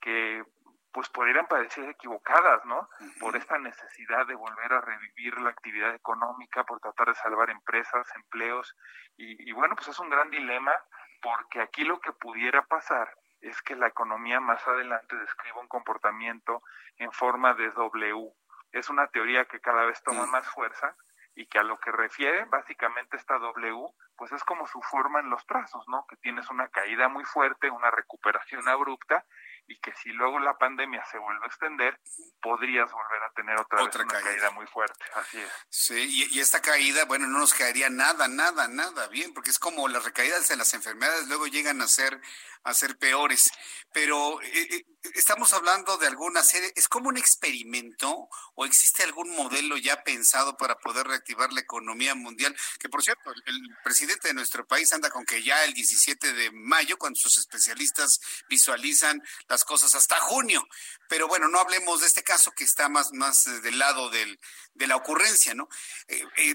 que 0.00 0.44
pues 0.92 1.08
podrían 1.08 1.48
parecer 1.48 1.88
equivocadas, 1.88 2.64
¿no? 2.66 2.88
Por 3.18 3.34
esta 3.34 3.58
necesidad 3.58 4.28
de 4.28 4.36
volver 4.36 4.72
a 4.74 4.80
revivir 4.80 5.40
la 5.40 5.50
actividad 5.50 5.92
económica, 5.92 6.62
por 6.62 6.78
tratar 6.78 7.08
de 7.08 7.14
salvar 7.16 7.50
empresas, 7.50 8.06
empleos, 8.14 8.76
y, 9.16 9.50
y 9.50 9.52
bueno, 9.52 9.74
pues 9.74 9.88
es 9.88 9.98
un 9.98 10.08
gran 10.08 10.30
dilema 10.30 10.72
porque 11.20 11.60
aquí 11.60 11.82
lo 11.82 11.98
que 11.98 12.12
pudiera 12.12 12.62
pasar 12.66 13.12
es 13.40 13.60
que 13.62 13.74
la 13.74 13.88
economía 13.88 14.38
más 14.40 14.66
adelante 14.68 15.16
describa 15.16 15.60
un 15.60 15.68
comportamiento 15.68 16.62
en 16.98 17.10
forma 17.10 17.54
de 17.54 17.70
W. 17.72 18.32
Es 18.74 18.88
una 18.88 19.06
teoría 19.08 19.44
que 19.44 19.60
cada 19.60 19.84
vez 19.84 20.02
toma 20.02 20.26
más 20.26 20.46
fuerza 20.48 20.96
y 21.36 21.46
que 21.46 21.58
a 21.58 21.62
lo 21.62 21.78
que 21.78 21.90
refiere 21.90 22.44
básicamente 22.44 23.16
esta 23.16 23.38
W, 23.38 23.88
pues 24.16 24.32
es 24.32 24.44
como 24.44 24.66
su 24.66 24.80
forma 24.82 25.20
en 25.20 25.30
los 25.30 25.44
trazos, 25.46 25.84
¿no? 25.88 26.06
Que 26.08 26.16
tienes 26.16 26.48
una 26.50 26.68
caída 26.68 27.08
muy 27.08 27.24
fuerte, 27.24 27.70
una 27.70 27.90
recuperación 27.90 28.68
abrupta 28.68 29.24
y 29.66 29.78
que 29.80 29.94
si 29.94 30.10
luego 30.10 30.38
la 30.38 30.58
pandemia 30.58 31.04
se 31.06 31.18
vuelve 31.18 31.44
a 31.44 31.46
extender, 31.46 31.98
podrías 32.40 32.90
volver 32.92 33.22
a 33.22 33.30
tener 33.30 33.58
otra, 33.58 33.84
vez 33.84 33.94
una 33.94 34.06
caída. 34.06 34.50
muy 34.50 34.66
fuerte. 34.66 35.04
Así 35.14 35.40
es. 35.40 35.52
Sí, 35.68 36.28
y, 36.32 36.40
esta 36.40 36.60
caída, 36.60 37.04
bueno, 37.06 37.26
no 37.26 37.38
nos 37.38 37.54
caería 37.54 37.88
nada, 37.90 38.28
nada, 38.28 38.68
nada 38.68 39.08
bien, 39.08 39.32
porque 39.32 39.50
es 39.50 39.58
como 39.58 39.88
las 39.88 40.04
recaídas 40.04 40.48
de 40.48 40.56
las 40.56 40.74
enfermedades 40.74 41.28
luego 41.28 41.46
llegan 41.46 41.80
a 41.80 41.88
ser 41.88 42.20
a 42.64 42.74
ser 42.74 42.98
peores. 42.98 43.50
Pero 43.92 44.40
eh, 44.42 44.68
eh, 44.70 44.84
estamos 45.14 45.52
hablando 45.52 45.96
de 45.98 46.06
alguna 46.06 46.42
serie, 46.42 46.72
¿es 46.76 46.88
como 46.88 47.08
un 47.08 47.16
experimento 47.16 48.28
o 48.54 48.64
existe 48.64 49.02
algún 49.02 49.30
modelo 49.30 49.76
ya 49.76 50.02
pensado 50.02 50.56
para 50.56 50.76
poder 50.76 51.06
reactivar 51.06 51.52
la 51.52 51.60
economía 51.60 52.14
mundial? 52.14 52.56
Que 52.78 52.88
por 52.88 53.02
cierto, 53.02 53.30
el, 53.46 53.76
presidente 53.82 54.28
de 54.28 54.34
nuestro 54.34 54.66
país 54.66 54.92
anda 54.92 55.10
con 55.10 55.24
que 55.24 55.42
ya 55.42 55.64
el 55.64 55.74
17 55.74 56.32
de 56.32 56.50
mayo, 56.52 56.96
cuando 56.96 57.18
sus 57.18 57.36
especialistas 57.36 58.20
visualizan 58.48 59.22
las 59.48 59.64
cosas 59.64 59.94
hasta 59.94 60.18
junio. 60.20 60.66
Pero 61.08 61.28
bueno, 61.28 61.48
no 61.48 61.60
hablemos 61.60 62.00
de 62.00 62.06
este 62.06 62.22
caso 62.22 62.52
que 62.52 62.64
está 62.64 62.88
más, 62.88 63.12
más 63.12 63.46
eh, 63.46 63.60
del 63.60 63.78
lado 63.78 64.08
del, 64.10 64.40
de 64.74 64.86
la 64.86 64.96
ocurrencia, 64.96 65.54
¿no? 65.54 65.68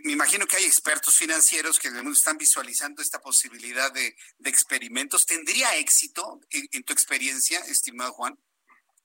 me 0.04 0.12
imagino 0.12 0.46
que 0.48 0.58
hay 0.58 0.66
expertos 0.66 1.16
financieros 1.16 1.80
que 1.80 1.88
están 1.88 2.38
visualizando 2.38 3.02
esta 3.02 3.22
posibilidad 3.22 3.92
de, 3.92 4.16
de 4.38 4.50
experimentos. 4.50 5.26
¿Tendría 5.26 5.76
éxito? 5.76 6.40
en, 6.52 6.84
tu 6.84 6.94
experiencia, 6.94 7.60
estimado 7.60 8.14
Juan? 8.14 8.39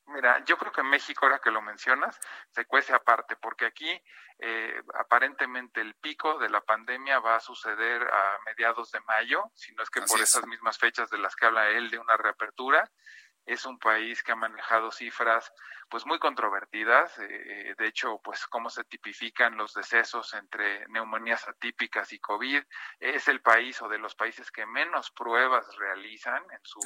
Mira, 0.06 0.44
yo 0.44 0.58
creo 0.58 0.70
que 0.70 0.82
México, 0.82 1.24
ahora 1.24 1.38
que 1.38 1.50
lo 1.50 1.62
mencionas, 1.62 2.18
se 2.50 2.66
cuece 2.66 2.92
aparte, 2.92 3.36
porque 3.36 3.64
aquí 3.64 3.90
eh, 4.38 4.82
aparentemente 4.98 5.80
el 5.80 5.94
pico 5.94 6.38
de 6.38 6.50
la 6.50 6.60
pandemia 6.60 7.20
va 7.20 7.36
a 7.36 7.40
suceder 7.40 8.02
a 8.02 8.38
mediados 8.44 8.90
de 8.90 9.00
mayo, 9.00 9.44
si 9.54 9.74
no 9.74 9.82
es 9.82 9.90
que 9.90 10.02
por 10.02 10.20
esas 10.20 10.46
mismas 10.46 10.78
fechas 10.78 11.08
de 11.08 11.18
las 11.18 11.34
que 11.34 11.46
habla 11.46 11.68
él 11.70 11.90
de 11.90 11.98
una 11.98 12.16
reapertura. 12.16 12.90
Es 13.46 13.66
un 13.66 13.78
país 13.78 14.22
que 14.22 14.32
ha 14.32 14.36
manejado 14.36 14.90
cifras 14.90 15.52
pues 15.94 16.06
muy 16.06 16.18
controvertidas. 16.18 17.16
Eh, 17.20 17.72
de 17.78 17.86
hecho, 17.86 18.18
pues 18.18 18.48
cómo 18.48 18.68
se 18.68 18.82
tipifican 18.82 19.56
los 19.56 19.74
decesos 19.74 20.34
entre 20.34 20.88
neumonías 20.88 21.46
atípicas 21.46 22.12
y 22.12 22.18
COVID. 22.18 22.64
Es 22.98 23.28
el 23.28 23.40
país 23.40 23.80
o 23.80 23.88
de 23.88 23.98
los 23.98 24.16
países 24.16 24.50
que 24.50 24.66
menos 24.66 25.12
pruebas 25.12 25.64
realizan 25.76 26.42
en 26.50 26.58
su, 26.64 26.80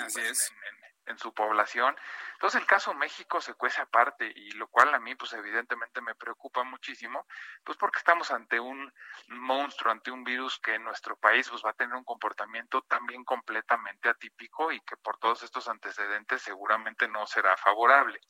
en, 1.06 1.18
su 1.18 1.32
población. 1.32 1.96
Entonces 2.34 2.60
el 2.60 2.66
caso 2.66 2.92
México 2.92 3.40
se 3.40 3.54
cuece 3.54 3.80
aparte 3.80 4.30
y 4.36 4.50
lo 4.50 4.68
cual 4.68 4.94
a 4.94 5.00
mí 5.00 5.14
pues 5.14 5.32
evidentemente 5.32 6.02
me 6.02 6.14
preocupa 6.14 6.62
muchísimo, 6.64 7.26
pues 7.64 7.78
porque 7.78 8.00
estamos 8.00 8.30
ante 8.30 8.60
un 8.60 8.92
monstruo, 9.28 9.90
ante 9.90 10.10
un 10.10 10.22
virus 10.22 10.60
que 10.60 10.74
en 10.74 10.84
nuestro 10.84 11.16
país 11.16 11.48
pues 11.48 11.64
va 11.64 11.70
a 11.70 11.80
tener 11.80 11.96
un 11.96 12.04
comportamiento 12.04 12.82
también 12.82 13.24
completamente 13.24 14.10
atípico 14.10 14.70
y 14.70 14.82
que 14.82 14.98
por 14.98 15.16
todos 15.16 15.42
estos 15.44 15.66
antecedentes 15.66 16.42
seguramente 16.42 17.08
no 17.08 17.26
será 17.26 17.56
favorable 17.56 18.20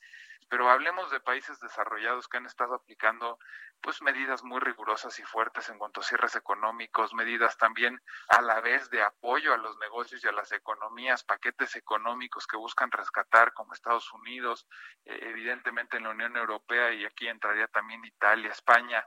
pero 0.49 0.71
hablemos 0.71 1.11
de 1.11 1.21
países 1.21 1.61
desarrollados 1.61 2.29
que 2.29 2.39
han 2.39 2.47
estado 2.47 2.75
aplicando 2.75 3.39
pues 3.81 4.03
medidas 4.03 4.43
muy 4.43 4.61
rigurosas 4.61 5.19
y 5.19 5.23
fuertes 5.23 5.69
en 5.69 5.79
cuanto 5.79 6.01
a 6.01 6.05
cierres 6.05 6.35
económicos, 6.35 7.15
medidas 7.15 7.57
también 7.59 8.01
a 8.29 8.41
la 8.43 8.61
vez 8.61 8.91
de 8.91 9.03
apoyo 9.03 9.55
a 9.55 9.59
los 9.59 9.77
negocios 9.79 10.25
y 10.25 10.29
a 10.29 10.33
las 10.33 10.51
economías, 10.53 11.23
paquetes 11.23 11.77
económicos 11.77 12.47
que 12.47 12.57
buscan 12.57 12.91
rescatar 12.91 13.53
como 13.53 13.75
Estados 13.75 14.13
Unidos, 14.13 14.67
eh, 15.05 15.19
evidentemente 15.23 15.99
en 15.99 16.05
la 16.05 16.11
Unión 16.11 16.37
Europea 16.37 16.93
y 16.93 17.05
aquí 17.05 17.29
entraría 17.29 17.69
también 17.69 18.05
Italia, 18.05 18.51
España. 18.51 19.07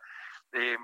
Eh, 0.54 0.78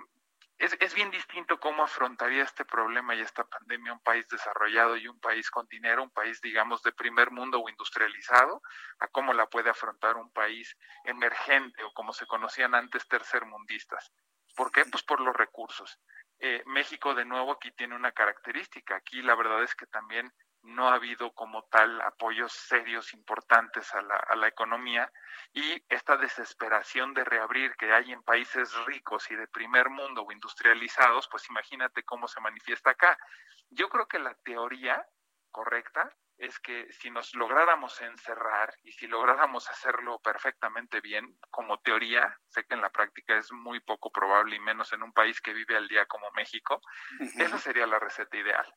es, 0.58 0.76
es, 0.80 0.94
bien 0.94 1.12
distinto 1.12 1.60
cómo 1.60 1.84
afrontaría 1.84 2.44
este 2.44 2.66
problema 2.66 3.16
y 3.16 3.22
esta 3.22 3.44
pandemia 3.44 3.94
un 3.94 4.02
país 4.02 4.28
desarrollado 4.28 4.98
y 4.98 5.08
un 5.08 5.20
país 5.20 5.50
con 5.52 5.68
dinero, 5.68 6.04
un 6.04 6.12
país, 6.12 6.42
digamos, 6.42 6.82
de 6.84 6.92
primer 6.92 7.32
mundo 7.32 7.60
o 7.60 7.70
industrializado, 7.70 8.62
a 9.00 9.08
cómo 9.08 9.34
la 9.34 9.48
puede 9.48 9.70
afrontar 9.70 10.18
un 10.18 10.32
país 10.32 10.76
emergente 11.04 11.84
o 11.84 11.94
como 11.94 12.14
se 12.14 12.26
conocían 12.26 12.76
antes 12.76 13.08
tercermundistas. 13.08 14.12
¿Por 14.56 14.72
qué? 14.72 14.84
Pues 14.86 15.04
por 15.04 15.22
los 15.22 15.36
recursos. 15.36 16.00
Eh, 16.40 16.64
México, 16.66 17.14
de 17.16 17.26
nuevo, 17.26 17.52
aquí 17.54 17.72
tiene 17.72 17.96
una 17.96 18.12
característica. 18.12 18.96
Aquí 18.96 19.22
la 19.22 19.36
verdad 19.36 19.64
es 19.64 19.76
que 19.76 19.86
también 19.88 20.32
no 20.68 20.90
ha 20.90 20.96
habido 20.96 21.34
como 21.34 21.64
tal 21.64 22.02
apoyos 22.02 22.52
serios 22.52 23.14
importantes 23.14 23.94
a 23.94 24.02
la, 24.02 24.16
a 24.16 24.36
la 24.36 24.48
economía 24.48 25.12
y 25.54 25.84
esta 25.90 26.18
desesperación 26.18 27.14
de 27.14 27.24
reabrir 27.24 27.76
que 27.78 27.94
hay 27.94 28.12
en 28.12 28.24
países 28.24 28.74
ricos 28.86 29.30
y 29.32 29.36
de 29.36 29.48
primer 29.48 29.90
mundo 29.90 30.24
o 30.24 30.32
industrializados, 30.32 31.28
pues 31.30 31.50
imagínate 31.50 32.04
cómo 32.04 32.28
se 32.28 32.42
manifiesta 32.42 32.92
acá. 32.92 33.18
Yo 33.70 33.90
creo 33.90 34.08
que 34.08 34.20
la 34.20 34.36
teoría 34.44 35.06
correcta 35.52 36.14
es 36.38 36.60
que 36.60 36.92
si 36.92 37.10
nos 37.10 37.34
lográramos 37.34 38.00
encerrar 38.02 38.74
y 38.84 38.92
si 38.92 39.08
lográramos 39.08 39.70
hacerlo 39.70 40.20
perfectamente 40.20 41.02
bien, 41.02 41.38
como 41.50 41.80
teoría, 41.80 42.38
sé 42.48 42.64
que 42.66 42.76
en 42.76 42.82
la 42.82 42.92
práctica 42.92 43.36
es 43.38 43.52
muy 43.52 43.80
poco 43.80 44.12
probable 44.12 44.56
y 44.56 44.60
menos 44.60 44.94
en 44.94 45.02
un 45.02 45.14
país 45.14 45.42
que 45.42 45.54
vive 45.54 45.76
al 45.76 45.88
día 45.88 46.06
como 46.06 46.30
México, 46.32 46.80
esa 47.40 47.58
sería 47.58 47.88
la 47.88 48.00
receta 48.00 48.38
ideal. 48.38 48.72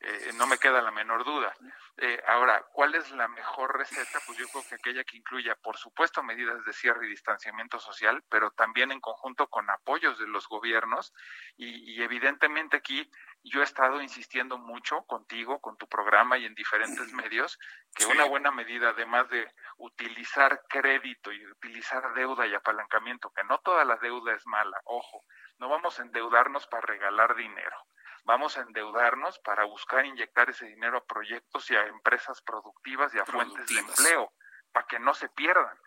Eh, 0.00 0.32
no 0.34 0.46
me 0.46 0.58
queda 0.58 0.82
la 0.82 0.90
menor 0.90 1.24
duda. 1.24 1.54
Eh, 1.96 2.22
ahora, 2.26 2.62
¿cuál 2.72 2.94
es 2.94 3.10
la 3.12 3.28
mejor 3.28 3.78
receta? 3.78 4.20
Pues 4.26 4.36
yo 4.36 4.46
creo 4.48 4.62
que 4.68 4.74
aquella 4.74 5.04
que 5.04 5.16
incluya, 5.16 5.54
por 5.54 5.78
supuesto, 5.78 6.22
medidas 6.22 6.62
de 6.66 6.72
cierre 6.74 7.06
y 7.06 7.10
distanciamiento 7.10 7.80
social, 7.80 8.22
pero 8.28 8.50
también 8.50 8.92
en 8.92 9.00
conjunto 9.00 9.46
con 9.48 9.70
apoyos 9.70 10.18
de 10.18 10.26
los 10.26 10.48
gobiernos. 10.48 11.14
Y, 11.56 12.02
evidentemente 12.02 12.76
aquí 12.76 13.10
yo 13.42 13.60
he 13.60 13.64
estado 13.64 14.02
insistiendo 14.02 14.58
mucho 14.58 15.02
contigo, 15.04 15.60
con 15.60 15.78
tu 15.78 15.88
programa 15.88 16.36
y 16.36 16.44
en 16.44 16.54
diferentes 16.54 17.12
medios, 17.12 17.58
que 17.94 18.04
una 18.04 18.24
buena 18.24 18.50
medida, 18.50 18.90
además 18.90 19.30
de 19.30 19.50
utilizar 19.78 20.60
crédito 20.68 21.32
y 21.32 21.46
utilizar 21.46 22.12
deuda 22.14 22.46
y 22.46 22.54
apalancamiento, 22.54 23.32
que 23.34 23.44
no 23.44 23.58
toda 23.60 23.84
la 23.84 23.96
deuda 23.96 24.34
es 24.34 24.46
mala, 24.46 24.78
ojo, 24.84 25.22
no 25.58 25.70
vamos 25.70 25.98
a 25.98 26.02
endeudarnos 26.02 26.66
para 26.66 26.86
regalar 26.86 27.34
dinero 27.34 27.76
vamos 28.26 28.58
a 28.58 28.62
endeudarnos 28.62 29.38
para 29.38 29.64
buscar 29.64 30.04
inyectar 30.04 30.50
ese 30.50 30.66
dinero 30.66 30.98
a 30.98 31.04
proyectos 31.04 31.70
y 31.70 31.76
a 31.76 31.86
empresas 31.86 32.42
productivas 32.42 33.14
y 33.14 33.18
a 33.18 33.24
fuentes 33.24 33.66
de 33.68 33.78
empleo, 33.78 34.32
para 34.72 34.86
que 34.86 34.98
no 34.98 35.14
se 35.14 35.28
pierdan, 35.30 35.78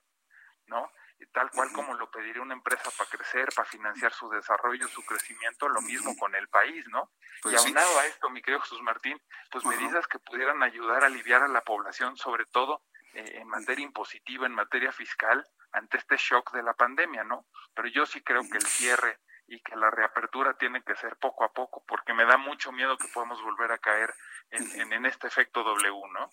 ¿no? 0.66 0.92
tal 1.34 1.52
cual 1.52 1.72
como 1.74 1.94
lo 1.96 2.10
pediría 2.10 2.42
una 2.42 2.54
empresa 2.54 2.90
para 2.98 3.10
crecer, 3.10 3.50
para 3.54 3.68
financiar 3.68 4.14
su 4.14 4.30
desarrollo, 4.30 4.88
su 4.88 5.04
crecimiento, 5.04 5.68
lo 5.68 5.82
mismo 5.82 6.16
con 6.18 6.34
el 6.34 6.48
país, 6.48 6.88
¿no? 6.88 7.12
Pues 7.42 7.54
y 7.54 7.58
aunado 7.58 8.00
a 8.00 8.06
esto, 8.06 8.30
mi 8.30 8.42
querido 8.42 8.62
Jesús 8.62 8.82
Martín, 8.82 9.22
pues 9.52 9.66
medidas 9.66 10.08
que 10.08 10.20
pudieran 10.20 10.64
ayudar 10.64 11.04
a 11.04 11.08
aliviar 11.08 11.44
a 11.44 11.48
la 11.48 11.62
población, 11.62 12.16
sobre 12.16 12.46
todo 12.46 12.84
eh, 13.14 13.40
en 13.42 13.48
materia 13.48 13.84
impositiva, 13.84 14.46
en 14.46 14.54
materia 14.54 14.92
fiscal, 14.92 15.46
ante 15.74 15.98
este 15.98 16.16
shock 16.18 16.54
de 16.54 16.64
la 16.64 16.74
pandemia, 16.74 17.24
¿no? 17.24 17.46
Pero 17.74 17.90
yo 17.90 18.06
sí 18.06 18.22
creo 18.22 18.44
que 18.50 18.58
el 18.58 18.66
cierre 18.66 19.20
y 19.50 19.60
que 19.62 19.76
la 19.76 19.90
reapertura 19.90 20.54
tiene 20.54 20.84
que 20.84 20.96
ser 20.96 21.18
poco 21.18 21.44
a 21.44 21.52
poco, 21.52 21.84
porque 21.88 22.14
me 22.14 22.26
da 22.26 22.38
mucho 22.38 22.72
miedo 22.72 22.98
que 22.98 23.08
podamos 23.14 23.42
volver 23.42 23.72
a 23.72 23.80
caer 23.80 24.14
en, 24.52 24.94
en 24.94 25.06
este 25.06 25.28
efecto 25.28 25.64
W, 25.64 26.02
¿no? 26.14 26.30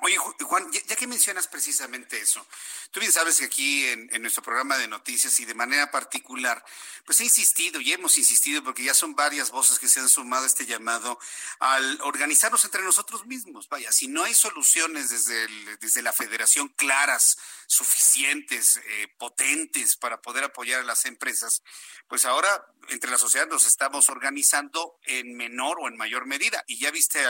Oye, 0.00 0.16
Juan, 0.16 0.72
ya, 0.72 0.96
que 0.96 1.06
mencionas 1.06 1.46
precisamente 1.48 2.18
eso, 2.18 2.44
tú 2.90 3.00
bien 3.00 3.12
sabes 3.12 3.38
que 3.38 3.44
aquí 3.44 3.84
en, 3.86 4.22
nuestro 4.22 4.42
programa 4.42 4.78
de 4.78 4.88
noticias 4.88 5.38
y 5.38 5.44
de 5.44 5.54
manera 5.54 5.90
particular, 5.90 6.64
pues 7.04 7.20
he 7.20 7.24
insistido 7.24 7.78
y 7.78 7.92
hemos 7.92 8.16
insistido 8.16 8.64
porque 8.64 8.84
ya 8.84 8.94
son 8.94 9.14
varias 9.14 9.50
voces 9.50 9.78
que 9.78 9.88
se 9.88 10.00
han 10.00 10.08
sumado 10.08 10.44
a 10.44 10.46
este 10.46 10.64
llamado 10.64 11.18
al 11.58 12.00
organizarnos 12.00 12.64
entre 12.64 12.82
nosotros 12.82 13.26
mismos. 13.26 13.68
Vaya, 13.68 13.92
si 13.92 14.08
no 14.08 14.24
hay 14.24 14.34
soluciones 14.34 15.10
desde, 15.10 15.46
desde 15.76 16.00
la 16.00 16.14
federación 16.14 16.68
claras, 16.68 17.36
suficientes, 17.66 18.80
eh, 18.84 19.08
potentes 19.18 19.96
para 19.96 20.22
poder 20.22 20.44
apoyar 20.44 20.80
a 20.80 20.84
las 20.84 21.04
empresas, 21.04 21.62
pues 22.08 22.24
ahora 22.24 22.66
entre 22.88 23.10
la 23.10 23.18
sociedad 23.18 23.46
nos 23.46 23.66
estamos 23.66 24.08
organizando 24.08 24.98
en 25.04 25.34
menor 25.34 25.78
o 25.80 25.88
en 25.88 25.96
mayor 25.96 26.26
medida. 26.26 26.64
Y 26.66 26.78
ya 26.78 26.90
viste 26.90 27.20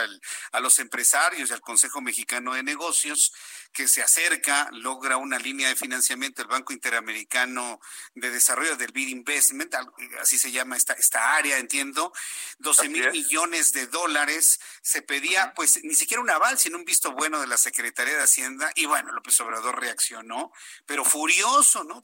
a 0.52 0.60
los 0.60 0.78
empresarios 0.78 1.50
y 1.50 1.52
al 1.52 1.60
Consejo 1.60 2.00
Mexicano 2.00 2.51
de 2.54 2.62
Negocios 2.62 3.32
que 3.72 3.88
se 3.88 4.02
acerca, 4.02 4.68
logra 4.72 5.16
una 5.16 5.38
línea 5.38 5.68
de 5.68 5.76
financiamiento 5.76 6.42
del 6.42 6.50
Banco 6.50 6.72
Interamericano 6.72 7.80
de 8.14 8.30
Desarrollo 8.30 8.76
del 8.76 8.92
BID 8.92 9.08
Investment, 9.08 9.74
así 10.20 10.38
se 10.38 10.52
llama 10.52 10.76
esta, 10.76 10.92
esta 10.92 11.36
área, 11.36 11.58
entiendo, 11.58 12.12
12 12.58 12.88
mil 12.90 13.10
millones 13.10 13.72
de 13.72 13.86
dólares. 13.86 14.60
Se 14.82 15.02
pedía, 15.02 15.54
pues, 15.54 15.82
ni 15.82 15.94
siquiera 15.94 16.22
un 16.22 16.30
aval, 16.30 16.58
sino 16.58 16.76
un 16.76 16.84
visto 16.84 17.12
bueno 17.12 17.40
de 17.40 17.46
la 17.46 17.56
Secretaría 17.56 18.16
de 18.16 18.22
Hacienda. 18.22 18.70
Y 18.74 18.84
bueno, 18.84 19.12
López 19.12 19.40
Obrador 19.40 19.80
reaccionó, 19.80 20.52
pero 20.84 21.04
furioso, 21.04 21.82
¿no? 21.84 22.02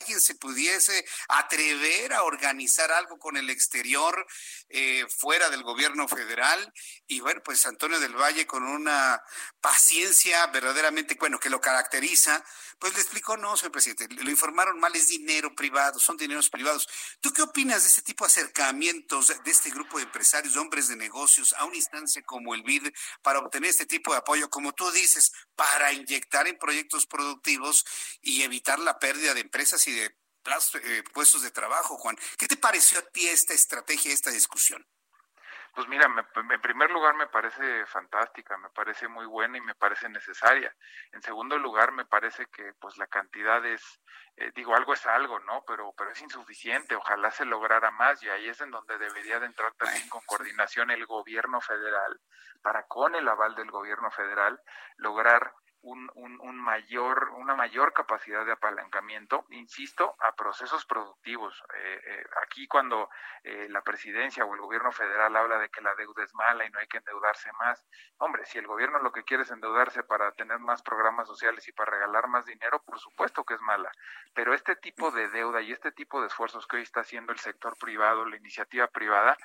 Alguien 0.00 0.20
se 0.20 0.34
pudiese 0.34 1.04
atrever 1.28 2.12
a 2.12 2.22
organizar 2.22 2.92
algo 2.92 3.18
con 3.18 3.36
el 3.36 3.50
exterior 3.50 4.26
eh, 4.68 5.04
fuera 5.08 5.48
del 5.50 5.62
gobierno 5.62 6.08
federal. 6.08 6.72
Y 7.06 7.20
bueno, 7.20 7.40
pues 7.44 7.66
Antonio 7.66 7.98
del 8.00 8.14
Valle 8.14 8.46
con 8.46 8.62
una 8.62 9.22
paciencia 9.60 10.46
verdaderamente, 10.48 11.16
bueno, 11.18 11.38
que 11.38 11.50
lo 11.50 11.60
caracteriza, 11.60 12.44
pues 12.78 12.94
le 12.94 13.00
explicó, 13.00 13.36
no, 13.36 13.56
señor 13.56 13.72
presidente, 13.72 14.06
lo 14.08 14.30
informaron 14.30 14.78
mal, 14.78 14.94
es 14.94 15.08
dinero 15.08 15.54
privado, 15.54 15.98
son 15.98 16.16
dineros 16.16 16.50
privados. 16.50 16.88
¿Tú 17.20 17.32
qué 17.32 17.42
opinas 17.42 17.82
de 17.82 17.88
este 17.88 18.02
tipo 18.02 18.24
de 18.24 18.32
acercamientos 18.32 19.28
de 19.28 19.50
este 19.50 19.70
grupo 19.70 19.98
de 19.98 20.04
empresarios, 20.04 20.56
hombres 20.56 20.88
de 20.88 20.96
negocios, 20.96 21.54
a 21.54 21.64
una 21.64 21.76
instancia 21.76 22.22
como 22.22 22.54
el 22.54 22.62
BID 22.62 22.88
para 23.22 23.38
obtener 23.38 23.70
este 23.70 23.86
tipo 23.86 24.12
de 24.12 24.18
apoyo, 24.18 24.50
como 24.50 24.72
tú 24.72 24.90
dices, 24.90 25.32
para 25.54 25.92
inyectar 25.92 26.46
en 26.48 26.58
proyectos 26.58 27.06
productivos 27.06 27.84
y 28.20 28.42
evitar 28.42 28.78
la 28.78 28.98
pérdida 28.98 29.34
de 29.34 29.40
empresas 29.40 29.86
y 29.88 29.92
de 29.92 30.04
eh, 30.04 31.02
puestos 31.12 31.42
de 31.42 31.50
trabajo, 31.50 31.96
Juan? 31.96 32.16
¿Qué 32.38 32.46
te 32.46 32.56
pareció 32.56 32.98
a 32.98 33.02
ti 33.02 33.26
esta 33.26 33.54
estrategia, 33.54 34.12
esta 34.12 34.30
discusión? 34.30 34.86
Pues 35.76 35.88
mira, 35.88 36.06
en 36.06 36.60
primer 36.62 36.90
lugar 36.90 37.14
me 37.16 37.26
parece 37.26 37.84
fantástica, 37.84 38.56
me 38.56 38.70
parece 38.70 39.08
muy 39.08 39.26
buena 39.26 39.58
y 39.58 39.60
me 39.60 39.74
parece 39.74 40.08
necesaria. 40.08 40.74
En 41.12 41.20
segundo 41.20 41.58
lugar, 41.58 41.92
me 41.92 42.06
parece 42.06 42.46
que 42.46 42.72
pues 42.80 42.96
la 42.96 43.06
cantidad 43.06 43.62
es, 43.66 44.00
eh, 44.38 44.50
digo, 44.54 44.74
algo 44.74 44.94
es 44.94 45.04
algo, 45.04 45.38
¿no? 45.40 45.64
Pero, 45.66 45.92
pero 45.94 46.12
es 46.12 46.22
insuficiente, 46.22 46.96
ojalá 46.96 47.30
se 47.30 47.44
lograra 47.44 47.90
más 47.90 48.22
y 48.22 48.30
ahí 48.30 48.48
es 48.48 48.58
en 48.62 48.70
donde 48.70 48.96
debería 48.96 49.38
de 49.38 49.44
entrar 49.44 49.74
también 49.74 50.08
con 50.08 50.22
coordinación 50.24 50.90
el 50.90 51.04
gobierno 51.04 51.60
federal 51.60 52.18
para 52.62 52.84
con 52.84 53.14
el 53.14 53.28
aval 53.28 53.54
del 53.54 53.70
gobierno 53.70 54.10
federal 54.10 54.58
lograr 54.96 55.52
un, 55.86 56.40
un, 56.40 56.56
mayor, 56.56 57.30
una 57.36 57.54
mayor 57.54 57.92
capacidad 57.92 58.44
de 58.44 58.52
apalancamiento, 58.52 59.46
insisto, 59.50 60.16
a 60.20 60.34
procesos 60.34 60.84
productivos. 60.84 61.62
Eh, 61.76 62.00
eh, 62.04 62.24
aquí 62.42 62.66
cuando 62.66 63.08
eh, 63.44 63.68
la 63.70 63.82
presidencia 63.82 64.44
o 64.44 64.54
el 64.54 64.60
gobierno 64.60 64.90
federal 64.90 65.36
habla 65.36 65.58
de 65.58 65.68
que 65.68 65.80
la 65.80 65.94
deuda 65.94 66.24
es 66.24 66.34
mala 66.34 66.64
y 66.64 66.70
no 66.70 66.80
hay 66.80 66.88
que 66.88 66.98
endeudarse 66.98 67.50
más, 67.60 67.86
hombre, 68.18 68.44
si 68.46 68.58
el 68.58 68.66
gobierno 68.66 68.98
lo 68.98 69.12
que 69.12 69.22
quiere 69.22 69.44
es 69.44 69.50
endeudarse 69.50 70.02
para 70.02 70.32
tener 70.32 70.58
más 70.58 70.82
programas 70.82 71.28
sociales 71.28 71.66
y 71.68 71.72
para 71.72 71.92
regalar 71.92 72.26
más 72.26 72.46
dinero, 72.46 72.82
por 72.82 72.98
supuesto 72.98 73.44
que 73.44 73.54
es 73.54 73.60
mala. 73.60 73.90
Pero 74.34 74.54
este 74.54 74.74
tipo 74.74 75.12
de 75.12 75.28
deuda 75.28 75.62
y 75.62 75.70
este 75.70 75.92
tipo 75.92 76.20
de 76.20 76.26
esfuerzos 76.26 76.66
que 76.66 76.76
hoy 76.76 76.82
está 76.82 77.00
haciendo 77.00 77.32
el 77.32 77.38
sector 77.38 77.76
privado, 77.78 78.24
la 78.24 78.36
iniciativa 78.36 78.88
privada, 78.88 79.36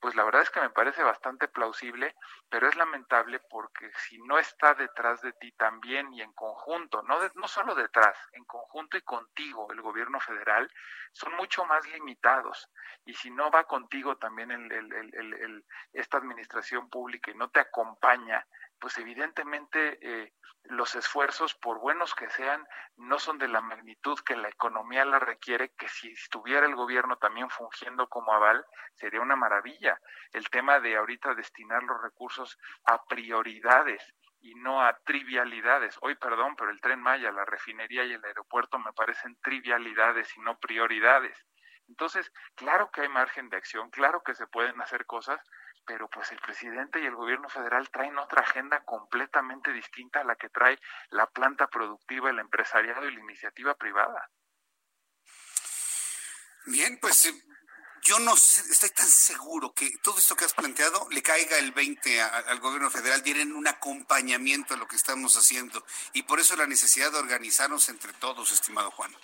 pues 0.00 0.14
la 0.14 0.24
verdad 0.24 0.42
es 0.42 0.50
que 0.50 0.60
me 0.60 0.70
parece 0.70 1.02
bastante 1.02 1.46
plausible, 1.48 2.16
pero 2.48 2.68
es 2.68 2.76
lamentable 2.76 3.40
porque 3.50 3.90
si 3.96 4.18
no 4.22 4.38
está 4.38 4.74
detrás 4.74 5.20
de 5.20 5.32
ti 5.34 5.52
también 5.52 6.12
y 6.14 6.22
en 6.22 6.32
conjunto, 6.32 7.02
no, 7.02 7.18
no 7.34 7.48
solo 7.48 7.74
detrás, 7.74 8.16
en 8.32 8.44
conjunto 8.44 8.96
y 8.96 9.02
contigo, 9.02 9.70
el 9.72 9.82
gobierno 9.82 10.18
federal, 10.18 10.72
son 11.12 11.34
mucho 11.34 11.64
más 11.66 11.86
limitados. 11.88 12.70
Y 13.04 13.14
si 13.14 13.30
no 13.30 13.50
va 13.50 13.64
contigo 13.64 14.16
también 14.16 14.50
el, 14.50 14.72
el, 14.72 15.64
esta 15.92 16.18
administración 16.18 16.88
pública 16.88 17.30
y 17.30 17.34
no 17.34 17.50
te 17.50 17.60
acompaña, 17.60 18.46
pues 18.80 18.98
evidentemente 18.98 19.98
eh, 20.02 20.32
los 20.64 20.94
esfuerzos, 20.94 21.54
por 21.54 21.78
buenos 21.80 22.14
que 22.14 22.28
sean, 22.30 22.66
no 22.96 23.18
son 23.18 23.38
de 23.38 23.48
la 23.48 23.60
magnitud 23.60 24.18
que 24.20 24.36
la 24.36 24.48
economía 24.48 25.04
la 25.04 25.18
requiere, 25.18 25.72
que 25.74 25.88
si 25.88 26.12
estuviera 26.12 26.66
el 26.66 26.74
gobierno 26.74 27.16
también 27.16 27.50
fungiendo 27.50 28.08
como 28.08 28.32
aval, 28.32 28.64
sería 28.94 29.20
una 29.20 29.36
maravilla. 29.36 30.00
El 30.32 30.48
tema 30.48 30.80
de 30.80 30.96
ahorita 30.96 31.34
destinar 31.34 31.82
los 31.82 32.00
recursos 32.02 32.58
a 32.84 33.04
prioridades 33.04 34.02
y 34.40 34.54
no 34.54 34.82
a 34.82 34.98
trivialidades. 35.04 35.98
Hoy, 36.00 36.14
perdón, 36.14 36.56
pero 36.56 36.70
el 36.70 36.80
tren 36.80 37.00
Maya, 37.00 37.30
la 37.32 37.44
refinería 37.44 38.04
y 38.04 38.12
el 38.12 38.24
aeropuerto 38.24 38.78
me 38.78 38.92
parecen 38.92 39.36
trivialidades 39.42 40.34
y 40.36 40.40
no 40.40 40.58
prioridades. 40.58 41.46
Entonces, 41.88 42.32
claro 42.54 42.90
que 42.90 43.02
hay 43.02 43.08
margen 43.08 43.48
de 43.50 43.56
acción, 43.56 43.90
claro 43.90 44.22
que 44.22 44.34
se 44.34 44.46
pueden 44.46 44.80
hacer 44.80 45.06
cosas, 45.06 45.40
pero 45.84 46.08
pues 46.08 46.30
el 46.32 46.38
presidente 46.38 47.00
y 47.00 47.06
el 47.06 47.14
gobierno 47.14 47.48
federal 47.48 47.88
traen 47.90 48.18
otra 48.18 48.42
agenda 48.42 48.84
completamente 48.84 49.72
distinta 49.72 50.20
a 50.20 50.24
la 50.24 50.36
que 50.36 50.48
trae 50.48 50.78
la 51.10 51.26
planta 51.26 51.66
productiva, 51.68 52.30
el 52.30 52.38
empresariado 52.38 53.06
y 53.06 53.14
la 53.14 53.20
iniciativa 53.20 53.74
privada. 53.74 54.30
Bien, 56.66 56.98
pues 57.00 57.26
eh, 57.26 57.34
yo 58.02 58.18
no 58.18 58.34
estoy 58.34 58.90
tan 58.90 59.08
seguro 59.08 59.72
que 59.74 59.90
todo 60.02 60.18
esto 60.18 60.36
que 60.36 60.44
has 60.44 60.54
planteado 60.54 61.06
le 61.10 61.22
caiga 61.22 61.58
el 61.58 61.72
20 61.72 62.22
al 62.22 62.60
gobierno 62.60 62.90
federal, 62.90 63.22
tienen 63.22 63.52
un 63.52 63.66
acompañamiento 63.66 64.74
a 64.74 64.76
lo 64.76 64.88
que 64.88 64.96
estamos 64.96 65.36
haciendo 65.36 65.84
y 66.12 66.22
por 66.22 66.40
eso 66.40 66.56
la 66.56 66.66
necesidad 66.66 67.12
de 67.12 67.18
organizarnos 67.18 67.88
entre 67.88 68.12
todos, 68.14 68.52
estimado 68.52 68.90
Juan. 68.90 69.14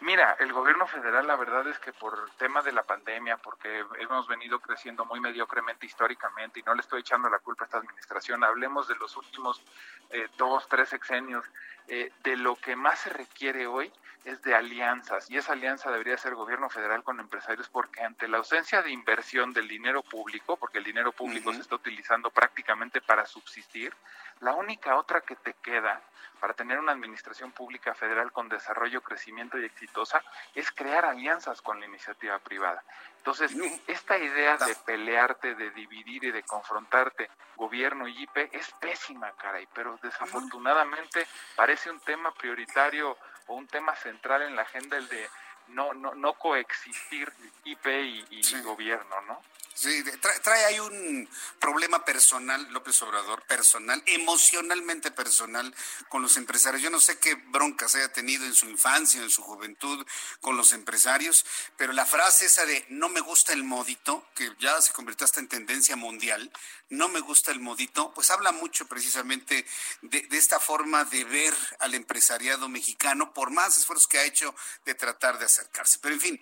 Mira, 0.00 0.36
el 0.40 0.52
gobierno 0.52 0.86
federal 0.86 1.26
la 1.26 1.36
verdad 1.36 1.66
es 1.68 1.78
que 1.78 1.92
por 1.92 2.28
tema 2.36 2.62
de 2.62 2.72
la 2.72 2.82
pandemia, 2.82 3.38
porque 3.38 3.84
hemos 4.00 4.26
venido 4.28 4.60
creciendo 4.60 5.04
muy 5.04 5.20
mediocremente 5.20 5.86
históricamente 5.86 6.60
y 6.60 6.62
no 6.62 6.74
le 6.74 6.80
estoy 6.80 7.00
echando 7.00 7.30
la 7.30 7.38
culpa 7.38 7.64
a 7.64 7.66
esta 7.66 7.78
administración, 7.78 8.44
hablemos 8.44 8.88
de 8.88 8.96
los 8.96 9.16
últimos 9.16 9.62
eh, 10.10 10.28
dos, 10.36 10.68
tres 10.68 10.90
sexenios, 10.90 11.44
eh, 11.88 12.12
de 12.22 12.36
lo 12.36 12.56
que 12.56 12.76
más 12.76 12.98
se 12.98 13.10
requiere 13.10 13.66
hoy 13.66 13.92
es 14.24 14.42
de 14.42 14.54
alianzas 14.54 15.30
y 15.30 15.36
esa 15.36 15.52
alianza 15.52 15.90
debería 15.90 16.16
ser 16.16 16.34
gobierno 16.34 16.68
federal 16.70 17.02
con 17.02 17.20
empresarios 17.20 17.68
porque 17.68 18.02
ante 18.02 18.28
la 18.28 18.38
ausencia 18.38 18.82
de 18.82 18.90
inversión 18.90 19.52
del 19.52 19.68
dinero 19.68 20.02
público, 20.02 20.56
porque 20.56 20.78
el 20.78 20.84
dinero 20.84 21.12
público 21.12 21.52
se 21.52 21.60
está 21.60 21.76
utilizando 21.76 22.30
prácticamente 22.30 23.00
para 23.00 23.26
subsistir, 23.26 23.94
la 24.40 24.54
única 24.54 24.96
otra 24.96 25.20
que 25.20 25.36
te 25.36 25.54
queda 25.54 26.00
para 26.40 26.54
tener 26.54 26.78
una 26.78 26.92
administración 26.92 27.52
pública 27.52 27.94
federal 27.94 28.32
con 28.32 28.48
desarrollo, 28.48 29.02
crecimiento 29.02 29.58
y 29.58 29.64
exitosa 29.64 30.22
es 30.54 30.70
crear 30.70 31.04
alianzas 31.04 31.62
con 31.62 31.80
la 31.80 31.86
iniciativa 31.86 32.38
privada. 32.38 32.82
Entonces, 33.18 33.56
esta 33.86 34.18
idea 34.18 34.58
de 34.58 34.74
pelearte, 34.84 35.54
de 35.54 35.70
dividir 35.70 36.24
y 36.24 36.30
de 36.30 36.42
confrontarte 36.42 37.30
gobierno 37.56 38.06
y 38.06 38.24
IP 38.24 38.50
es 38.52 38.70
pésima, 38.72 39.32
caray, 39.32 39.66
pero 39.72 39.98
desafortunadamente 40.02 41.26
parece 41.56 41.90
un 41.90 42.00
tema 42.00 42.32
prioritario 42.34 43.16
o 43.46 43.54
un 43.54 43.66
tema 43.66 43.94
central 43.96 44.42
en 44.42 44.56
la 44.56 44.62
agenda 44.62 44.96
el 44.96 45.08
de 45.08 45.28
no 45.68 45.94
no 45.94 46.14
no 46.14 46.34
coexistir 46.34 47.32
IP 47.64 47.86
y, 47.86 48.62
gobierno, 48.62 49.20
¿no? 49.22 49.40
Sí, 49.76 50.04
trae, 50.44 50.64
ahí 50.66 50.78
un 50.78 51.28
problema 51.58 52.04
personal, 52.04 52.64
López 52.70 53.02
Obrador, 53.02 53.42
personal, 53.42 54.00
emocionalmente 54.06 55.10
personal 55.10 55.74
con 56.08 56.22
los 56.22 56.36
empresarios. 56.36 56.80
Yo 56.80 56.90
no 56.90 57.00
sé 57.00 57.18
qué 57.18 57.34
broncas 57.34 57.96
haya 57.96 58.12
tenido 58.12 58.44
en 58.44 58.54
su 58.54 58.68
infancia, 58.68 59.20
en 59.20 59.30
su 59.30 59.42
juventud 59.42 60.06
con 60.40 60.56
los 60.56 60.72
empresarios, 60.72 61.44
pero 61.76 61.92
la 61.92 62.06
frase 62.06 62.46
esa 62.46 62.64
de 62.64 62.86
no 62.88 63.08
me 63.08 63.20
gusta 63.20 63.52
el 63.52 63.64
modito, 63.64 64.24
que 64.36 64.48
ya 64.60 64.80
se 64.80 64.92
convirtió 64.92 65.24
hasta 65.24 65.40
en 65.40 65.48
tendencia 65.48 65.96
mundial, 65.96 66.52
no 66.88 67.08
me 67.08 67.18
gusta 67.18 67.50
el 67.50 67.58
modito, 67.58 68.14
pues 68.14 68.30
habla 68.30 68.52
mucho 68.52 68.86
precisamente 68.86 69.66
de 70.02 70.38
esta 70.38 70.60
forma 70.60 71.04
de 71.04 71.24
ver 71.24 71.54
al 71.80 71.94
empresariado 71.94 72.68
mexicano 72.68 73.34
por 73.34 73.50
más 73.50 73.76
esfuerzos 73.76 74.06
que 74.06 74.18
ha 74.18 74.24
hecho 74.24 74.54
de 74.84 74.94
tratar 74.94 75.40
de 75.40 75.46
acercarse. 75.46 75.98
Pero 76.00 76.14
en 76.14 76.20
fin, 76.20 76.40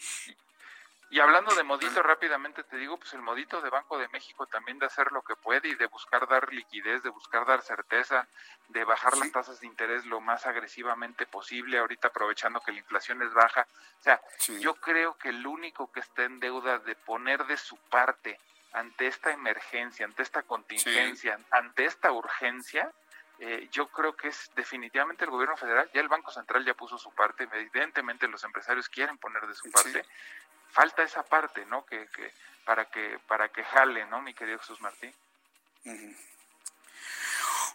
Y 1.13 1.21
hablando 1.21 1.55
de 1.55 1.63
modito, 1.63 2.03
rápidamente 2.03 2.65
te 2.65 2.79
digo, 2.79 2.97
pues 2.97 3.13
el 3.13 3.21
modito 3.21 3.61
de 3.61 3.69
Banco 3.69 3.99
de 3.99 4.09
México 4.09 4.47
también 4.47 4.79
de 4.79 4.87
hacer 4.87 5.13
lo 5.13 5.21
que 5.21 5.37
puede 5.37 5.69
y 5.69 5.75
de 5.75 5.85
buscar 5.85 6.27
dar 6.27 6.51
liquidez, 6.51 7.03
de 7.03 7.11
buscar 7.11 7.45
dar 7.45 7.61
certeza, 7.61 8.27
de 8.69 8.83
bajar 8.83 9.19
las 9.19 9.31
tasas 9.31 9.61
de 9.61 9.67
interés 9.67 10.07
lo 10.07 10.23
más 10.23 10.47
agresivamente 10.47 11.27
posible, 11.27 11.77
ahorita 11.77 12.09
aprovechando 12.09 12.61
que 12.61 12.73
la 12.73 12.79
inflación 12.79 13.21
es 13.21 13.35
baja. 13.35 13.67
O 14.01 14.03
sea, 14.03 14.23
yo 14.59 14.75
creo 14.77 15.19
que 15.19 15.29
el 15.29 15.47
único 15.47 15.93
que 15.93 16.01
está 16.01 16.25
en 16.25 16.41
deuda 16.41 16.79
de 16.79 16.95
poner 16.95 17.45
de 17.45 17.59
su 17.59 17.77
parte 17.77 18.41
ante 18.73 19.07
esta 19.07 19.33
emergencia, 19.33 20.07
ante 20.07 20.23
esta 20.23 20.43
contingencia, 20.45 21.39
ante 21.51 21.85
esta 21.85 22.11
urgencia, 22.11 22.91
eh, 23.45 23.69
yo 23.73 23.89
creo 23.89 24.15
que 24.15 24.29
es 24.29 24.53
definitivamente 24.55 25.25
el 25.25 25.31
gobierno 25.31 25.57
federal, 25.57 25.91
ya 25.93 26.01
el 26.01 26.09
Banco 26.09 26.31
Central 26.31 26.65
ya 26.65 26.75
puso 26.75 26.97
su 26.97 27.13
parte, 27.13 27.49
evidentemente 27.53 28.29
los 28.29 28.45
empresarios 28.45 28.89
quieren 28.89 29.19
poner 29.19 29.45
de 29.49 29.55
su 29.55 29.69
parte, 29.69 30.05
falta 30.73 31.03
esa 31.03 31.23
parte, 31.23 31.65
¿no? 31.67 31.85
Que, 31.87 32.09
que 32.09 32.33
para 32.65 32.87
que 32.87 33.19
para 33.29 33.49
que 33.49 33.63
jale, 33.65 34.07
¿no, 34.07 34.23
mi 34.23 34.35
querido 34.35 34.59
Jesús 34.59 34.81
Martín? 34.81 35.15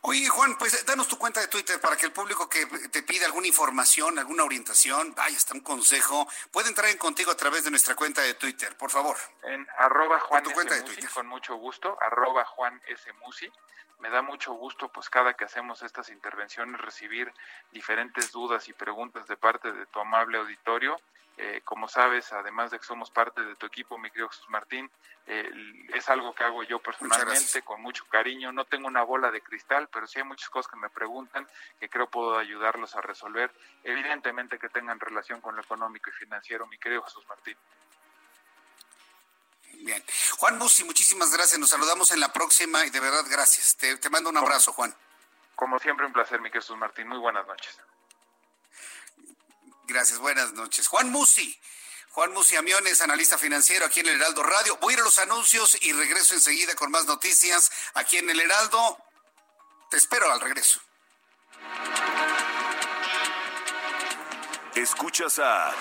Oye, 0.02 0.28
Juan, 0.30 0.57
pues 0.57 0.86
danos 0.86 1.07
tu 1.07 1.18
cuenta 1.18 1.41
de 1.41 1.48
Twitter 1.48 1.80
para 1.82 1.98
que 1.98 2.06
el 2.06 2.11
público 2.11 2.48
que 2.48 2.65
te 2.65 3.03
pida 3.03 3.26
alguna 3.26 3.48
información, 3.48 4.18
alguna 4.19 4.44
orientación, 4.44 5.14
vaya, 5.15 5.36
hasta 5.36 5.53
un 5.53 5.61
consejo, 5.61 6.28
puede 6.52 6.69
entrar 6.69 6.90
en 6.90 6.98
contigo 6.98 7.32
a 7.32 7.36
través 7.36 7.64
de 7.64 7.72
nuestra 7.72 7.95
cuenta 7.95 8.22
de 8.22 8.36
Twitter, 8.36 8.78
por 8.78 8.91
favor. 8.91 9.18
En 9.44 9.68
arroba 9.78 10.19
Juan 10.19 10.44
tu 10.44 10.52
cuenta 10.52 10.76
de 10.76 10.84
Twitter. 10.84 11.10
con 11.10 11.28
mucho 11.28 11.56
gusto, 11.56 11.98
arroba 12.02 12.45
Juan 12.45 12.82
S. 12.88 13.11
Musi. 13.14 13.52
Me 13.99 14.10
da 14.11 14.22
mucho 14.22 14.53
gusto, 14.53 14.90
pues 14.90 15.10
cada 15.10 15.34
que 15.34 15.45
hacemos 15.45 15.82
estas 15.82 16.10
intervenciones, 16.10 16.80
recibir 16.80 17.34
diferentes 17.72 18.32
dudas 18.32 18.68
y 18.69 18.74
preguntas 18.74 19.28
de 19.28 19.36
parte 19.38 19.72
de 19.72 19.88
tu 19.88 19.99
amable 19.99 20.38
auditorio 20.38 21.02
eh, 21.38 21.61
como 21.64 21.88
sabes, 21.88 22.34
además 22.34 22.72
de 22.72 22.80
que 22.80 22.85
somos 22.85 23.11
parte 23.11 23.43
de 23.43 23.55
tu 23.55 23.68
equipo, 23.68 23.97
mi 23.99 24.09
querido 24.09 24.30
Jesús 24.30 24.49
Martín, 24.49 24.89
eh, 25.27 25.51
es 25.93 26.09
algo 26.09 26.34
que 26.34 26.43
hago 26.43 26.64
yo 26.64 26.80
personalmente 26.80 27.61
con 27.61 27.80
mucho 27.81 28.05
cariño. 28.05 28.51
No 28.51 28.65
tengo 28.65 28.88
una 28.88 29.03
bola 29.03 29.30
de 29.30 29.41
cristal, 29.41 29.88
pero 29.91 30.07
sí 30.07 30.18
hay 30.18 30.26
muchas 30.26 30.49
cosas 30.49 30.72
que 30.72 30.80
me 30.80 30.89
preguntan 30.89 31.47
que 31.80 31.89
creo 31.89 32.09
puedo 32.09 32.39
ayudarlos 32.39 32.95
a 32.95 33.01
resolver. 33.01 33.51
Evidentemente 33.84 34.57
que 34.57 34.69
tengan 34.69 34.99
relación 34.99 35.39
con 35.39 35.55
lo 35.55 35.61
económico 35.61 36.09
y 36.09 36.14
financiero, 36.14 36.65
mi 36.65 36.80
querido 36.80 37.03
Jesús 37.03 37.23
Martín. 37.27 37.57
Bien. 39.80 40.03
Juan 40.39 40.57
Bussi, 40.57 40.84
muchísimas 40.84 41.31
gracias. 41.31 41.59
Nos 41.59 41.69
saludamos 41.69 42.11
en 42.11 42.19
la 42.19 42.34
próxima 42.34 42.84
y 42.85 42.89
de 42.89 42.99
verdad 42.99 43.26
gracias. 43.30 43.77
Te, 43.77 43.95
te 43.97 44.09
mando 44.09 44.31
un 44.31 44.38
abrazo, 44.38 44.73
Juan. 44.73 44.95
Como 45.55 45.77
siempre, 45.77 46.05
un 46.05 46.14
placer, 46.14 46.41
mi 46.41 46.49
querido 46.49 46.61
Jesús 46.61 46.77
Martín. 46.77 47.07
Muy 47.07 47.19
buenas 47.19 47.45
noches. 47.45 47.80
Gracias, 49.88 50.19
buenas 50.19 50.51
noches. 50.53 50.88
Juan 50.88 51.09
Musi. 51.09 51.57
Juan 52.11 52.34
Musi 52.34 52.57
Amiones, 52.57 52.99
analista 52.99 53.38
financiero 53.38 53.85
aquí 53.85 54.01
en 54.01 54.07
el 54.07 54.15
Heraldo 54.15 54.43
Radio. 54.43 54.77
Voy 54.81 54.93
a 54.93 54.97
ir 54.97 55.01
a 55.01 55.05
los 55.05 55.18
anuncios 55.19 55.77
y 55.81 55.93
regreso 55.93 56.34
enseguida 56.34 56.76
con 56.76 56.91
más 56.91 57.05
noticias 57.05 57.72
aquí 57.93 58.18
en 58.18 58.30
el 58.30 58.39
Heraldo. 58.39 58.97
Te 59.89 59.97
espero 59.97 60.30
al 60.30 60.41
regreso. 60.41 60.81
Escuchas 64.76 65.39
a 65.39 65.73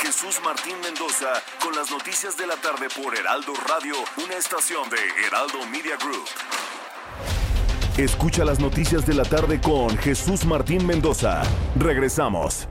Jesús 0.00 0.40
Martín 0.42 0.80
Mendoza 0.80 1.42
con 1.62 1.76
las 1.76 1.90
noticias 1.90 2.36
de 2.36 2.46
la 2.48 2.56
tarde 2.56 2.88
por 2.90 3.16
Heraldo 3.16 3.54
Radio, 3.68 3.94
una 4.16 4.34
estación 4.34 4.90
de 4.90 4.98
Heraldo 5.24 5.64
Media 5.66 5.96
Group. 5.96 6.26
Escucha 7.96 8.44
las 8.44 8.58
noticias 8.58 9.06
de 9.06 9.14
la 9.14 9.24
tarde 9.24 9.60
con 9.60 9.96
Jesús 9.98 10.44
Martín 10.44 10.86
Mendoza. 10.86 11.42
Regresamos. 11.76 12.68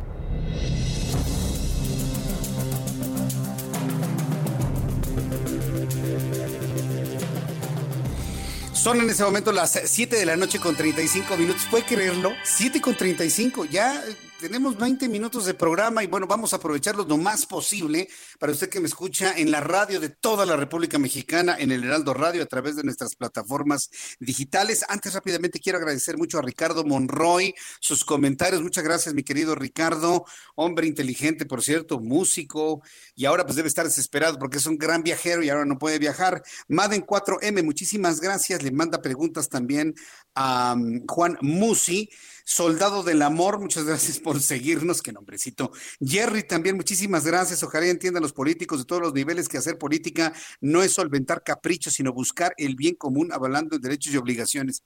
Son 8.74 9.02
en 9.02 9.10
ese 9.10 9.24
momento 9.24 9.52
las 9.52 9.78
7 9.84 10.16
de 10.16 10.26
la 10.26 10.38
noche 10.38 10.60
con 10.60 10.76
35 10.76 11.36
minutos. 11.36 11.64
¿Puede 11.70 11.84
creerlo? 11.84 12.32
7 12.44 12.80
con 12.80 12.96
35. 12.96 13.66
Ya 13.66 14.02
tenemos 14.40 14.78
20 14.78 15.10
minutos 15.10 15.46
de 15.46 15.54
programa 15.54 16.04
y 16.04 16.08
bueno, 16.08 16.28
vamos 16.28 16.54
a 16.54 16.58
aprovecharlos 16.58 17.08
lo 17.08 17.18
más 17.18 17.46
posible 17.46 18.08
para 18.40 18.52
usted 18.52 18.70
que 18.70 18.80
me 18.80 18.88
escucha 18.88 19.34
en 19.36 19.52
la 19.52 19.62
radio 19.62 20.00
de 20.00 20.10
toda 20.10 20.46
la 20.46 20.56
República 20.56 21.00
Mexicana, 21.00 21.56
en 21.58 21.72
el 21.72 21.84
Heraldo 21.84 22.14
Radio, 22.14 22.44
a 22.44 22.46
través 22.46 22.76
de 22.76 22.84
nuestras 22.84 23.16
plataformas 23.16 23.90
digitales. 24.20 24.86
Antes 24.88 25.14
rápidamente 25.14 25.60
quiero 25.60 25.80
agradecer 25.80 26.18
mucho 26.18 26.38
a 26.38 26.42
Ricardo 26.44 26.84
Monroy 26.84 27.54
sus 27.80 28.06
comentarios. 28.06 28.62
Muchas 28.62 28.84
gracias, 28.84 29.16
mi 29.16 29.24
querido 29.24 29.56
Ricardo, 29.56 30.26
hombre 30.56 30.88
inteligente, 30.88 31.46
por 31.46 31.64
cierto, 31.64 32.00
músico, 32.00 32.82
y 33.16 33.26
ahora 33.26 33.44
pues 33.44 33.56
debe 33.56 33.68
estar 33.68 33.86
desesperado 33.86 34.38
porque 34.38 34.58
es 34.58 34.66
un 34.66 34.78
gran 34.78 35.02
viajero 35.04 35.44
y 35.44 35.50
ahora 35.50 35.66
no 35.66 35.80
puede 35.80 35.98
viajar. 35.98 36.44
Maden 36.68 37.06
4M, 37.06 37.64
muchísimas 37.64 38.22
gracias. 38.22 38.62
Le 38.62 38.72
manda 38.72 39.02
preguntas 39.02 39.50
también 39.50 39.96
a 40.36 40.76
um, 40.78 41.06
Juan 41.08 41.38
Musi. 41.42 42.10
Soldado 42.50 43.04
del 43.04 43.24
Amor, 43.24 43.60
muchas 43.60 43.84
gracias 43.84 44.20
por 44.22 44.42
seguirnos, 44.42 45.02
qué 45.02 45.12
nombrecito. 45.12 45.74
Jerry 46.00 46.44
también, 46.44 46.78
muchísimas 46.78 47.26
gracias. 47.26 47.62
Ojalá 47.62 47.88
entiendan 47.88 48.24
los 48.24 48.32
políticos 48.32 48.80
de 48.80 48.86
todos 48.86 49.02
los 49.02 49.14
niveles 49.14 49.50
que 49.50 49.58
hacer 49.58 49.78
política 49.78 50.32
no 50.62 50.82
es 50.82 50.94
solventar 50.94 51.44
caprichos, 51.44 51.96
sino 51.96 52.14
buscar 52.14 52.54
el 52.56 52.78
bien 52.78 52.96
común 52.96 53.34
avalando 53.34 53.78
derechos 53.80 54.14
y 54.14 54.18
obligaciones. 54.18 54.82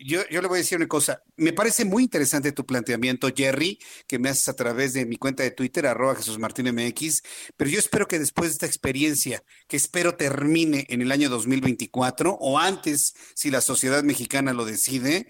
Yo, 0.00 0.22
yo, 0.30 0.42
le 0.42 0.48
voy 0.48 0.56
a 0.56 0.62
decir 0.62 0.78
una 0.78 0.88
cosa. 0.88 1.22
Me 1.36 1.52
parece 1.52 1.84
muy 1.84 2.02
interesante 2.02 2.50
tu 2.50 2.66
planteamiento, 2.66 3.28
Jerry, 3.32 3.78
que 4.08 4.18
me 4.18 4.28
haces 4.28 4.48
a 4.48 4.56
través 4.56 4.92
de 4.92 5.06
mi 5.06 5.16
cuenta 5.16 5.44
de 5.44 5.52
Twitter, 5.52 5.86
arroba 5.86 6.16
Jesús 6.16 6.40
Martín 6.40 6.74
MX, 6.74 7.22
pero 7.56 7.70
yo 7.70 7.78
espero 7.78 8.08
que 8.08 8.18
después 8.18 8.48
de 8.48 8.54
esta 8.54 8.66
experiencia, 8.66 9.44
que 9.68 9.76
espero 9.76 10.16
termine 10.16 10.86
en 10.88 11.02
el 11.02 11.12
año 11.12 11.28
2024 11.28 12.32
o 12.32 12.58
antes, 12.58 13.14
si 13.36 13.52
la 13.52 13.60
sociedad 13.60 14.02
mexicana 14.02 14.52
lo 14.52 14.64
decide, 14.64 15.28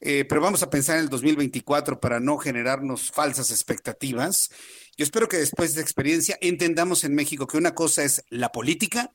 eh, 0.00 0.24
pero 0.24 0.40
vamos 0.40 0.62
a 0.62 0.70
pensar 0.70 0.96
en 0.96 1.04
el 1.04 1.08
2024 1.10 2.00
para 2.00 2.20
no 2.20 2.38
generarnos 2.38 3.10
falsas 3.10 3.50
expectativas. 3.50 4.50
Yo 4.96 5.04
espero 5.04 5.28
que 5.28 5.36
después 5.36 5.74
de 5.74 5.82
experiencia 5.82 6.38
entendamos 6.40 7.04
en 7.04 7.14
México 7.14 7.46
que 7.46 7.58
una 7.58 7.74
cosa 7.74 8.04
es 8.04 8.24
la 8.30 8.50
política, 8.52 9.12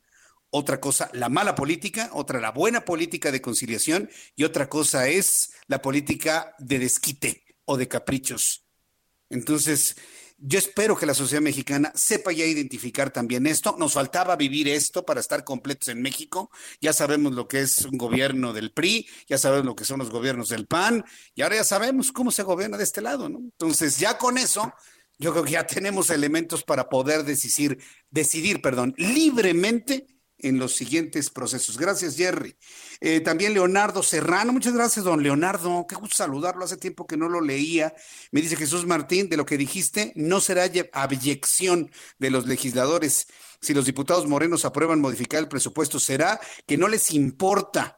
otra 0.52 0.80
cosa 0.80 1.10
la 1.14 1.30
mala 1.30 1.56
política, 1.56 2.10
otra 2.14 2.40
la 2.40 2.52
buena 2.52 2.86
política 2.86 3.32
de 3.32 3.42
conciliación 3.42 4.10
y 4.36 4.44
otra 4.44 4.70
cosa 4.70 5.08
es 5.08 5.52
la 5.68 5.82
política 5.82 6.56
de 6.60 6.80
desquite 6.80 7.44
o 7.66 7.78
de 7.78 7.88
caprichos. 7.88 8.66
Entonces, 9.30 9.98
yo 10.38 10.60
espero 10.60 10.98
que 10.98 11.06
la 11.06 11.14
sociedad 11.14 11.42
mexicana 11.42 11.92
sepa 11.96 12.32
ya 12.32 12.46
identificar 12.46 13.10
también 13.12 13.48
esto. 13.48 13.76
Nos 13.80 13.94
faltaba 13.94 14.36
vivir 14.36 14.68
esto 14.68 15.06
para 15.06 15.20
estar 15.20 15.44
completos 15.44 15.88
en 15.88 16.02
México. 16.02 16.52
Ya 16.82 16.94
sabemos 16.94 17.34
lo 17.34 17.48
que 17.48 17.62
es 17.62 17.82
un 17.86 17.98
gobierno 17.98 18.52
del 18.52 18.72
PRI, 18.72 19.08
ya 19.28 19.38
sabemos 19.38 19.66
lo 19.66 19.76
que 19.76 19.86
son 19.86 20.00
los 20.00 20.10
gobiernos 20.10 20.50
del 20.50 20.68
PAN 20.68 21.06
y 21.34 21.42
ahora 21.42 21.58
ya 21.58 21.64
sabemos 21.64 22.12
cómo 22.12 22.32
se 22.32 22.44
gobierna 22.44 22.78
de 22.78 22.84
este 22.84 23.02
lado, 23.02 23.30
¿no? 23.30 23.40
Entonces, 23.40 23.98
ya 23.98 24.18
con 24.18 24.38
eso, 24.38 24.74
yo 25.18 25.32
creo 25.32 25.46
que 25.46 25.52
ya 25.52 25.66
tenemos 25.66 26.10
elementos 26.10 26.64
para 26.64 26.90
poder 26.90 27.24
decidir, 27.24 27.78
decidir, 28.10 28.62
perdón, 28.62 28.94
libremente 28.98 30.06
en 30.40 30.60
los 30.60 30.74
siguientes 30.74 31.30
procesos. 31.30 31.78
Gracias, 31.78 32.16
Jerry. 32.16 32.56
Eh, 33.00 33.22
también 33.22 33.54
Leonardo 33.54 34.04
Serrano, 34.04 34.54
muchas 34.54 34.74
gracias, 34.74 35.06
don 35.06 35.24
Leonardo. 35.24 35.86
Qué 35.88 35.96
gusto 35.96 36.16
saludarlo, 36.16 36.66
hace 36.66 36.78
tiempo 36.78 37.08
que 37.08 37.18
no 37.18 37.30
lo 37.30 37.42
leía. 37.42 37.94
Me 38.32 38.42
dice 38.42 38.56
Jesús 38.56 38.86
Martín, 38.86 39.30
de 39.30 39.38
lo 39.38 39.46
que 39.46 39.58
dijiste, 39.58 40.12
no 40.16 40.42
será 40.42 40.70
abyección 40.94 41.92
de 42.20 42.30
los 42.30 42.48
legisladores. 42.48 43.28
Si 43.62 43.74
los 43.74 43.86
diputados 43.86 44.28
morenos 44.28 44.66
aprueban 44.66 45.02
modificar 45.02 45.40
el 45.40 45.48
presupuesto, 45.48 46.00
será 46.00 46.40
que 46.68 46.78
no 46.78 46.88
les 46.88 47.12
importa 47.12 47.98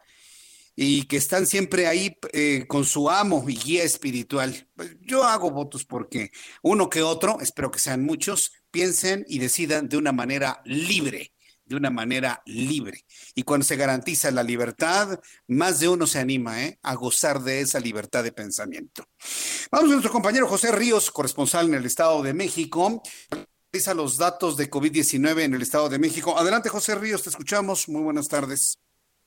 y 0.80 1.04
que 1.04 1.18
están 1.18 1.48
siempre 1.48 1.88
ahí 1.88 2.16
eh, 2.34 2.66
con 2.68 2.86
su 2.86 3.10
amo 3.10 3.44
y 3.48 3.58
guía 3.58 3.84
espiritual. 3.84 4.70
Pues, 4.76 4.96
yo 5.02 5.24
hago 5.24 5.50
votos 5.50 5.86
porque 5.86 6.32
uno 6.62 6.88
que 6.88 7.02
otro, 7.02 7.40
espero 7.42 7.72
que 7.72 7.80
sean 7.80 8.06
muchos, 8.06 8.54
piensen 8.70 9.26
y 9.28 9.40
decidan 9.40 9.90
de 9.90 9.98
una 9.98 10.12
manera 10.12 10.62
libre 10.66 11.34
de 11.68 11.76
una 11.76 11.89
manera 11.89 12.41
libre. 12.45 12.99
Y 13.35 13.44
cuando 13.44 13.65
se 13.65 13.76
garantiza 13.76 14.31
la 14.31 14.44
libertad, 14.44 15.19
más 15.48 15.80
de 15.80 15.89
uno 15.89 16.07
se 16.07 16.19
anima 16.19 16.64
¿eh? 16.64 16.80
a 16.81 16.95
gozar 16.95 17.41
de 17.41 17.61
esa 17.61 17.80
libertad 17.80 18.23
de 18.23 18.31
pensamiento. 18.31 19.03
Vamos 19.72 19.89
a 19.89 19.94
nuestro 19.94 20.11
compañero 20.11 20.48
José 20.48 20.72
Ríos, 20.72 21.11
corresponsal 21.11 21.68
en 21.68 21.76
el 21.76 21.85
Estado 21.85 22.22
de 22.23 22.34
México. 22.34 23.02
Realiza 23.72 23.94
los 23.94 24.18
datos 24.18 24.56
de 24.57 24.69
COVID-19 24.69 25.41
en 25.41 25.53
el 25.53 25.61
Estado 25.61 25.89
de 25.89 25.99
México. 25.99 26.38
Adelante, 26.38 26.69
José 26.69 26.95
Ríos, 26.95 27.23
te 27.23 27.30
escuchamos. 27.30 27.89
Muy 27.89 28.02
buenas 28.02 28.27
tardes. 28.27 28.80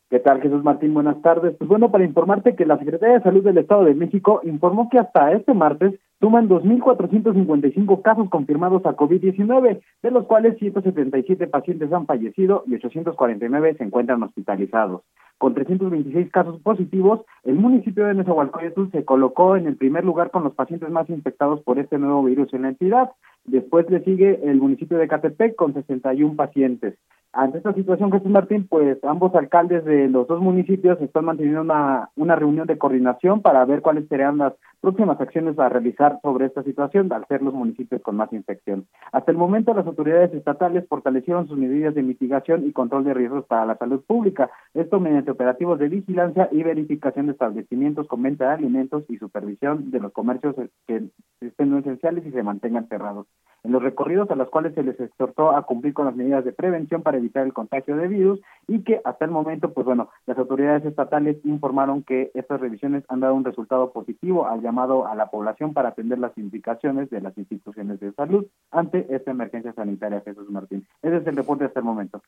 ¿Qué 0.09 0.19
tal, 0.19 0.41
Jesús 0.43 0.65
Martín? 0.65 0.93
Buenas 0.93 1.23
tardes. 1.23 1.55
Pues 1.57 1.69
bueno, 1.69 1.93
para 1.93 2.05
informarte 2.05 2.57
que 2.57 2.67
la 2.67 2.79
Secretaría 2.79 3.19
de 3.19 3.23
Salud 3.23 3.45
del 3.45 3.59
Estado 3.59 3.85
de 3.85 3.95
México 3.95 4.41
informó 4.43 4.89
que 4.91 4.99
hasta 4.99 5.31
este 5.33 5.55
martes 5.55 5.95
suman 6.21 6.49
2.455 6.49 8.03
casos 8.03 8.29
confirmados 8.29 8.85
a 8.85 8.95
COVID-19, 8.95 9.81
de 10.03 10.11
los 10.11 10.27
cuales 10.27 10.59
177 10.59 11.47
pacientes 11.47 11.93
han 11.93 12.07
fallecido 12.07 12.63
y 12.67 12.75
849 12.75 13.75
se 13.79 13.85
encuentran 13.85 14.23
hospitalizados. 14.23 15.03
Con 15.39 15.55
326 15.55 16.31
casos 16.31 16.61
positivos, 16.61 17.23
el 17.45 17.55
municipio 17.55 18.05
de 18.05 18.13
Nezahualcóyotl 18.13 18.91
se 18.93 19.07
colocó 19.07 19.57
en 19.57 19.67
el 19.67 19.77
primer 19.77 20.05
lugar 20.05 20.31
con 20.31 20.45
los 20.45 20.55
pacientes 20.55 20.91
más 20.91 21.09
infectados 21.09 21.63
por 21.63 21.79
este 21.79 21.97
nuevo 21.97 22.23
virus 22.23 22.53
en 22.53 22.63
la 22.63 22.69
entidad. 22.69 23.11
Después 23.47 23.89
le 23.89 24.05
sigue 24.05 24.39
el 24.45 24.59
municipio 24.59 24.99
de 24.99 25.09
Catepec 25.09 25.57
con 25.57 25.73
61 25.73 26.37
pacientes. 26.37 26.99
Ante 27.33 27.59
esta 27.59 27.73
situación, 27.75 28.11
Jesús 28.11 28.29
Martín, 28.29 28.67
pues 28.67 28.99
ambos 29.05 29.33
alcaldes 29.37 29.85
de 29.85 30.09
los 30.09 30.27
dos 30.27 30.41
municipios 30.41 31.01
están 31.01 31.27
manteniendo 31.27 31.61
una, 31.61 32.11
una 32.17 32.35
reunión 32.35 32.67
de 32.67 32.77
coordinación 32.77 33.41
para 33.41 33.65
ver 33.65 33.83
cuáles 33.83 34.09
serían 34.09 34.39
las 34.39 34.55
próximas 34.81 35.21
acciones 35.21 35.57
a 35.57 35.69
realizar 35.69 36.19
sobre 36.23 36.47
esta 36.47 36.65
situación 36.65 37.13
al 37.13 37.25
ser 37.29 37.43
los 37.43 37.55
municipios 37.55 38.03
con 38.03 38.17
más 38.17 38.33
infección. 38.33 38.87
Hasta 39.13 39.31
el 39.31 39.39
momento, 39.39 39.75
las 39.75 39.87
autoridades 39.87 40.35
estatales 40.35 40.89
fortalecieron 40.89 41.47
sus 41.47 41.57
medidas 41.57 41.95
de 41.95 42.03
mitigación 42.03 42.67
y 42.67 42.73
control 42.73 43.05
de 43.05 43.15
riesgos 43.15 43.47
para 43.47 43.65
la 43.65 43.77
salud 43.77 44.03
pública, 44.05 44.51
esto 44.75 44.99
mediante 44.99 45.31
operativos 45.31 45.79
de 45.79 45.89
vigilancia 45.89 46.49
y 46.51 46.65
verificación 46.65 47.27
de 47.27 47.33
establecimientos 47.33 48.09
con 48.09 48.23
venta 48.23 48.49
de 48.49 48.55
alimentos 48.55 49.05
y 49.09 49.19
supervisión 49.19 49.93
de 49.93 50.01
los 50.01 50.13
comercios 50.13 50.57
que 50.89 51.05
estén 51.41 51.71
no 51.71 51.79
esenciales 51.79 52.27
y 52.27 52.33
se 52.33 52.43
mantengan 52.43 52.89
cerrados. 52.89 53.29
En 53.63 53.73
los 53.73 53.83
recorridos 53.83 54.31
a 54.31 54.37
los 54.37 54.49
cuales 54.49 54.75
se 54.75 54.83
les 54.83 54.99
exhortó 54.99 55.55
a 55.55 55.63
cumplir 55.63 55.95
con 55.95 56.07
las 56.07 56.17
medidas 56.17 56.45
de 56.45 56.53
prevención 56.53 57.03
para 57.03 57.19
evitar 57.19 57.45
el 57.45 57.53
contagio 57.53 57.97
de 57.97 58.09
virus 58.09 58.41
y 58.67 58.83
que 58.83 59.01
hasta 59.05 59.25
el 59.25 59.31
momento, 59.31 59.73
pues 59.73 59.85
bueno, 59.85 60.11
las 60.27 60.39
autoridades 60.39 60.85
estatales 60.85 61.37
informaron 61.45 62.03
que 62.03 62.31
estas 62.35 62.61
revisiones 62.61 63.05
han 63.09 63.21
dado 63.21 63.35
un 63.35 63.45
resultado 63.45 63.93
positivo 63.93 64.47
al 64.47 64.63
llamado 64.63 65.07
a 65.07 65.15
la 65.15 65.31
población 65.31 65.75
para 65.75 65.91
atender 65.91 66.19
las 66.19 66.37
indicaciones 66.39 67.11
de 67.11 67.21
las 67.21 67.37
instituciones 67.37 68.01
de 68.01 68.13
salud 68.13 68.47
ante 68.71 69.07
esta 69.15 69.31
emergencia 69.31 69.73
sanitaria, 69.73 70.23
Jesús 70.25 70.49
Martín. 70.51 70.87
Ese 71.03 71.19
es 71.19 71.27
el 71.27 71.37
reporte 71.37 71.65
hasta 71.65 71.81
el 71.81 71.87
momento. 71.87 72.23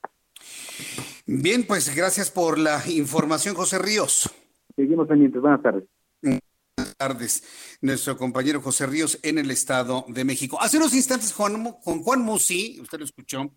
Bien, 1.26 1.64
pues 1.66 1.94
gracias 1.94 2.30
por 2.30 2.58
la 2.58 2.80
información, 2.90 3.54
José 3.54 3.78
Ríos. 3.78 4.30
Seguimos 4.76 5.06
pendientes. 5.06 5.40
Buenas 5.40 5.62
tardes. 5.62 5.84
Tardes, 7.02 7.42
nuestro 7.80 8.16
compañero 8.16 8.62
José 8.62 8.86
Ríos 8.86 9.18
en 9.24 9.36
el 9.36 9.50
Estado 9.50 10.04
de 10.06 10.24
México. 10.24 10.56
Hace 10.60 10.76
unos 10.76 10.94
instantes, 10.94 11.32
Juan, 11.32 11.74
con 11.82 12.00
Juan 12.00 12.20
Musi, 12.20 12.78
usted 12.80 13.00
lo 13.00 13.04
escuchó, 13.04 13.52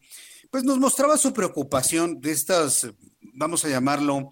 pues 0.49 0.63
nos 0.63 0.79
mostraba 0.79 1.15
su 1.15 1.31
preocupación 1.31 2.19
de 2.21 2.31
estas, 2.31 2.87
vamos 3.21 3.63
a 3.63 3.69
llamarlo, 3.69 4.31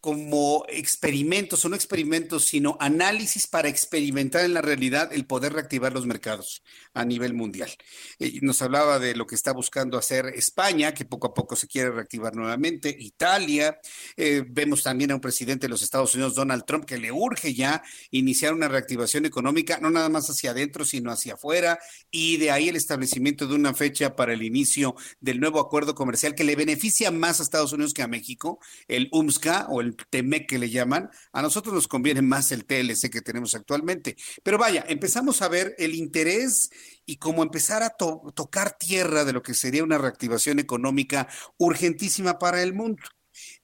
como 0.00 0.66
experimentos, 0.68 1.64
o 1.64 1.70
no 1.70 1.76
experimentos, 1.76 2.44
sino 2.44 2.76
análisis 2.78 3.46
para 3.46 3.70
experimentar 3.70 4.44
en 4.44 4.52
la 4.52 4.60
realidad 4.60 5.14
el 5.14 5.24
poder 5.24 5.54
reactivar 5.54 5.94
los 5.94 6.04
mercados 6.04 6.62
a 6.94 7.04
nivel 7.04 7.34
mundial. 7.34 7.70
Eh, 8.18 8.38
nos 8.42 8.60
hablaba 8.62 8.98
de 8.98 9.14
lo 9.14 9.26
que 9.26 9.34
está 9.34 9.52
buscando 9.52 9.98
hacer 9.98 10.26
España, 10.26 10.92
que 10.94 11.04
poco 11.04 11.28
a 11.28 11.34
poco 11.34 11.56
se 11.56 11.66
quiere 11.66 11.90
reactivar 11.90 12.34
nuevamente, 12.34 12.94
Italia, 12.98 13.78
eh, 14.16 14.44
vemos 14.46 14.82
también 14.82 15.10
a 15.10 15.14
un 15.14 15.20
presidente 15.20 15.66
de 15.66 15.70
los 15.70 15.82
Estados 15.82 16.14
Unidos, 16.14 16.34
Donald 16.34 16.64
Trump, 16.64 16.84
que 16.84 16.98
le 16.98 17.12
urge 17.12 17.54
ya 17.54 17.82
iniciar 18.10 18.52
una 18.52 18.68
reactivación 18.68 19.26
económica, 19.26 19.78
no 19.80 19.90
nada 19.90 20.08
más 20.08 20.28
hacia 20.28 20.50
adentro, 20.50 20.84
sino 20.84 21.10
hacia 21.10 21.34
afuera, 21.34 21.78
y 22.10 22.36
de 22.36 22.50
ahí 22.50 22.68
el 22.68 22.76
establecimiento 22.76 23.46
de 23.46 23.54
una 23.54 23.74
fecha 23.74 24.16
para 24.16 24.32
el 24.32 24.42
inicio 24.42 24.94
del 25.20 25.40
nuevo 25.40 25.60
acuerdo 25.60 25.94
comercial 25.94 26.34
que 26.34 26.44
le 26.44 26.56
beneficia 26.56 27.10
más 27.10 27.40
a 27.40 27.42
Estados 27.42 27.72
Unidos 27.72 27.94
que 27.94 28.02
a 28.02 28.08
México, 28.08 28.60
el 28.88 29.08
UMSCA 29.12 29.66
o 29.68 29.80
el 29.80 29.96
TMEC 29.96 30.48
que 30.48 30.58
le 30.58 30.70
llaman, 30.70 31.10
a 31.32 31.42
nosotros 31.42 31.74
nos 31.74 31.88
conviene 31.88 32.22
más 32.22 32.52
el 32.52 32.64
TLC 32.64 33.10
que 33.10 33.22
tenemos 33.22 33.54
actualmente. 33.54 34.16
Pero 34.42 34.58
vaya, 34.58 34.84
empezamos 34.88 35.42
a 35.42 35.48
ver 35.48 35.74
el 35.78 35.94
interés 35.94 36.70
y 37.06 37.16
cómo 37.16 37.42
empezar 37.42 37.82
a 37.82 37.90
tocar 37.90 38.76
tierra 38.78 39.24
de 39.24 39.32
lo 39.32 39.42
que 39.42 39.54
sería 39.54 39.84
una 39.84 39.98
reactivación 39.98 40.58
económica 40.58 41.28
urgentísima 41.58 42.38
para 42.38 42.62
el 42.62 42.74
mundo. 42.74 43.02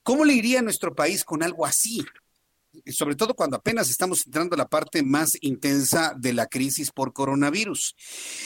¿Cómo 0.03 0.24
le 0.24 0.35
iría 0.35 0.61
a 0.61 0.62
nuestro 0.62 0.95
país 0.95 1.24
con 1.24 1.43
algo 1.43 1.66
así? 1.66 2.05
sobre 2.86 3.16
todo 3.16 3.35
cuando 3.35 3.57
apenas 3.57 3.90
estamos 3.90 4.27
entrando 4.27 4.55
a 4.55 4.59
la 4.59 4.69
parte 4.69 5.03
más 5.03 5.36
intensa 5.40 6.15
de 6.16 6.32
la 6.32 6.47
crisis 6.47 6.90
por 6.90 7.12
coronavirus. 7.12 7.95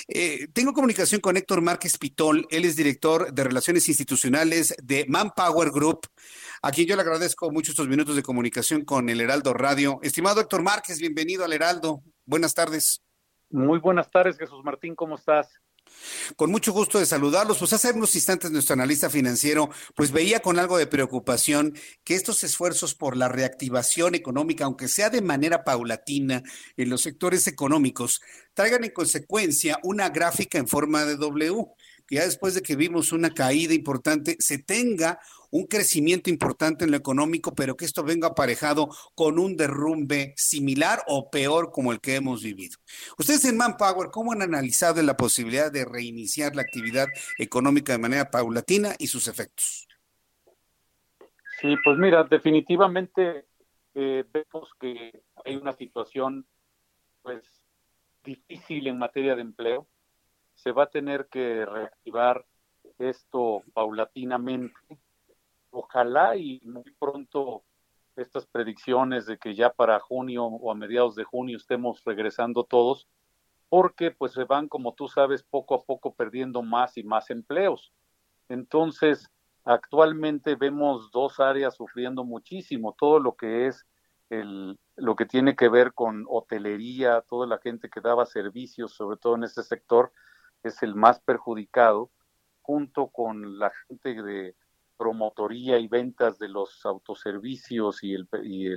Eh, 0.08 0.48
tengo 0.52 0.72
comunicación 0.72 1.20
con 1.20 1.36
Héctor 1.36 1.60
Márquez 1.60 1.98
Pitol, 1.98 2.46
él 2.50 2.64
es 2.64 2.76
director 2.76 3.32
de 3.32 3.44
Relaciones 3.44 3.88
Institucionales 3.88 4.74
de 4.82 5.06
Manpower 5.08 5.70
Group, 5.70 6.06
a 6.62 6.70
quien 6.70 6.86
yo 6.86 6.96
le 6.96 7.02
agradezco 7.02 7.50
mucho 7.50 7.72
estos 7.72 7.88
minutos 7.88 8.16
de 8.16 8.22
comunicación 8.22 8.84
con 8.84 9.08
el 9.08 9.20
Heraldo 9.20 9.52
Radio. 9.54 9.98
Estimado 10.02 10.40
Héctor 10.40 10.62
Márquez, 10.62 10.98
bienvenido 10.98 11.44
al 11.44 11.52
Heraldo. 11.52 12.02
Buenas 12.24 12.54
tardes. 12.54 13.02
Muy 13.52 13.80
buenas 13.80 14.10
tardes, 14.10 14.38
Jesús 14.38 14.64
Martín, 14.64 14.94
¿cómo 14.94 15.16
estás? 15.16 15.46
Con 16.36 16.50
mucho 16.50 16.72
gusto 16.72 16.98
de 16.98 17.04
saludarlos. 17.04 17.58
Pues 17.58 17.74
hace 17.74 17.92
unos 17.92 18.14
instantes 18.14 18.50
nuestro 18.50 18.72
analista 18.72 19.10
financiero 19.10 19.68
pues 19.94 20.10
veía 20.10 20.40
con 20.40 20.58
algo 20.58 20.78
de 20.78 20.86
preocupación 20.86 21.74
que 22.02 22.14
estos 22.14 22.44
esfuerzos 22.44 22.94
por 22.94 23.14
la 23.14 23.28
reactivación 23.28 24.14
económica, 24.14 24.64
aunque 24.64 24.88
sea 24.88 25.10
de 25.10 25.20
manera 25.20 25.64
paulatina 25.64 26.42
en 26.78 26.88
los 26.88 27.02
sectores 27.02 27.46
económicos, 27.46 28.22
traigan 28.54 28.84
en 28.84 28.92
consecuencia 28.92 29.78
una 29.82 30.08
gráfica 30.08 30.56
en 30.56 30.66
forma 30.66 31.04
de 31.04 31.16
W 31.16 31.66
ya 32.12 32.24
después 32.24 32.54
de 32.54 32.60
que 32.60 32.76
vimos 32.76 33.12
una 33.12 33.30
caída 33.30 33.72
importante, 33.72 34.36
se 34.38 34.58
tenga 34.58 35.18
un 35.50 35.66
crecimiento 35.66 36.28
importante 36.28 36.84
en 36.84 36.90
lo 36.90 36.96
económico, 36.98 37.54
pero 37.54 37.74
que 37.74 37.86
esto 37.86 38.04
venga 38.04 38.28
aparejado 38.28 38.88
con 39.14 39.38
un 39.38 39.56
derrumbe 39.56 40.34
similar 40.36 41.02
o 41.06 41.30
peor 41.30 41.70
como 41.70 41.90
el 41.90 42.00
que 42.00 42.16
hemos 42.16 42.42
vivido. 42.42 42.76
Ustedes 43.18 43.46
en 43.46 43.56
Manpower, 43.56 44.10
¿cómo 44.10 44.32
han 44.32 44.42
analizado 44.42 45.00
la 45.02 45.16
posibilidad 45.16 45.72
de 45.72 45.86
reiniciar 45.86 46.54
la 46.54 46.62
actividad 46.62 47.08
económica 47.38 47.92
de 47.92 47.98
manera 47.98 48.30
paulatina 48.30 48.94
y 48.98 49.06
sus 49.06 49.26
efectos? 49.26 49.88
Sí, 51.62 51.76
pues 51.82 51.96
mira, 51.96 52.24
definitivamente 52.24 53.46
eh, 53.94 54.24
vemos 54.30 54.70
que 54.78 55.22
hay 55.44 55.56
una 55.56 55.72
situación 55.72 56.46
pues 57.22 57.42
difícil 58.22 58.86
en 58.86 58.98
materia 58.98 59.34
de 59.34 59.42
empleo 59.42 59.86
se 60.54 60.72
va 60.72 60.84
a 60.84 60.90
tener 60.90 61.28
que 61.28 61.64
reactivar 61.66 62.44
esto 62.98 63.62
paulatinamente. 63.72 64.74
Ojalá 65.70 66.36
y 66.36 66.60
muy 66.64 66.90
pronto 66.98 67.62
estas 68.16 68.46
predicciones 68.46 69.26
de 69.26 69.38
que 69.38 69.54
ya 69.54 69.70
para 69.70 69.98
junio 70.00 70.44
o 70.44 70.70
a 70.70 70.74
mediados 70.74 71.14
de 71.14 71.24
junio 71.24 71.56
estemos 71.56 72.02
regresando 72.04 72.64
todos, 72.64 73.08
porque 73.68 74.10
pues 74.10 74.32
se 74.32 74.44
van, 74.44 74.68
como 74.68 74.92
tú 74.94 75.08
sabes, 75.08 75.42
poco 75.42 75.74
a 75.74 75.82
poco 75.82 76.14
perdiendo 76.14 76.62
más 76.62 76.98
y 76.98 77.02
más 77.02 77.30
empleos. 77.30 77.92
Entonces, 78.50 79.30
actualmente 79.64 80.56
vemos 80.56 81.10
dos 81.10 81.40
áreas 81.40 81.76
sufriendo 81.76 82.24
muchísimo, 82.24 82.94
todo 82.98 83.18
lo 83.18 83.34
que 83.34 83.66
es 83.66 83.86
el, 84.28 84.78
lo 84.96 85.16
que 85.16 85.26
tiene 85.26 85.56
que 85.56 85.68
ver 85.68 85.94
con 85.94 86.26
hotelería, 86.28 87.22
toda 87.22 87.46
la 87.46 87.58
gente 87.58 87.88
que 87.88 88.00
daba 88.00 88.26
servicios, 88.26 88.92
sobre 88.92 89.16
todo 89.16 89.36
en 89.36 89.44
este 89.44 89.62
sector, 89.62 90.12
es 90.62 90.82
el 90.82 90.94
más 90.94 91.20
perjudicado, 91.20 92.10
junto 92.60 93.08
con 93.08 93.58
la 93.58 93.72
gente 93.88 94.22
de 94.22 94.54
promotoría 94.96 95.78
y 95.78 95.88
ventas 95.88 96.38
de 96.38 96.48
los 96.48 96.86
autoservicios 96.86 98.04
y, 98.04 98.16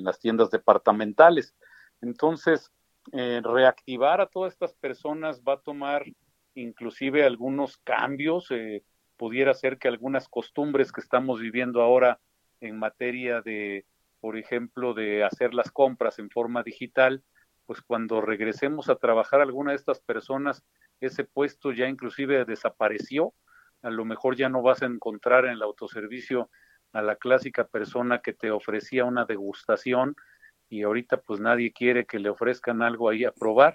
las 0.01 0.19
tiendas 0.19 0.49
departamentales. 0.49 1.55
Entonces, 2.01 2.71
eh, 3.11 3.41
reactivar 3.43 4.21
a 4.21 4.27
todas 4.27 4.53
estas 4.53 4.73
personas 4.73 5.43
va 5.47 5.53
a 5.53 5.61
tomar 5.61 6.03
inclusive 6.55 7.23
algunos 7.23 7.77
cambios. 7.77 8.49
Eh, 8.49 8.83
pudiera 9.17 9.53
ser 9.53 9.77
que 9.77 9.87
algunas 9.87 10.27
costumbres 10.27 10.91
que 10.91 11.01
estamos 11.01 11.39
viviendo 11.39 11.81
ahora 11.81 12.19
en 12.59 12.79
materia 12.79 13.41
de, 13.41 13.85
por 14.19 14.37
ejemplo, 14.37 14.93
de 14.93 15.23
hacer 15.23 15.53
las 15.53 15.71
compras 15.71 16.17
en 16.19 16.29
forma 16.29 16.63
digital, 16.63 17.23
pues 17.65 17.81
cuando 17.81 18.21
regresemos 18.21 18.89
a 18.89 18.95
trabajar 18.95 19.41
alguna 19.41 19.71
de 19.71 19.77
estas 19.77 19.99
personas 19.99 20.63
ese 20.99 21.23
puesto 21.23 21.71
ya 21.71 21.87
inclusive 21.87 22.45
desapareció, 22.45 23.33
a 23.81 23.89
lo 23.89 24.05
mejor 24.05 24.35
ya 24.35 24.49
no 24.49 24.61
vas 24.61 24.81
a 24.81 24.87
encontrar 24.87 25.45
en 25.45 25.51
el 25.51 25.61
autoservicio 25.61 26.49
a 26.93 27.01
la 27.01 27.15
clásica 27.15 27.67
persona 27.67 28.19
que 28.19 28.33
te 28.33 28.51
ofrecía 28.51 29.05
una 29.05 29.25
degustación 29.25 30.15
y 30.69 30.83
ahorita 30.83 31.17
pues 31.17 31.39
nadie 31.39 31.71
quiere 31.71 32.05
que 32.05 32.19
le 32.19 32.29
ofrezcan 32.29 32.81
algo 32.81 33.09
ahí 33.09 33.25
a 33.25 33.31
probar. 33.31 33.73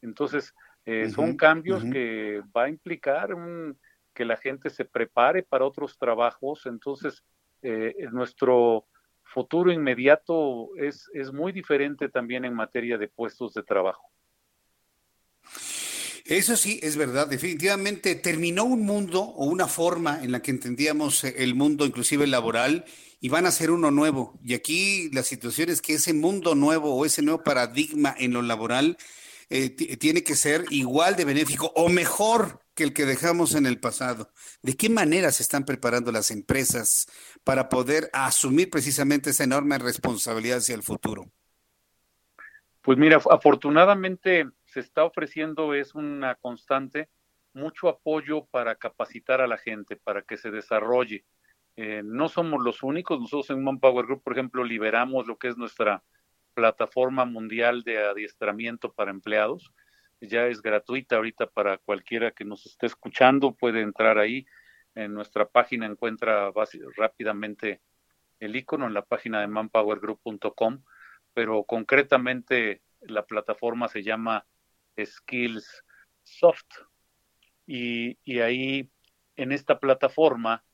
Entonces, 0.00 0.54
eh, 0.84 1.08
son 1.10 1.36
cambios 1.36 1.84
que 1.84 2.42
va 2.56 2.64
a 2.64 2.68
implicar 2.68 3.34
un, 3.34 3.78
que 4.14 4.24
la 4.24 4.36
gente 4.36 4.70
se 4.70 4.84
prepare 4.84 5.42
para 5.42 5.64
otros 5.64 5.96
trabajos. 5.98 6.66
Entonces, 6.66 7.22
eh, 7.62 7.94
nuestro 8.10 8.86
futuro 9.22 9.70
inmediato 9.70 10.70
es, 10.76 11.08
es 11.14 11.32
muy 11.32 11.52
diferente 11.52 12.08
también 12.08 12.44
en 12.44 12.54
materia 12.54 12.98
de 12.98 13.08
puestos 13.08 13.54
de 13.54 13.62
trabajo. 13.62 14.10
Eso 16.24 16.56
sí, 16.56 16.78
es 16.82 16.96
verdad. 16.96 17.26
Definitivamente 17.26 18.14
terminó 18.14 18.64
un 18.64 18.84
mundo 18.84 19.20
o 19.20 19.46
una 19.46 19.66
forma 19.66 20.22
en 20.22 20.32
la 20.32 20.40
que 20.40 20.52
entendíamos 20.52 21.24
eh, 21.24 21.34
el 21.38 21.54
mundo, 21.54 21.84
inclusive 21.84 22.26
laboral, 22.26 22.84
y 23.20 23.28
van 23.28 23.46
a 23.46 23.50
ser 23.50 23.70
uno 23.70 23.90
nuevo. 23.90 24.38
Y 24.42 24.54
aquí 24.54 25.10
la 25.12 25.22
situación 25.22 25.70
es 25.70 25.82
que 25.82 25.94
ese 25.94 26.12
mundo 26.12 26.54
nuevo 26.54 26.94
o 26.94 27.04
ese 27.04 27.22
nuevo 27.22 27.42
paradigma 27.42 28.14
en 28.18 28.32
lo 28.32 28.42
laboral 28.42 28.96
eh, 29.50 29.70
tiene 29.70 30.22
que 30.22 30.34
ser 30.34 30.64
igual 30.70 31.14
de 31.16 31.24
benéfico 31.24 31.72
o 31.76 31.88
mejor 31.88 32.62
que 32.74 32.84
el 32.84 32.92
que 32.92 33.04
dejamos 33.04 33.54
en 33.54 33.66
el 33.66 33.78
pasado. 33.78 34.30
¿De 34.62 34.76
qué 34.76 34.88
manera 34.88 35.30
se 35.30 35.42
están 35.42 35.64
preparando 35.64 36.10
las 36.10 36.30
empresas 36.30 37.06
para 37.44 37.68
poder 37.68 38.08
asumir 38.12 38.70
precisamente 38.70 39.30
esa 39.30 39.44
enorme 39.44 39.78
responsabilidad 39.78 40.58
hacia 40.58 40.74
el 40.74 40.82
futuro? 40.82 41.30
Pues 42.80 42.98
mira, 42.98 43.20
afortunadamente 43.30 44.46
se 44.72 44.80
está 44.80 45.04
ofreciendo, 45.04 45.74
es 45.74 45.94
una 45.94 46.34
constante, 46.36 47.10
mucho 47.52 47.90
apoyo 47.90 48.46
para 48.46 48.76
capacitar 48.76 49.42
a 49.42 49.46
la 49.46 49.58
gente, 49.58 49.96
para 49.96 50.22
que 50.22 50.38
se 50.38 50.50
desarrolle. 50.50 51.26
Eh, 51.76 52.00
no 52.02 52.30
somos 52.30 52.64
los 52.64 52.82
únicos, 52.82 53.20
nosotros 53.20 53.50
en 53.50 53.62
Manpower 53.62 54.06
Group, 54.06 54.22
por 54.22 54.32
ejemplo, 54.32 54.64
liberamos 54.64 55.26
lo 55.26 55.36
que 55.36 55.48
es 55.48 55.58
nuestra 55.58 56.02
plataforma 56.54 57.26
mundial 57.26 57.82
de 57.82 58.02
adiestramiento 58.02 58.94
para 58.94 59.10
empleados. 59.10 59.74
Ya 60.22 60.46
es 60.46 60.62
gratuita 60.62 61.16
ahorita 61.16 61.48
para 61.48 61.76
cualquiera 61.76 62.30
que 62.30 62.46
nos 62.46 62.64
esté 62.64 62.86
escuchando, 62.86 63.54
puede 63.54 63.82
entrar 63.82 64.16
ahí. 64.16 64.46
En 64.94 65.12
nuestra 65.12 65.46
página 65.46 65.84
encuentra 65.84 66.50
rápidamente 66.96 67.82
el 68.40 68.56
icono 68.56 68.86
en 68.86 68.94
la 68.94 69.04
página 69.04 69.42
de 69.42 69.48
manpowergroup.com, 69.48 70.82
pero 71.34 71.64
concretamente 71.64 72.80
la 73.02 73.26
plataforma 73.26 73.88
se 73.88 74.02
llama 74.02 74.46
Skills 75.02 75.84
Soft. 76.22 76.66
Y, 77.66 78.18
y 78.24 78.40
ahí 78.40 78.90
en 79.36 79.52
esta 79.52 79.78
plataforma 79.78 80.64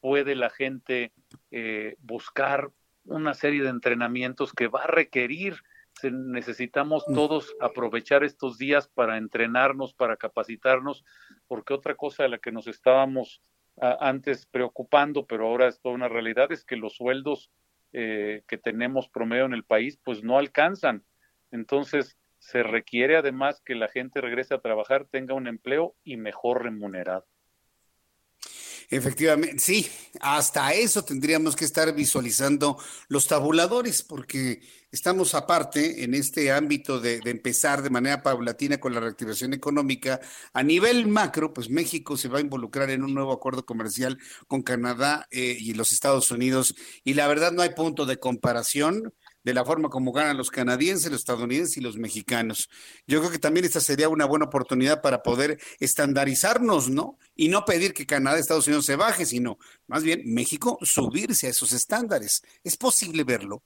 puede 0.00 0.34
la 0.34 0.50
gente 0.50 1.12
eh, 1.50 1.96
buscar 2.00 2.70
una 3.04 3.34
serie 3.34 3.62
de 3.62 3.70
entrenamientos 3.70 4.52
que 4.52 4.68
va 4.68 4.84
a 4.84 4.86
requerir. 4.86 5.56
necesitamos 6.02 7.04
mm. 7.08 7.14
todos 7.14 7.54
aprovechar 7.60 8.22
estos 8.24 8.58
días 8.58 8.88
para 8.88 9.16
entrenarnos, 9.16 9.94
para 9.94 10.16
capacitarnos, 10.16 11.04
porque 11.46 11.74
otra 11.74 11.94
cosa 11.94 12.22
de 12.22 12.28
la 12.28 12.38
que 12.38 12.52
nos 12.52 12.66
estábamos 12.68 13.40
antes 13.80 14.46
preocupando, 14.46 15.26
pero 15.26 15.46
ahora 15.46 15.68
es 15.68 15.80
toda 15.80 15.94
una 15.94 16.08
realidad, 16.08 16.50
es 16.50 16.64
que 16.64 16.76
los 16.76 16.94
sueldos 16.96 17.50
eh, 17.92 18.42
que 18.46 18.58
tenemos 18.58 19.08
promedio 19.08 19.44
en 19.44 19.54
el 19.54 19.64
país, 19.64 19.98
pues 20.04 20.22
no 20.22 20.38
alcanzan. 20.38 21.04
Entonces, 21.50 22.18
se 22.38 22.62
requiere 22.62 23.16
además 23.16 23.60
que 23.64 23.74
la 23.74 23.88
gente 23.88 24.20
regrese 24.20 24.54
a 24.54 24.60
trabajar, 24.60 25.06
tenga 25.10 25.34
un 25.34 25.46
empleo 25.46 25.94
y 26.04 26.16
mejor 26.16 26.62
remunerado. 26.62 27.26
Efectivamente, 28.90 29.58
sí, 29.58 29.86
hasta 30.18 30.72
eso 30.72 31.04
tendríamos 31.04 31.54
que 31.54 31.66
estar 31.66 31.94
visualizando 31.94 32.78
los 33.08 33.26
tabuladores, 33.26 34.02
porque 34.02 34.62
estamos 34.90 35.34
aparte 35.34 36.04
en 36.04 36.14
este 36.14 36.50
ámbito 36.50 36.98
de, 36.98 37.20
empezar 37.26 37.82
de 37.82 37.90
manera 37.90 38.22
paulatina 38.22 38.80
con 38.80 38.94
la 38.94 39.00
reactivación 39.00 39.52
económica. 39.52 40.20
A 40.54 40.62
nivel 40.62 41.06
macro, 41.06 41.52
pues 41.52 41.68
México 41.68 42.16
se 42.16 42.28
va 42.28 42.38
a 42.38 42.40
involucrar 42.40 42.88
en 42.88 43.04
un 43.04 43.12
nuevo 43.12 43.32
acuerdo 43.32 43.66
comercial 43.66 44.18
con 44.46 44.62
Canadá 44.62 45.26
eh, 45.30 45.58
y 45.60 45.74
los 45.74 45.92
Estados 45.92 46.30
Unidos, 46.30 46.74
y 47.04 47.12
la 47.12 47.28
verdad 47.28 47.52
no 47.52 47.60
hay 47.60 47.74
punto 47.74 48.06
de 48.06 48.18
comparación 48.18 49.12
de 49.44 49.54
la 49.54 49.64
forma 49.64 49.88
como 49.88 50.12
ganan 50.12 50.36
los 50.36 50.50
canadienses, 50.50 51.10
los 51.10 51.20
estadounidenses 51.20 51.76
y 51.76 51.80
los 51.80 51.96
mexicanos. 51.96 52.68
Yo 53.06 53.20
creo 53.20 53.30
que 53.30 53.38
también 53.38 53.64
esta 53.64 53.80
sería 53.80 54.08
una 54.08 54.26
buena 54.26 54.46
oportunidad 54.46 55.00
para 55.00 55.22
poder 55.22 55.58
estandarizarnos, 55.80 56.88
¿no? 56.90 57.18
Y 57.34 57.48
no 57.48 57.64
pedir 57.64 57.94
que 57.94 58.06
Canadá 58.06 58.36
y 58.36 58.40
Estados 58.40 58.66
Unidos 58.66 58.86
se 58.86 58.96
baje, 58.96 59.24
sino 59.24 59.58
más 59.86 60.02
bien 60.02 60.22
México 60.24 60.78
subirse 60.82 61.46
a 61.46 61.50
esos 61.50 61.72
estándares. 61.72 62.42
¿Es 62.62 62.76
posible 62.76 63.24
verlo? 63.24 63.62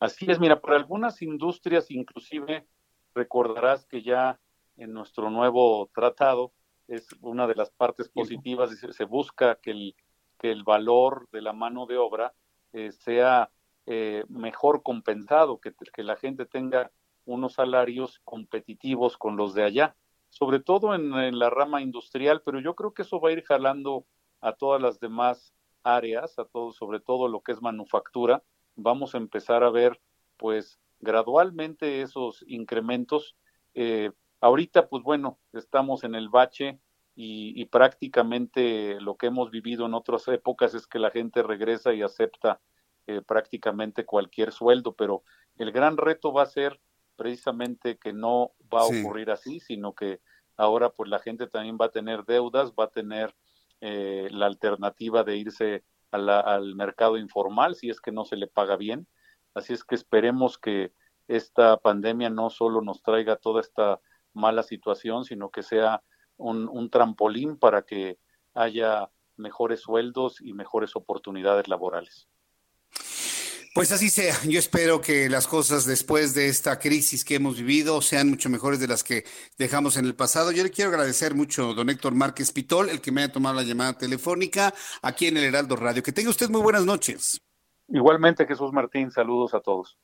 Así 0.00 0.26
es, 0.28 0.40
mira, 0.40 0.60
para 0.60 0.76
algunas 0.76 1.22
industrias 1.22 1.90
inclusive 1.90 2.66
recordarás 3.14 3.86
que 3.86 4.02
ya 4.02 4.40
en 4.76 4.92
nuestro 4.92 5.30
nuevo 5.30 5.88
tratado 5.94 6.52
es 6.88 7.06
una 7.20 7.46
de 7.46 7.54
las 7.54 7.70
partes 7.70 8.08
positivas, 8.08 8.70
se 8.76 9.04
busca 9.04 9.56
que 9.62 9.70
el, 9.70 9.96
que 10.38 10.50
el 10.50 10.64
valor 10.64 11.28
de 11.30 11.42
la 11.42 11.52
mano 11.52 11.86
de 11.86 11.96
obra 11.98 12.34
eh, 12.72 12.90
sea 12.92 13.50
eh, 13.86 14.24
mejor 14.28 14.82
compensado, 14.82 15.60
que, 15.60 15.74
que, 15.92 16.02
la 16.04 16.16
gente 16.16 16.46
tenga 16.46 16.92
unos 17.24 17.54
salarios 17.54 18.20
competitivos 18.24 19.16
con 19.16 19.36
los 19.36 19.54
de 19.54 19.64
allá, 19.64 19.96
sobre 20.28 20.60
todo 20.60 20.94
en, 20.94 21.38
la 21.38 21.50
rama 21.50 21.82
industrial, 21.82 22.42
pero 22.44 22.60
yo 22.60 22.74
creo 22.74 22.94
que 22.94 23.02
eso 23.02 23.20
va 23.20 23.30
a 23.30 23.32
ir 23.32 23.44
jalando 23.44 24.06
a 24.40 24.52
todas 24.52 24.80
las 24.80 24.98
demás 24.98 25.52
áreas, 25.82 26.38
a 26.38 26.44
todo, 26.44 26.72
sobre 26.72 27.00
todo 27.00 27.28
lo 27.28 27.42
que 27.42 27.52
es 27.52 27.60
manufactura. 27.60 28.42
Vamos 28.76 29.14
a 29.14 29.18
empezar 29.18 29.62
a 29.62 29.70
ver, 29.70 30.00
pues, 30.36 30.80
gradualmente 31.00 32.02
esos 32.02 32.44
incrementos. 32.46 33.36
Eh, 33.74 34.10
ahorita, 34.40 34.88
pues 34.88 35.02
bueno, 35.02 35.38
estamos 35.52 36.04
en 36.04 36.14
el 36.14 36.28
bache 36.28 36.80
y, 37.14 37.60
y, 37.60 37.66
prácticamente 37.66 39.00
lo 39.00 39.16
que 39.16 39.26
hemos 39.26 39.50
vivido 39.50 39.86
en 39.86 39.94
otras 39.94 40.26
épocas 40.28 40.72
es 40.74 40.86
que 40.86 40.98
la 40.98 41.10
gente 41.10 41.42
regresa 41.42 41.92
y 41.92 42.02
acepta 42.02 42.60
eh, 43.06 43.20
prácticamente 43.20 44.04
cualquier 44.04 44.52
sueldo, 44.52 44.94
pero 44.94 45.24
el 45.56 45.72
gran 45.72 45.96
reto 45.96 46.32
va 46.32 46.42
a 46.42 46.46
ser 46.46 46.80
precisamente 47.16 47.98
que 47.98 48.12
no 48.12 48.52
va 48.72 48.82
a 48.82 48.86
ocurrir 48.86 49.30
así, 49.30 49.60
sino 49.60 49.94
que 49.94 50.20
ahora 50.56 50.90
pues 50.90 51.10
la 51.10 51.18
gente 51.18 51.46
también 51.46 51.78
va 51.80 51.86
a 51.86 51.90
tener 51.90 52.24
deudas, 52.24 52.72
va 52.72 52.84
a 52.84 52.90
tener 52.90 53.34
eh, 53.80 54.28
la 54.30 54.46
alternativa 54.46 55.24
de 55.24 55.36
irse 55.36 55.84
al 56.10 56.74
mercado 56.74 57.16
informal 57.16 57.74
si 57.74 57.88
es 57.88 58.00
que 58.00 58.12
no 58.12 58.24
se 58.24 58.36
le 58.36 58.46
paga 58.46 58.76
bien. 58.76 59.06
Así 59.54 59.72
es 59.72 59.82
que 59.82 59.94
esperemos 59.94 60.58
que 60.58 60.92
esta 61.26 61.78
pandemia 61.78 62.28
no 62.28 62.50
solo 62.50 62.82
nos 62.82 63.02
traiga 63.02 63.36
toda 63.36 63.60
esta 63.60 64.00
mala 64.34 64.62
situación, 64.62 65.24
sino 65.24 65.50
que 65.50 65.62
sea 65.62 66.02
un, 66.36 66.68
un 66.68 66.90
trampolín 66.90 67.56
para 67.58 67.82
que 67.82 68.18
haya 68.54 69.10
mejores 69.36 69.80
sueldos 69.80 70.40
y 70.40 70.52
mejores 70.52 70.96
oportunidades 70.96 71.68
laborales. 71.68 72.28
Pues 73.74 73.90
así 73.90 74.10
sea. 74.10 74.36
Yo 74.46 74.58
espero 74.58 75.00
que 75.00 75.30
las 75.30 75.46
cosas 75.46 75.86
después 75.86 76.34
de 76.34 76.48
esta 76.48 76.78
crisis 76.78 77.24
que 77.24 77.36
hemos 77.36 77.56
vivido 77.56 78.02
sean 78.02 78.28
mucho 78.28 78.50
mejores 78.50 78.80
de 78.80 78.86
las 78.86 79.02
que 79.02 79.24
dejamos 79.56 79.96
en 79.96 80.04
el 80.04 80.14
pasado. 80.14 80.52
Yo 80.52 80.62
le 80.62 80.70
quiero 80.70 80.90
agradecer 80.90 81.34
mucho 81.34 81.70
a 81.70 81.74
don 81.74 81.88
Héctor 81.88 82.14
Márquez 82.14 82.52
Pitol, 82.52 82.90
el 82.90 83.00
que 83.00 83.10
me 83.12 83.22
haya 83.22 83.32
tomado 83.32 83.54
la 83.54 83.62
llamada 83.62 83.96
telefónica 83.96 84.74
aquí 85.00 85.28
en 85.28 85.38
el 85.38 85.44
Heraldo 85.44 85.76
Radio. 85.76 86.02
Que 86.02 86.12
tenga 86.12 86.28
usted 86.28 86.50
muy 86.50 86.60
buenas 86.60 86.84
noches. 86.84 87.40
Igualmente, 87.88 88.46
Jesús 88.46 88.74
Martín, 88.74 89.10
saludos 89.10 89.54
a 89.54 89.60
todos. 89.60 89.96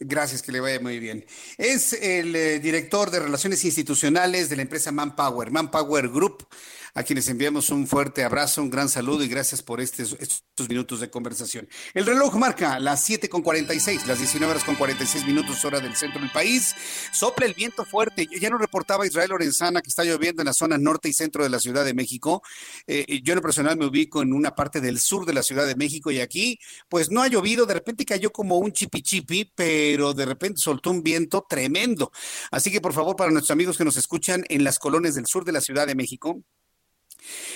Gracias, 0.00 0.42
que 0.42 0.50
le 0.50 0.58
vaya 0.58 0.80
muy 0.80 0.98
bien. 0.98 1.24
Es 1.56 1.92
el 1.92 2.34
eh, 2.34 2.58
director 2.58 3.12
de 3.12 3.20
Relaciones 3.20 3.64
Institucionales 3.64 4.48
de 4.48 4.56
la 4.56 4.62
empresa 4.62 4.90
Manpower, 4.90 5.52
Manpower 5.52 6.08
Group 6.08 6.48
a 6.94 7.02
quienes 7.02 7.28
enviamos 7.28 7.70
un 7.70 7.86
fuerte 7.86 8.24
abrazo, 8.24 8.62
un 8.62 8.70
gran 8.70 8.88
saludo 8.88 9.24
y 9.24 9.28
gracias 9.28 9.62
por 9.62 9.80
estos, 9.80 10.16
estos 10.18 10.68
minutos 10.68 11.00
de 11.00 11.10
conversación. 11.10 11.68
El 11.94 12.06
reloj 12.06 12.34
marca 12.36 12.78
las 12.78 13.04
7 13.04 13.28
con 13.28 13.42
46, 13.42 14.06
las 14.06 14.18
19 14.18 14.50
horas 14.50 14.64
con 14.64 14.74
46 14.76 15.26
minutos 15.26 15.64
hora 15.64 15.80
del 15.80 15.94
centro 15.96 16.20
del 16.20 16.30
país. 16.30 16.74
Sopla 17.12 17.46
el 17.46 17.54
viento 17.54 17.84
fuerte. 17.84 18.28
Ya 18.40 18.50
nos 18.50 18.60
reportaba 18.60 19.06
Israel 19.06 19.30
Lorenzana 19.30 19.80
que 19.80 19.88
está 19.88 20.04
lloviendo 20.04 20.42
en 20.42 20.46
la 20.46 20.52
zona 20.52 20.78
norte 20.78 21.08
y 21.08 21.12
centro 21.12 21.42
de 21.42 21.50
la 21.50 21.58
Ciudad 21.58 21.84
de 21.84 21.94
México. 21.94 22.42
Eh, 22.86 23.20
yo 23.22 23.32
en 23.32 23.36
lo 23.36 23.42
personal 23.42 23.76
me 23.76 23.86
ubico 23.86 24.22
en 24.22 24.32
una 24.32 24.54
parte 24.54 24.80
del 24.80 24.98
sur 24.98 25.26
de 25.26 25.34
la 25.34 25.42
Ciudad 25.42 25.66
de 25.66 25.76
México 25.76 26.10
y 26.10 26.20
aquí 26.20 26.58
pues 26.88 27.10
no 27.10 27.22
ha 27.22 27.28
llovido, 27.28 27.66
de 27.66 27.74
repente 27.74 28.04
cayó 28.04 28.30
como 28.30 28.58
un 28.58 28.72
chipi 28.72 29.02
chipi, 29.02 29.52
pero 29.54 30.14
de 30.14 30.26
repente 30.26 30.60
soltó 30.60 30.90
un 30.90 31.02
viento 31.02 31.44
tremendo. 31.48 32.10
Así 32.50 32.70
que 32.70 32.80
por 32.80 32.92
favor 32.92 33.16
para 33.16 33.30
nuestros 33.30 33.52
amigos 33.52 33.76
que 33.76 33.84
nos 33.84 33.96
escuchan 33.96 34.44
en 34.48 34.64
las 34.64 34.78
colonias 34.78 35.14
del 35.14 35.26
sur 35.26 35.44
de 35.44 35.52
la 35.52 35.60
Ciudad 35.60 35.86
de 35.86 35.94
México, 35.94 36.42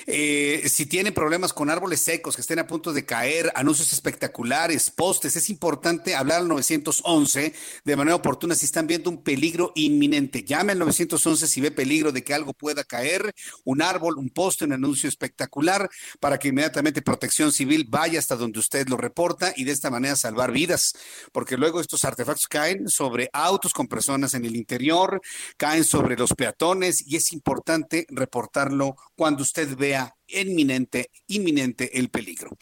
eh, 0.07 0.69
si 0.69 0.87
tienen 0.87 1.15
problemas 1.15 1.53
con 1.53 1.71
árboles 1.71 2.01
secos 2.01 2.35
que 2.35 2.41
estén 2.41 2.59
a 2.59 2.67
punto 2.67 2.93
de 2.93 3.05
caer, 3.05 3.53
anuncios 3.55 3.93
espectaculares, 3.93 4.91
postes, 4.91 5.37
es 5.37 5.51
importante 5.51 6.15
hablar 6.15 6.41
al 6.41 6.49
911 6.49 7.55
de 7.85 7.97
manera 7.97 8.17
oportuna 8.17 8.55
si 8.55 8.67
están 8.67 8.87
viendo 8.87 9.11
un 9.11 9.23
peligro 9.23 9.73
inminente. 9.75 10.45
Llame 10.45 10.73
al 10.73 10.79
911 10.81 11.47
si 11.47 11.61
ve 11.61 11.71
peligro 11.71 12.13
de 12.13 12.25
que 12.25 12.35
algo 12.35 12.53
pueda 12.53 12.85
caer, 12.85 13.33
un 13.65 13.83
árbol, 13.83 14.19
un 14.19 14.31
poste, 14.31 14.65
un 14.65 14.73
anuncio 14.73 15.09
espectacular, 15.09 15.89
para 16.21 16.39
que 16.39 16.49
inmediatamente 16.49 17.03
Protección 17.03 17.53
Civil 17.53 17.87
vaya 17.89 18.19
hasta 18.19 18.37
donde 18.37 18.59
usted 18.59 18.89
lo 18.89 18.97
reporta 18.97 19.53
y 19.57 19.65
de 19.65 19.73
esta 19.73 19.91
manera 19.91 20.17
salvar 20.17 20.53
vidas, 20.53 20.95
porque 21.33 21.57
luego 21.57 21.81
estos 21.81 22.05
artefactos 22.05 22.47
caen 22.47 22.89
sobre 22.89 23.31
autos 23.33 23.73
con 23.73 23.89
personas 23.89 24.35
en 24.35 24.45
el 24.45 24.57
interior, 24.57 25.21
caen 25.57 25.85
sobre 25.85 26.17
los 26.17 26.35
peatones 26.35 27.05
y 27.07 27.17
es 27.17 27.33
importante 27.33 28.07
reportarlo 28.11 28.97
cuando 29.17 29.43
usted 29.43 29.52
vea 29.77 30.15
inminente, 30.29 31.11
inminente 31.27 31.99
el 31.99 32.09
peligro. 32.09 32.57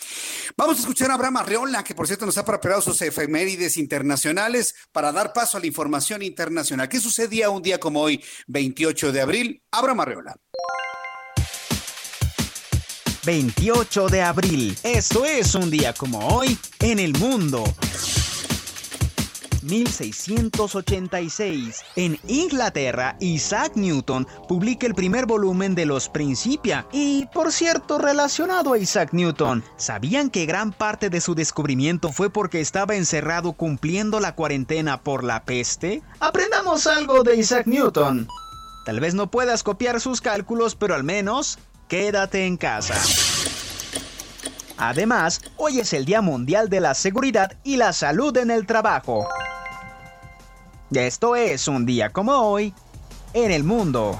Vamos 0.56 0.76
a 0.76 0.80
escuchar 0.80 1.10
a 1.10 1.14
Abraham 1.14 1.38
Arreola, 1.38 1.84
que 1.84 1.94
por 1.94 2.06
cierto 2.06 2.26
nos 2.26 2.38
ha 2.38 2.44
preparado 2.44 2.82
sus 2.82 3.00
efemérides 3.02 3.76
internacionales 3.76 4.74
para 4.92 5.12
dar 5.12 5.32
paso 5.32 5.56
a 5.56 5.60
la 5.60 5.66
información 5.66 6.22
internacional. 6.22 6.88
¿Qué 6.88 7.00
sucedía 7.00 7.50
un 7.50 7.62
día 7.62 7.78
como 7.78 8.00
hoy, 8.00 8.22
28 8.48 9.12
de 9.12 9.20
abril? 9.20 9.62
Abraham 9.70 10.00
Arreola. 10.00 10.36
28 13.24 14.08
de 14.08 14.22
abril. 14.22 14.76
Esto 14.82 15.24
es 15.24 15.54
un 15.54 15.70
día 15.70 15.92
como 15.92 16.26
hoy 16.28 16.58
en 16.80 16.98
el 16.98 17.12
mundo. 17.18 17.64
1686. 19.62 21.82
En 21.96 22.18
Inglaterra, 22.26 23.16
Isaac 23.20 23.72
Newton 23.74 24.26
publica 24.48 24.86
el 24.86 24.94
primer 24.94 25.26
volumen 25.26 25.74
de 25.74 25.86
Los 25.86 26.08
Principia. 26.08 26.86
Y, 26.92 27.26
por 27.32 27.52
cierto, 27.52 27.98
relacionado 27.98 28.72
a 28.72 28.78
Isaac 28.78 29.10
Newton, 29.12 29.64
¿sabían 29.76 30.30
que 30.30 30.46
gran 30.46 30.72
parte 30.72 31.10
de 31.10 31.20
su 31.20 31.34
descubrimiento 31.34 32.12
fue 32.12 32.30
porque 32.30 32.60
estaba 32.60 32.96
encerrado 32.96 33.52
cumpliendo 33.52 34.20
la 34.20 34.34
cuarentena 34.34 35.02
por 35.02 35.24
la 35.24 35.44
peste? 35.44 36.02
Aprendamos 36.20 36.86
algo 36.86 37.22
de 37.22 37.36
Isaac 37.36 37.66
Newton. 37.66 38.28
Tal 38.84 39.00
vez 39.00 39.14
no 39.14 39.30
puedas 39.30 39.62
copiar 39.62 40.00
sus 40.00 40.20
cálculos, 40.20 40.74
pero 40.74 40.94
al 40.94 41.04
menos 41.04 41.58
quédate 41.88 42.46
en 42.46 42.56
casa. 42.56 42.94
Además, 44.80 45.42
hoy 45.58 45.78
es 45.78 45.92
el 45.92 46.06
Día 46.06 46.22
Mundial 46.22 46.70
de 46.70 46.80
la 46.80 46.94
Seguridad 46.94 47.52
y 47.64 47.76
la 47.76 47.92
Salud 47.92 48.34
en 48.38 48.50
el 48.50 48.64
Trabajo. 48.64 49.28
Esto 50.90 51.36
es 51.36 51.68
un 51.68 51.84
día 51.84 52.08
como 52.08 52.32
hoy 52.32 52.72
en 53.34 53.52
el 53.52 53.62
mundo. 53.62 54.18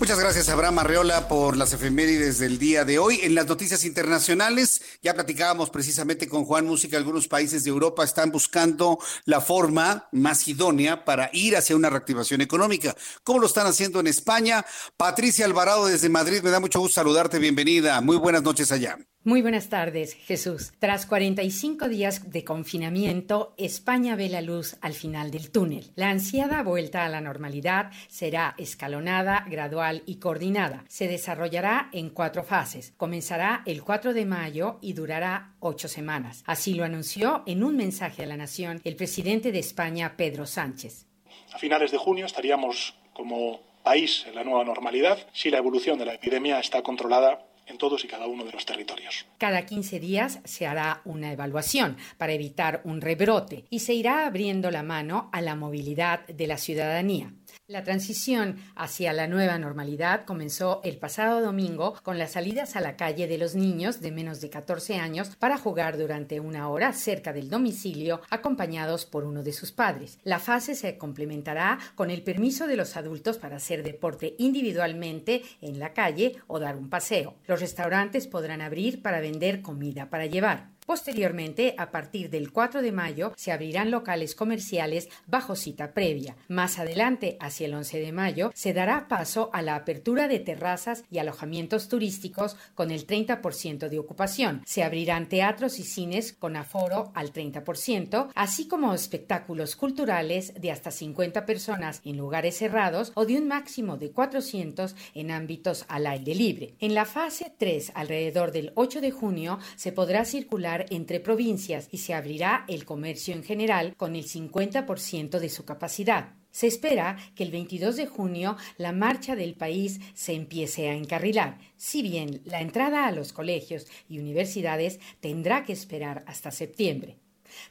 Muchas 0.00 0.20
gracias, 0.20 0.48
Abraham 0.48 0.78
Arreola, 0.78 1.26
por 1.26 1.56
las 1.56 1.72
efemérides 1.72 2.38
del 2.38 2.60
día 2.60 2.84
de 2.84 3.00
hoy. 3.00 3.18
En 3.24 3.34
las 3.34 3.48
noticias 3.48 3.84
internacionales, 3.84 4.80
ya 5.02 5.12
platicábamos 5.12 5.70
precisamente 5.70 6.28
con 6.28 6.44
Juan 6.44 6.66
Música, 6.66 6.96
algunos 6.96 7.26
países 7.26 7.64
de 7.64 7.70
Europa 7.70 8.04
están 8.04 8.30
buscando 8.30 9.00
la 9.24 9.40
forma 9.40 10.08
más 10.12 10.46
idónea 10.46 11.04
para 11.04 11.30
ir 11.32 11.56
hacia 11.56 11.74
una 11.74 11.90
reactivación 11.90 12.40
económica. 12.40 12.94
¿Cómo 13.24 13.40
lo 13.40 13.48
están 13.48 13.66
haciendo 13.66 13.98
en 13.98 14.06
España? 14.06 14.64
Patricia 14.96 15.44
Alvarado 15.44 15.86
desde 15.86 16.08
Madrid, 16.08 16.42
me 16.42 16.50
da 16.50 16.60
mucho 16.60 16.78
gusto 16.78 16.94
saludarte, 16.94 17.40
bienvenida. 17.40 18.00
Muy 18.00 18.18
buenas 18.18 18.44
noches 18.44 18.70
allá. 18.70 18.98
Muy 19.28 19.42
buenas 19.42 19.68
tardes, 19.68 20.14
Jesús. 20.14 20.72
Tras 20.78 21.04
45 21.04 21.90
días 21.90 22.30
de 22.30 22.44
confinamiento, 22.44 23.52
España 23.58 24.16
ve 24.16 24.30
la 24.30 24.40
luz 24.40 24.78
al 24.80 24.94
final 24.94 25.30
del 25.30 25.50
túnel. 25.50 25.92
La 25.96 26.08
ansiada 26.08 26.62
vuelta 26.62 27.04
a 27.04 27.10
la 27.10 27.20
normalidad 27.20 27.90
será 28.08 28.54
escalonada, 28.56 29.44
gradual 29.46 30.02
y 30.06 30.14
coordinada. 30.14 30.86
Se 30.88 31.08
desarrollará 31.08 31.90
en 31.92 32.08
cuatro 32.08 32.42
fases. 32.42 32.94
Comenzará 32.96 33.64
el 33.66 33.82
4 33.82 34.14
de 34.14 34.24
mayo 34.24 34.78
y 34.80 34.94
durará 34.94 35.52
ocho 35.60 35.88
semanas. 35.88 36.42
Así 36.46 36.72
lo 36.72 36.84
anunció 36.84 37.42
en 37.44 37.62
un 37.64 37.76
mensaje 37.76 38.22
a 38.22 38.26
la 38.26 38.38
Nación 38.38 38.80
el 38.84 38.96
presidente 38.96 39.52
de 39.52 39.58
España, 39.58 40.16
Pedro 40.16 40.46
Sánchez. 40.46 41.04
A 41.52 41.58
finales 41.58 41.90
de 41.90 41.98
junio 41.98 42.24
estaríamos 42.24 42.94
como 43.12 43.60
país 43.82 44.24
en 44.26 44.36
la 44.36 44.44
nueva 44.44 44.64
normalidad 44.64 45.18
si 45.34 45.50
la 45.50 45.58
evolución 45.58 45.98
de 45.98 46.06
la 46.06 46.14
epidemia 46.14 46.60
está 46.60 46.82
controlada 46.82 47.47
en 47.68 47.78
todos 47.78 48.04
y 48.04 48.08
cada 48.08 48.26
uno 48.26 48.44
de 48.44 48.52
los 48.52 48.66
territorios. 48.66 49.26
Cada 49.38 49.64
15 49.64 50.00
días 50.00 50.40
se 50.44 50.66
hará 50.66 51.02
una 51.04 51.32
evaluación 51.32 51.96
para 52.16 52.32
evitar 52.32 52.80
un 52.84 53.00
rebrote 53.00 53.64
y 53.70 53.80
se 53.80 53.94
irá 53.94 54.26
abriendo 54.26 54.70
la 54.70 54.82
mano 54.82 55.28
a 55.32 55.40
la 55.40 55.54
movilidad 55.54 56.26
de 56.26 56.46
la 56.46 56.58
ciudadanía. 56.58 57.32
La 57.70 57.84
transición 57.84 58.56
hacia 58.76 59.12
la 59.12 59.26
nueva 59.26 59.58
normalidad 59.58 60.24
comenzó 60.24 60.80
el 60.84 60.96
pasado 60.96 61.42
domingo 61.42 61.98
con 62.02 62.18
las 62.18 62.32
salidas 62.32 62.76
a 62.76 62.80
la 62.80 62.96
calle 62.96 63.26
de 63.26 63.36
los 63.36 63.54
niños 63.54 64.00
de 64.00 64.10
menos 64.10 64.40
de 64.40 64.48
14 64.48 64.96
años 64.96 65.36
para 65.36 65.58
jugar 65.58 65.98
durante 65.98 66.40
una 66.40 66.70
hora 66.70 66.94
cerca 66.94 67.34
del 67.34 67.50
domicilio 67.50 68.22
acompañados 68.30 69.04
por 69.04 69.24
uno 69.24 69.42
de 69.42 69.52
sus 69.52 69.70
padres. 69.70 70.18
La 70.24 70.38
fase 70.38 70.74
se 70.74 70.96
complementará 70.96 71.78
con 71.94 72.10
el 72.10 72.22
permiso 72.22 72.66
de 72.66 72.76
los 72.76 72.96
adultos 72.96 73.36
para 73.36 73.56
hacer 73.56 73.82
deporte 73.82 74.34
individualmente 74.38 75.42
en 75.60 75.78
la 75.78 75.92
calle 75.92 76.36
o 76.46 76.58
dar 76.60 76.74
un 76.74 76.88
paseo. 76.88 77.34
Los 77.46 77.60
restaurantes 77.60 78.28
podrán 78.28 78.62
abrir 78.62 79.02
para 79.02 79.20
vender 79.20 79.60
comida 79.60 80.08
para 80.08 80.24
llevar. 80.24 80.77
Posteriormente, 80.88 81.74
a 81.76 81.90
partir 81.90 82.30
del 82.30 82.50
4 82.50 82.80
de 82.80 82.92
mayo, 82.92 83.34
se 83.36 83.52
abrirán 83.52 83.90
locales 83.90 84.34
comerciales 84.34 85.10
bajo 85.26 85.54
cita 85.54 85.92
previa. 85.92 86.34
Más 86.48 86.78
adelante, 86.78 87.36
hacia 87.40 87.66
el 87.66 87.74
11 87.74 88.00
de 88.00 88.10
mayo, 88.10 88.50
se 88.54 88.72
dará 88.72 89.06
paso 89.06 89.50
a 89.52 89.60
la 89.60 89.76
apertura 89.76 90.28
de 90.28 90.38
terrazas 90.38 91.04
y 91.10 91.18
alojamientos 91.18 91.88
turísticos 91.88 92.56
con 92.74 92.90
el 92.90 93.06
30% 93.06 93.90
de 93.90 93.98
ocupación. 93.98 94.62
Se 94.64 94.82
abrirán 94.82 95.28
teatros 95.28 95.78
y 95.78 95.82
cines 95.82 96.32
con 96.32 96.56
aforo 96.56 97.12
al 97.14 97.34
30%, 97.34 98.28
así 98.34 98.66
como 98.66 98.94
espectáculos 98.94 99.76
culturales 99.76 100.54
de 100.58 100.72
hasta 100.72 100.90
50 100.90 101.44
personas 101.44 102.00
en 102.06 102.16
lugares 102.16 102.56
cerrados 102.56 103.12
o 103.14 103.26
de 103.26 103.36
un 103.36 103.46
máximo 103.46 103.98
de 103.98 104.10
400 104.10 104.96
en 105.12 105.32
ámbitos 105.32 105.84
al 105.88 106.06
aire 106.06 106.34
libre. 106.34 106.76
En 106.80 106.94
la 106.94 107.04
fase 107.04 107.52
3, 107.58 107.92
alrededor 107.94 108.52
del 108.52 108.72
8 108.74 109.02
de 109.02 109.10
junio, 109.10 109.58
se 109.76 109.92
podrá 109.92 110.24
circular 110.24 110.77
entre 110.90 111.20
provincias 111.20 111.88
y 111.90 111.98
se 111.98 112.14
abrirá 112.14 112.64
el 112.68 112.84
comercio 112.84 113.34
en 113.34 113.42
general 113.42 113.94
con 113.96 114.16
el 114.16 114.24
50% 114.24 115.38
de 115.38 115.48
su 115.48 115.64
capacidad. 115.64 116.34
Se 116.50 116.66
espera 116.66 117.18
que 117.34 117.44
el 117.44 117.50
22 117.50 117.96
de 117.96 118.06
junio 118.06 118.56
la 118.78 118.92
marcha 118.92 119.36
del 119.36 119.54
país 119.54 120.00
se 120.14 120.32
empiece 120.32 120.88
a 120.88 120.94
encarrilar, 120.94 121.58
si 121.76 122.02
bien 122.02 122.40
la 122.44 122.60
entrada 122.60 123.06
a 123.06 123.12
los 123.12 123.32
colegios 123.32 123.86
y 124.08 124.18
universidades 124.18 124.98
tendrá 125.20 125.64
que 125.64 125.72
esperar 125.72 126.24
hasta 126.26 126.50
septiembre. 126.50 127.18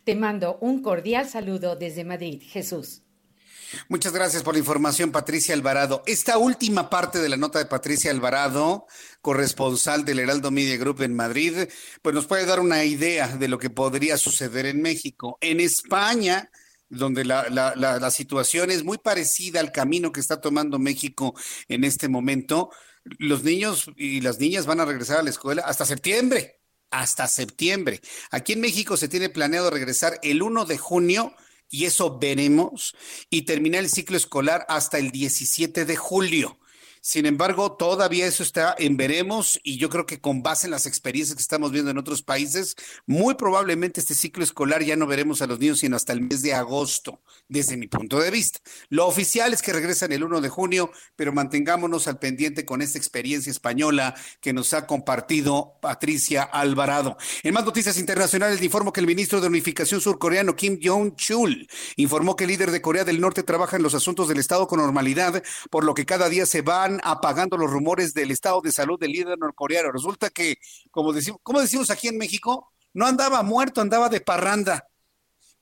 Te 0.04 0.16
mando 0.16 0.58
un 0.62 0.82
cordial 0.82 1.28
saludo 1.28 1.76
desde 1.76 2.04
Madrid, 2.04 2.42
Jesús. 2.46 3.02
Muchas 3.89 4.14
gracias 4.14 4.44
por 4.44 4.53
la 4.53 4.60
información, 4.60 5.11
Patricia 5.11 5.53
Alvarado. 5.53 6.03
Esta 6.06 6.38
última 6.38 6.89
parte 6.89 7.19
de 7.19 7.30
la 7.30 7.38
nota 7.38 7.60
de 7.60 7.65
Patricia 7.65 8.11
Alvarado, 8.11 8.88
corresponsal 9.22 10.06
del 10.06 10.19
Heraldo 10.19 10.52
Media 10.52 10.77
Group 10.77 11.02
en 11.02 11.15
Madrid, 11.15 11.68
pues 12.02 12.15
nos 12.15 12.27
puede 12.27 12.45
dar 12.45 12.60
una 12.60 12.84
idea 12.85 13.27
de 13.27 13.48
lo 13.48 13.57
que 13.57 13.69
podría 13.69 14.18
suceder 14.18 14.65
en 14.65 14.81
México. 14.81 15.38
En 15.41 15.60
España, 15.60 16.49
donde 16.89 17.26
la, 17.26 17.49
la, 17.49 18.11
situación 18.11 18.72
es 18.72 18.84
muy 18.84 18.98
parecida 18.98 19.60
al 19.60 19.72
camino 19.72 20.11
que 20.11 20.22
está 20.22 20.39
tomando 20.39 20.80
México 20.80 21.35
en 21.68 21.84
este 21.84 22.07
momento, 22.07 22.69
los 23.19 23.44
niños 23.44 23.91
y 23.95 24.22
las 24.22 24.39
niñas 24.39 24.65
van 24.65 24.80
a 24.80 24.85
regresar 24.85 25.18
a 25.18 25.23
la 25.23 25.30
escuela 25.30 25.64
hasta 25.65 25.85
septiembre, 25.85 26.61
hasta 26.89 27.27
septiembre. 27.27 28.02
Aquí 28.31 28.53
en 28.53 28.61
México 28.61 28.95
se 28.95 29.10
tiene 29.10 29.30
planeado 29.30 29.69
regresar 29.69 30.19
el 30.23 30.41
1 30.41 30.65
de 30.65 30.77
junio 30.77 31.35
y 31.69 31.85
eso 31.85 32.18
veremos, 32.19 32.95
y 33.30 33.44
termina 33.44 33.80
el 33.80 33.89
ciclo 33.89 34.18
escolar 34.18 34.65
hasta 34.69 34.98
el 34.98 35.11
17 35.11 35.85
de 35.85 35.95
julio. 35.95 36.60
Sin 37.08 37.26
embargo, 37.26 37.72
todavía 37.72 38.28
eso 38.28 38.44
está 38.44 38.76
en 38.78 38.98
veremos 38.98 39.62
y 39.64 39.78
yo 39.78 39.88
creo 39.88 40.06
que 40.06 40.20
con 40.20 40.44
base 40.44 40.68
en 40.68 40.72
las 40.72 40.86
experiencias 40.86 41.38
que 41.38 41.42
estamos 41.42 41.72
viendo 41.72 41.90
en 41.90 41.98
otros 41.98 42.22
países, 42.22 42.76
muy 43.06 43.36
probablemente 43.36 44.02
este 44.02 44.14
ciclo 44.14 44.44
escolar 44.44 44.84
ya 44.84 44.98
no 44.98 45.08
veremos 45.08 45.42
a 45.42 45.48
los 45.48 45.58
niños 45.58 45.80
sino 45.80 45.96
hasta 45.96 46.12
el 46.12 46.20
mes 46.20 46.42
de 46.42 46.54
agosto, 46.54 47.22
desde 47.48 47.78
mi 47.78 47.88
punto 47.88 48.20
de 48.20 48.30
vista. 48.30 48.60
Lo 48.90 49.08
oficial 49.08 49.54
es 49.54 49.62
que 49.62 49.72
regresan 49.72 50.12
el 50.12 50.22
1 50.22 50.42
de 50.42 50.50
junio, 50.50 50.92
pero 51.16 51.32
mantengámonos 51.32 52.10
al 52.10 52.20
pendiente 52.20 52.66
con 52.66 52.82
esta 52.82 52.98
experiencia 52.98 53.52
española 53.52 54.14
que 54.42 54.52
nos 54.52 54.74
ha 54.74 54.86
compartido 54.86 55.78
Patricia 55.82 56.44
Alvarado. 56.44 57.16
En 57.42 57.54
más 57.54 57.64
noticias 57.64 57.98
internacionales, 57.98 58.60
le 58.60 58.66
informo 58.66 58.92
que 58.92 59.00
el 59.00 59.08
ministro 59.08 59.40
de 59.40 59.48
Unificación 59.48 60.02
surcoreano 60.02 60.58
Kim 60.58 60.78
Jong-chul 60.84 61.70
informó 61.96 62.36
que 62.36 62.44
el 62.44 62.50
líder 62.50 62.72
de 62.72 62.82
Corea 62.82 63.06
del 63.06 63.22
Norte 63.22 63.44
trabaja 63.44 63.78
en 63.78 63.84
los 63.84 63.94
asuntos 63.94 64.28
del 64.28 64.40
Estado 64.40 64.68
con 64.68 64.82
normalidad, 64.82 65.42
por 65.70 65.86
lo 65.86 65.94
que 65.94 66.06
cada 66.06 66.28
día 66.28 66.46
se 66.46 66.62
van 66.62 66.97
apagando 67.03 67.57
los 67.57 67.69
rumores 67.69 68.14
del 68.14 68.32
estado 68.32 68.61
de 68.61 68.72
salud 68.72 68.99
del 68.99 69.11
líder 69.11 69.38
norcoreano. 69.38 69.91
Resulta 69.91 70.30
que, 70.30 70.57
como 70.91 71.14
decimos, 71.14 71.40
como 71.44 71.61
decimos 71.61 71.90
aquí 71.90 72.07
en 72.07 72.18
México, 72.18 72.72
no 72.94 73.06
andaba 73.06 73.44
muerto, 73.44 73.82
andaba 73.82 74.10
de 74.10 74.22
parranda. 74.22 74.88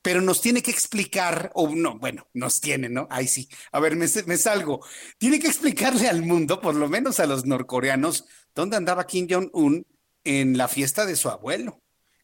Pero 0.02 0.22
nos 0.22 0.40
tiene 0.40 0.62
que 0.62 0.70
explicar, 0.72 1.52
o 1.56 1.68
no, 1.70 1.98
bueno, 1.98 2.28
nos 2.34 2.62
tiene, 2.62 2.90
¿no? 2.90 3.08
Ahí 3.10 3.28
sí. 3.28 3.50
A 3.72 3.80
ver, 3.80 3.96
me, 3.96 4.08
salgo. 4.08 4.86
Tiene 5.18 5.40
que 5.40 5.48
explicarle 5.48 6.08
al 6.08 6.22
mundo, 6.22 6.62
por 6.62 6.76
lo 6.76 6.88
menos 6.88 7.20
a 7.20 7.26
los 7.26 7.46
norcoreanos, 7.46 8.26
dónde 8.54 8.78
andaba 8.78 9.08
Kim 9.08 9.28
Jong-un 9.28 9.86
en 10.24 10.58
la 10.58 10.68
fiesta 10.68 11.06
de 11.06 11.16
su 11.16 11.30
abuelo 11.30 11.82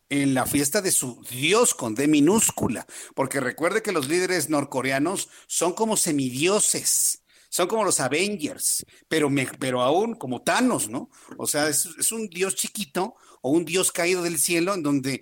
en 0.09 0.33
la 0.33 0.45
fiesta 0.45 0.81
de 0.81 0.91
su 0.91 1.23
Dios 1.31 1.73
con 1.73 1.95
D 1.95 2.05
minúscula, 2.05 2.85
porque 3.15 3.39
recuerde 3.39 3.81
que 3.81 3.93
los 3.93 4.09
líderes 4.09 4.49
norcoreanos 4.49 5.29
son 5.47 5.71
como 5.71 5.95
semidioses 5.95 7.20
son 7.51 7.67
como 7.67 7.83
los 7.83 7.99
Avengers, 7.99 8.85
pero, 9.09 9.29
pero 9.59 9.81
aún 9.81 10.15
como 10.15 10.41
Thanos, 10.41 10.89
¿no? 10.89 11.09
O 11.37 11.45
sea, 11.45 11.67
es, 11.67 12.11
un 12.13 12.29
dios 12.29 12.55
chiquito 12.55 13.15
o 13.41 13.51
un 13.51 13.65
dios 13.65 13.91
caído 13.91 14.23
del 14.23 14.39
cielo 14.39 14.73
en 14.73 14.83
donde 14.83 15.21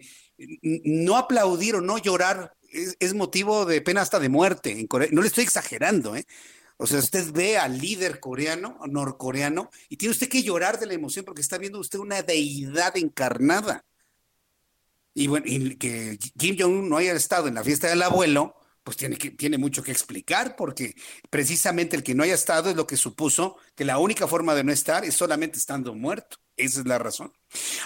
no 0.62 1.18
aplaudir 1.18 1.76
o 1.76 1.82
no 1.82 1.98
llorar 1.98 2.54
es, 2.72 3.14
motivo 3.16 3.66
de 3.66 3.82
pena 3.82 4.02
hasta 4.02 4.20
de 4.20 4.30
muerte. 4.30 4.72
En 4.80 4.88
No 5.12 5.24
le 5.24 5.28
estoy 5.28 5.44
exagerando, 5.44 6.16
¿eh? 6.16 6.28
O 6.78 6.86
sea, 6.86 7.00
usted 7.00 7.32
ve 7.34 7.58
al 7.58 7.80
líder 7.80 8.20
coreano, 8.20 8.78
norcoreano, 8.88 9.72
y 9.90 9.98
tiene 9.98 10.12
usted 10.12 10.30
que 10.30 10.44
llorar 10.44 10.80
de 10.80 10.86
la 10.86 10.94
emoción 10.94 11.26
porque 11.26 11.42
está 11.42 11.58
viendo 11.58 11.80
usted 11.80 11.98
una 11.98 12.22
deidad 12.22 12.96
encarnada. 12.96 13.84
Y 15.16 15.26
bueno, 15.26 15.48
y 15.50 15.78
que 15.78 16.20
Kim 16.38 16.56
Jong-un 16.60 16.90
no 16.90 16.98
haya 16.98 17.14
estado 17.14 17.48
en 17.48 17.56
la 17.56 17.64
fiesta 17.64 17.88
del 17.88 18.04
abuelo, 18.04 18.56
pues 18.90 18.98
tiene, 18.98 19.18
que, 19.18 19.30
tiene 19.30 19.60
mucho 19.60 19.84
que 19.84 19.92
explicar, 19.92 20.56
porque 20.56 20.96
precisamente 21.30 21.96
el 21.96 22.02
que 22.02 22.16
no 22.16 22.24
haya 22.24 22.34
estado 22.34 22.72
es 22.72 22.76
lo 22.76 22.88
que 22.88 22.98
supuso 22.98 23.58
que 23.76 23.86
la 23.86 24.00
única 24.00 24.28
forma 24.28 24.56
de 24.56 24.64
no 24.64 24.72
estar 24.72 25.06
es 25.06 25.14
solamente 25.14 25.60
estando 25.60 25.94
muerto. 25.94 26.38
Esa 26.58 26.80
es 26.80 26.88
la 26.88 26.98
razón. 26.98 27.32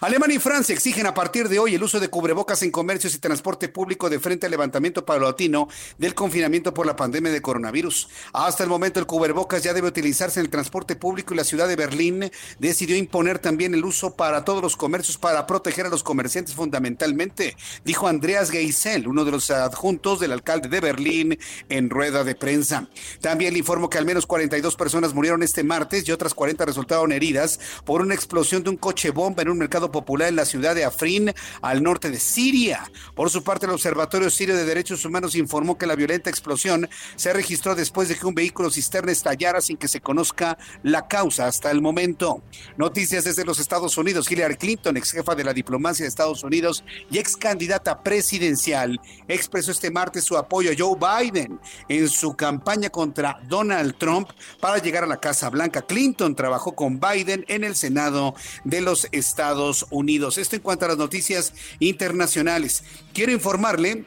Alemania 0.01 0.35
y 0.35 0.39
Francia 0.39 0.73
exigen 0.73 1.05
a 1.05 1.13
partir 1.13 1.47
de 1.47 1.59
hoy 1.59 1.75
el 1.75 1.83
uso 1.83 1.99
de 1.99 2.09
cubrebocas 2.09 2.61
en 2.63 2.71
comercios 2.71 3.15
y 3.15 3.19
transporte 3.19 3.69
público 3.69 4.09
de 4.09 4.19
frente 4.19 4.45
al 4.47 4.51
levantamiento 4.51 5.05
paulatino 5.05 5.69
del 5.97 6.13
confinamiento 6.13 6.73
por 6.73 6.85
la 6.85 6.97
pandemia 6.97 7.31
de 7.31 7.41
coronavirus. 7.41 8.09
Hasta 8.33 8.63
el 8.63 8.69
momento 8.69 8.99
el 8.99 9.05
cubrebocas 9.05 9.63
ya 9.63 9.73
debe 9.73 9.87
utilizarse 9.87 10.41
en 10.41 10.45
el 10.45 10.51
transporte 10.51 10.97
público 10.97 11.33
y 11.33 11.37
la 11.37 11.45
ciudad 11.45 11.69
de 11.69 11.77
Berlín 11.77 12.29
decidió 12.59 12.97
imponer 12.97 13.39
también 13.39 13.73
el 13.73 13.85
uso 13.85 14.15
para 14.15 14.43
todos 14.43 14.61
los 14.61 14.75
comercios 14.75 15.17
para 15.17 15.47
proteger 15.47 15.85
a 15.85 15.89
los 15.89 16.03
comerciantes 16.03 16.55
fundamentalmente, 16.55 17.55
dijo 17.85 18.07
Andreas 18.07 18.49
Geisel, 18.49 19.07
uno 19.07 19.23
de 19.23 19.31
los 19.31 19.49
adjuntos 19.49 20.19
del 20.19 20.33
alcalde 20.33 20.67
de 20.67 20.81
Berlín 20.81 21.39
en 21.69 21.89
rueda 21.89 22.25
de 22.25 22.35
prensa. 22.35 22.89
También 23.21 23.53
le 23.53 23.59
informo 23.59 23.89
que 23.89 23.97
al 23.97 24.05
menos 24.05 24.25
42 24.25 24.75
personas 24.75 25.13
murieron 25.13 25.41
este 25.41 25.63
martes 25.63 26.05
y 26.07 26.11
otras 26.11 26.33
40 26.33 26.65
resultaron 26.65 27.13
heridas 27.13 27.59
por 27.85 28.01
una 28.01 28.13
explosión 28.13 28.63
de 28.63 28.69
un 28.69 28.77
coche 28.77 29.11
bomba 29.11 29.43
en 29.43 29.49
un 29.49 29.52
mercado 29.57 29.91
popular 29.91 30.29
en 30.29 30.35
la 30.35 30.45
ciudad 30.45 30.75
de 30.75 30.85
Afrin, 30.85 31.33
al 31.61 31.83
norte 31.83 32.09
de 32.09 32.19
Siria. 32.19 32.89
Por 33.15 33.29
su 33.29 33.43
parte, 33.43 33.65
el 33.65 33.71
Observatorio 33.71 34.29
Sirio 34.29 34.55
de 34.55 34.65
Derechos 34.65 35.05
Humanos 35.05 35.35
informó 35.35 35.77
que 35.77 35.87
la 35.87 35.95
violenta 35.95 36.29
explosión 36.29 36.89
se 37.15 37.33
registró 37.33 37.75
después 37.75 38.09
de 38.09 38.15
que 38.15 38.25
un 38.25 38.35
vehículo 38.35 38.71
cisterna 38.71 39.11
estallara 39.11 39.61
sin 39.61 39.77
que 39.77 39.87
se 39.87 40.01
conozca 40.01 40.57
la 40.83 41.07
causa 41.07 41.47
hasta 41.47 41.71
el 41.71 41.81
momento. 41.81 42.43
Noticias 42.77 43.23
desde 43.23 43.45
los 43.45 43.59
Estados 43.59 43.97
Unidos. 43.97 44.31
Hillary 44.31 44.55
Clinton, 44.55 44.97
ex 44.97 45.11
jefa 45.11 45.35
de 45.35 45.43
la 45.43 45.53
diplomacia 45.53 46.03
de 46.03 46.09
Estados 46.09 46.43
Unidos 46.43 46.83
y 47.11 47.19
ex 47.19 47.37
candidata 47.37 48.01
presidencial, 48.01 48.99
expresó 49.27 49.71
este 49.71 49.91
martes 49.91 50.23
su 50.23 50.37
apoyo 50.37 50.71
a 50.71 50.75
Joe 50.77 50.97
Biden 50.97 51.59
en 51.89 52.09
su 52.09 52.35
campaña 52.35 52.89
contra 52.89 53.39
Donald 53.47 53.97
Trump 53.97 54.29
para 54.59 54.77
llegar 54.77 55.03
a 55.03 55.07
la 55.07 55.17
Casa 55.17 55.49
Blanca. 55.49 55.81
Clinton 55.83 56.35
trabajó 56.35 56.73
con 56.73 56.99
Biden 56.99 57.45
en 57.47 57.63
el 57.63 57.75
Senado 57.75 58.35
de 58.63 58.81
los 58.81 59.07
Estados 59.11 59.42
Unidos. 59.89 60.37
Esto 60.37 60.55
en 60.55 60.61
cuanto 60.61 60.85
a 60.85 60.89
las 60.89 60.97
noticias 60.97 61.53
internacionales. 61.79 62.83
Quiero 63.13 63.31
informarle 63.31 64.05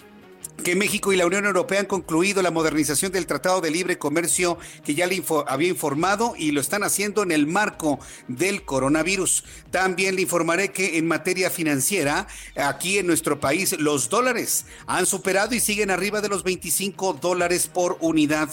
que 0.62 0.74
México 0.74 1.12
y 1.12 1.16
la 1.16 1.26
Unión 1.26 1.44
Europea 1.44 1.80
han 1.80 1.86
concluido 1.86 2.42
la 2.42 2.50
modernización 2.50 3.12
del 3.12 3.26
Tratado 3.26 3.60
de 3.60 3.70
Libre 3.70 3.98
Comercio 3.98 4.58
que 4.84 4.94
ya 4.94 5.06
le 5.06 5.22
había 5.46 5.68
informado 5.68 6.34
y 6.36 6.50
lo 6.50 6.60
están 6.60 6.82
haciendo 6.82 7.22
en 7.22 7.32
el 7.32 7.46
marco 7.46 7.98
del 8.28 8.64
coronavirus. 8.64 9.44
También 9.70 10.16
le 10.16 10.22
informaré 10.22 10.72
que 10.72 10.98
en 10.98 11.06
materia 11.06 11.50
financiera, 11.50 12.26
aquí 12.56 12.98
en 12.98 13.06
nuestro 13.06 13.38
país, 13.40 13.78
los 13.78 14.08
dólares 14.08 14.66
han 14.86 15.06
superado 15.06 15.54
y 15.54 15.60
siguen 15.60 15.90
arriba 15.90 16.20
de 16.20 16.28
los 16.28 16.42
25 16.42 17.14
dólares 17.14 17.68
por 17.72 17.98
unidad, 18.00 18.50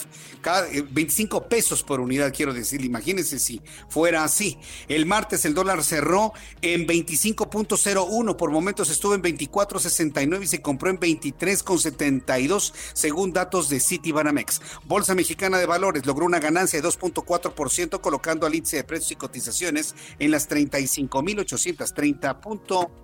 25 0.91 1.37
eh, 1.37 1.41
pesos 1.49 1.83
por 1.83 1.99
unidad, 1.99 2.33
quiero 2.35 2.53
decir. 2.53 2.83
Imagínense 2.83 3.39
si 3.39 3.61
fuera 3.89 4.23
así. 4.23 4.57
El 4.87 5.05
martes 5.05 5.45
el 5.45 5.53
dólar 5.53 5.83
cerró 5.83 6.33
en 6.61 6.87
25.01, 6.87 8.35
por 8.35 8.51
momentos 8.51 8.89
estuvo 8.89 9.15
en 9.15 9.21
24.69 9.21 10.43
y 10.43 10.47
se 10.47 10.61
compró 10.61 10.89
en 10.89 10.99
23.70 10.99 11.92
72, 11.93 12.73
según 12.93 13.33
datos 13.33 13.69
de 13.69 13.79
Citibanamex. 13.79 14.61
Bolsa 14.85 15.15
Mexicana 15.15 15.57
de 15.57 15.65
Valores 15.65 16.05
logró 16.05 16.25
una 16.25 16.39
ganancia 16.39 16.81
de 16.81 16.87
2.4%, 16.87 18.01
colocando 18.01 18.45
al 18.45 18.55
índice 18.55 18.77
de 18.77 18.83
precios 18.83 19.11
y 19.11 19.15
cotizaciones 19.15 19.95
en 20.19 20.31
las 20.31 20.47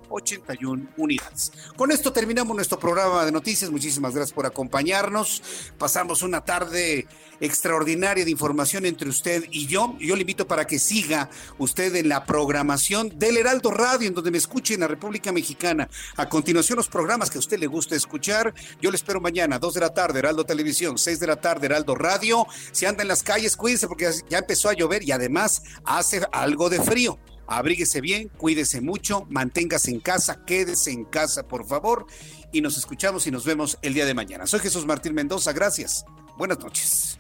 35.830.81 0.10 0.88
unidades. 0.98 1.52
Con 1.76 1.92
esto 1.92 2.12
terminamos 2.12 2.56
nuestro 2.56 2.80
programa 2.80 3.26
de 3.26 3.32
noticias. 3.32 3.72
Muchísimas 3.72 4.14
gracias 4.14 4.34
por 4.34 4.46
acompañarnos. 4.46 5.42
Pasamos 5.78 6.22
una 6.22 6.44
tarde 6.44 7.08
extraordinaria 7.40 8.26
de 8.26 8.32
información 8.32 8.86
entre 8.86 9.10
usted 9.10 9.46
y 9.52 9.68
yo. 9.68 9.96
Yo 10.00 10.16
le 10.16 10.22
invito 10.22 10.48
para 10.48 10.66
que 10.66 10.80
siga 10.80 11.30
usted 11.58 11.96
en 11.96 12.10
la 12.10 12.26
programación 12.26 13.18
del 13.18 13.38
Heraldo 13.38 13.72
Radio, 13.72 14.08
en 14.08 14.14
donde 14.14 14.32
me 14.32 14.38
escuche 14.38 14.74
en 14.74 14.82
la 14.82 14.88
República 14.88 15.32
Mexicana. 15.32 15.90
A 16.18 16.28
continuación, 16.28 16.78
los 16.78 16.90
programas 16.90 17.30
que 17.30 17.38
a 17.38 17.40
usted 17.40 17.60
le 17.60 17.68
gusta 17.68 17.96
escuchar. 17.96 18.54
Yo 18.82 18.92
le 18.92 18.96
espero 18.96 19.22
mañana, 19.22 19.60
2 19.60 19.74
de 19.74 19.80
la 19.80 19.94
tarde, 19.94 20.20
Heraldo 20.20 20.46
Televisión, 20.46 20.98
6 20.98 21.20
de 21.20 21.28
la 21.28 21.40
tarde, 21.40 21.68
Heraldo 21.68 21.96
Radio. 21.96 22.46
Si 22.72 22.86
anda 22.86 23.02
en 23.02 23.08
las 23.08 23.24
calles, 23.24 23.56
cuídese 23.56 23.88
porque 23.88 24.10
ya 24.30 24.40
empezó 24.40 24.70
a 24.70 24.74
llover 24.74 25.04
y 25.04 25.12
además 25.12 25.62
hace 25.86 26.22
algo 26.32 26.70
de 26.70 26.82
frío. 26.82 27.20
Abríguese 27.50 28.00
bien, 28.00 28.30
cuídese 28.38 28.80
mucho, 28.80 29.26
manténgase 29.30 29.90
en 29.90 30.00
casa, 30.00 30.46
quédese 30.46 30.92
en 30.92 31.04
casa, 31.04 31.48
por 31.48 31.66
favor. 31.66 32.06
Y 32.52 32.62
nos 32.62 32.78
escuchamos 32.78 33.26
y 33.26 33.32
nos 33.32 33.44
vemos 33.44 33.80
el 33.82 33.96
día 33.96 34.06
de 34.06 34.14
mañana. 34.14 34.46
Soy 34.46 34.60
Jesús 34.60 34.86
Martín 34.86 35.16
Mendoza, 35.16 35.52
gracias. 35.52 36.06
Buenas 36.38 36.60
noches. 36.60 37.20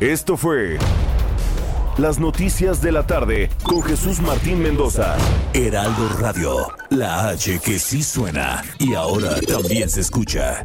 Esto 0.00 0.36
fue 0.36 0.78
las 1.98 2.20
noticias 2.20 2.80
de 2.80 2.92
la 2.92 3.06
tarde 3.06 3.50
con 3.64 3.82
Jesús 3.82 4.20
Martín 4.20 4.62
Mendoza. 4.62 5.16
Heraldo 5.52 6.08
Radio, 6.20 6.68
la 6.90 7.28
H 7.30 7.58
que 7.58 7.80
sí 7.80 8.04
suena 8.04 8.62
y 8.78 8.94
ahora 8.94 9.40
también 9.40 9.88
se 9.88 10.02
escucha. 10.02 10.64